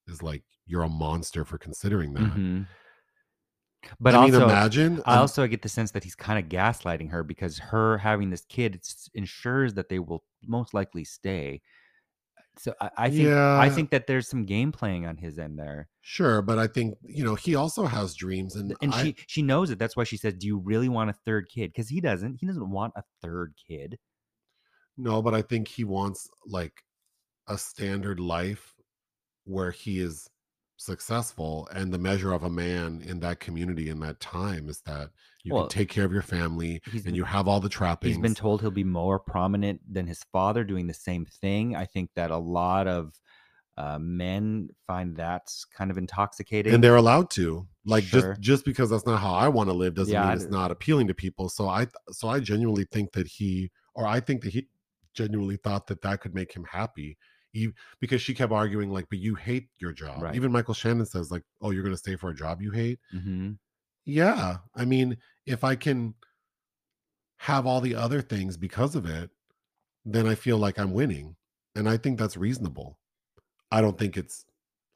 is 0.07 0.23
like, 0.23 0.45
you're 0.67 0.83
a 0.83 0.89
monster 0.89 1.45
for 1.45 1.59
considering 1.59 2.15
that. 2.15 2.31
hmm 2.31 2.63
But 4.01 4.15
I 4.15 4.25
mean, 4.25 4.35
also, 4.35 4.49
imagine. 4.49 5.03
I 5.05 5.15
um, 5.15 5.21
also 5.21 5.47
get 5.47 5.63
the 5.63 5.69
sense 5.69 5.91
that 5.93 6.05
he's 6.05 6.15
kind 6.15 6.39
of 6.39 6.51
gaslighting 6.51 7.11
her 7.11 7.23
because 7.23 7.59
her 7.59 7.99
having 7.99 8.31
this 8.31 8.45
kid 8.49 8.81
ensures 9.15 9.75
that 9.75 9.89
they 9.89 9.99
will 9.99 10.25
most 10.43 10.75
likely 10.75 11.05
stay. 11.05 11.63
So 12.59 12.75
I, 12.81 12.91
I 12.97 13.11
think 13.11 13.29
I 13.29 13.69
think 13.69 13.91
that 13.91 14.07
there's 14.07 14.29
some 14.29 14.45
game 14.47 14.73
playing 14.73 15.07
on 15.07 15.17
his 15.19 15.39
end 15.39 15.59
there, 15.59 15.89
sure, 16.01 16.41
but 16.43 16.59
I 16.59 16.67
think, 16.67 16.97
you 17.03 17.25
know, 17.25 17.35
he 17.35 17.55
also 17.55 17.85
has 17.87 18.15
dreams. 18.15 18.57
And, 18.57 18.75
and 18.81 18.95
I, 18.95 19.03
she 19.03 19.17
she 19.27 19.43
knows 19.43 19.71
it. 19.71 19.79
That's 19.79 19.97
why 19.97 20.05
she 20.05 20.17
says, 20.17 20.35
"Do 20.35 20.47
you 20.47 20.59
really 20.59 20.89
want 20.89 21.11
a 21.11 21.13
third 21.13 21.49
kid?" 21.49 21.73
Because 21.73 21.89
he 21.89 22.01
doesn't. 22.01 22.37
He 22.41 22.47
doesn't 22.47 22.71
want 22.71 22.95
a 22.97 23.03
third 23.23 23.55
kid. 23.69 23.99
no, 24.97 25.23
but 25.23 25.35
I 25.35 25.43
think 25.43 25.69
he 25.69 25.85
wants 25.85 26.29
like 26.47 26.83
a 27.49 27.59
standard 27.59 28.21
life 28.21 28.75
where 29.45 29.71
he 29.71 30.01
is 30.01 30.29
successful 30.79 31.69
and 31.73 31.93
the 31.93 31.99
measure 31.99 32.33
of 32.33 32.43
a 32.45 32.51
man 32.51 33.03
in 33.07 33.21
that 33.21 33.41
community 33.41 33.89
in 33.89 34.01
that 34.01 34.21
time 34.21 34.69
is 34.69 34.81
that 34.83 35.11
you 35.47 35.53
Well, 35.53 35.63
can 35.63 35.69
take 35.69 35.89
care 35.89 36.05
of 36.05 36.13
your 36.13 36.23
family 36.23 36.83
and 37.05 37.17
you 37.17 37.25
have 37.25 37.49
all 37.49 37.61
the 37.61 37.69
trappings 37.69 38.13
He's 38.13 38.19
been 38.19 38.35
told 38.35 38.61
he'll 38.61 38.71
be 38.71 38.85
more 38.85 39.19
prominent 39.19 39.81
than 39.93 40.07
his 40.07 40.23
father 40.33 40.65
doing 40.65 40.87
the 40.87 40.95
same 40.95 41.25
thing. 41.27 41.75
I 41.75 41.87
think 41.87 42.11
that 42.15 42.31
a 42.31 42.37
lot 42.37 42.87
of 42.87 43.21
uh, 43.77 43.99
men 43.99 44.71
find 44.87 45.17
that 45.17 45.49
kind 45.73 45.91
of 45.91 45.99
intoxicating. 45.99 46.75
and 46.75 46.83
they're 46.83 46.97
allowed 46.97 47.31
to 47.31 47.67
like 47.85 48.09
Sure. 48.09 48.11
just 48.11 48.41
just 48.41 48.65
because 48.65 48.91
that's 48.91 49.07
not 49.07 49.21
how 49.21 49.33
i 49.35 49.49
want 49.49 49.69
to 49.69 49.73
live 49.75 49.95
doesn't 49.95 50.19
Yeah, 50.19 50.21
mean 50.21 50.33
it's 50.33 50.51
not 50.51 50.71
appealing 50.71 51.07
to 51.07 51.15
people 51.15 51.49
so 51.49 51.69
i 51.69 51.87
so 52.11 52.29
i 52.29 52.41
genuinely 52.41 52.87
think 52.91 53.13
that 53.13 53.27
he 53.27 53.71
or 53.95 54.07
i 54.07 54.21
think 54.21 54.43
that 54.43 54.53
he 54.53 54.69
genuinely 55.15 55.57
thought 55.57 55.87
that 55.87 56.03
that 56.03 56.21
could 56.21 56.35
make 56.35 56.53
him 56.55 56.65
happy 56.71 57.17
because 58.01 58.21
she 58.21 58.35
kept 58.35 58.53
arguing 58.53 58.91
like 58.91 59.07
but 59.09 59.19
you 59.19 59.35
hate 59.35 59.69
your 59.79 59.93
job 59.93 60.27
Right. 60.27 60.33
even 60.33 60.53
michael 60.53 60.75
shannon 60.75 61.07
says 61.07 61.31
like 61.31 61.43
oh 61.63 61.71
you're 61.71 61.83
going 61.83 61.95
to 61.95 61.99
stay 61.99 62.17
for 62.17 62.29
a 62.29 62.35
job 62.35 62.61
you 62.61 62.71
hate 62.71 62.99
hmm 63.11 63.59
Yeah. 64.07 64.59
I 64.75 64.87
mean, 64.87 65.19
if 65.45 65.65
I 65.65 65.75
can 65.75 66.15
have 67.39 67.67
all 67.67 67.83
the 67.83 67.95
other 67.95 68.23
things 68.23 68.57
because 68.57 68.95
of 68.95 69.05
it, 69.05 69.31
then 70.05 70.27
I 70.27 70.35
feel 70.35 70.57
like 70.57 70.79
I'm 70.79 70.93
winning. 70.93 71.37
And 71.75 71.89
I 71.89 71.99
think 71.99 72.19
that's 72.19 72.37
reasonable. 72.37 72.99
I 73.71 73.83
don't 73.83 73.99
think 73.99 74.17
it's 74.17 74.47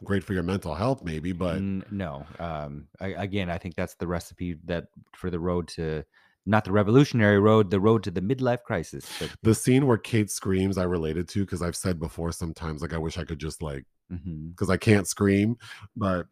great 0.02 0.24
for 0.24 0.32
your 0.32 0.42
mental 0.42 0.74
health, 0.74 1.04
maybe, 1.04 1.32
but 1.32 1.60
no. 1.60 2.24
Um, 2.38 2.86
I, 3.00 3.08
again, 3.08 3.50
I 3.50 3.58
think 3.58 3.74
that's 3.74 3.96
the 3.96 4.06
recipe 4.06 4.56
that 4.64 4.86
for 5.14 5.28
the 5.28 5.38
road 5.38 5.68
to 5.68 6.04
not 6.46 6.64
the 6.64 6.72
revolutionary 6.72 7.38
road, 7.38 7.70
the 7.70 7.80
road 7.80 8.02
to 8.04 8.10
the 8.10 8.22
midlife 8.22 8.62
crisis. 8.62 9.04
But, 9.18 9.30
the 9.42 9.54
scene 9.54 9.86
where 9.86 9.98
Kate 9.98 10.30
screams, 10.30 10.78
I 10.78 10.84
related 10.84 11.28
to 11.30 11.44
because 11.44 11.60
I've 11.60 11.76
said 11.76 12.00
before 12.00 12.32
sometimes, 12.32 12.80
like, 12.80 12.94
I 12.94 12.98
wish 12.98 13.18
I 13.18 13.24
could 13.24 13.38
just 13.38 13.60
like, 13.60 13.84
because 14.08 14.70
I 14.70 14.78
can't 14.78 15.06
scream. 15.06 15.56
But 15.94 16.28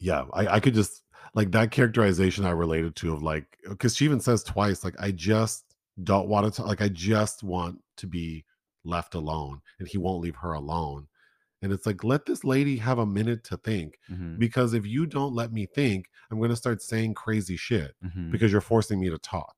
yeah, 0.00 0.24
I, 0.32 0.48
I 0.48 0.60
could 0.60 0.74
just 0.74 1.03
like 1.32 1.50
that 1.52 1.70
characterization 1.70 2.44
I 2.44 2.50
related 2.50 2.94
to 2.96 3.12
of 3.14 3.22
like, 3.22 3.46
because 3.68 3.96
she 3.96 4.04
even 4.04 4.20
says 4.20 4.42
twice, 4.42 4.84
like, 4.84 4.94
I 4.98 5.10
just 5.10 5.64
don't 6.02 6.28
want 6.28 6.52
to, 6.54 6.62
like, 6.62 6.82
I 6.82 6.88
just 6.88 7.42
want 7.42 7.80
to 7.96 8.06
be 8.06 8.44
left 8.84 9.14
alone 9.14 9.60
and 9.78 9.88
he 9.88 9.96
won't 9.98 10.20
leave 10.22 10.36
her 10.36 10.52
alone. 10.52 11.06
And 11.62 11.72
it's 11.72 11.86
like, 11.86 12.04
let 12.04 12.26
this 12.26 12.44
lady 12.44 12.76
have 12.76 12.98
a 12.98 13.06
minute 13.06 13.42
to 13.44 13.56
think 13.56 13.98
Mhm. 14.10 14.38
because 14.38 14.74
if 14.74 14.84
you 14.86 15.06
don't 15.06 15.34
let 15.34 15.52
me 15.52 15.64
think, 15.66 16.06
I'm 16.30 16.38
going 16.38 16.50
to 16.50 16.56
start 16.56 16.82
saying 16.82 17.14
crazy 17.14 17.56
shit 17.56 17.94
Mhm. 18.04 18.30
because 18.30 18.52
you're 18.52 18.60
forcing 18.60 19.00
me 19.00 19.08
to 19.08 19.18
talk. 19.18 19.54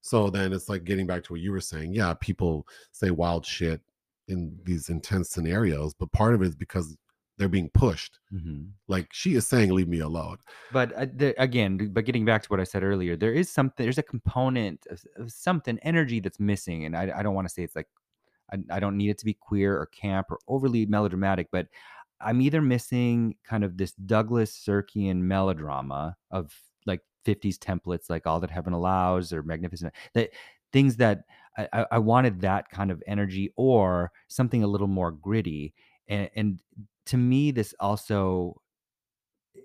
So 0.00 0.30
then 0.30 0.52
it's 0.52 0.68
like 0.68 0.84
getting 0.84 1.06
back 1.06 1.22
to 1.24 1.32
what 1.34 1.40
you 1.40 1.52
were 1.52 1.60
saying. 1.60 1.92
Yeah, 1.94 2.14
people 2.14 2.66
say 2.92 3.10
wild 3.10 3.46
shit 3.46 3.80
in 4.26 4.58
these 4.64 4.88
intense 4.88 5.30
scenarios, 5.30 5.94
but 5.94 6.10
part 6.12 6.34
of 6.34 6.42
it 6.42 6.48
is 6.48 6.56
because 6.56 6.96
they're 7.38 7.48
being 7.48 7.70
pushed. 7.72 8.18
Mhm. 8.34 8.70
Like 8.88 9.08
she 9.12 9.34
is 9.34 9.46
saying, 9.46 9.70
leave 9.70 9.88
me 9.88 10.00
alone. 10.00 10.38
But 10.72 10.92
uh, 10.92 11.06
the, 11.14 11.40
again, 11.40 11.90
but 11.92 12.04
getting 12.04 12.24
back 12.24 12.42
to 12.42 12.48
what 12.48 12.60
I 12.60 12.64
said 12.64 12.82
earlier, 12.82 13.16
there 13.16 13.32
is 13.32 13.48
something. 13.48 13.84
There's 13.84 13.98
a 13.98 14.02
component 14.02 14.86
of, 14.90 15.02
of 15.16 15.32
something 15.32 15.78
energy 15.82 16.20
that's 16.20 16.40
missing, 16.40 16.84
and 16.84 16.96
I, 16.96 17.12
I 17.16 17.22
don't 17.22 17.34
want 17.34 17.48
to 17.48 17.54
say 17.54 17.62
it's 17.62 17.76
like 17.76 17.88
I, 18.52 18.58
I 18.70 18.80
don't 18.80 18.96
need 18.96 19.10
it 19.10 19.18
to 19.18 19.24
be 19.24 19.34
queer 19.34 19.78
or 19.80 19.86
camp 19.86 20.26
or 20.30 20.38
overly 20.48 20.84
melodramatic, 20.86 21.48
but 21.52 21.68
I'm 22.20 22.40
either 22.40 22.60
missing 22.60 23.36
kind 23.44 23.62
of 23.62 23.76
this 23.76 23.92
Douglas 23.92 24.50
Sirkian 24.66 25.18
melodrama 25.18 26.16
of 26.32 26.52
like 26.86 27.02
50s 27.24 27.58
templates, 27.58 28.10
like 28.10 28.26
All 28.26 28.40
That 28.40 28.50
Heaven 28.50 28.72
Allows 28.72 29.32
or 29.32 29.42
Magnificent, 29.44 29.92
that 30.14 30.30
things 30.72 30.96
that 30.96 31.24
I, 31.56 31.68
I- 31.72 31.86
I 31.92 31.98
wanted 31.98 32.40
that 32.40 32.70
kind 32.70 32.90
of 32.90 33.02
energy 33.06 33.52
or 33.56 34.10
something 34.26 34.64
a 34.64 34.66
little 34.66 34.88
more 34.88 35.12
gritty. 35.12 35.74
And, 36.08 36.30
and 36.34 36.60
to 37.08 37.16
me, 37.16 37.50
this 37.50 37.74
also 37.80 38.60
eh, 39.56 39.60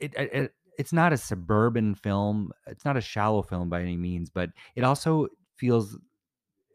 it, 0.00 0.14
it, 0.14 0.30
it 0.32 0.54
it's 0.78 0.92
not 0.92 1.12
a 1.12 1.16
suburban 1.16 1.94
film. 1.94 2.52
It's 2.66 2.84
not 2.84 2.96
a 2.96 3.00
shallow 3.00 3.42
film 3.42 3.68
by 3.68 3.80
any 3.80 3.96
means, 3.96 4.30
but 4.30 4.50
it 4.74 4.84
also 4.84 5.28
feels 5.56 5.94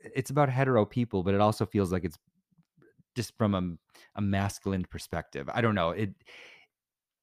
eh, 0.03 0.09
it's 0.15 0.29
about 0.29 0.49
hetero 0.49 0.85
people, 0.85 1.23
but 1.23 1.33
it 1.33 1.41
also 1.41 1.65
feels 1.65 1.91
like 1.91 2.03
it's 2.03 2.17
just 3.15 3.37
from 3.37 3.55
a, 3.55 3.61
a 4.15 4.21
masculine 4.21 4.85
perspective. 4.85 5.49
I 5.53 5.61
don't 5.61 5.75
know. 5.75 5.91
It, 5.91 6.09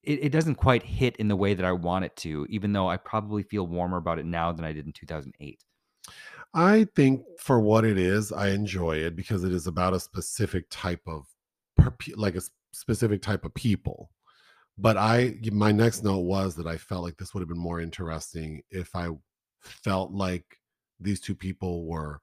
it 0.02 0.24
it 0.24 0.32
doesn't 0.32 0.56
quite 0.56 0.82
hit 0.82 1.16
in 1.16 1.28
the 1.28 1.36
way 1.36 1.54
that 1.54 1.64
I 1.64 1.72
want 1.72 2.04
it 2.06 2.16
to, 2.16 2.46
even 2.48 2.72
though 2.72 2.88
I 2.88 2.96
probably 2.96 3.42
feel 3.42 3.66
warmer 3.66 3.98
about 3.98 4.18
it 4.18 4.26
now 4.26 4.52
than 4.52 4.64
I 4.64 4.72
did 4.72 4.86
in 4.86 4.92
2008. 4.92 5.64
I 6.54 6.86
think 6.96 7.22
for 7.38 7.60
what 7.60 7.84
it 7.84 7.98
is, 7.98 8.32
I 8.32 8.48
enjoy 8.48 8.96
it 8.96 9.14
because 9.14 9.44
it 9.44 9.52
is 9.52 9.66
about 9.66 9.92
a 9.92 10.00
specific 10.00 10.64
type 10.70 11.02
of 11.06 11.26
like 12.16 12.36
a 12.36 12.40
specific 12.72 13.22
type 13.22 13.44
of 13.44 13.54
people. 13.54 14.10
But 14.76 14.96
I 14.96 15.34
my 15.52 15.72
next 15.72 16.04
note 16.04 16.20
was 16.20 16.54
that 16.56 16.66
I 16.66 16.76
felt 16.76 17.02
like 17.02 17.16
this 17.16 17.34
would 17.34 17.40
have 17.40 17.48
been 17.48 17.58
more 17.58 17.80
interesting 17.80 18.62
if 18.70 18.94
I 18.94 19.08
felt 19.60 20.12
like 20.12 20.44
these 21.00 21.20
two 21.20 21.34
people 21.34 21.86
were 21.86 22.20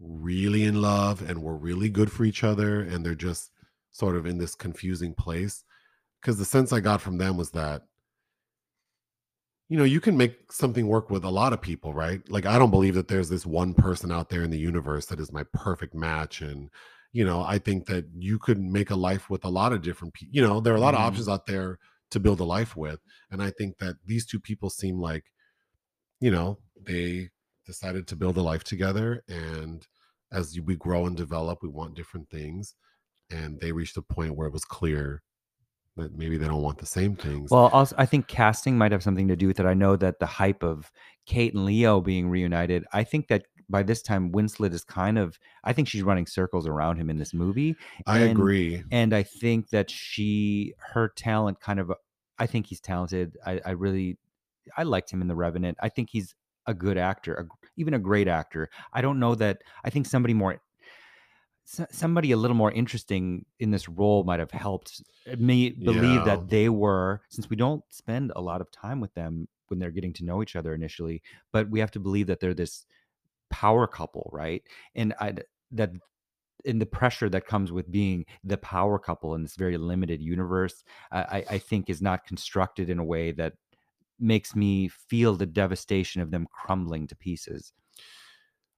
really 0.00 0.64
in 0.64 0.80
love 0.80 1.28
and 1.28 1.42
were 1.42 1.56
really 1.56 1.88
good 1.88 2.10
for 2.10 2.24
each 2.24 2.44
other 2.44 2.82
and 2.82 3.04
they're 3.04 3.14
just 3.14 3.50
sort 3.90 4.16
of 4.16 4.26
in 4.26 4.38
this 4.38 4.54
confusing 4.54 5.12
place 5.12 5.64
because 6.20 6.38
the 6.38 6.44
sense 6.44 6.72
I 6.72 6.80
got 6.80 7.00
from 7.00 7.18
them 7.18 7.36
was 7.36 7.50
that 7.50 7.82
you 9.68 9.76
know 9.76 9.84
you 9.84 10.00
can 10.00 10.16
make 10.16 10.50
something 10.50 10.86
work 10.86 11.10
with 11.10 11.24
a 11.24 11.30
lot 11.30 11.52
of 11.52 11.60
people 11.60 11.92
right 11.92 12.28
like 12.30 12.46
i 12.46 12.58
don't 12.58 12.70
believe 12.70 12.94
that 12.94 13.08
there's 13.08 13.28
this 13.28 13.46
one 13.46 13.74
person 13.74 14.10
out 14.10 14.28
there 14.28 14.42
in 14.42 14.50
the 14.50 14.58
universe 14.58 15.06
that 15.06 15.20
is 15.20 15.32
my 15.32 15.44
perfect 15.52 15.94
match 15.94 16.40
and 16.40 16.70
you 17.18 17.24
know 17.30 17.40
i 17.54 17.58
think 17.66 17.80
that 17.92 18.04
you 18.28 18.36
could 18.46 18.60
make 18.78 18.90
a 18.90 19.00
life 19.10 19.24
with 19.32 19.44
a 19.44 19.48
lot 19.60 19.72
of 19.74 19.82
different 19.88 20.12
people 20.14 20.34
you 20.36 20.42
know 20.46 20.56
there 20.60 20.72
are 20.74 20.82
a 20.82 20.86
lot 20.88 20.94
of 20.94 21.00
Mhm. 21.00 21.08
options 21.08 21.28
out 21.34 21.46
there 21.52 21.70
to 22.12 22.18
build 22.24 22.40
a 22.40 22.44
life 22.58 22.72
with 22.84 23.00
and 23.30 23.42
i 23.48 23.50
think 23.58 23.78
that 23.82 23.94
these 24.10 24.24
two 24.30 24.40
people 24.48 24.70
seem 24.82 24.96
like 25.10 25.24
you 26.20 26.30
know 26.30 26.48
they 26.90 27.30
decided 27.66 28.06
to 28.08 28.16
build 28.16 28.36
a 28.36 28.42
life 28.52 28.64
together 28.64 29.22
and 29.28 29.86
as 30.32 30.58
we 30.68 30.76
grow 30.76 31.06
and 31.06 31.16
develop 31.16 31.58
we 31.62 31.68
want 31.80 31.94
different 32.00 32.28
things 32.30 32.74
and 33.30 33.60
they 33.60 33.72
reached 33.72 33.96
a 33.96 34.02
point 34.16 34.36
where 34.36 34.48
it 34.48 34.52
was 34.58 34.64
clear 34.64 35.22
that 35.96 36.10
maybe 36.16 36.36
they 36.38 36.46
don't 36.46 36.62
want 36.62 36.78
the 36.78 36.86
same 36.98 37.16
things 37.16 37.50
Well, 37.50 37.68
also, 37.68 37.94
I 37.98 38.06
think 38.06 38.28
casting 38.28 38.78
might 38.78 38.92
have 38.92 39.02
something 39.02 39.28
to 39.28 39.36
do 39.36 39.48
with 39.48 39.58
it. 39.60 39.66
I 39.66 39.74
know 39.74 39.96
that 39.96 40.20
the 40.20 40.26
hype 40.26 40.62
of 40.62 40.92
Kate 41.26 41.54
and 41.54 41.64
Leo 41.64 42.00
being 42.00 42.28
reunited, 42.30 42.84
I 42.92 43.02
think 43.04 43.28
that 43.28 43.46
by 43.70 43.82
this 43.82 44.02
time 44.02 44.32
Winslet 44.32 44.72
is 44.72 44.84
kind 44.84 45.18
of, 45.18 45.38
I 45.64 45.72
think 45.72 45.88
she's 45.88 46.02
running 46.02 46.26
circles 46.26 46.66
around 46.66 46.96
him 46.96 47.10
in 47.10 47.18
this 47.18 47.34
movie. 47.34 47.76
i 48.06 48.20
and- 48.20 48.30
agree 48.30 48.82
and 48.90 49.14
I 49.14 49.22
think 49.22 49.70
that 49.70 49.90
she, 49.90 50.74
her 50.92 51.08
talent, 51.16 51.60
kind 51.60 51.78
of, 51.80 51.92
I 52.38 52.46
think 52.46 52.66
he's 52.66 52.80
talented. 52.80 53.36
I, 53.44 53.60
I 53.64 53.70
really, 53.72 54.16
I 54.76 54.84
liked 54.84 55.10
him 55.10 55.20
in 55.20 55.28
The 55.28 55.34
Revenant. 55.34 55.76
I 55.80 55.88
think 55.88 56.08
he's 56.10 56.34
a 56.66 56.74
good 56.74 56.98
actor, 56.98 57.34
a, 57.34 57.44
even 57.76 57.94
a 57.94 57.98
great 57.98 58.28
actor. 58.28 58.68
I 58.92 59.00
don't 59.00 59.18
know 59.18 59.34
that. 59.34 59.62
I 59.84 59.90
think 59.90 60.06
somebody 60.06 60.34
more 60.34 60.60
somebody 61.90 62.32
a 62.32 62.36
little 62.36 62.56
more 62.56 62.72
interesting 62.72 63.44
in 63.60 63.70
this 63.70 63.90
role 63.90 64.24
might 64.24 64.40
have 64.40 64.50
helped 64.50 65.02
eh, 65.26 65.36
me 65.38 65.68
believe 65.70 66.02
Yeah. 66.20 66.24
that 66.24 66.48
they 66.48 66.70
were 66.70 67.20
since 67.28 67.50
we 67.50 67.56
don't 67.56 67.82
spend 67.90 68.32
a 68.34 68.40
lot 68.40 68.62
of 68.62 68.70
time 68.70 69.00
with 69.00 69.12
them 69.12 69.48
when 69.66 69.78
they're 69.78 69.90
getting 69.90 70.14
to 70.14 70.24
know 70.24 70.42
each 70.42 70.56
other 70.56 70.72
initially 70.74 71.20
but 71.52 71.68
we 71.68 71.78
have 71.80 71.90
to 71.90 72.00
believe 72.00 72.26
that 72.28 72.40
they're 72.40 72.54
this 72.54 72.86
power 73.50 73.86
couple 73.86 74.30
right 74.32 74.62
and 74.94 75.14
i 75.20 75.32
that 75.70 75.90
in 76.64 76.78
the 76.78 76.86
pressure 76.86 77.28
that 77.28 77.46
comes 77.46 77.70
with 77.70 77.90
being 77.90 78.24
the 78.44 78.58
power 78.58 78.98
couple 78.98 79.34
in 79.34 79.42
this 79.42 79.56
very 79.56 79.76
limited 79.76 80.20
universe 80.20 80.82
i 81.12 81.44
i 81.50 81.58
think 81.58 81.88
is 81.88 82.02
not 82.02 82.24
constructed 82.26 82.90
in 82.90 82.98
a 82.98 83.04
way 83.04 83.32
that 83.32 83.54
makes 84.20 84.56
me 84.56 84.88
feel 84.88 85.34
the 85.34 85.46
devastation 85.46 86.20
of 86.20 86.30
them 86.30 86.46
crumbling 86.52 87.06
to 87.06 87.16
pieces 87.16 87.72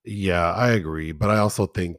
Yeah, 0.05 0.53
I 0.53 0.71
agree. 0.71 1.12
But 1.12 1.31
I 1.31 1.39
also 1.39 1.66
think, 1.66 1.99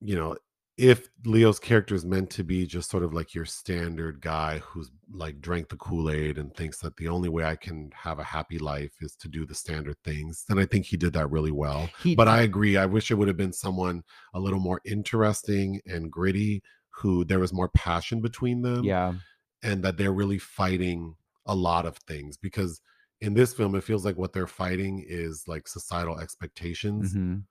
you 0.00 0.16
know, 0.16 0.36
if 0.78 1.08
Leo's 1.24 1.58
character 1.58 1.94
is 1.94 2.04
meant 2.04 2.30
to 2.30 2.44
be 2.44 2.64
just 2.64 2.88
sort 2.88 3.02
of 3.02 3.12
like 3.12 3.34
your 3.34 3.44
standard 3.44 4.20
guy 4.20 4.58
who's 4.60 4.90
like 5.12 5.40
drank 5.40 5.68
the 5.68 5.76
Kool 5.76 6.08
Aid 6.08 6.38
and 6.38 6.54
thinks 6.54 6.78
that 6.78 6.96
the 6.96 7.08
only 7.08 7.28
way 7.28 7.44
I 7.44 7.56
can 7.56 7.90
have 7.94 8.20
a 8.20 8.24
happy 8.24 8.58
life 8.58 8.92
is 9.00 9.16
to 9.16 9.28
do 9.28 9.44
the 9.44 9.56
standard 9.56 9.96
things, 10.04 10.44
then 10.48 10.58
I 10.58 10.64
think 10.64 10.86
he 10.86 10.96
did 10.96 11.12
that 11.14 11.30
really 11.30 11.50
well. 11.50 11.90
he 12.02 12.14
But 12.14 12.28
I 12.28 12.42
agree. 12.42 12.76
I 12.76 12.86
wish 12.86 13.10
it 13.10 13.14
would 13.14 13.26
have 13.28 13.36
been 13.36 13.52
someone 13.52 14.04
a 14.34 14.38
little 14.40 14.60
more 14.60 14.80
interesting 14.84 15.80
and 15.84 16.12
gritty 16.12 16.62
who 16.90 17.24
there 17.24 17.40
was 17.40 17.52
more 17.52 17.68
passion 17.70 18.20
between 18.20 18.62
them 18.62 18.84
yeah 18.84 19.14
and 19.62 19.82
that 19.82 19.96
they're 19.96 20.12
really 20.12 20.38
fighting 20.38 21.14
a 21.46 21.54
lot 21.54 21.86
of 21.86 21.96
things 21.98 22.36
because 22.36 22.80
in 23.20 23.34
this 23.34 23.52
film 23.52 23.74
it 23.74 23.82
feels 23.82 24.04
like 24.04 24.16
what 24.16 24.32
they're 24.32 24.46
fighting 24.46 25.04
is 25.08 25.42
like 25.48 25.66
societal 25.66 26.20
expectations. 26.20 27.14
mhm. 27.14 27.42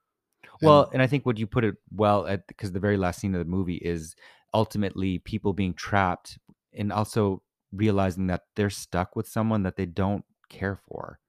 And- 0.61 0.67
Well, 0.67 0.89
and 0.93 1.01
I 1.01 1.07
think 1.07 1.25
what 1.25 1.37
you 1.37 1.47
put 1.47 1.63
it 1.63 1.75
well 1.91 2.25
at 2.27 2.47
because 2.47 2.71
the 2.71 2.79
very 2.79 2.97
last 2.97 3.19
scene 3.19 3.33
of 3.35 3.39
the 3.39 3.45
movie 3.49 3.77
is 3.77 4.15
ultimately 4.53 5.19
people 5.19 5.53
being 5.53 5.73
trapped 5.73 6.39
and 6.73 6.91
also 6.91 7.41
realizing 7.71 8.27
that 8.27 8.43
they're 8.55 8.69
stuck 8.69 9.15
with 9.15 9.27
someone 9.27 9.63
that 9.63 9.75
they 9.75 9.85
don't 9.85 10.23
care 10.49 10.75
for. 10.87 11.19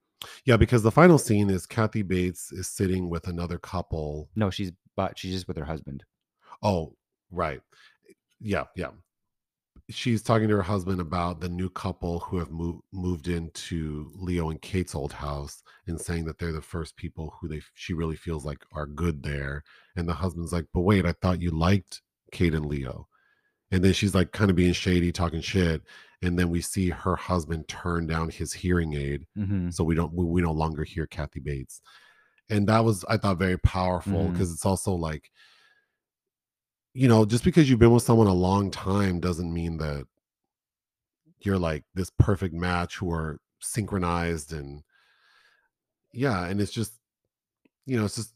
Yeah, 0.44 0.56
because 0.56 0.82
the 0.82 0.90
final 0.90 1.18
scene 1.18 1.50
is 1.50 1.66
Kathy 1.66 2.02
Bates 2.02 2.50
is 2.52 2.68
sitting 2.68 3.08
with 3.08 3.26
another 3.28 3.58
couple. 3.58 4.28
No, 4.34 4.50
she's 4.50 4.72
but 4.96 5.18
she's 5.18 5.32
just 5.32 5.46
with 5.48 5.56
her 5.56 5.64
husband. 5.64 6.04
Oh, 6.62 6.96
right. 7.30 7.60
Yeah, 8.40 8.64
yeah. 8.74 8.90
She's 9.90 10.22
talking 10.22 10.48
to 10.48 10.56
her 10.56 10.62
husband 10.62 11.00
about 11.00 11.40
the 11.40 11.48
new 11.48 11.70
couple 11.70 12.20
who 12.20 12.36
have 12.38 12.50
moved 12.50 12.82
moved 12.92 13.26
into 13.26 14.10
Leo 14.14 14.50
and 14.50 14.60
Kate's 14.60 14.94
old 14.94 15.14
house 15.14 15.62
and 15.86 15.98
saying 15.98 16.26
that 16.26 16.38
they're 16.38 16.52
the 16.52 16.60
first 16.60 16.96
people 16.96 17.34
who 17.40 17.48
they 17.48 17.62
she 17.74 17.94
really 17.94 18.16
feels 18.16 18.44
like 18.44 18.64
are 18.72 18.86
good 18.86 19.22
there. 19.22 19.64
And 19.96 20.06
the 20.06 20.12
husband's 20.14 20.52
like, 20.52 20.66
"But 20.74 20.82
wait, 20.82 21.06
I 21.06 21.12
thought 21.12 21.40
you 21.40 21.50
liked 21.50 22.02
Kate 22.32 22.52
and 22.54 22.66
Leo." 22.66 23.08
And 23.70 23.84
then 23.84 23.92
she's 23.94 24.14
like 24.14 24.32
kind 24.32 24.50
of 24.50 24.56
being 24.56 24.72
shady, 24.74 25.12
talking 25.12 25.40
shit. 25.42 25.82
And 26.22 26.38
then 26.38 26.50
we 26.50 26.60
see 26.62 26.90
her 26.90 27.16
husband 27.16 27.68
turn 27.68 28.06
down 28.06 28.30
his 28.30 28.52
hearing 28.54 28.94
aid 28.94 29.26
hmm 29.36 29.70
so 29.70 29.84
we 29.84 29.94
don't 29.94 30.12
we, 30.14 30.24
we 30.24 30.42
no 30.42 30.52
longer 30.52 30.84
hear 30.84 31.06
kathy 31.06 31.40
bates 31.40 31.82
and 32.50 32.66
that 32.68 32.84
was 32.84 33.04
i 33.08 33.16
thought 33.16 33.38
very 33.38 33.58
powerful 33.58 34.30
because 34.32 34.52
it's 34.52 34.66
also 34.66 34.92
like 34.92 35.30
you 36.94 37.08
know 37.08 37.24
just 37.24 37.44
because 37.44 37.68
you've 37.68 37.78
been 37.78 37.92
with 37.92 38.02
someone 38.02 38.26
a 38.26 38.32
long 38.32 38.70
time 38.70 39.20
doesn't 39.20 39.52
mean 39.52 39.76
that 39.78 40.06
you're 41.40 41.58
like 41.58 41.84
this 41.94 42.10
perfect 42.18 42.54
match 42.54 42.96
who 42.96 43.12
are 43.12 43.38
synchronized 43.60 44.52
and 44.52 44.82
yeah 46.12 46.46
and 46.46 46.60
it's 46.60 46.72
just 46.72 46.92
you 47.86 47.98
know 47.98 48.04
it's 48.04 48.16
just 48.16 48.32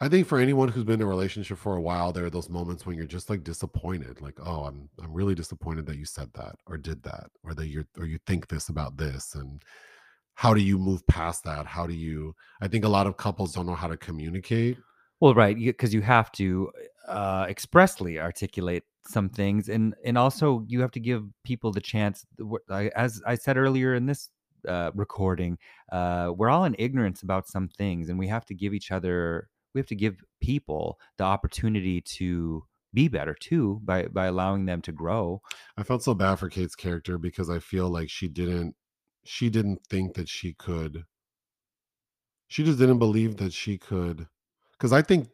i 0.00 0.08
think 0.08 0.26
for 0.26 0.38
anyone 0.38 0.68
who's 0.68 0.84
been 0.84 1.00
in 1.00 1.06
a 1.06 1.06
relationship 1.06 1.58
for 1.58 1.76
a 1.76 1.80
while 1.80 2.12
there 2.12 2.24
are 2.24 2.30
those 2.30 2.48
moments 2.48 2.84
when 2.84 2.96
you're 2.96 3.06
just 3.06 3.30
like 3.30 3.44
disappointed 3.44 4.20
like 4.20 4.38
oh 4.44 4.64
i'm 4.64 4.88
i'm 5.02 5.12
really 5.12 5.34
disappointed 5.34 5.86
that 5.86 5.98
you 5.98 6.04
said 6.04 6.30
that 6.34 6.56
or 6.66 6.76
did 6.76 7.02
that 7.02 7.30
or 7.44 7.54
that 7.54 7.68
you're 7.68 7.86
or 7.98 8.06
you 8.06 8.18
think 8.26 8.48
this 8.48 8.68
about 8.68 8.96
this 8.96 9.34
and 9.34 9.62
how 10.40 10.54
do 10.54 10.62
you 10.62 10.78
move 10.78 11.06
past 11.06 11.44
that? 11.44 11.66
How 11.66 11.86
do 11.86 11.92
you 11.92 12.34
i 12.62 12.68
think 12.68 12.86
a 12.86 12.88
lot 12.88 13.06
of 13.06 13.18
couples 13.18 13.52
don't 13.52 13.66
know 13.66 13.74
how 13.74 13.88
to 13.88 13.96
communicate. 13.98 14.78
Well, 15.20 15.34
right, 15.34 15.54
because 15.54 15.92
you 15.92 16.00
have 16.00 16.32
to 16.32 16.70
uh, 17.08 17.46
expressly 17.48 18.18
articulate 18.18 18.84
some 19.06 19.28
things, 19.28 19.68
and 19.68 19.94
and 20.04 20.18
also 20.18 20.64
you 20.68 20.80
have 20.80 20.90
to 20.92 21.00
give 21.00 21.24
people 21.44 21.72
the 21.72 21.80
chance. 21.80 22.26
As 22.70 23.22
I 23.26 23.34
said 23.34 23.56
earlier 23.56 23.94
in 23.94 24.06
this 24.06 24.28
uh, 24.68 24.90
recording, 24.94 25.58
uh, 25.92 26.32
we're 26.36 26.50
all 26.50 26.64
in 26.64 26.76
ignorance 26.78 27.22
about 27.22 27.48
some 27.48 27.68
things, 27.68 28.08
and 28.08 28.18
we 28.18 28.28
have 28.28 28.44
to 28.46 28.54
give 28.54 28.74
each 28.74 28.90
other. 28.90 29.48
We 29.74 29.80
have 29.80 29.88
to 29.88 29.94
give 29.96 30.16
people 30.40 30.98
the 31.16 31.24
opportunity 31.24 32.00
to 32.00 32.64
be 32.92 33.08
better 33.08 33.34
too 33.34 33.80
by 33.84 34.06
by 34.06 34.26
allowing 34.26 34.66
them 34.66 34.82
to 34.82 34.92
grow. 34.92 35.40
i 35.76 35.82
felt 35.82 36.02
so 36.02 36.14
bad 36.14 36.36
for 36.36 36.48
kate's 36.48 36.74
character 36.74 37.18
because 37.18 37.48
i 37.48 37.58
feel 37.58 37.88
like 37.88 38.10
she 38.10 38.28
didn't 38.28 38.74
she 39.24 39.48
didn't 39.48 39.80
think 39.88 40.14
that 40.14 40.28
she 40.28 40.54
could 40.54 41.04
she 42.48 42.64
just 42.64 42.78
didn't 42.78 42.98
believe 42.98 43.36
that 43.36 43.52
she 43.52 43.78
could 43.78 44.26
because 44.72 44.92
i 44.92 45.00
think 45.02 45.28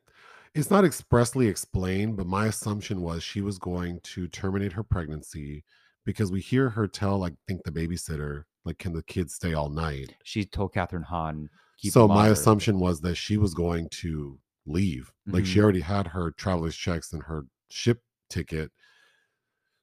it's 0.58 0.70
not 0.70 0.84
expressly 0.84 1.46
explained 1.48 2.16
but 2.16 2.26
my 2.26 2.46
assumption 2.46 3.00
was 3.00 3.22
she 3.22 3.40
was 3.40 3.58
going 3.58 4.00
to 4.02 4.26
terminate 4.28 4.72
her 4.72 4.82
pregnancy 4.82 5.64
because 6.04 6.30
we 6.32 6.40
hear 6.40 6.68
her 6.70 6.86
tell 6.86 7.18
like 7.18 7.34
think 7.46 7.62
the 7.64 7.70
babysitter 7.72 8.44
like 8.64 8.78
can 8.78 8.92
the 8.92 9.02
kids 9.04 9.34
stay 9.34 9.54
all 9.54 9.68
night? 9.68 10.14
She 10.24 10.44
told 10.44 10.74
Kathryn 10.74 11.04
Hahn, 11.04 11.48
"Keep 11.78 11.92
so 11.92 12.08
my 12.08 12.28
assumption 12.28 12.80
was 12.80 13.00
that 13.02 13.14
she 13.14 13.36
was 13.36 13.54
going 13.54 13.88
to 13.90 14.40
leave. 14.66 15.12
Like 15.26 15.46
she 15.46 15.58
Mhm. 15.60 15.62
already 15.62 15.80
had 15.80 16.08
her 16.08 16.32
traveler's 16.32 16.74
checks 16.76 17.12
and 17.12 17.22
her 17.22 17.44
ship 17.70 18.02
ticket. 18.28 18.72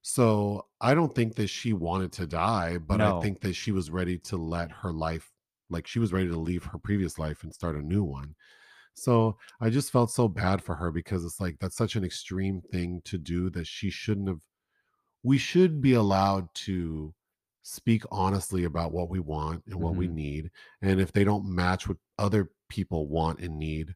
So 0.01 0.67
i 0.81 0.93
don't 0.93 1.15
think 1.15 1.35
that 1.35 1.47
she 1.47 1.71
wanted 1.73 2.11
to 2.13 2.27
die 2.27 2.77
but 2.77 2.99
i 2.99 3.21
think 3.21 3.39
that 3.41 3.53
she 3.53 3.71
was 3.71 3.89
ready 3.89 4.17
to 4.19 4.35
let 4.37 4.69
her 4.71 4.91
life 4.91 5.31
like 5.69 5.87
she 5.87 5.99
was 5.99 6.11
ready 6.11 6.27
to 6.27 6.37
leave 6.37 6.65
her 6.65 6.77
previous 6.77 7.17
life 7.17 7.43
and 7.43 7.53
start 7.53 7.75
a 7.77 7.81
new 7.81 8.03
one 8.03 8.35
so 8.95 9.37
i 9.61 9.69
just 9.69 9.91
felt 9.91 10.11
so 10.11 10.27
bad 10.27 10.61
for 10.63 10.75
her 10.75 10.91
because 10.91 11.25
it's 11.25 11.39
like 11.39 11.57
that's 11.59 11.75
such 11.75 11.95
an 11.95 12.03
extreme 12.03 12.61
thing 12.71 13.01
to 13.05 13.17
do 13.17 13.49
that 13.49 13.67
she 13.67 13.89
shouldn't 13.89 14.27
have 14.27 14.41
we 15.23 15.37
should 15.37 15.81
be 15.81 15.93
allowed 15.93 16.47
to 16.53 17.13
speak 17.63 18.03
honestly 18.11 18.65
about 18.65 18.91
what 18.91 19.09
we 19.09 19.19
want 19.19 19.63
and 19.67 19.75
what 19.75 19.95
we 19.95 20.07
Mhm. 20.07 20.13
need 20.13 20.51
and 20.81 20.99
if 20.99 21.11
they 21.13 21.23
don't 21.23 21.45
match 21.45 21.87
what 21.87 21.97
other 22.19 22.51
people 22.69 23.07
want 23.07 23.39
and 23.39 23.57
need 23.57 23.95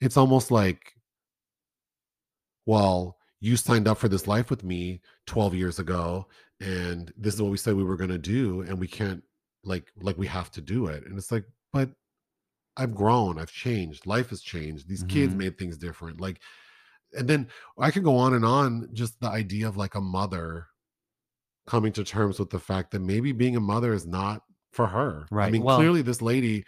it's 0.00 0.16
almost 0.16 0.50
like 0.50 0.94
well 2.66 3.18
you 3.40 3.56
signed 3.56 3.86
up 3.88 3.98
for 3.98 4.08
this 4.08 4.26
life 4.26 4.50
with 4.50 4.64
me 4.64 5.00
12 5.26 5.54
years 5.54 5.78
ago 5.78 6.26
and 6.60 7.12
this 7.16 7.34
is 7.34 7.42
what 7.42 7.50
we 7.50 7.56
said 7.56 7.74
we 7.74 7.84
were 7.84 7.96
going 7.96 8.10
to 8.10 8.18
do 8.18 8.62
and 8.62 8.78
we 8.78 8.86
can't 8.88 9.22
like 9.64 9.90
like 9.96 10.16
we 10.18 10.26
have 10.26 10.50
to 10.50 10.60
do 10.60 10.86
it 10.86 11.04
and 11.06 11.16
it's 11.18 11.32
like 11.32 11.44
but 11.72 11.90
i've 12.76 12.94
grown 12.94 13.38
i've 13.38 13.50
changed 13.52 14.06
life 14.06 14.30
has 14.30 14.40
changed 14.42 14.88
these 14.88 15.04
kids 15.04 15.34
Mhm. 15.34 15.38
made 15.38 15.58
things 15.58 15.76
different 15.78 16.20
like 16.20 16.40
and 17.16 17.28
then 17.28 17.48
i 17.78 17.90
could 17.90 18.04
go 18.04 18.16
on 18.16 18.34
and 18.34 18.44
on 18.44 18.88
just 18.92 19.20
the 19.20 19.28
idea 19.28 19.68
of 19.68 19.76
like 19.76 19.94
a 19.94 20.00
mother 20.00 20.66
coming 21.66 21.92
to 21.92 22.04
terms 22.04 22.38
with 22.38 22.50
the 22.50 22.58
fact 22.58 22.90
that 22.90 23.00
maybe 23.00 23.32
being 23.32 23.56
a 23.56 23.60
mother 23.60 23.92
is 23.92 24.06
not 24.06 24.42
for 24.72 24.86
her 24.88 25.26
Right. 25.30 25.46
i 25.46 25.50
mean 25.50 25.62
well- 25.62 25.76
clearly 25.76 26.02
this 26.02 26.20
lady 26.20 26.64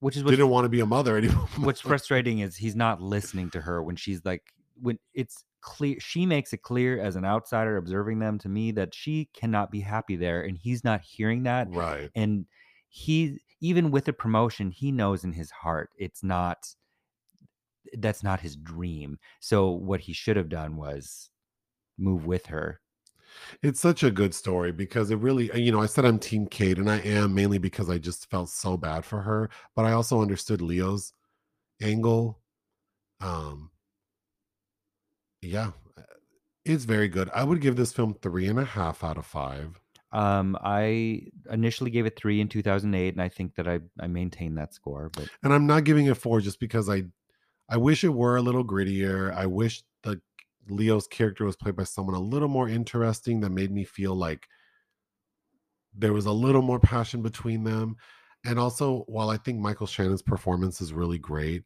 which 0.00 0.16
is 0.16 0.24
what's 0.24 0.32
didn't 0.36 0.48
want 0.50 0.64
to 0.64 0.68
be 0.70 0.80
a 0.80 0.86
mother 0.86 1.16
anymore 1.18 1.48
what's 1.58 1.80
frustrating 1.80 2.40
is 2.40 2.56
he's 2.56 2.76
not 2.76 3.00
listening 3.00 3.50
to 3.50 3.60
her 3.60 3.82
when 3.82 3.96
she's 3.96 4.24
like 4.24 4.42
when 4.80 4.98
it's 5.14 5.44
clear 5.60 5.96
she 6.00 6.24
makes 6.24 6.52
it 6.54 6.62
clear 6.62 6.98
as 6.98 7.16
an 7.16 7.24
outsider 7.24 7.76
observing 7.76 8.18
them 8.18 8.38
to 8.38 8.48
me 8.48 8.70
that 8.72 8.94
she 8.94 9.28
cannot 9.34 9.70
be 9.70 9.80
happy 9.80 10.16
there 10.16 10.42
and 10.42 10.56
he's 10.56 10.82
not 10.84 11.02
hearing 11.02 11.42
that 11.42 11.68
right 11.70 12.10
and 12.14 12.46
he 12.88 13.38
even 13.60 13.90
with 13.90 14.08
a 14.08 14.12
promotion 14.12 14.70
he 14.70 14.90
knows 14.92 15.24
in 15.24 15.32
his 15.32 15.50
heart 15.50 15.90
it's 15.96 16.22
not 16.22 16.66
that's 17.98 18.22
not 18.22 18.40
his 18.40 18.56
dream 18.56 19.18
so 19.40 19.70
what 19.70 20.00
he 20.00 20.12
should 20.12 20.36
have 20.36 20.48
done 20.48 20.76
was 20.76 21.30
move 21.98 22.26
with 22.26 22.46
her 22.46 22.80
It's 23.62 23.80
such 23.80 24.02
a 24.02 24.10
good 24.10 24.34
story 24.34 24.72
because 24.72 25.10
it 25.10 25.18
really, 25.18 25.50
you 25.54 25.72
know, 25.72 25.80
I 25.80 25.86
said 25.86 26.04
I'm 26.04 26.18
Team 26.18 26.46
Kate, 26.46 26.78
and 26.78 26.90
I 26.90 26.98
am 27.00 27.34
mainly 27.34 27.58
because 27.58 27.88
I 27.90 27.98
just 27.98 28.28
felt 28.30 28.48
so 28.50 28.76
bad 28.76 29.04
for 29.04 29.22
her, 29.22 29.50
but 29.76 29.84
I 29.84 29.92
also 29.92 30.20
understood 30.22 30.60
Leo's 30.62 31.12
angle. 31.82 32.40
Um, 33.20 33.70
yeah, 35.42 35.72
uh, 35.96 36.02
it's 36.64 36.84
very 36.84 37.08
good. 37.08 37.30
I 37.34 37.44
would 37.44 37.60
give 37.60 37.76
this 37.76 37.92
film 37.92 38.14
three 38.22 38.46
and 38.48 38.58
a 38.58 38.64
half 38.64 39.04
out 39.04 39.18
of 39.18 39.26
five. 39.26 39.80
Um 40.12 40.56
i 40.62 41.22
initially 41.50 41.90
gave 41.90 42.06
it 42.06 42.16
three 42.16 42.40
in 42.40 42.48
2008 42.48 43.14
and 43.14 43.22
i 43.22 43.28
think 43.28 43.54
that 43.54 43.68
i 43.68 43.78
i 44.00 44.06
maintained 44.06 44.58
that 44.58 44.74
score 44.74 45.10
but 45.14 45.28
And 45.42 45.52
I'm 45.52 45.66
not 45.66 45.84
giving 45.84 46.06
it 46.06 46.16
four 46.16 46.40
just 46.40 46.60
because 46.60 46.88
I, 46.88 47.04
I 47.68 47.76
wish 47.76 48.04
it 48.04 48.08
were 48.10 48.36
a 48.36 48.42
little 48.42 48.64
grittier. 48.64 49.34
I 49.34 49.46
wish 49.46 49.82
the 50.02 50.20
Leo's 50.68 51.06
character 51.06 51.44
was 51.44 51.56
played 51.56 51.76
by 51.76 51.84
someone 51.84 52.14
a 52.14 52.20
little 52.20 52.48
more 52.48 52.68
interesting 52.68 53.40
that 53.40 53.50
made 53.50 53.70
me 53.70 53.84
feel 53.84 54.14
like 54.14 54.46
there 55.94 56.12
was 56.12 56.26
a 56.26 56.32
little 56.32 56.62
more 56.62 56.80
passion 56.80 57.22
between 57.22 57.64
them. 57.64 57.96
And 58.44 58.58
also, 58.58 59.04
while 59.06 59.28
I 59.28 59.36
think 59.36 59.58
Michael 59.58 59.86
Shannon's 59.86 60.22
performance 60.22 60.80
is 60.80 60.92
really 60.92 61.18
great, 61.18 61.64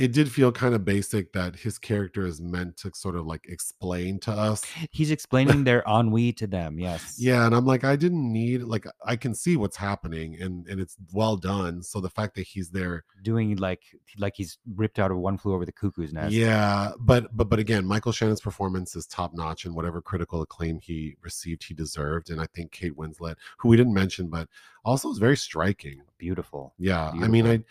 it 0.00 0.12
did 0.12 0.32
feel 0.32 0.50
kind 0.50 0.74
of 0.74 0.82
basic 0.82 1.34
that 1.34 1.54
his 1.54 1.78
character 1.78 2.24
is 2.24 2.40
meant 2.40 2.78
to 2.78 2.90
sort 2.94 3.16
of 3.16 3.26
like 3.26 3.44
explain 3.46 4.18
to 4.20 4.32
us. 4.32 4.64
He's 4.90 5.10
explaining 5.10 5.64
their 5.64 5.82
ennui 5.86 6.32
to 6.34 6.46
them. 6.46 6.78
Yes. 6.78 7.16
Yeah, 7.18 7.44
and 7.44 7.54
I'm 7.54 7.66
like, 7.66 7.84
I 7.84 7.96
didn't 7.96 8.32
need 8.32 8.62
like 8.62 8.86
I 9.04 9.16
can 9.16 9.34
see 9.34 9.58
what's 9.58 9.76
happening 9.76 10.40
and 10.40 10.66
and 10.68 10.80
it's 10.80 10.96
well 11.12 11.36
done. 11.36 11.82
So 11.82 12.00
the 12.00 12.08
fact 12.08 12.34
that 12.36 12.46
he's 12.46 12.70
there, 12.70 13.04
Doing 13.22 13.56
like 13.56 13.82
like 14.16 14.36
he's 14.36 14.56
ripped 14.74 14.98
out 14.98 15.10
of 15.10 15.18
one 15.18 15.36
flew 15.36 15.52
over 15.52 15.66
the 15.66 15.72
cuckoo's 15.72 16.14
nest. 16.14 16.32
yeah, 16.32 16.92
but 16.98 17.36
but 17.36 17.50
but 17.50 17.58
again, 17.58 17.84
Michael 17.84 18.12
Shannon's 18.12 18.40
performance 18.40 18.96
is 18.96 19.06
top 19.06 19.34
notch, 19.34 19.66
and 19.66 19.74
whatever 19.74 20.00
critical 20.00 20.40
acclaim 20.40 20.80
he 20.80 21.16
received, 21.20 21.62
he 21.64 21.74
deserved. 21.74 22.30
And 22.30 22.40
I 22.40 22.46
think 22.54 22.72
Kate 22.72 22.96
Winslet, 22.96 23.34
who 23.58 23.68
we 23.68 23.76
didn't 23.76 23.92
mention, 23.92 24.28
but 24.28 24.48
also 24.82 25.10
is 25.10 25.18
very 25.18 25.36
striking. 25.36 26.00
Beautiful. 26.16 26.72
Yeah, 26.78 27.10
I 27.20 27.28
mean, 27.28 27.46
I 27.46 27.64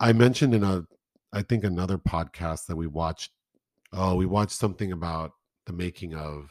I 0.00 0.14
mentioned 0.14 0.54
in 0.54 0.64
a 0.64 0.86
I 1.32 1.42
think 1.42 1.64
another 1.64 1.98
podcast 1.98 2.66
that 2.66 2.76
we 2.76 2.86
watched. 2.86 3.32
Oh, 3.92 4.14
we 4.14 4.26
watched 4.26 4.52
something 4.52 4.92
about 4.92 5.32
the 5.66 5.72
making 5.72 6.14
of 6.14 6.50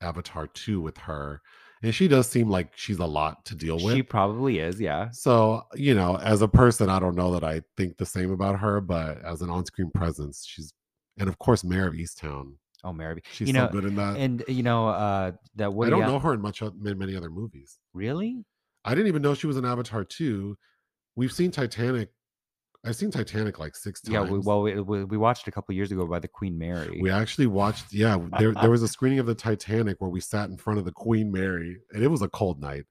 Avatar 0.00 0.46
2 0.46 0.80
with 0.80 0.96
her. 0.98 1.40
And 1.82 1.94
she 1.94 2.08
does 2.08 2.28
seem 2.28 2.50
like 2.50 2.76
she's 2.76 2.98
a 2.98 3.06
lot 3.06 3.44
to 3.46 3.54
deal 3.54 3.76
with. 3.82 3.94
She 3.94 4.02
probably 4.02 4.58
is, 4.58 4.80
yeah. 4.80 5.10
so, 5.12 5.62
you 5.74 5.94
know, 5.94 6.16
as 6.16 6.42
a 6.42 6.48
person, 6.48 6.88
I 6.88 6.98
don't 6.98 7.14
know 7.14 7.30
that 7.32 7.44
I 7.44 7.62
think 7.76 7.98
the 7.98 8.06
same 8.06 8.32
about 8.32 8.58
her, 8.58 8.80
but 8.80 9.24
as 9.24 9.42
an 9.42 9.50
on 9.50 9.64
screen 9.64 9.90
presence, 9.94 10.44
she's, 10.44 10.72
and 11.18 11.28
of 11.28 11.38
course, 11.38 11.62
Mare 11.62 11.86
of 11.86 11.94
Easttown. 11.94 12.54
Oh, 12.84 12.92
Mary. 12.92 13.22
She's 13.32 13.48
you 13.48 13.54
so 13.54 13.68
good 13.68 13.84
in 13.84 13.96
that. 13.96 14.16
and 14.16 14.44
you 14.46 14.62
know, 14.62 14.88
uh 14.88 15.32
that 15.56 15.70
I 15.70 15.90
don't 15.90 16.00
know 16.00 16.18
her 16.18 16.32
in 16.32 16.40
much, 16.40 16.62
in 16.62 16.98
many 16.98 17.16
other 17.16 17.30
movies. 17.30 17.78
Really? 17.92 18.44
I 18.84 18.94
didn't 18.94 19.08
even 19.08 19.22
know 19.22 19.34
she 19.34 19.46
was 19.46 19.56
in 19.56 19.64
Avatar 19.64 20.04
2. 20.04 20.56
We've 21.16 21.32
seen 21.32 21.50
Titanic. 21.50 22.10
I've 22.88 22.96
seen 22.96 23.10
Titanic 23.10 23.58
like 23.58 23.76
six 23.76 24.00
times. 24.00 24.12
Yeah, 24.12 24.22
we, 24.22 24.38
well, 24.38 24.62
we, 24.62 25.04
we 25.04 25.16
watched 25.16 25.46
a 25.46 25.50
couple 25.52 25.74
years 25.74 25.92
ago 25.92 26.06
by 26.06 26.18
the 26.18 26.28
Queen 26.28 26.58
Mary. 26.58 26.98
We 27.02 27.10
actually 27.10 27.46
watched, 27.46 27.92
yeah, 27.92 28.18
there, 28.38 28.52
there 28.54 28.70
was 28.70 28.82
a 28.82 28.88
screening 28.88 29.18
of 29.18 29.26
the 29.26 29.34
Titanic 29.34 30.00
where 30.00 30.10
we 30.10 30.20
sat 30.20 30.48
in 30.48 30.56
front 30.56 30.78
of 30.78 30.84
the 30.84 30.92
Queen 30.92 31.30
Mary, 31.30 31.78
and 31.92 32.02
it 32.02 32.08
was 32.08 32.22
a 32.22 32.28
cold 32.28 32.60
night. 32.60 32.84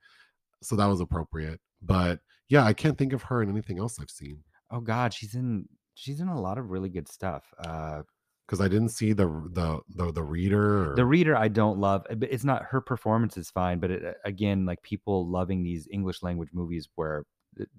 So 0.62 0.76
that 0.76 0.86
was 0.86 1.02
appropriate. 1.02 1.60
But 1.82 2.20
yeah, 2.48 2.64
I 2.64 2.74
can't 2.74 2.98
think 2.98 3.14
of 3.14 3.24
her 3.24 3.42
in 3.42 3.50
anything 3.50 3.80
else 3.80 4.00
I've 4.00 4.10
seen 4.10 4.44
oh 4.72 4.80
God, 4.80 5.14
she's 5.14 5.36
in 5.36 5.68
she's 5.94 6.20
in 6.20 6.28
a 6.28 6.40
lot 6.40 6.58
of 6.58 6.70
really 6.70 6.90
good 6.90 7.08
stuff. 7.08 7.44
Uh 7.58 8.04
because 8.46 8.62
I 8.62 8.70
didn't 8.70 8.90
see 8.90 9.12
the 9.12 9.26
the 9.52 9.82
the, 9.90 10.12
the 10.14 10.24
reader. 10.24 10.92
Or, 10.92 10.96
The 10.96 11.06
reader 11.06 11.36
I 11.36 11.50
don't 11.50 11.80
love. 11.80 12.06
uh, 12.10 12.16
It's 12.22 12.46
not 12.46 12.64
her 12.64 12.80
performance 12.80 13.36
is 13.36 13.50
fine, 13.50 13.80
but 13.80 13.92
it, 13.92 14.06
uh, 14.06 14.14
again, 14.24 14.66
like 14.66 14.82
people 14.84 15.30
loving 15.30 15.64
these 15.64 15.88
English 15.92 16.24
language 16.24 16.50
movies 16.54 16.88
where 16.96 17.26
th- 17.58 17.70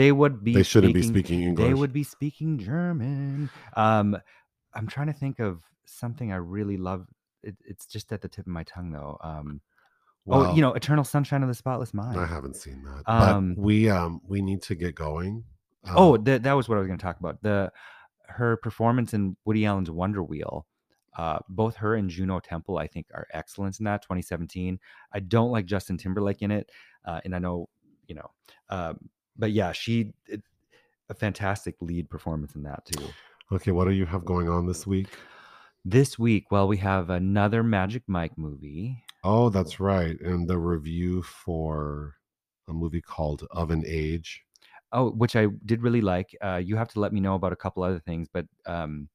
they 0.00 0.12
would 0.12 0.42
be 0.42 0.54
they 0.54 0.62
shouldn't 0.62 0.94
be 0.94 1.02
speaking- 1.02 1.14
speaking 1.24 1.42
English. 1.42 1.68
They 1.68 1.74
would 1.74 1.92
be 1.92 2.04
speaking 2.04 2.58
German. 2.58 3.50
Um, 3.76 4.16
I'm 4.72 4.86
trying 4.86 5.08
to 5.08 5.12
think 5.12 5.40
of 5.40 5.62
something 5.84 6.32
I 6.32 6.36
really 6.36 6.78
love. 6.78 7.06
It, 7.42 7.56
it's 7.66 7.84
just 7.84 8.10
at 8.10 8.22
the 8.22 8.28
tip 8.28 8.46
of 8.46 8.52
my 8.52 8.64
tongue, 8.64 8.92
though. 8.92 9.18
Um, 9.22 9.60
oh, 10.26 10.54
you 10.54 10.62
know, 10.62 10.72
Eternal 10.72 11.04
Sunshine 11.04 11.42
of 11.42 11.48
the 11.48 11.54
Spotless 11.54 11.92
Mind. 11.92 12.18
I 12.18 12.24
haven't 12.24 12.56
seen 12.56 12.82
that. 12.84 13.02
Um, 13.06 13.54
but 13.54 13.62
we 13.62 13.90
um 13.90 14.22
we 14.26 14.40
need 14.40 14.62
to 14.62 14.74
get 14.74 14.94
going. 14.94 15.44
Um, 15.84 15.94
oh, 15.96 16.16
that 16.16 16.44
that 16.44 16.54
was 16.54 16.66
what 16.66 16.76
I 16.76 16.78
was 16.78 16.86
going 16.86 16.98
to 16.98 17.02
talk 17.02 17.20
about. 17.20 17.42
The 17.42 17.70
her 18.28 18.56
performance 18.56 19.12
in 19.12 19.36
Woody 19.44 19.66
Allen's 19.66 19.90
Wonder 19.90 20.22
Wheel. 20.22 20.66
Uh, 21.18 21.40
both 21.48 21.76
her 21.76 21.96
and 21.96 22.08
Juno 22.08 22.40
Temple, 22.40 22.78
I 22.78 22.86
think, 22.86 23.08
are 23.12 23.26
excellent 23.34 23.78
in 23.80 23.84
that. 23.84 24.00
2017. 24.00 24.78
I 25.12 25.20
don't 25.20 25.50
like 25.50 25.66
Justin 25.66 25.98
Timberlake 25.98 26.40
in 26.40 26.50
it, 26.52 26.70
uh, 27.04 27.20
and 27.24 27.34
I 27.34 27.38
know, 27.40 27.68
you 28.06 28.14
know, 28.14 28.30
um, 28.70 29.10
but 29.36 29.52
yeah, 29.52 29.72
she 29.72 30.12
it, 30.26 30.42
a 31.08 31.14
fantastic 31.14 31.74
lead 31.80 32.08
performance 32.08 32.54
in 32.54 32.62
that 32.62 32.84
too. 32.86 33.04
okay, 33.52 33.72
what 33.72 33.86
do 33.86 33.92
you 33.92 34.06
have 34.06 34.24
going 34.24 34.48
on 34.48 34.66
this 34.66 34.86
week? 34.86 35.08
This 35.84 36.18
week, 36.18 36.50
well, 36.50 36.68
we 36.68 36.76
have 36.78 37.10
another 37.10 37.62
Magic 37.62 38.02
Mike 38.06 38.36
movie. 38.36 39.02
Oh, 39.24 39.48
that's 39.48 39.80
right, 39.80 40.18
and 40.20 40.48
the 40.48 40.58
review 40.58 41.22
for 41.22 42.16
a 42.68 42.72
movie 42.72 43.02
called 43.02 43.46
Of 43.50 43.70
an 43.70 43.84
Age. 43.86 44.42
Oh, 44.92 45.10
which 45.10 45.36
I 45.36 45.46
did 45.66 45.82
really 45.82 46.00
like. 46.00 46.36
Uh, 46.42 46.56
you 46.56 46.76
have 46.76 46.88
to 46.88 47.00
let 47.00 47.12
me 47.12 47.20
know 47.20 47.34
about 47.34 47.52
a 47.52 47.56
couple 47.56 47.82
other 47.82 48.00
things, 48.00 48.28
but 48.32 48.46
um, 48.66 49.08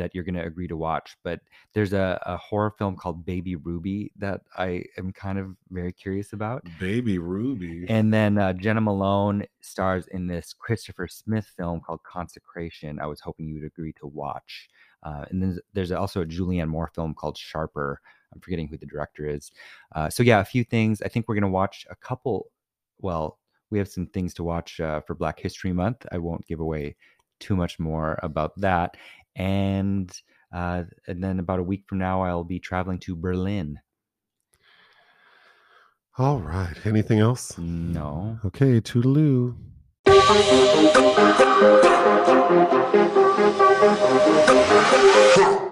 that 0.00 0.14
you're 0.14 0.24
going 0.24 0.34
to 0.34 0.44
agree 0.44 0.66
to 0.68 0.76
watch. 0.76 1.16
But 1.22 1.40
there's 1.74 1.92
a, 1.92 2.20
a 2.26 2.36
horror 2.36 2.72
film 2.76 2.96
called 2.96 3.24
Baby 3.24 3.56
Ruby 3.56 4.12
that 4.16 4.40
I 4.56 4.84
am 4.98 5.12
kind 5.12 5.38
of 5.38 5.54
very 5.70 5.92
curious 5.92 6.32
about. 6.32 6.66
Baby 6.78 7.18
Ruby. 7.18 7.86
And 7.88 8.12
then 8.12 8.38
uh, 8.38 8.54
Jena 8.54 8.80
Malone 8.80 9.44
stars 9.60 10.06
in 10.08 10.26
this 10.26 10.54
Christopher 10.58 11.06
Smith 11.06 11.46
film 11.56 11.80
called 11.80 12.02
Consecration. 12.02 12.98
I 12.98 13.06
was 13.06 13.20
hoping 13.20 13.46
you 13.46 13.54
would 13.54 13.64
agree 13.64 13.92
to 14.00 14.06
watch. 14.06 14.68
Uh, 15.02 15.24
and 15.30 15.42
then 15.42 15.58
there's 15.72 15.92
also 15.92 16.22
a 16.22 16.26
Julianne 16.26 16.68
Moore 16.68 16.90
film 16.94 17.14
called 17.14 17.36
Sharper. 17.36 18.00
I'm 18.32 18.40
forgetting 18.40 18.68
who 18.68 18.78
the 18.78 18.86
director 18.86 19.26
is. 19.26 19.52
Uh, 19.94 20.08
so 20.08 20.22
yeah, 20.22 20.40
a 20.40 20.44
few 20.44 20.64
things. 20.64 21.02
I 21.02 21.08
think 21.08 21.26
we're 21.26 21.34
gonna 21.34 21.48
watch 21.48 21.86
a 21.90 21.96
couple. 21.96 22.46
Well, 22.98 23.38
we 23.70 23.78
have 23.78 23.88
some 23.88 24.06
things 24.06 24.34
to 24.34 24.44
watch 24.44 24.78
uh, 24.78 25.00
for 25.00 25.14
Black 25.14 25.40
History 25.40 25.72
Month. 25.72 26.06
I 26.12 26.18
won't 26.18 26.46
give 26.46 26.60
away 26.60 26.96
too 27.40 27.56
much 27.56 27.78
more 27.78 28.18
about 28.22 28.58
that 28.60 28.96
and 29.36 30.10
uh, 30.52 30.84
and 31.06 31.22
then 31.22 31.38
about 31.38 31.60
a 31.60 31.62
week 31.62 31.84
from 31.88 31.98
now, 31.98 32.22
I'll 32.22 32.44
be 32.44 32.58
traveling 32.58 32.98
to 33.00 33.14
Berlin. 33.16 33.78
All 36.18 36.40
right. 36.40 36.74
Anything 36.84 37.20
else? 37.20 37.56
No. 37.56 38.38
Okay. 38.44 38.80
Toodaloo. 38.80 39.56